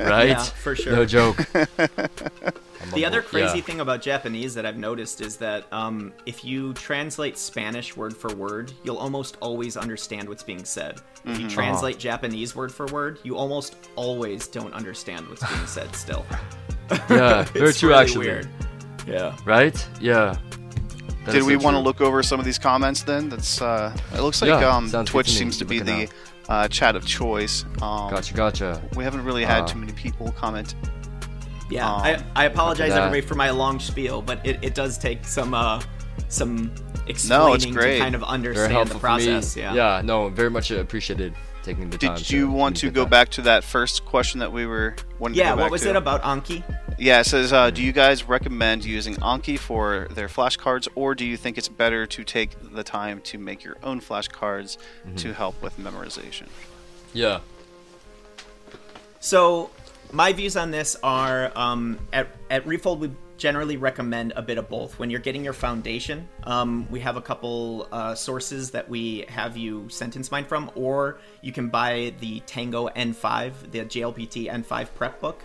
Right? 0.00 0.30
Yeah, 0.30 0.42
for 0.42 0.74
sure. 0.74 0.96
No 0.96 1.04
joke. 1.04 1.36
The 2.94 3.04
other 3.04 3.22
crazy 3.22 3.58
Yeah. 3.58 3.64
thing 3.64 3.80
about 3.80 4.02
Japanese 4.02 4.54
that 4.54 4.66
I've 4.66 4.76
noticed 4.76 5.20
is 5.20 5.36
that 5.36 5.64
um, 5.72 6.12
if 6.26 6.44
you 6.44 6.72
translate 6.74 7.38
Spanish 7.38 7.96
word 7.96 8.16
for 8.16 8.34
word, 8.34 8.72
you'll 8.84 8.98
almost 8.98 9.36
always 9.40 9.76
understand 9.76 10.28
what's 10.28 10.42
being 10.42 10.64
said. 10.64 11.00
If 11.24 11.38
you 11.38 11.48
translate 11.48 11.98
Japanese 11.98 12.56
word 12.56 12.72
for 12.72 12.86
word, 12.86 13.18
you 13.22 13.36
almost 13.36 13.76
always 13.96 14.48
don't 14.48 14.74
understand 14.74 15.28
what's 15.28 15.48
being 15.48 15.66
said 15.66 15.94
still. 15.94 16.24
Yeah, 17.08 17.42
very 17.54 17.68
It's 17.70 17.78
true 17.80 17.88
really 17.90 18.02
actually. 18.02 18.26
Weird. 18.26 18.48
Yeah. 19.06 19.36
Right? 19.46 19.88
Yeah. 20.00 20.36
That 21.24 21.32
Did 21.32 21.44
we 21.44 21.54
so 21.56 21.60
want 21.64 21.74
to 21.76 21.78
look 21.80 22.00
over 22.00 22.22
some 22.22 22.38
of 22.40 22.44
these 22.44 22.58
comments 22.58 23.02
then? 23.02 23.28
That's 23.28 23.62
uh, 23.62 23.96
it 24.12 24.20
looks 24.20 24.42
like 24.42 24.48
Yeah, 24.48 24.68
um, 24.76 24.90
Twitch 25.06 25.28
to 25.28 25.32
seems 25.32 25.56
to 25.58 25.64
be 25.64 25.78
the 25.78 26.08
uh, 26.48 26.68
chat 26.68 26.96
of 26.96 27.06
choice. 27.06 27.64
Um, 27.80 28.10
Gotcha, 28.10 28.34
gotcha. 28.34 28.82
We 28.96 29.04
haven't 29.04 29.24
really 29.24 29.44
had 29.44 29.62
Uh, 29.62 29.66
too 29.68 29.78
many 29.78 29.92
people 29.92 30.32
comment. 30.32 30.74
Yeah, 31.72 31.90
Um, 31.92 32.00
I, 32.02 32.24
I 32.36 32.44
apologize 32.46 32.92
everybody 32.92 33.20
for 33.22 33.34
my 33.34 33.50
long 33.50 33.80
spiel, 33.80 34.20
but 34.22 34.44
it, 34.46 34.58
it 34.62 34.74
does 34.74 34.98
take 34.98 35.24
some 35.24 35.54
uh 35.54 35.82
some 36.28 36.72
explaining 37.06 37.72
great. 37.74 37.94
to 37.98 38.00
kind 38.02 38.14
of 38.14 38.22
understand 38.22 38.88
the 38.88 38.98
process. 38.98 39.56
Yeah. 39.56 39.74
Yeah, 39.74 40.02
no, 40.04 40.28
very 40.28 40.50
much 40.50 40.70
appreciated 40.70 41.34
taking 41.62 41.90
the 41.90 41.98
time. 41.98 42.16
Did 42.16 42.30
you 42.30 42.50
want 42.50 42.76
to 42.78 42.90
go 42.90 43.02
that. 43.04 43.10
back 43.10 43.28
to 43.30 43.42
that 43.42 43.64
first 43.64 44.04
question 44.04 44.40
that 44.40 44.52
we 44.52 44.66
were 44.66 44.96
wanting 45.18 45.38
Yeah, 45.38 45.50
to 45.50 45.50
go 45.50 45.56
back 45.56 45.62
what 45.64 45.70
was 45.72 45.82
to? 45.82 45.90
it 45.90 45.96
about 45.96 46.22
Anki? 46.22 46.62
Yeah, 46.98 47.20
it 47.20 47.24
says, 47.24 47.52
uh, 47.52 47.70
do 47.70 47.82
you 47.82 47.92
guys 47.92 48.28
recommend 48.28 48.84
using 48.84 49.14
Anki 49.16 49.58
for 49.58 50.08
their 50.10 50.28
flashcards, 50.28 50.88
or 50.94 51.14
do 51.14 51.24
you 51.24 51.36
think 51.36 51.56
it's 51.58 51.68
better 51.68 52.04
to 52.06 52.24
take 52.24 52.50
the 52.74 52.82
time 52.84 53.20
to 53.22 53.38
make 53.38 53.62
your 53.64 53.76
own 53.82 54.00
flashcards 54.00 54.76
Mm-hmm. 55.06 55.16
to 55.16 55.32
help 55.32 55.60
with 55.62 55.78
memorization? 55.78 56.48
Yeah. 57.14 57.40
So, 59.20 59.70
my 60.12 60.32
views 60.32 60.56
on 60.56 60.70
this 60.70 60.96
are 61.02 61.50
um, 61.56 61.98
at, 62.12 62.28
at 62.50 62.66
Refold, 62.66 63.00
we 63.00 63.10
generally 63.38 63.76
recommend 63.76 64.32
a 64.36 64.42
bit 64.42 64.58
of 64.58 64.68
both. 64.68 64.98
When 64.98 65.10
you're 65.10 65.20
getting 65.20 65.42
your 65.42 65.54
foundation, 65.54 66.28
um, 66.44 66.86
we 66.90 67.00
have 67.00 67.16
a 67.16 67.20
couple 67.22 67.88
uh, 67.90 68.14
sources 68.14 68.70
that 68.70 68.88
we 68.88 69.24
have 69.28 69.56
you 69.56 69.88
sentence 69.88 70.30
mine 70.30 70.44
from, 70.44 70.70
or 70.74 71.18
you 71.40 71.50
can 71.50 71.68
buy 71.68 72.14
the 72.20 72.40
Tango 72.40 72.88
N5, 72.88 73.72
the 73.72 73.80
JLPT 73.80 74.48
N5 74.48 74.94
prep 74.94 75.20
book. 75.20 75.42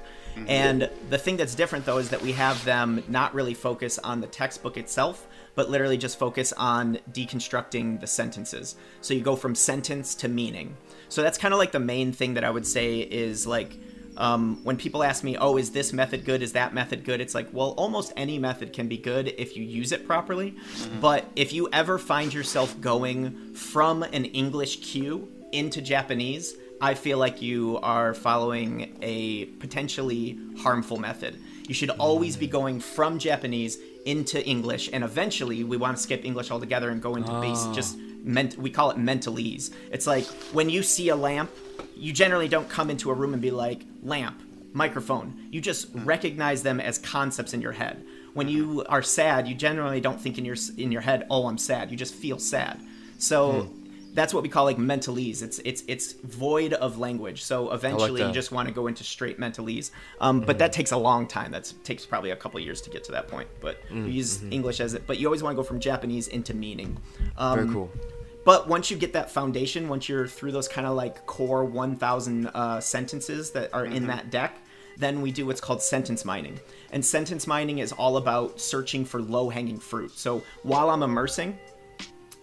And 0.48 0.88
the 1.10 1.18
thing 1.18 1.38
that's 1.38 1.56
different 1.56 1.86
though 1.86 1.98
is 1.98 2.10
that 2.10 2.22
we 2.22 2.32
have 2.34 2.64
them 2.64 3.04
not 3.08 3.34
really 3.34 3.56
focus 3.56 3.98
on 3.98 4.22
the 4.22 4.28
textbook 4.28 4.78
itself, 4.78 5.28
but 5.56 5.72
literally 5.72 5.98
just 5.98 6.20
focus 6.20 6.54
on 6.54 7.00
deconstructing 7.12 8.00
the 8.00 8.06
sentences. 8.06 8.76
So 9.02 9.16
you 9.16 9.22
go 9.22 9.36
from 9.36 9.56
sentence 9.56 10.14
to 10.16 10.28
meaning. 10.28 10.78
So 11.10 11.24
that's 11.24 11.40
kind 11.40 11.56
of 11.56 11.58
like 11.58 11.72
the 11.72 11.80
main 11.80 12.12
thing 12.12 12.36
that 12.36 12.44
I 12.44 12.52
would 12.52 12.68
say 12.68 13.00
is 13.00 13.48
like 13.48 13.80
um, 14.18 14.60
when 14.64 14.78
people 14.78 15.04
ask 15.04 15.24
me, 15.24 15.38
oh, 15.38 15.58
is 15.58 15.72
this 15.72 15.94
method 15.94 16.26
good? 16.26 16.42
Is 16.42 16.54
that 16.54 16.74
method 16.74 17.04
good? 17.04 17.22
It's 17.22 17.36
like, 17.36 17.48
well, 17.52 17.72
almost 17.78 18.12
any 18.18 18.40
method 18.40 18.74
can 18.74 18.88
be 18.88 18.98
good 18.98 19.34
if 19.38 19.56
you 19.56 19.64
use 19.64 19.92
it 19.92 20.06
properly. 20.06 20.52
Mm-hmm. 20.52 21.00
But 21.00 21.26
if 21.36 21.54
you 21.54 21.70
ever 21.72 21.98
find 21.98 22.34
yourself 22.34 22.80
going 22.82 23.54
from 23.54 24.04
an 24.04 24.26
English 24.26 24.82
cue 24.82 25.28
into 25.52 25.82
Japanese, 25.82 26.56
I 26.82 26.94
feel 26.94 27.18
like 27.18 27.42
you 27.42 27.80
are 27.82 28.14
following 28.14 28.98
a 29.02 29.46
potentially 29.46 30.38
harmful 30.60 30.98
method. 30.98 31.40
You 31.68 31.74
should 31.74 31.90
always 31.92 32.38
be 32.38 32.48
mm. 32.48 32.52
going 32.52 32.80
from 32.80 33.20
Japanese 33.20 33.78
into 34.06 34.44
English, 34.46 34.90
and 34.94 35.04
eventually 35.04 35.64
we 35.64 35.76
want 35.76 35.98
to 35.98 36.04
skip 36.04 36.24
English 36.24 36.50
altogether 36.50 36.90
and 36.90 37.02
go 37.02 37.16
into 37.16 37.32
base. 37.42 37.64
Ah. 37.66 37.74
Just 37.74 37.98
ment- 38.24 38.58
we 38.58 38.70
call 38.70 38.92
it 38.92 38.98
mentalese. 38.98 39.72
It's 39.92 40.08
like 40.08 40.26
when 40.54 40.70
you 40.70 40.84
see 40.84 41.10
a 41.10 41.16
lamp, 41.16 41.52
you 42.00 42.14
generally 42.14 42.48
don't 42.48 42.70
come 42.70 42.90
into 42.90 43.10
a 43.12 43.14
room 43.14 43.34
and 43.34 43.42
be 43.42 43.52
like 43.52 43.84
lamp, 44.04 44.42
microphone. 44.74 45.48
You 45.52 45.62
just 45.62 45.88
recognize 45.94 46.64
them 46.64 46.80
as 46.80 46.98
concepts 47.00 47.54
in 47.54 47.62
your 47.62 47.72
head. 47.74 48.04
When 48.34 48.48
you 48.48 48.86
are 48.88 49.02
sad, 49.02 49.48
you 49.48 49.56
generally 49.56 50.00
don't 50.02 50.20
think 50.22 50.38
in 50.38 50.46
your 50.46 50.56
in 50.78 50.92
your 50.92 51.02
head, 51.02 51.26
"Oh, 51.30 51.48
I'm 51.48 51.58
sad." 51.58 51.90
You 51.92 51.98
just 51.98 52.14
feel 52.14 52.38
sad. 52.40 52.80
So 53.18 53.70
that's 54.14 54.34
what 54.34 54.42
we 54.44 54.50
call 54.50 54.66
like 54.66 54.78
mentalese. 54.78 55.42
It's 55.42 55.60
it's 55.60 55.84
it's 55.88 56.14
void 56.14 56.74
of 56.74 56.98
language. 57.00 57.44
So 57.44 57.72
eventually, 57.72 58.22
you 58.28 58.34
just 58.34 58.52
want 58.52 58.68
to 58.68 58.74
go 58.74 58.86
into 58.88 59.04
straight 59.04 59.40
mentalese. 59.40 59.90
Um, 60.22 60.42
But 60.42 60.60
that 60.60 60.72
takes 60.74 60.92
a 60.92 60.98
long 60.98 61.28
time. 61.28 61.52
That 61.52 61.72
takes 61.84 62.06
probably 62.06 62.32
a 62.32 62.36
couple 62.36 62.60
years 62.60 62.82
to 62.82 62.90
get 62.92 63.04
to 63.06 63.12
that 63.14 63.28
point. 63.28 63.48
But 63.60 63.78
you 63.92 64.04
use 64.06 64.44
English 64.52 64.80
as 64.82 64.94
it. 64.94 65.08
But 65.08 65.18
you 65.20 65.28
always 65.28 65.42
want 65.44 65.56
to 65.56 65.62
go 65.62 65.68
from 65.68 65.80
Japanese 65.80 66.28
into 66.28 66.54
meaning. 66.54 66.98
Um, 67.38 67.58
Very 67.60 67.74
cool. 67.74 67.92
But 68.48 68.66
once 68.66 68.90
you 68.90 68.96
get 68.96 69.12
that 69.12 69.30
foundation, 69.30 69.90
once 69.90 70.08
you're 70.08 70.26
through 70.26 70.54
those 70.54 70.70
kind 70.70 70.88
of 70.88 70.96
like 70.96 71.26
core 71.26 71.66
1,000 71.66 72.48
uh, 72.48 72.80
sentences 72.80 73.52
that 73.52 73.74
are 73.74 73.86
in 73.86 74.08
that 74.08 74.32
deck, 74.32 74.60
then 74.96 75.22
we 75.22 75.34
do 75.34 75.46
what's 75.46 75.60
called 75.60 75.82
sentence 75.82 76.24
mining. 76.24 76.58
And 76.94 77.04
sentence 77.04 77.46
mining 77.46 77.80
is 77.80 77.92
all 77.92 78.16
about 78.16 78.62
searching 78.62 79.04
for 79.04 79.22
low 79.22 79.50
hanging 79.50 79.78
fruit. 79.78 80.12
So 80.12 80.44
while 80.64 80.90
I'm 80.92 81.04
immersing, 81.04 81.60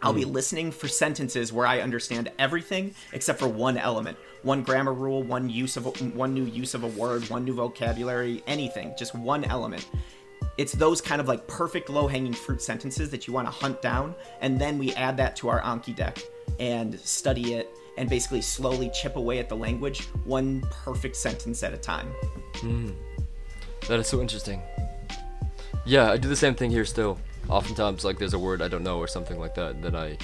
I'll 0.02 0.12
be 0.12 0.26
listening 0.26 0.72
for 0.72 0.88
sentences 0.88 1.54
where 1.54 1.66
I 1.66 1.80
understand 1.80 2.30
everything 2.38 2.94
except 3.14 3.38
for 3.38 3.48
one 3.48 3.78
element, 3.78 4.18
one 4.42 4.62
grammar 4.62 4.92
rule, 4.92 5.22
one 5.22 5.48
use 5.48 5.78
of 5.78 5.86
a, 5.86 5.90
one 5.90 6.34
new 6.34 6.44
use 6.44 6.74
of 6.74 6.84
a 6.84 6.88
word, 6.88 7.30
one 7.30 7.46
new 7.46 7.54
vocabulary, 7.54 8.42
anything, 8.46 8.92
just 8.98 9.14
one 9.14 9.44
element. 9.44 9.88
It's 10.56 10.72
those 10.72 11.00
kind 11.00 11.20
of 11.20 11.28
like 11.28 11.46
perfect 11.46 11.90
low 11.90 12.06
hanging 12.06 12.32
fruit 12.32 12.62
sentences 12.62 13.10
that 13.10 13.26
you 13.26 13.32
want 13.32 13.46
to 13.46 13.52
hunt 13.52 13.82
down, 13.82 14.14
and 14.40 14.60
then 14.60 14.78
we 14.78 14.92
add 14.94 15.16
that 15.16 15.36
to 15.36 15.48
our 15.48 15.60
Anki 15.62 15.94
deck 15.94 16.22
and 16.60 16.98
study 17.00 17.54
it 17.54 17.70
and 17.96 18.08
basically 18.08 18.42
slowly 18.42 18.90
chip 18.90 19.16
away 19.16 19.38
at 19.38 19.48
the 19.48 19.56
language 19.56 20.02
one 20.24 20.60
perfect 20.84 21.16
sentence 21.16 21.62
at 21.62 21.72
a 21.72 21.76
time. 21.76 22.12
That 23.88 24.00
is 24.00 24.06
so 24.06 24.20
interesting. 24.20 24.62
Yeah, 25.84 26.10
I 26.10 26.16
do 26.16 26.28
the 26.28 26.36
same 26.36 26.54
thing 26.54 26.70
here 26.70 26.84
still. 26.84 27.18
Oftentimes, 27.48 28.04
like 28.04 28.18
there's 28.18 28.32
a 28.32 28.38
word 28.38 28.62
I 28.62 28.68
don't 28.68 28.82
know 28.82 28.98
or 28.98 29.06
something 29.06 29.38
like 29.38 29.54
that, 29.56 29.82
that 29.82 29.94
I 29.94 30.16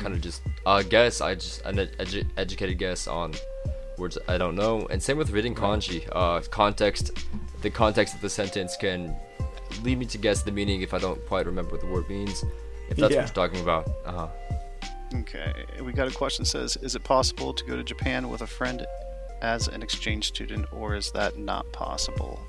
kind 0.00 0.12
of 0.12 0.20
just 0.20 0.42
uh, 0.66 0.82
guess. 0.82 1.20
I 1.20 1.36
just 1.36 1.62
an 1.64 1.76
edu- 1.76 2.28
educated 2.36 2.78
guess 2.78 3.06
on 3.06 3.32
words 3.96 4.18
I 4.26 4.38
don't 4.38 4.56
know. 4.56 4.86
And 4.90 5.00
same 5.00 5.16
with 5.16 5.30
reading 5.30 5.54
kanji. 5.54 6.08
Uh, 6.10 6.40
context, 6.50 7.12
the 7.62 7.70
context 7.70 8.16
of 8.16 8.20
the 8.22 8.30
sentence 8.30 8.76
can 8.76 9.14
lead 9.82 9.98
me 9.98 10.06
to 10.06 10.18
guess 10.18 10.42
the 10.42 10.52
meaning 10.52 10.82
if 10.82 10.94
I 10.94 10.98
don't 10.98 11.24
quite 11.26 11.46
remember 11.46 11.72
what 11.72 11.80
the 11.80 11.86
word 11.86 12.08
means. 12.08 12.44
If 12.90 12.96
that's 12.96 13.14
Yeah. 13.14 13.22
what 13.22 13.36
you're 13.36 13.46
talking 13.48 13.60
about. 13.60 13.88
Uh-huh. 14.04 14.28
Okay, 15.20 15.52
we 15.82 15.92
got 15.92 16.08
a 16.08 16.10
question 16.10 16.42
that 16.42 16.48
says, 16.48 16.76
is 16.82 16.96
it 16.96 17.04
possible 17.04 17.54
to 17.54 17.64
go 17.64 17.76
to 17.76 17.84
Japan 17.84 18.28
with 18.28 18.42
a 18.42 18.46
friend 18.46 18.84
as 19.42 19.68
an 19.68 19.82
exchange 19.82 20.26
student, 20.26 20.66
or 20.72 20.96
is 20.96 21.12
that 21.12 21.38
not 21.38 21.70
possible? 21.72 22.40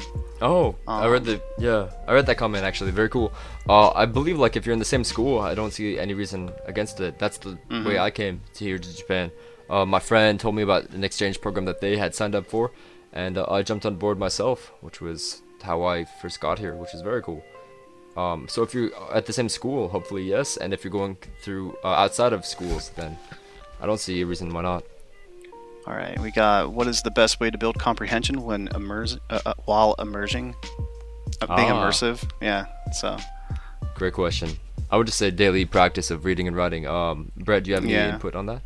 Oh, 0.41 0.75
I 0.87 1.07
read 1.07 1.25
the 1.25 1.41
yeah, 1.57 1.89
I 2.07 2.13
read 2.13 2.25
that 2.25 2.37
comment 2.37 2.63
actually. 2.65 2.91
Very 2.91 3.09
cool. 3.09 3.31
Uh, 3.69 3.89
I 3.91 4.05
believe 4.05 4.37
like 4.39 4.55
if 4.55 4.65
you're 4.65 4.73
in 4.73 4.79
the 4.79 4.85
same 4.85 5.03
school, 5.03 5.39
I 5.39 5.53
don't 5.55 5.71
see 5.71 5.97
any 5.99 6.13
reason 6.13 6.51
against 6.65 6.99
it. 6.99 7.17
That's 7.19 7.37
the 7.37 7.57
way 7.85 7.99
I 7.99 8.11
came 8.11 8.41
to 8.55 8.63
here 8.65 8.77
to 8.77 8.97
Japan. 8.97 9.31
Uh, 9.69 9.85
my 9.85 9.99
friend 9.99 10.39
told 10.39 10.55
me 10.55 10.61
about 10.63 10.89
an 10.89 11.03
exchange 11.03 11.39
program 11.41 11.65
that 11.65 11.81
they 11.81 11.97
had 11.97 12.13
signed 12.15 12.35
up 12.35 12.47
for, 12.47 12.71
and 13.13 13.37
uh, 13.37 13.45
I 13.49 13.61
jumped 13.61 13.85
on 13.85 13.95
board 13.95 14.17
myself, 14.19 14.71
which 14.81 14.99
was 15.01 15.41
how 15.65 15.83
I 15.83 16.05
first 16.05 16.39
got 16.39 16.59
here, 16.59 16.75
which 16.75 16.93
is 16.93 17.01
very 17.01 17.21
cool. 17.21 17.43
Um, 18.15 18.47
so 18.47 18.63
if 18.63 18.73
you're 18.73 18.91
at 19.13 19.25
the 19.25 19.33
same 19.33 19.49
school, 19.49 19.89
hopefully 19.89 20.23
yes, 20.23 20.55
and 20.57 20.73
if 20.73 20.83
you're 20.83 20.91
going 20.91 21.17
through 21.41 21.75
uh, 21.83 21.89
outside 21.89 22.31
of 22.31 22.45
schools, 22.45 22.91
then 22.95 23.17
I 23.81 23.85
don't 23.85 23.99
see 23.99 24.21
a 24.21 24.25
reason 24.25 24.53
why 24.53 24.61
not. 24.61 24.83
All 25.85 25.93
right, 25.93 26.17
we 26.19 26.31
got 26.31 26.71
what 26.71 26.87
is 26.87 27.01
the 27.01 27.11
best 27.11 27.39
way 27.39 27.51
to 27.51 27.57
build 27.57 27.77
comprehension 27.77 28.41
when 28.43 28.69
immerse 28.73 29.17
uh, 29.29 29.39
uh, 29.45 29.53
while 29.65 29.95
immersing, 29.99 30.55
uh, 31.41 31.55
being 31.57 31.69
Ah. 31.71 31.75
immersive? 31.83 32.23
Yeah, 32.41 32.65
so 32.93 33.17
Great 33.95 34.13
question. 34.13 34.49
I 34.91 34.97
would 34.97 35.07
just 35.07 35.17
say 35.19 35.29
daily 35.31 35.65
practice 35.65 36.09
of 36.11 36.25
reading 36.25 36.47
and 36.47 36.55
writing. 36.55 36.85
Um, 36.87 37.31
Brett, 37.37 37.63
do 37.63 37.69
you 37.69 37.75
have 37.75 37.83
any 37.83 37.93
Yeah. 37.93 38.13
input 38.13 38.35
on 38.35 38.45
that? 38.47 38.61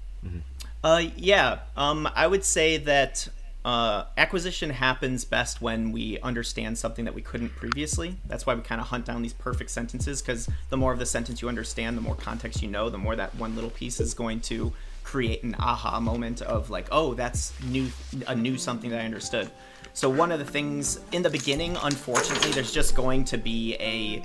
Uh, 0.83 1.03
yeah. 1.17 1.59
Um, 1.75 2.07
I 2.15 2.25
would 2.27 2.43
say 2.43 2.77
that 2.77 3.27
uh, 3.65 4.05
acquisition 4.17 4.69
happens 4.69 5.25
best 5.25 5.61
when 5.61 5.91
we 5.91 6.19
understand 6.21 6.77
something 6.77 7.05
that 7.05 7.13
we 7.13 7.21
couldn't 7.21 7.49
previously. 7.55 8.15
That's 8.25 8.45
why 8.45 8.55
we 8.55 8.61
kind 8.61 8.79
of 8.79 8.87
hunt 8.87 9.05
down 9.05 9.21
these 9.21 9.33
perfect 9.33 9.69
sentences 9.69 10.21
because 10.21 10.49
the 10.69 10.77
more 10.77 10.93
of 10.93 10.99
the 10.99 11.05
sentence 11.05 11.41
you 11.41 11.49
understand, 11.49 11.97
the 11.97 12.01
more 12.01 12.15
context 12.15 12.61
you 12.61 12.69
know, 12.69 12.89
the 12.89 12.97
more 12.97 13.15
that 13.17 13.35
one 13.35 13.55
little 13.55 13.69
piece 13.69 13.99
is 13.99 14.13
going 14.13 14.39
to 14.41 14.71
create 15.03 15.43
an 15.43 15.55
aha 15.59 15.99
moment 15.99 16.41
of 16.41 16.69
like, 16.69 16.87
oh, 16.91 17.13
that's 17.15 17.51
new, 17.63 17.87
a 18.27 18.35
new 18.35 18.57
something 18.57 18.91
that 18.91 19.01
I 19.01 19.05
understood. 19.05 19.51
So 19.93 20.09
one 20.09 20.31
of 20.31 20.39
the 20.39 20.45
things 20.45 20.99
in 21.11 21.21
the 21.21 21.29
beginning, 21.29 21.75
unfortunately, 21.81 22.51
there's 22.51 22.71
just 22.71 22.95
going 22.95 23.25
to 23.25 23.37
be 23.37 23.75
a 23.75 24.23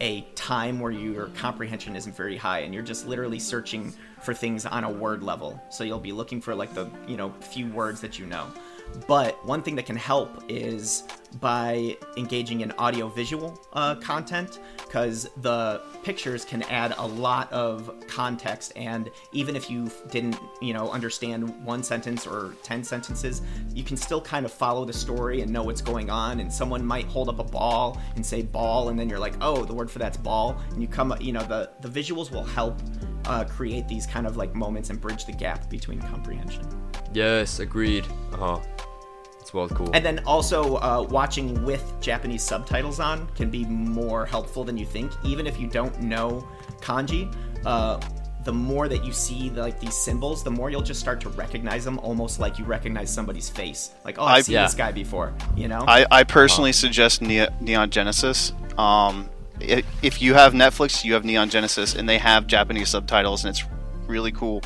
a 0.00 0.22
time 0.34 0.80
where 0.80 0.90
your 0.90 1.28
comprehension 1.28 1.94
isn't 1.94 2.16
very 2.16 2.36
high 2.36 2.58
and 2.60 2.74
you're 2.74 2.82
just 2.82 3.06
literally 3.06 3.38
searching 3.38 3.94
for 4.22 4.34
things 4.34 4.66
on 4.66 4.84
a 4.84 4.90
word 4.90 5.22
level. 5.22 5.62
So 5.70 5.84
you'll 5.84 6.00
be 6.00 6.12
looking 6.12 6.40
for 6.40 6.54
like 6.54 6.74
the, 6.74 6.90
you 7.06 7.16
know, 7.16 7.32
few 7.40 7.68
words 7.68 8.00
that 8.00 8.18
you 8.18 8.26
know. 8.26 8.48
But 9.06 9.44
one 9.44 9.62
thing 9.62 9.74
that 9.76 9.86
can 9.86 9.96
help 9.96 10.42
is 10.48 11.04
by 11.40 11.96
engaging 12.16 12.60
in 12.60 12.70
audio 12.72 13.08
visual 13.08 13.60
uh, 13.72 13.96
content 13.96 14.60
because 14.78 15.28
the 15.38 15.82
pictures 16.02 16.44
can 16.44 16.62
add 16.64 16.94
a 16.98 17.06
lot 17.06 17.52
of 17.52 17.92
context. 18.06 18.72
And 18.76 19.10
even 19.32 19.56
if 19.56 19.68
you 19.68 19.90
didn't 20.10 20.38
you 20.60 20.72
know 20.72 20.90
understand 20.90 21.64
one 21.64 21.82
sentence 21.82 22.26
or 22.26 22.54
10 22.62 22.84
sentences 22.84 23.42
you 23.72 23.82
can 23.82 23.96
still 23.96 24.20
kind 24.20 24.46
of 24.46 24.52
follow 24.52 24.84
the 24.84 24.92
story 24.92 25.40
and 25.40 25.52
know 25.52 25.64
what's 25.64 25.82
going 25.82 26.10
on. 26.10 26.40
And 26.40 26.52
someone 26.52 26.84
might 26.84 27.06
hold 27.06 27.28
up 27.28 27.38
a 27.38 27.44
ball 27.44 28.00
and 28.16 28.24
say 28.24 28.42
ball 28.42 28.90
and 28.90 28.98
then 28.98 29.08
you're 29.08 29.18
like 29.18 29.34
oh 29.40 29.64
the 29.64 29.74
word 29.74 29.90
for 29.90 29.98
that's 29.98 30.16
ball. 30.16 30.60
And 30.70 30.80
you 30.80 30.88
come 30.88 31.14
you 31.20 31.32
know 31.32 31.42
the 31.42 31.70
the 31.80 31.88
visuals 31.88 32.30
will 32.30 32.44
help 32.44 32.80
uh, 33.26 33.44
create 33.44 33.86
these 33.88 34.06
kind 34.06 34.26
of 34.26 34.36
like 34.36 34.54
moments 34.54 34.90
and 34.90 35.00
bridge 35.00 35.24
the 35.26 35.32
gap 35.32 35.68
between 35.70 36.00
comprehension 36.00 36.66
Yes, 37.12 37.60
agreed. 37.60 38.04
Uh 38.32 38.36
huh. 38.36 38.60
It's 39.40 39.52
well 39.54 39.68
cool. 39.68 39.90
and 39.94 40.04
then 40.04 40.20
also 40.26 40.76
uh, 40.76 41.06
watching 41.10 41.64
with 41.64 41.84
Japanese 42.00 42.42
subtitles 42.42 42.98
on 42.98 43.26
can 43.36 43.50
be 43.50 43.64
more 43.66 44.24
helpful 44.26 44.64
than 44.64 44.76
you 44.76 44.86
think. 44.86 45.12
Even 45.24 45.46
if 45.46 45.60
you 45.60 45.66
don't 45.68 46.00
know 46.00 46.48
kanji, 46.80 47.32
uh, 47.66 48.00
the 48.44 48.52
more 48.52 48.88
that 48.88 49.04
you 49.04 49.12
see 49.12 49.50
like 49.50 49.78
these 49.80 49.96
symbols, 49.96 50.42
the 50.42 50.50
more 50.50 50.70
you'll 50.70 50.82
just 50.82 50.98
start 51.00 51.20
to 51.20 51.28
recognize 51.30 51.84
them, 51.84 51.98
almost 52.00 52.40
like 52.40 52.58
you 52.58 52.64
recognize 52.64 53.12
somebody's 53.12 53.48
face. 53.48 53.90
Like, 54.04 54.18
oh, 54.18 54.24
I've 54.24 54.36
I- 54.38 54.40
seen 54.42 54.54
yeah. 54.54 54.64
this 54.64 54.74
guy 54.74 54.90
before. 54.92 55.32
You 55.56 55.68
know? 55.68 55.84
I, 55.86 56.06
I 56.10 56.24
personally 56.24 56.72
suggest 56.72 57.22
Ne- 57.22 57.48
Neon 57.60 57.90
Genesis. 57.90 58.52
Um, 58.76 58.76
i 58.78 59.33
if 59.60 60.20
you 60.20 60.34
have 60.34 60.52
Netflix, 60.52 61.04
you 61.04 61.14
have 61.14 61.24
Neon 61.24 61.48
Genesis, 61.50 61.94
and 61.94 62.08
they 62.08 62.18
have 62.18 62.46
Japanese 62.46 62.88
subtitles, 62.90 63.44
and 63.44 63.54
it's 63.54 63.64
really 64.06 64.32
cool 64.32 64.62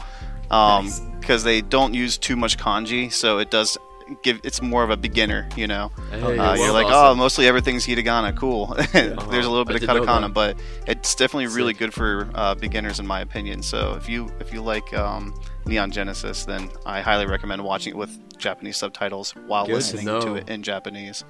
Nice. 0.50 1.00
because 1.20 1.44
they 1.44 1.60
don't 1.60 1.94
use 1.94 2.18
too 2.18 2.36
much 2.36 2.58
kanji, 2.58 3.12
so 3.12 3.38
it 3.38 3.50
does 3.50 3.76
give. 4.22 4.40
It's 4.44 4.62
more 4.62 4.82
of 4.82 4.90
a 4.90 4.96
beginner, 4.96 5.48
you 5.56 5.66
know. 5.66 5.92
Hey, 6.10 6.22
Uh, 6.22 6.34
that's 6.36 6.60
you're 6.60 6.72
like, 6.72 6.86
oh, 6.88 7.14
mostly 7.14 7.46
everything's 7.46 7.86
hiragana, 7.86 8.34
cool. 8.36 8.66
There's 8.92 9.46
a 9.46 9.50
little 9.50 9.64
bit 9.66 9.82
I 9.88 9.94
of 9.94 10.02
katakana, 10.02 10.32
but 10.32 10.58
it's 10.86 11.14
definitely 11.14 11.48
really 11.48 11.74
good 11.74 11.92
for 11.92 12.28
uh, 12.34 12.54
beginners, 12.54 12.98
in 12.98 13.06
my 13.06 13.20
opinion. 13.20 13.62
So 13.62 13.94
if 13.94 14.08
you 14.08 14.30
if 14.40 14.52
you 14.52 14.62
like 14.62 14.92
um, 14.96 15.38
Neon 15.66 15.90
Genesis, 15.90 16.44
then 16.46 16.70
I 16.86 17.02
highly 17.02 17.26
recommend 17.26 17.62
watching 17.62 17.92
it 17.92 17.96
with 17.96 18.18
Japanese 18.38 18.78
subtitles 18.78 19.32
while 19.46 19.66
Good 19.66 19.74
listening 19.74 20.06
know. 20.06 20.20
to 20.20 20.34
it 20.36 20.48
in 20.48 20.62
Japanese. 20.62 21.24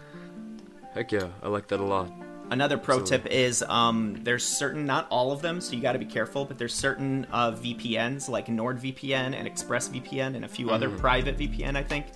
Heck 0.94 1.10
yeah, 1.10 1.26
I 1.42 1.48
like 1.48 1.66
that 1.68 1.80
a 1.80 1.84
lot. 1.84 2.08
Another 2.50 2.78
pro 2.78 3.00
Absolutely. 3.00 3.30
tip 3.30 3.32
is 3.32 3.62
um, 3.68 4.20
there's 4.22 4.44
certain, 4.44 4.86
not 4.86 5.06
all 5.10 5.32
of 5.32 5.42
them, 5.42 5.60
so 5.60 5.74
you 5.74 5.82
got 5.82 5.92
to 5.92 5.98
be 5.98 6.06
careful, 6.06 6.44
but 6.44 6.58
there's 6.58 6.74
certain 6.74 7.26
uh, 7.30 7.52
VPNs 7.52 8.28
like 8.28 8.46
NordVPN 8.46 9.34
and 9.34 9.48
ExpressVPN 9.48 10.34
and 10.34 10.44
a 10.44 10.48
few 10.48 10.70
other 10.70 10.88
private 10.88 11.36
VPN, 11.36 11.76
I 11.76 11.82
think, 11.82 12.06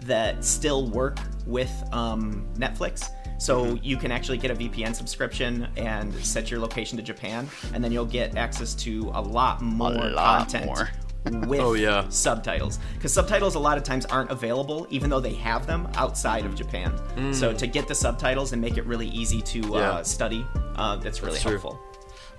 that 0.00 0.44
still 0.44 0.88
work 0.88 1.18
with 1.46 1.72
um, 1.92 2.48
Netflix. 2.56 3.10
So 3.38 3.78
you 3.82 3.96
can 3.96 4.12
actually 4.12 4.38
get 4.38 4.50
a 4.50 4.54
VPN 4.54 4.94
subscription 4.94 5.66
and 5.76 6.14
set 6.24 6.50
your 6.50 6.60
location 6.60 6.98
to 6.98 7.02
Japan, 7.02 7.48
and 7.72 7.82
then 7.82 7.90
you'll 7.90 8.04
get 8.04 8.36
access 8.36 8.74
to 8.76 9.10
a 9.14 9.20
lot 9.20 9.62
more 9.62 9.92
lot 9.92 10.40
content 10.40 10.66
more. 10.66 10.90
With 11.46 11.60
Oh, 11.60 11.74
yeah. 11.74 12.08
subtitles 12.08 12.78
because 12.94 13.12
subtitles 13.12 13.54
a 13.54 13.58
lot 13.58 13.76
of 13.76 13.84
times 13.84 14.06
aren't 14.06 14.30
available 14.30 14.86
even 14.90 15.10
though 15.10 15.20
they 15.20 15.34
have 15.34 15.66
them 15.66 15.86
outside 15.94 16.46
of 16.46 16.54
japan 16.54 16.92
so 17.34 17.52
to 17.52 17.66
get 17.66 17.86
the 17.88 17.94
subtitles 17.94 18.52
and 18.52 18.60
make 18.62 18.76
it 18.78 18.86
really 18.86 19.08
easy 19.08 19.40
to 19.42 19.60
Mm. 19.60 19.70
Yeah. 19.74 19.90
uh, 19.90 20.04
study 20.04 20.46
uh, 20.76 20.96
that's 20.96 21.20
really 21.20 21.34
That's 21.34 21.44
helpful 21.44 21.78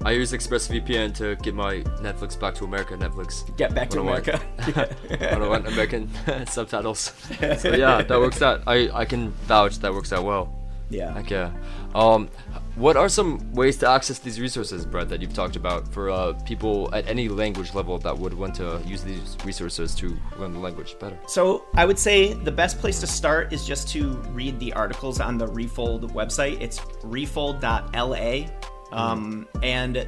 I 0.03 0.11
use 0.13 0.32
ExpressVPN 0.34 1.13
to 1.17 1.36
get 1.43 1.53
my 1.53 1.75
Netflix 2.01 2.39
back 2.39 2.55
to 2.55 2.63
America. 2.65 2.97
Netflix. 2.97 3.55
get 3.55 3.75
back 3.75 3.88
to 3.91 4.01
When 4.01 4.07
I 4.07 4.11
want- 4.13 4.27
america 4.27 5.36
I 5.43 5.47
want 5.47 5.67
American 5.67 6.09
subtitles. 6.47 7.11
So 7.59 7.69
yeah, 7.75 8.01
that 8.01 8.19
works 8.19 8.41
out. 8.41 8.63
I 8.65 8.89
I 9.01 9.05
can 9.05 9.29
vouch 9.45 9.77
that 9.79 9.93
works 9.93 10.11
out 10.11 10.23
well. 10.23 10.51
Yeah 10.91 11.13
Heck 11.13 11.29
yeah. 11.29 11.51
Um, 11.95 12.29
what 12.75 12.95
are 12.95 13.09
some 13.09 13.51
ways 13.53 13.77
to 13.77 13.89
access 13.89 14.19
these 14.19 14.39
resources, 14.39 14.85
Brett, 14.85 15.09
that 15.09 15.21
you've 15.21 15.33
talked 15.33 15.55
about 15.55 15.87
for 15.87 16.09
uh, 16.09 16.33
people 16.45 16.89
at 16.93 17.07
any 17.07 17.27
language 17.27 17.73
level 17.73 17.97
that 17.99 18.17
would 18.17 18.33
want 18.33 18.55
to 18.55 18.81
use 18.85 19.03
these 19.03 19.37
resources 19.43 19.93
to 19.95 20.17
learn 20.39 20.53
the 20.53 20.59
language 20.59 20.97
better? 20.99 21.17
So 21.27 21.65
I 21.75 21.85
would 21.85 21.99
say 21.99 22.33
the 22.33 22.51
best 22.51 22.79
place 22.79 22.99
to 23.01 23.07
start 23.07 23.51
is 23.51 23.65
just 23.65 23.89
to 23.89 24.13
read 24.31 24.59
the 24.59 24.71
articles 24.73 25.19
on 25.19 25.37
the 25.37 25.47
Refold 25.47 26.13
website. 26.13 26.61
It's 26.61 26.79
refold.la, 27.03 28.47
um, 28.91 29.47
and 29.61 30.07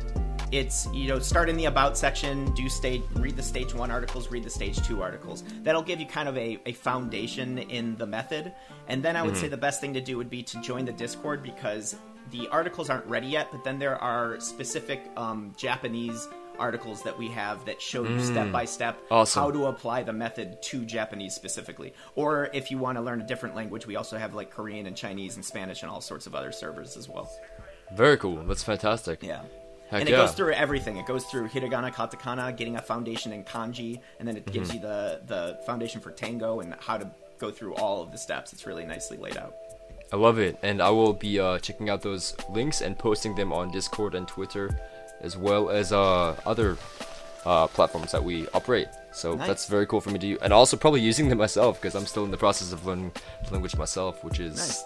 it's 0.53 0.87
you 0.93 1.07
know 1.07 1.17
start 1.17 1.49
in 1.49 1.57
the 1.57 1.65
about 1.65 1.97
section, 1.97 2.53
do 2.53 2.69
stage, 2.69 3.01
read 3.15 3.35
the 3.35 3.41
stage 3.43 3.73
one 3.73 3.89
articles, 3.89 4.29
read 4.29 4.43
the 4.43 4.49
stage 4.49 4.79
two 4.85 5.01
articles. 5.01 5.43
That'll 5.63 5.81
give 5.81 5.99
you 5.99 6.05
kind 6.05 6.29
of 6.29 6.37
a, 6.37 6.59
a 6.67 6.73
foundation 6.73 7.57
in 7.57 7.95
the 7.97 8.05
method. 8.05 8.53
And 8.87 9.01
then 9.01 9.15
I 9.15 9.23
would 9.23 9.35
say 9.35 9.47
the 9.47 9.57
best 9.57 9.81
thing 9.81 9.93
to 9.95 10.01
do 10.01 10.15
would 10.17 10.29
be 10.29 10.43
to 10.43 10.61
join 10.61 10.85
the 10.85 10.91
Discord 10.91 11.41
because 11.41 11.95
the 12.31 12.47
articles 12.49 12.89
aren't 12.89 13.05
ready 13.07 13.27
yet, 13.27 13.47
but 13.51 13.63
then 13.63 13.79
there 13.79 13.97
are 13.97 14.39
specific 14.39 15.01
um, 15.17 15.53
Japanese 15.57 16.27
articles 16.59 17.01
that 17.01 17.17
we 17.17 17.29
have 17.29 17.65
that 17.65 17.81
show 17.81 18.03
you 18.03 18.19
step 18.23 18.51
by 18.51 18.63
step 18.63 19.01
Awesome. 19.09 19.41
how 19.41 19.51
to 19.51 19.65
apply 19.65 20.03
the 20.03 20.13
method 20.13 20.61
to 20.61 20.85
Japanese 20.85 21.33
specifically. 21.33 21.95
Or 22.15 22.51
if 22.53 22.69
you 22.69 22.77
want 22.77 22.99
to 22.99 23.01
learn 23.01 23.21
a 23.21 23.25
different 23.25 23.55
language, 23.55 23.87
we 23.87 23.95
also 23.95 24.19
have 24.19 24.35
like 24.35 24.51
Korean 24.51 24.85
and 24.85 24.95
Chinese 24.95 25.35
and 25.35 25.43
Spanish 25.43 25.81
and 25.81 25.89
all 25.89 25.99
sorts 25.99 26.27
of 26.27 26.35
other 26.35 26.51
servers 26.51 26.95
as 26.95 27.09
well. 27.09 27.27
Very 27.95 28.17
cool. 28.17 28.43
That's 28.45 28.63
fantastic. 28.63 29.23
Yeah. 29.23 29.41
Heck 29.93 30.01
and 30.01 30.09
it 30.09 30.13
yeah. 30.13 30.17
goes 30.25 30.31
through 30.33 30.53
everything. 30.53 30.97
It 30.97 31.05
goes 31.05 31.23
through 31.25 31.49
hiragana, 31.49 31.93
katakana, 31.93 32.55
getting 32.57 32.77
a 32.77 32.81
foundation 32.81 33.31
in 33.31 33.43
kanji, 33.43 33.99
and 34.17 34.27
then 34.27 34.35
it 34.35 34.45
gives 34.51 34.69
Mm-hmm. 34.69 34.77
you 34.77 34.81
the 34.89 35.21
the 35.27 35.59
foundation 35.67 36.01
for 36.01 36.09
tango 36.11 36.61
and 36.61 36.73
how 36.79 36.97
to 36.97 37.07
go 37.37 37.51
through 37.51 37.75
all 37.75 38.01
of 38.01 38.11
the 38.11 38.17
steps. 38.17 38.53
It's 38.53 38.65
really 38.65 38.85
nicely 38.85 39.17
laid 39.17 39.37
out. 39.37 39.53
I 40.11 40.15
love 40.15 40.39
it, 40.39 40.57
and 40.63 40.81
I 40.81 40.89
will 40.89 41.13
be 41.13 41.39
uh, 41.39 41.59
checking 41.59 41.89
out 41.91 42.01
those 42.01 42.35
links 42.49 42.81
and 42.81 42.97
posting 42.97 43.35
them 43.35 43.53
on 43.53 43.71
Discord 43.71 44.15
and 44.15 44.27
Twitter, 44.27 44.65
as 45.21 45.37
well 45.37 45.69
as 45.69 45.91
uh, 45.93 46.35
other 46.45 46.77
uh, 47.45 47.67
platforms 47.67 48.11
that 48.13 48.23
we 48.23 48.47
operate. 48.49 48.87
So 49.11 49.35
Nice. 49.35 49.47
that's 49.47 49.65
very 49.67 49.85
cool 49.85 50.01
for 50.01 50.09
me 50.11 50.17
to 50.19 50.27
use, 50.27 50.39
and 50.41 50.51
also 50.53 50.75
probably 50.77 51.01
using 51.01 51.29
them 51.29 51.37
myself 51.37 51.79
because 51.79 51.93
I'm 51.95 52.05
still 52.07 52.25
in 52.25 52.31
the 52.31 52.37
process 52.37 52.71
of 52.71 52.85
learning 52.85 53.11
the 53.45 53.51
language 53.53 53.75
myself, 53.75 54.23
which 54.23 54.39
is 54.39 54.55
Nice. 54.57 54.83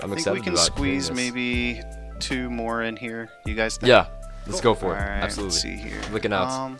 I'm 0.00 0.12
I 0.12 0.14
think 0.14 0.18
excited 0.18 0.38
we 0.40 0.44
can 0.44 0.56
squeeze 0.56 1.10
maybe 1.10 1.82
two 2.20 2.48
more 2.50 2.82
in 2.82 2.96
here. 2.96 3.28
You 3.44 3.54
guys 3.54 3.76
think? 3.76 3.88
Yeah, 3.88 4.06
let's 4.46 4.60
go 4.60 4.74
for 4.74 4.94
it. 4.94 5.00
Alright, 5.00 5.22
Absolutely. 5.22 5.56
See 5.56 5.76
here. 5.76 6.00
Looking 6.12 6.32
out. 6.32 6.50
Um, 6.50 6.78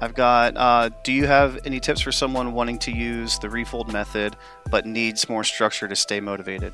I've 0.00 0.14
got. 0.14 0.56
Uh, 0.56 0.90
do 1.02 1.12
you 1.12 1.26
have 1.26 1.58
any 1.64 1.80
tips 1.80 2.00
for 2.00 2.12
someone 2.12 2.52
wanting 2.52 2.78
to 2.80 2.92
use 2.92 3.38
the 3.38 3.50
refold 3.50 3.92
method 3.92 4.36
but 4.70 4.86
needs 4.86 5.28
more 5.28 5.44
structure 5.44 5.88
to 5.88 5.96
stay 5.96 6.20
motivated? 6.20 6.72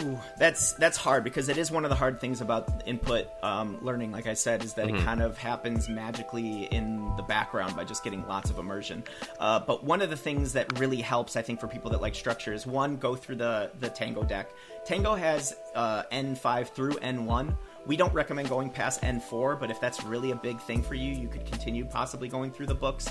Ooh, 0.00 0.18
that's 0.36 0.72
that's 0.72 0.96
hard 0.96 1.22
because 1.22 1.48
it 1.48 1.58
is 1.58 1.70
one 1.70 1.84
of 1.84 1.90
the 1.90 1.94
hard 1.94 2.20
things 2.20 2.40
about 2.40 2.82
input 2.86 3.28
um, 3.44 3.78
learning. 3.84 4.10
Like 4.10 4.26
I 4.26 4.34
said, 4.34 4.64
is 4.64 4.74
that 4.74 4.88
it 4.88 4.96
kind 5.04 5.22
of 5.22 5.38
happens 5.38 5.88
magically 5.88 6.64
in 6.64 7.14
the 7.16 7.22
background 7.22 7.76
by 7.76 7.84
just 7.84 8.02
getting 8.02 8.26
lots 8.26 8.50
of 8.50 8.58
immersion. 8.58 9.04
Uh, 9.38 9.60
but 9.60 9.84
one 9.84 10.02
of 10.02 10.10
the 10.10 10.16
things 10.16 10.54
that 10.54 10.78
really 10.80 11.00
helps, 11.00 11.36
I 11.36 11.42
think, 11.42 11.60
for 11.60 11.68
people 11.68 11.92
that 11.92 12.00
like 12.00 12.16
structure 12.16 12.52
is 12.52 12.66
one, 12.66 12.96
go 12.96 13.14
through 13.14 13.36
the 13.36 13.70
the 13.78 13.88
Tango 13.88 14.24
deck. 14.24 14.50
Tango 14.84 15.14
has 15.14 15.54
uh, 15.74 16.02
N5 16.12 16.68
through 16.68 16.94
N1. 16.94 17.56
We 17.86 17.96
don't 17.96 18.12
recommend 18.12 18.48
going 18.48 18.70
past 18.70 19.02
N4, 19.02 19.58
but 19.60 19.70
if 19.70 19.80
that's 19.80 20.02
really 20.02 20.32
a 20.32 20.36
big 20.36 20.60
thing 20.60 20.82
for 20.82 20.94
you, 20.94 21.12
you 21.12 21.28
could 21.28 21.46
continue 21.46 21.84
possibly 21.84 22.28
going 22.28 22.50
through 22.50 22.66
the 22.66 22.74
books. 22.74 23.08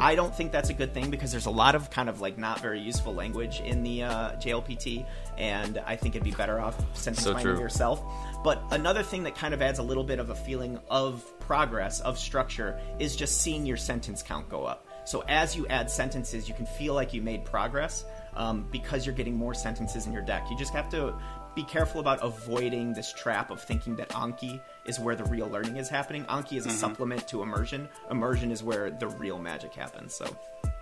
I 0.00 0.14
don't 0.14 0.34
think 0.34 0.52
that's 0.52 0.70
a 0.70 0.74
good 0.74 0.92
thing 0.92 1.10
because 1.10 1.32
there's 1.32 1.46
a 1.46 1.50
lot 1.50 1.74
of 1.74 1.90
kind 1.90 2.08
of 2.08 2.20
like 2.20 2.36
not 2.36 2.60
very 2.60 2.80
useful 2.80 3.14
language 3.14 3.60
in 3.60 3.82
the 3.82 4.02
uh, 4.02 4.32
JLPT, 4.32 5.06
and 5.38 5.78
I 5.86 5.96
think 5.96 6.14
it'd 6.14 6.24
be 6.24 6.32
better 6.32 6.60
off 6.60 6.76
sentence 6.96 7.24
So 7.24 7.32
finding 7.32 7.58
yourself. 7.58 8.02
But 8.44 8.62
another 8.70 9.02
thing 9.02 9.22
that 9.24 9.34
kind 9.34 9.54
of 9.54 9.62
adds 9.62 9.78
a 9.78 9.82
little 9.82 10.04
bit 10.04 10.18
of 10.18 10.30
a 10.30 10.34
feeling 10.34 10.78
of 10.90 11.24
progress, 11.40 12.00
of 12.00 12.18
structure, 12.18 12.78
is 12.98 13.16
just 13.16 13.40
seeing 13.40 13.64
your 13.64 13.76
sentence 13.76 14.22
count 14.22 14.48
go 14.48 14.64
up. 14.64 14.86
So 15.04 15.24
as 15.26 15.56
you 15.56 15.66
add 15.68 15.90
sentences, 15.90 16.48
you 16.48 16.54
can 16.54 16.66
feel 16.66 16.92
like 16.92 17.14
you 17.14 17.22
made 17.22 17.44
progress 17.46 18.04
um, 18.36 18.66
because 18.70 19.06
you're 19.06 19.14
getting 19.14 19.34
more 19.34 19.54
sentences 19.54 20.06
in 20.06 20.12
your 20.12 20.22
deck. 20.22 20.44
You 20.50 20.58
just 20.58 20.74
have 20.74 20.90
to 20.90 21.14
be 21.58 21.64
careful 21.64 22.00
about 22.00 22.20
avoiding 22.22 22.92
this 22.92 23.12
trap 23.12 23.50
of 23.50 23.60
thinking 23.60 23.96
that 23.96 24.08
Anki 24.10 24.60
is 24.84 25.00
where 25.00 25.16
the 25.16 25.24
real 25.24 25.48
learning 25.48 25.76
is 25.76 25.88
happening. 25.88 26.24
Anki 26.26 26.56
is 26.56 26.66
a 26.66 26.70
supplement 26.70 27.26
to 27.26 27.42
immersion. 27.42 27.88
Immersion 28.12 28.52
is 28.52 28.62
where 28.62 28.92
the 28.92 29.08
real 29.08 29.40
magic 29.40 29.74
happens. 29.74 30.14
So 30.14 30.36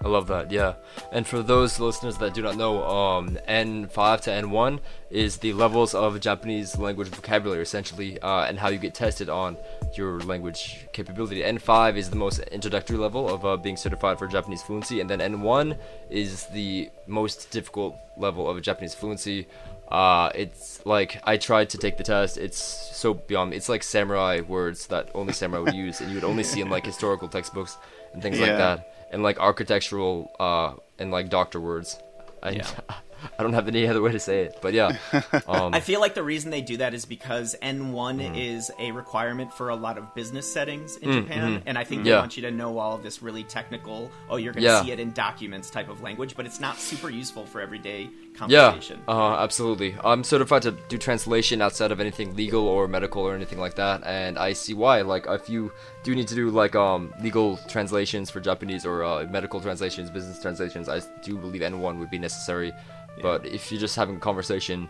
I 0.05 0.09
love 0.09 0.27
that, 0.27 0.53
yeah. 0.53 0.75
And 1.13 1.27
for 1.27 1.43
those 1.43 1.81
listeners 1.81 2.19
that 2.19 2.35
do 2.35 2.43
not 2.43 2.57
know, 2.57 2.85
um, 2.85 3.39
N5 3.49 4.21
to 4.21 4.31
N1 4.31 4.81
is 5.11 5.39
the 5.39 5.55
levels 5.55 5.95
of 5.95 6.21
Japanese 6.21 6.77
language 6.77 7.09
vocabulary, 7.09 7.63
essentially, 7.63 8.21
uh, 8.21 8.45
and 8.45 8.59
how 8.59 8.69
you 8.69 8.79
get 8.79 8.95
tested 8.95 9.31
on 9.31 9.57
your 9.95 10.21
language 10.21 10.87
capability. 10.93 11.41
N5 11.41 11.97
is 11.97 12.11
the 12.11 12.17
most 12.17 12.41
introductory 12.41 12.99
level 12.99 13.29
of 13.29 13.47
uh, 13.47 13.57
being 13.57 13.79
certified 13.79 14.19
for 14.19 14.27
Japanese 14.27 14.63
fluency, 14.63 15.01
and 15.01 15.09
then 15.09 15.21
N1 15.21 15.79
is 16.11 16.45
the 16.47 16.91
most 17.07 17.51
difficult 17.51 17.97
level 18.17 18.49
of 18.49 18.61
Japanese 18.61 18.95
fluency. 18.95 19.47
Uh, 19.89 20.31
it's 20.35 20.85
like 20.85 21.21
I 21.25 21.37
tried 21.37 21.71
to 21.71 21.79
take 21.79 21.97
the 21.97 22.05
test. 22.05 22.37
It's 22.39 22.59
so 22.59 23.15
beyond. 23.15 23.55
It's 23.55 23.69
like 23.69 23.83
samurai 23.83 24.41
words 24.41 24.89
that 24.89 25.11
only 25.15 25.33
samurai 25.33 25.61
would 25.63 25.75
use, 25.75 26.01
and 26.01 26.09
you 26.11 26.17
would 26.17 26.25
only 26.25 26.43
see 26.43 26.61
in 26.61 26.71
like 26.71 26.85
historical 26.85 27.29
textbooks 27.29 27.77
and 28.13 28.23
things 28.23 28.39
like 28.41 28.57
that 28.57 28.93
and 29.13 29.23
like 29.23 29.39
architectural 29.39 30.31
uh 30.41 30.73
and 30.99 31.11
like 31.11 31.29
doctor 31.29 31.61
words. 31.61 31.99
I 32.43 32.51
Yeah. 32.51 32.69
I 33.39 33.43
don't 33.43 33.55
have 33.55 33.67
any 33.67 33.87
other 33.89 34.03
way 34.03 34.13
to 34.13 34.21
say 34.21 34.43
it, 34.43 34.59
but 34.61 34.75
yeah. 34.75 34.99
Um, 35.49 35.73
I 35.75 35.81
feel 35.81 36.01
like 36.01 36.15
the 36.15 36.23
reason 36.23 36.51
they 36.51 36.61
do 36.61 36.77
that 36.77 36.93
is 36.93 37.07
because 37.07 37.57
N1 37.63 38.21
Mm. 38.21 38.37
is 38.37 38.71
a 38.79 38.93
requirement 38.93 39.53
for 39.55 39.71
a 39.71 39.75
lot 39.75 39.97
of 39.97 40.15
business 40.15 40.51
settings 40.53 40.97
in 40.99 41.11
Japan, 41.13 41.63
and 41.65 41.79
I 41.79 41.83
think 41.85 42.05
they 42.05 42.11
Mm-hmm. 42.11 42.15
Yeah. 42.15 42.19
want 42.21 42.37
you 42.37 42.43
to 42.43 42.51
know 42.51 42.79
all 42.79 42.95
of 42.95 43.03
this 43.03 43.23
really 43.23 43.43
technical, 43.43 44.11
oh, 44.29 44.37
you're 44.37 44.53
going 44.53 44.63
to 44.63 44.69
Yeah. 44.69 44.83
see 44.83 44.93
it 44.93 45.01
in 45.01 45.13
documents 45.13 45.71
type 45.71 45.89
of 45.89 46.03
language, 46.03 46.37
but 46.37 46.45
it's 46.45 46.61
not 46.61 46.79
super 46.79 47.09
useful 47.09 47.47
for 47.47 47.61
everyday 47.63 48.11
yeah, 48.49 48.79
uh, 49.09 49.37
absolutely. 49.39 49.97
I'm 50.05 50.23
certified 50.25 50.63
to 50.63 50.73
do 50.89 50.99
translation 50.99 51.63
outside 51.63 51.91
of 51.93 52.01
anything 52.01 52.35
legal 52.37 52.67
or 52.67 52.87
medical 52.89 53.23
or 53.23 53.35
anything 53.35 53.59
like 53.59 53.75
that, 53.77 54.03
and 54.05 54.39
I 54.39 54.53
see 54.53 54.75
why. 54.75 55.03
Like, 55.03 55.27
if 55.29 55.49
you 55.49 55.73
do 56.03 56.15
need 56.15 56.29
to 56.29 56.35
do 56.35 56.51
like 56.51 56.75
um 56.75 57.13
legal 57.23 57.57
translations 57.69 58.31
for 58.31 58.41
Japanese 58.41 58.85
or 58.87 59.05
uh, 59.05 59.25
medical 59.31 59.61
translations, 59.61 60.11
business 60.11 60.41
translations, 60.41 60.89
I 60.89 61.01
do 61.23 61.37
believe 61.39 61.63
N1 61.63 61.99
would 61.99 62.11
be 62.11 62.19
necessary. 62.19 62.73
But 63.23 63.47
if 63.47 63.71
you're 63.73 63.81
just 63.81 63.97
having 63.97 64.17
a 64.17 64.21
conversation, 64.21 64.89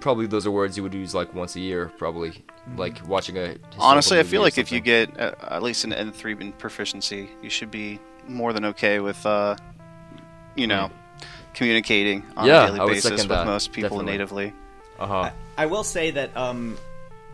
probably 0.00 0.26
those 0.26 0.46
are 0.46 0.50
words 0.50 0.76
you 0.76 0.82
would 0.82 0.94
use 0.94 1.14
like 1.14 1.34
once 1.34 1.56
a 1.56 1.60
year, 1.60 1.92
probably 1.98 2.32
Mm-hmm. 2.66 2.78
like 2.80 3.06
watching 3.06 3.38
a. 3.38 3.54
Honestly, 3.78 4.18
I 4.18 4.24
feel 4.24 4.42
like 4.42 4.58
if 4.58 4.72
you 4.72 4.80
get 4.80 5.20
uh, 5.20 5.34
at 5.40 5.62
least 5.62 5.84
an 5.84 5.92
N3 5.92 6.40
in 6.40 6.52
proficiency, 6.52 7.30
you 7.40 7.48
should 7.48 7.70
be 7.70 8.00
more 8.26 8.52
than 8.52 8.64
okay 8.64 8.98
with, 8.98 9.24
uh, 9.24 9.54
you 10.56 10.66
know, 10.66 10.90
communicating 11.56 12.22
on. 12.36 12.46
Yeah, 12.46 12.68
a 12.72 12.76
daily 12.76 12.94
basis 12.94 13.10
with 13.22 13.28
that, 13.28 13.46
most 13.46 13.72
people 13.72 13.88
definitely. 13.98 14.12
natively. 14.12 14.52
uh-huh. 15.00 15.30
I 15.58 15.66
will 15.66 15.84
say 15.84 16.12
that 16.12 16.36
um, 16.36 16.76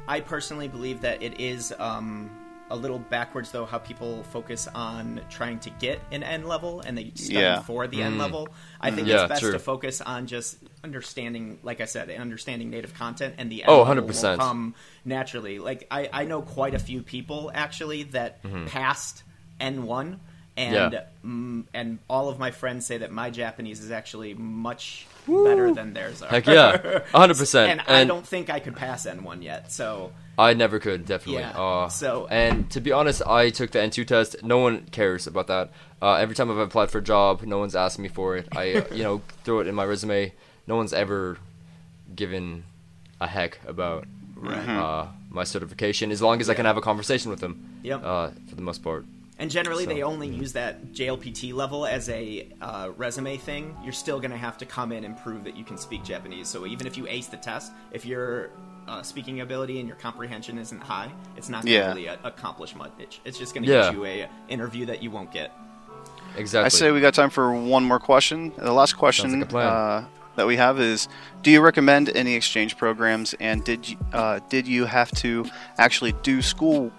I 0.08 0.20
personally 0.20 0.68
believe 0.68 1.02
that 1.02 1.22
it 1.22 1.38
is 1.40 1.74
um, 1.78 2.30
a 2.70 2.76
little 2.76 2.98
backwards, 3.00 3.50
though, 3.50 3.66
how 3.66 3.78
people 3.78 4.22
focus 4.24 4.68
on 4.74 5.20
trying 5.28 5.58
to 5.60 5.70
get 5.70 6.00
an 6.12 6.22
N 6.22 6.46
level 6.46 6.80
and 6.80 6.96
they 6.96 7.10
study 7.16 7.34
Yeah. 7.40 7.60
for 7.62 7.86
the 7.88 8.00
N 8.02 8.16
level. 8.18 8.48
I 8.80 8.90
think 8.92 9.06
Mm. 9.08 9.10
Yeah, 9.10 9.20
it's 9.24 9.28
best 9.28 9.40
true. 9.42 9.52
to 9.52 9.58
focus 9.58 10.00
on 10.00 10.26
just 10.28 10.56
understanding, 10.84 11.58
like 11.62 11.80
I 11.80 11.84
said, 11.86 12.08
understanding 12.10 12.70
native 12.70 12.94
content 12.94 13.34
and 13.38 13.50
the 13.50 13.64
N 13.64 13.68
Oh, 13.68 13.84
100%. 13.84 14.06
will 14.30 14.38
come 14.38 14.74
naturally. 15.04 15.58
Like 15.58 15.86
I, 15.90 16.08
I 16.12 16.24
know 16.24 16.42
quite 16.42 16.74
a 16.74 16.78
few 16.78 17.02
people 17.02 17.50
actually 17.52 18.04
that 18.04 18.38
passed 18.68 19.22
N1. 19.60 20.18
And. 20.56 20.92
Yeah. 20.92 21.04
mm, 21.24 21.64
and 21.72 21.98
all 22.10 22.28
of 22.28 22.38
my 22.38 22.50
friends 22.50 22.84
say 22.84 22.98
that 22.98 23.10
my 23.10 23.30
Japanese 23.30 23.80
is 23.80 23.90
actually 23.90 24.34
much 24.34 25.06
better 25.26 25.72
than 25.72 25.94
theirs 25.94 26.20
are. 26.22 26.28
Heck 26.28 26.46
yeah, 26.46 26.76
100%. 27.14 27.68
and, 27.68 27.80
I 27.80 28.04
don't 28.04 28.26
think 28.26 28.50
I 28.50 28.60
could 28.60 28.76
pass 28.76 29.06
N1 29.06 29.42
yet. 29.42 29.72
So 29.72 30.12
I 30.36 30.52
never 30.54 30.78
could, 30.78 31.06
definitely. 31.06 31.40
Yeah, 31.42 31.58
Uh, 31.58 31.88
so- 31.88 32.26
and 32.30 32.68
to 32.70 32.80
be 32.80 32.92
honest, 32.92 33.22
I 33.26 33.48
took 33.50 33.70
the 33.70 33.78
N2 33.78 34.06
test. 34.06 34.42
No 34.42 34.58
one 34.58 34.86
cares 34.90 35.26
about 35.26 35.46
that. 35.46 35.70
Uh, 36.02 36.14
every 36.16 36.34
time 36.34 36.50
I've 36.50 36.58
applied 36.58 36.90
for 36.90 36.98
a 36.98 37.02
job, 37.02 37.42
no 37.42 37.58
one's 37.58 37.76
asked 37.76 37.98
me 37.98 38.08
for 38.08 38.36
it. 38.36 38.48
I, 38.54 38.72
uh, 38.74 38.84
you 38.94 39.04
know, 39.04 39.22
throw 39.44 39.60
it 39.60 39.66
in 39.68 39.74
my 39.74 39.84
resume. 39.84 40.32
No 40.66 40.76
one's 40.76 40.92
ever 40.92 41.38
given 42.14 42.64
a 43.20 43.26
heck 43.26 43.58
about 43.66 44.06
uh, 44.44 45.06
my 45.30 45.44
certification, 45.44 46.10
as 46.10 46.20
long 46.20 46.40
as 46.40 46.50
I 46.50 46.54
can 46.54 46.66
have 46.66 46.76
a 46.76 46.80
conversation 46.82 47.30
with 47.30 47.40
them. 47.40 47.78
Yep. 47.84 48.00
Uh, 48.04 48.28
for 48.48 48.54
the 48.56 48.62
most 48.62 48.82
part. 48.82 49.06
And 49.42 49.50
generally 49.50 49.84
they 49.84 50.00
So- 50.00 50.06
only 50.06 50.28
use 50.28 50.52
that 50.52 50.92
JLPT 50.92 51.52
level 51.52 51.84
as 51.84 52.08
a 52.08 52.48
uh, 52.60 52.90
resume 52.96 53.36
thing. 53.36 53.76
You're 53.82 53.92
still 53.92 54.20
going 54.20 54.30
to 54.30 54.36
have 54.36 54.56
to 54.58 54.66
come 54.66 54.92
in 54.92 55.04
and 55.04 55.16
prove 55.18 55.42
that 55.44 55.56
you 55.56 55.64
can 55.64 55.76
speak 55.76 56.04
Japanese. 56.04 56.48
So 56.48 56.64
even 56.64 56.86
if 56.86 56.96
you 56.96 57.06
ace 57.08 57.26
the 57.26 57.36
test, 57.36 57.72
if 57.90 58.06
your 58.06 58.50
uh, 58.88 59.02
speaking 59.02 59.40
ability 59.40 59.78
and 59.80 59.88
your 59.88 59.96
comprehension 59.96 60.58
isn't 60.58 60.80
high, 60.80 61.10
it's 61.36 61.48
not 61.48 61.64
going 61.64 61.72
to 61.74 61.78
Yeah. 61.78 61.88
really 61.88 62.08
uh, 62.08 62.16
accomplish 62.24 62.74
much. 62.76 62.92
It's, 62.98 63.20
it's 63.24 63.38
just 63.38 63.52
going 63.54 63.64
to 63.64 63.70
Yeah. 63.72 63.82
get 63.86 63.94
you 63.94 64.04
a 64.06 64.28
interview 64.48 64.86
that 64.86 65.02
you 65.02 65.10
won't 65.10 65.32
get. 65.32 65.52
Exactly. 66.36 66.64
I 66.66 66.68
say 66.68 66.90
we 66.92 67.00
got 67.00 67.12
time 67.14 67.30
for 67.30 67.52
one 67.52 67.84
more 67.84 67.98
question. 68.00 68.52
The 68.56 68.72
last 68.72 68.94
question 68.94 69.40
like 69.40 69.54
uh, 69.54 70.02
that 70.36 70.46
we 70.46 70.56
have 70.56 70.80
is: 70.80 71.08
Do 71.42 71.50
you 71.50 71.60
recommend 71.60 72.08
any 72.16 72.34
exchange 72.34 72.76
programs? 72.78 73.34
And 73.38 73.62
did 73.64 73.88
you, 73.88 73.98
uh, 74.12 74.40
did 74.48 74.66
you 74.66 74.86
have 74.86 75.10
to 75.16 75.44
actually 75.78 76.12
do 76.22 76.40
school 76.40 76.90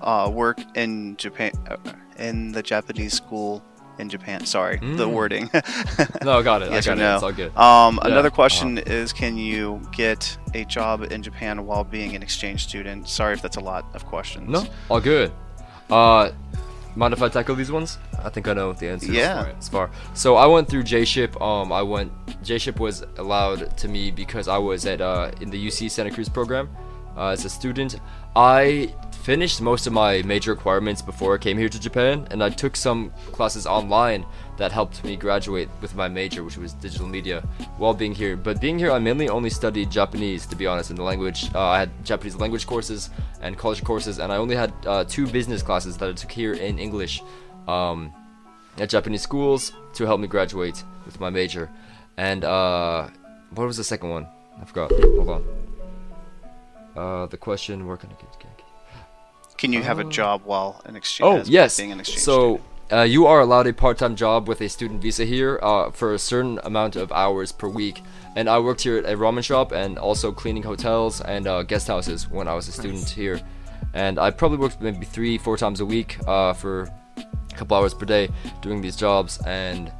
uh, 0.00 0.30
work 0.32 0.58
in 0.76 1.16
Japan 1.16 1.52
uh, 1.70 1.76
in 2.18 2.52
the 2.52 2.62
Japanese 2.62 3.14
school 3.14 3.62
in 3.98 4.08
Japan? 4.08 4.46
Sorry, 4.46 4.76
the 4.78 5.06
Mm. 5.06 5.12
wording. 5.12 5.50
no, 6.24 6.42
got 6.42 6.62
it. 6.62 6.70
yes 6.70 6.86
I 6.88 6.92
or 6.92 6.96
got 6.96 7.02
it. 7.02 7.04
no? 7.04 7.14
It's 7.14 7.22
all 7.24 7.32
good. 7.32 7.56
Um, 7.56 7.98
Yeah, 8.02 8.10
Another 8.12 8.30
question 8.30 8.78
is: 8.78 9.12
Can 9.12 9.36
you 9.36 9.80
get 9.92 10.36
a 10.54 10.64
job 10.64 11.10
in 11.12 11.22
Japan 11.22 11.66
while 11.66 11.84
being 11.84 12.14
an 12.16 12.22
exchange 12.22 12.64
student? 12.64 13.08
Sorry 13.08 13.34
if 13.34 13.42
that's 13.42 13.56
a 13.56 13.60
lot 13.60 13.84
of 13.94 14.06
questions. 14.06 14.48
No, 14.48 14.64
all 14.88 15.00
good. 15.00 15.32
Uh, 15.90 16.30
mind 16.96 17.12
if 17.14 17.22
I 17.22 17.28
tackle 17.28 17.54
these 17.56 17.70
ones? 17.72 17.98
I 18.24 18.28
think 18.30 18.46
I 18.48 18.52
know 18.52 18.72
the 18.72 18.88
answer 18.88 19.12
Yeah. 19.12 19.42
for 19.44 19.50
it. 19.50 19.56
As 19.58 19.68
far 19.68 19.90
so, 20.14 20.36
I 20.36 20.46
went 20.46 20.68
through 20.68 20.82
J 20.84 21.04
ship. 21.04 21.40
Um, 21.40 21.72
I 21.72 21.82
went 21.82 22.12
J 22.42 22.58
ship 22.58 22.78
was 22.80 23.04
allowed 23.18 23.76
to 23.78 23.88
me 23.88 24.10
because 24.10 24.46
I 24.48 24.58
was 24.58 24.86
at 24.86 25.00
uh 25.00 25.30
in 25.40 25.50
the 25.50 25.66
UC 25.68 25.90
Santa 25.90 26.10
Cruz 26.10 26.28
program 26.28 26.68
uh, 27.16 27.28
as 27.28 27.44
a 27.44 27.48
student. 27.48 27.96
I 28.36 28.94
finished 29.20 29.60
most 29.60 29.86
of 29.86 29.92
my 29.92 30.22
major 30.22 30.50
requirements 30.52 31.02
before 31.02 31.34
I 31.34 31.38
came 31.38 31.58
here 31.58 31.68
to 31.68 31.78
Japan, 31.78 32.26
and 32.30 32.42
I 32.42 32.50
took 32.50 32.74
some 32.74 33.10
classes 33.32 33.66
online 33.66 34.24
that 34.56 34.72
helped 34.72 35.04
me 35.04 35.16
graduate 35.16 35.68
with 35.80 35.94
my 35.94 36.08
major, 36.08 36.42
which 36.42 36.56
was 36.56 36.72
digital 36.74 37.06
media, 37.06 37.42
while 37.76 37.94
being 37.94 38.14
here. 38.14 38.36
But 38.36 38.60
being 38.60 38.78
here, 38.78 38.90
I 38.90 38.98
mainly 38.98 39.28
only 39.28 39.50
studied 39.50 39.90
Japanese, 39.90 40.46
to 40.46 40.56
be 40.56 40.66
honest, 40.66 40.90
in 40.90 40.96
the 40.96 41.02
language. 41.02 41.50
Uh, 41.54 41.60
I 41.60 41.78
had 41.78 41.90
Japanese 42.04 42.36
language 42.36 42.66
courses 42.66 43.10
and 43.42 43.56
college 43.56 43.84
courses, 43.84 44.18
and 44.18 44.32
I 44.32 44.36
only 44.36 44.56
had 44.56 44.72
uh, 44.86 45.04
two 45.04 45.26
business 45.26 45.62
classes 45.62 45.96
that 45.98 46.08
I 46.08 46.12
took 46.12 46.32
here 46.32 46.54
in 46.54 46.78
English 46.78 47.22
um, 47.68 48.12
at 48.78 48.88
Japanese 48.88 49.22
schools 49.22 49.72
to 49.94 50.06
help 50.06 50.20
me 50.20 50.28
graduate 50.28 50.82
with 51.04 51.20
my 51.20 51.30
major. 51.30 51.70
And 52.16 52.44
uh, 52.44 53.08
what 53.54 53.66
was 53.66 53.76
the 53.76 53.84
second 53.84 54.10
one? 54.10 54.26
I 54.60 54.64
forgot. 54.64 54.90
Hold 54.92 55.28
on. 55.28 55.44
Uh, 56.96 57.26
the 57.26 57.36
question: 57.36 57.86
Where 57.86 57.96
can 57.96 58.10
I 58.10 58.14
get? 58.14 58.29
Can 59.60 59.72
you 59.74 59.82
have 59.82 59.98
a 59.98 60.04
Oh. 60.06 60.10
job 60.20 60.42
while 60.44 60.80
an 60.86 60.96
exchange? 60.96 61.46
Oh 61.46 61.50
yes. 61.50 61.76
being 61.76 61.92
an 61.92 62.00
exchange 62.00 62.20
So 62.20 62.60
uh, 62.90 63.02
you 63.02 63.26
are 63.26 63.40
allowed 63.40 63.66
a 63.66 63.72
part-time 63.72 64.16
job 64.16 64.48
with 64.48 64.60
a 64.62 64.68
student 64.68 65.00
visa 65.02 65.24
here 65.24 65.60
uh, 65.62 65.90
for 65.90 66.14
a 66.14 66.18
certain 66.18 66.58
amount 66.64 66.96
of 66.96 67.12
hours 67.12 67.52
per 67.52 67.68
week. 67.68 68.02
And 68.36 68.48
I 68.48 68.58
worked 68.58 68.80
here 68.80 68.96
at 68.96 69.04
a 69.04 69.16
ramen 69.16 69.44
shop 69.44 69.70
and 69.72 69.98
also 69.98 70.32
cleaning 70.32 70.62
hotels 70.64 71.20
and 71.20 71.46
uh, 71.46 71.62
guest 71.62 71.86
houses 71.88 72.28
when 72.30 72.48
I 72.48 72.54
was 72.54 72.68
a 72.68 72.72
student 72.72 73.08
here. 73.08 73.38
And 73.94 74.18
I 74.18 74.30
probably 74.30 74.58
worked 74.58 74.80
maybe 74.80 75.04
three, 75.06 75.36
four 75.38 75.56
times 75.56 75.80
a 75.80 75.86
week 75.86 76.16
uh, 76.26 76.52
for 76.54 76.88
a 77.18 77.54
couple 77.54 77.76
hours 77.76 77.92
per 77.94 78.06
day 78.06 78.28
doing 78.62 78.80
these 78.80 78.96
jobs. 78.96 79.38
And 79.46 79.92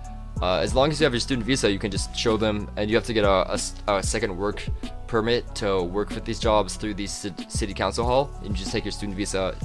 uh, 0.43 0.59
as 0.59 0.75
long 0.75 0.91
as 0.91 1.01
you 1.01 1.05
have 1.05 1.13
your 1.13 1.21
student 1.21 1.47
visa, 1.47 1.71
you 1.71 1.79
can 1.79 1.91
just 1.91 2.17
show 2.17 2.37
them, 2.37 2.71
and 2.77 2.89
you 2.89 2.97
have 2.97 3.05
to 3.07 3.13
get 3.13 3.25
a 3.25 4.03
second 4.03 4.37
work 4.37 4.63
permit 5.07 5.55
to 5.57 5.83
work 5.83 6.11
for 6.11 6.21
these 6.21 6.39
jobs 6.39 6.77
through 6.77 6.95
the 6.95 7.07
city 7.07 7.75
council 7.75 8.07
hall. 8.07 8.31
You 8.43 8.51
just 8.51 8.71
take 8.71 8.85
your 8.85 8.93
student 8.93 9.17
visa, 9.17 9.57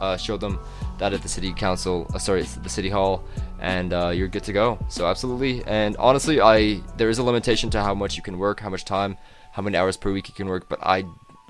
uh, 0.00 0.16
show 0.16 0.36
them 0.36 0.58
that 0.98 1.12
at 1.12 1.22
the 1.22 1.28
city 1.28 1.52
council, 1.52 2.06
uh, 2.14 2.18
sorry, 2.18 2.42
it's 2.42 2.54
the 2.54 2.68
city 2.68 2.88
hall, 2.88 3.24
and 3.60 3.92
uh, 3.92 4.08
you're 4.08 4.28
good 4.28 4.44
to 4.44 4.52
go. 4.52 4.78
So 4.88 5.06
absolutely, 5.06 5.64
and 5.66 5.96
honestly, 5.96 6.40
I 6.40 6.80
there 6.96 7.10
is 7.10 7.18
a 7.18 7.22
limitation 7.22 7.68
to 7.70 7.82
how 7.82 7.94
much 7.94 8.16
you 8.16 8.22
can 8.22 8.38
work, 8.38 8.60
how 8.60 8.70
much 8.70 8.84
time, 8.84 9.16
how 9.52 9.62
many 9.62 9.76
hours 9.76 9.96
per 9.96 10.12
week 10.12 10.28
you 10.28 10.34
can 10.34 10.46
work, 10.46 10.68
but 10.68 10.78
I 10.82 11.04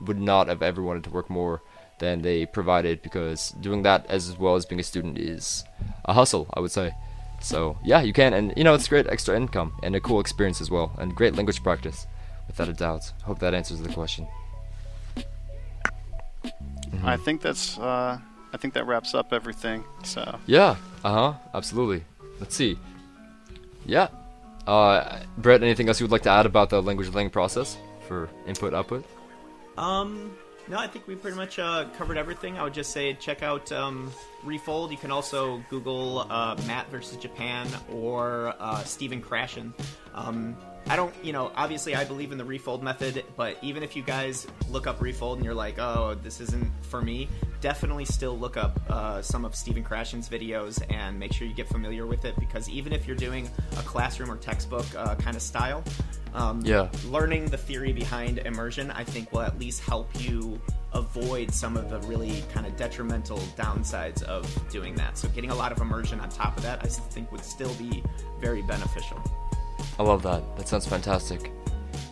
would 0.06 0.20
not 0.20 0.48
have 0.48 0.62
ever 0.62 0.82
wanted 0.82 1.04
to 1.04 1.10
work 1.10 1.30
more 1.30 1.62
than 1.98 2.22
they 2.22 2.46
provided 2.46 3.02
because 3.02 3.50
doing 3.60 3.82
that 3.82 4.06
as 4.08 4.36
well 4.36 4.56
as 4.56 4.66
being 4.66 4.80
a 4.80 4.82
student 4.82 5.18
is 5.18 5.62
a 6.04 6.12
hustle, 6.12 6.48
I 6.54 6.60
would 6.60 6.72
say. 6.72 6.94
So 7.42 7.76
yeah, 7.84 8.02
you 8.02 8.12
can, 8.12 8.32
and 8.32 8.52
you 8.56 8.64
know 8.64 8.74
it's 8.74 8.88
great 8.88 9.06
extra 9.08 9.36
income 9.36 9.72
and 9.82 9.94
a 9.96 10.00
cool 10.00 10.20
experience 10.20 10.60
as 10.60 10.70
well, 10.70 10.94
and 10.98 11.14
great 11.14 11.34
language 11.34 11.62
practice, 11.62 12.06
without 12.46 12.68
a 12.68 12.72
doubt. 12.72 13.12
Hope 13.24 13.38
that 13.40 13.52
answers 13.54 13.80
the 13.80 13.92
question. 13.92 14.26
I 17.04 17.16
think 17.16 17.40
that's. 17.42 17.78
Uh, 17.78 18.18
I 18.52 18.56
think 18.58 18.74
that 18.74 18.86
wraps 18.86 19.14
up 19.14 19.32
everything. 19.32 19.84
So 20.04 20.38
Yeah, 20.46 20.76
uh 21.04 21.12
huh, 21.12 21.34
absolutely. 21.54 22.04
Let's 22.38 22.54
see. 22.54 22.78
Yeah, 23.86 24.08
uh, 24.66 25.18
Brett, 25.38 25.62
anything 25.62 25.88
else 25.88 26.00
you 26.00 26.04
would 26.04 26.12
like 26.12 26.22
to 26.22 26.30
add 26.30 26.46
about 26.46 26.70
the 26.70 26.80
language 26.80 27.08
learning 27.08 27.30
process 27.30 27.76
for 28.06 28.28
input 28.46 28.74
output? 28.74 29.04
Um, 29.76 30.36
no, 30.68 30.78
I 30.78 30.86
think 30.86 31.06
we 31.06 31.14
pretty 31.14 31.36
much 31.36 31.58
uh, 31.58 31.86
covered 31.96 32.16
everything. 32.16 32.58
I 32.58 32.62
would 32.62 32.74
just 32.74 32.92
say 32.92 33.14
check 33.14 33.42
out 33.42 33.70
um, 33.72 34.10
Refold. 34.44 34.90
You 34.90 34.96
can 34.96 35.10
also 35.10 35.62
Google 35.70 36.20
uh, 36.30 36.56
Matt 36.66 36.90
versus 36.90 37.16
Japan 37.16 37.66
or 37.90 38.54
uh, 38.58 38.82
Stephen 38.84 39.22
Krashen. 39.22 39.72
Um, 40.14 40.56
I 40.88 40.96
don't, 40.96 41.14
you 41.22 41.32
know, 41.32 41.50
obviously 41.54 41.94
I 41.94 42.04
believe 42.04 42.32
in 42.32 42.38
the 42.38 42.44
Refold 42.44 42.82
method, 42.82 43.24
but 43.36 43.56
even 43.62 43.82
if 43.82 43.96
you 43.96 44.02
guys 44.02 44.46
look 44.68 44.86
up 44.86 45.00
Refold 45.00 45.38
and 45.38 45.44
you're 45.44 45.54
like, 45.54 45.78
oh, 45.78 46.16
this 46.22 46.40
isn't 46.40 46.70
for 46.84 47.00
me, 47.00 47.28
definitely 47.60 48.04
still 48.04 48.36
look 48.38 48.56
up 48.56 48.78
uh, 48.90 49.22
some 49.22 49.44
of 49.44 49.54
Stephen 49.54 49.84
Krashen's 49.84 50.28
videos 50.28 50.82
and 50.92 51.18
make 51.18 51.32
sure 51.32 51.46
you 51.46 51.54
get 51.54 51.68
familiar 51.68 52.06
with 52.06 52.24
it 52.24 52.34
because 52.38 52.68
even 52.68 52.92
if 52.92 53.06
you're 53.06 53.16
doing 53.16 53.48
a 53.78 53.82
classroom 53.82 54.30
or 54.30 54.36
textbook 54.36 54.84
uh, 54.96 55.14
kind 55.14 55.36
of 55.36 55.40
style, 55.42 55.82
um, 56.34 56.60
Yeah. 56.64 56.88
learning 57.06 57.46
the 57.46 57.58
theory 57.58 57.92
behind 57.92 58.38
immersion, 58.38 58.90
I 58.90 59.04
think, 59.04 59.32
will 59.32 59.42
at 59.42 59.58
least 59.58 59.82
help 59.82 60.10
you 60.20 60.60
avoid 60.92 61.50
some 61.52 61.76
of 61.76 61.88
the 61.90 62.00
really 62.00 62.42
kind 62.52 62.66
of 62.66 62.76
detrimental 62.76 63.38
downsides 63.56 64.22
of 64.24 64.46
doing 64.70 64.94
that. 64.96 65.16
So, 65.16 65.28
getting 65.28 65.50
a 65.50 65.54
lot 65.54 65.72
of 65.72 65.80
immersion 65.80 66.20
on 66.20 66.28
top 66.28 66.56
of 66.56 66.62
that, 66.64 66.80
I 66.82 66.88
think, 66.88 67.30
would 67.32 67.44
still 67.44 67.72
be 67.74 68.02
very 68.40 68.62
beneficial. 68.62 69.22
I 69.98 70.02
love 70.02 70.22
that. 70.22 70.42
That 70.56 70.68
sounds 70.68 70.86
fantastic. 70.86 71.52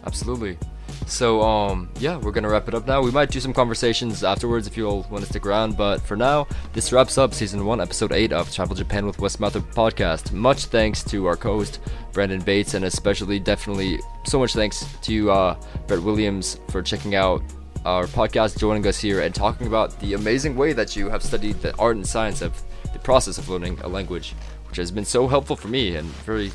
Absolutely. 0.05 0.59
So, 1.07 1.43
um, 1.43 1.89
yeah, 1.98 2.16
we're 2.16 2.31
gonna 2.31 2.48
wrap 2.48 2.69
it 2.69 2.74
up 2.74 2.86
now. 2.86 3.02
We 3.02 3.11
might 3.11 3.31
do 3.31 3.40
some 3.40 3.52
conversations 3.52 4.23
afterwards 4.23 4.66
if 4.66 4.77
you 4.77 4.86
all 4.86 5.07
want 5.11 5.24
to 5.24 5.31
stick 5.31 5.47
around, 5.47 5.77
but 5.77 6.01
for 6.01 6.16
now, 6.16 6.47
this 6.73 6.93
wraps 6.93 7.19
up 7.19 7.35
season 7.35 7.65
one, 7.65 7.81
episode 7.81 8.12
eight 8.12 8.32
of 8.32 8.52
Travel 8.52 8.77
Japan 8.77 9.07
with 9.07 9.16
Westmouth 9.16 9.61
podcast. 9.74 10.32
Much 10.32 10.66
thanks 10.66 11.02
to 11.05 11.27
our 11.27 11.36
co-host 11.36 11.81
Brandon 12.12 12.40
Bates, 12.40 12.74
and 12.74 12.85
especially, 12.85 13.39
definitely, 13.39 13.98
so 14.24 14.39
much 14.39 14.52
thanks 14.52 14.85
to 15.02 15.31
uh, 15.31 15.61
Brett 15.86 16.02
Williams 16.02 16.61
for 16.69 16.82
checking 16.82 17.15
out 17.15 17.43
our 17.85 18.05
podcast, 18.07 18.59
joining 18.59 18.86
us 18.86 19.01
here, 19.01 19.23
and 19.23 19.35
talking 19.35 19.66
about 19.66 19.98
the 20.01 20.15
amazing 20.15 20.55
way 20.55 20.73
that 20.73 20.94
you 20.97 21.09
have 21.09 21.23
studied 21.23 21.61
the 21.62 21.74
art 21.77 21.97
and 21.97 22.07
science 22.07 22.43
of 22.43 22.61
the 22.93 22.98
process 22.98 23.39
of 23.39 23.48
learning 23.48 23.78
a 23.82 23.89
language, 23.89 24.35
which 24.69 24.77
has 24.77 24.90
been 24.90 25.05
so 25.05 25.27
helpful 25.27 25.57
for 25.57 25.69
me 25.69 25.97
and 25.97 26.07
very 26.24 26.52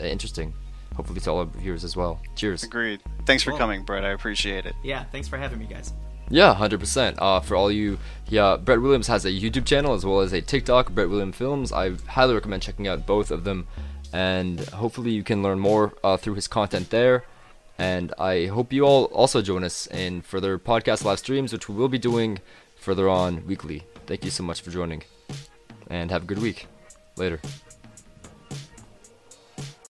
interesting. 0.00 0.54
Hopefully, 0.98 1.20
to 1.20 1.30
all 1.30 1.38
our 1.38 1.44
viewers 1.46 1.84
as 1.84 1.96
well. 1.96 2.20
Cheers. 2.34 2.64
agreed. 2.64 3.00
Thanks 3.24 3.42
for 3.44 3.50
Cool. 3.52 3.58
coming, 3.60 3.84
Brett. 3.84 4.04
I 4.04 4.10
appreciate 4.10 4.66
it. 4.66 4.74
Yeah, 4.82 5.04
thanks 5.12 5.28
for 5.28 5.38
having 5.38 5.58
me, 5.60 5.66
guys. 5.66 5.92
Yeah, 6.28 6.52
hundred 6.54 6.80
percent. 6.80 7.16
Uh, 7.22 7.38
for 7.40 7.54
all 7.56 7.70
you, 7.70 7.98
yeah, 8.28 8.56
Brett 8.56 8.82
Williams 8.82 9.06
has 9.06 9.24
a 9.24 9.30
YouTube 9.30 9.64
channel 9.64 9.94
as 9.94 10.04
well 10.04 10.18
as 10.20 10.32
a 10.32 10.42
TikTok, 10.42 10.90
Brett 10.92 11.08
Williams 11.08 11.36
Films. 11.36 11.72
I 11.72 11.92
highly 12.08 12.34
recommend 12.34 12.62
checking 12.62 12.86
out 12.88 13.06
both 13.06 13.30
of 13.30 13.44
them, 13.44 13.66
and 14.12 14.60
hopefully 14.70 15.12
you 15.12 15.22
can 15.22 15.40
learn 15.42 15.58
more 15.60 15.94
uh, 16.04 16.16
through 16.16 16.34
his 16.34 16.48
content 16.48 16.90
there. 16.90 17.24
And 17.78 18.12
I 18.18 18.46
hope 18.46 18.72
you 18.72 18.82
all 18.84 19.04
also 19.04 19.40
join 19.40 19.62
us 19.62 19.86
in 19.86 20.20
further 20.22 20.58
podcast 20.58 21.04
live 21.04 21.20
streams, 21.20 21.52
which 21.52 21.68
we 21.68 21.76
will 21.76 21.88
be 21.88 21.96
doing 21.98 22.40
further 22.76 23.08
on 23.08 23.46
weekly. 23.46 23.84
Thank 24.06 24.24
you 24.24 24.32
so 24.32 24.42
much 24.42 24.60
for 24.62 24.70
joining, 24.70 25.04
and 25.88 26.10
have 26.10 26.24
a 26.24 26.26
good 26.26 26.40
week. 26.42 26.66
Later. 27.16 27.40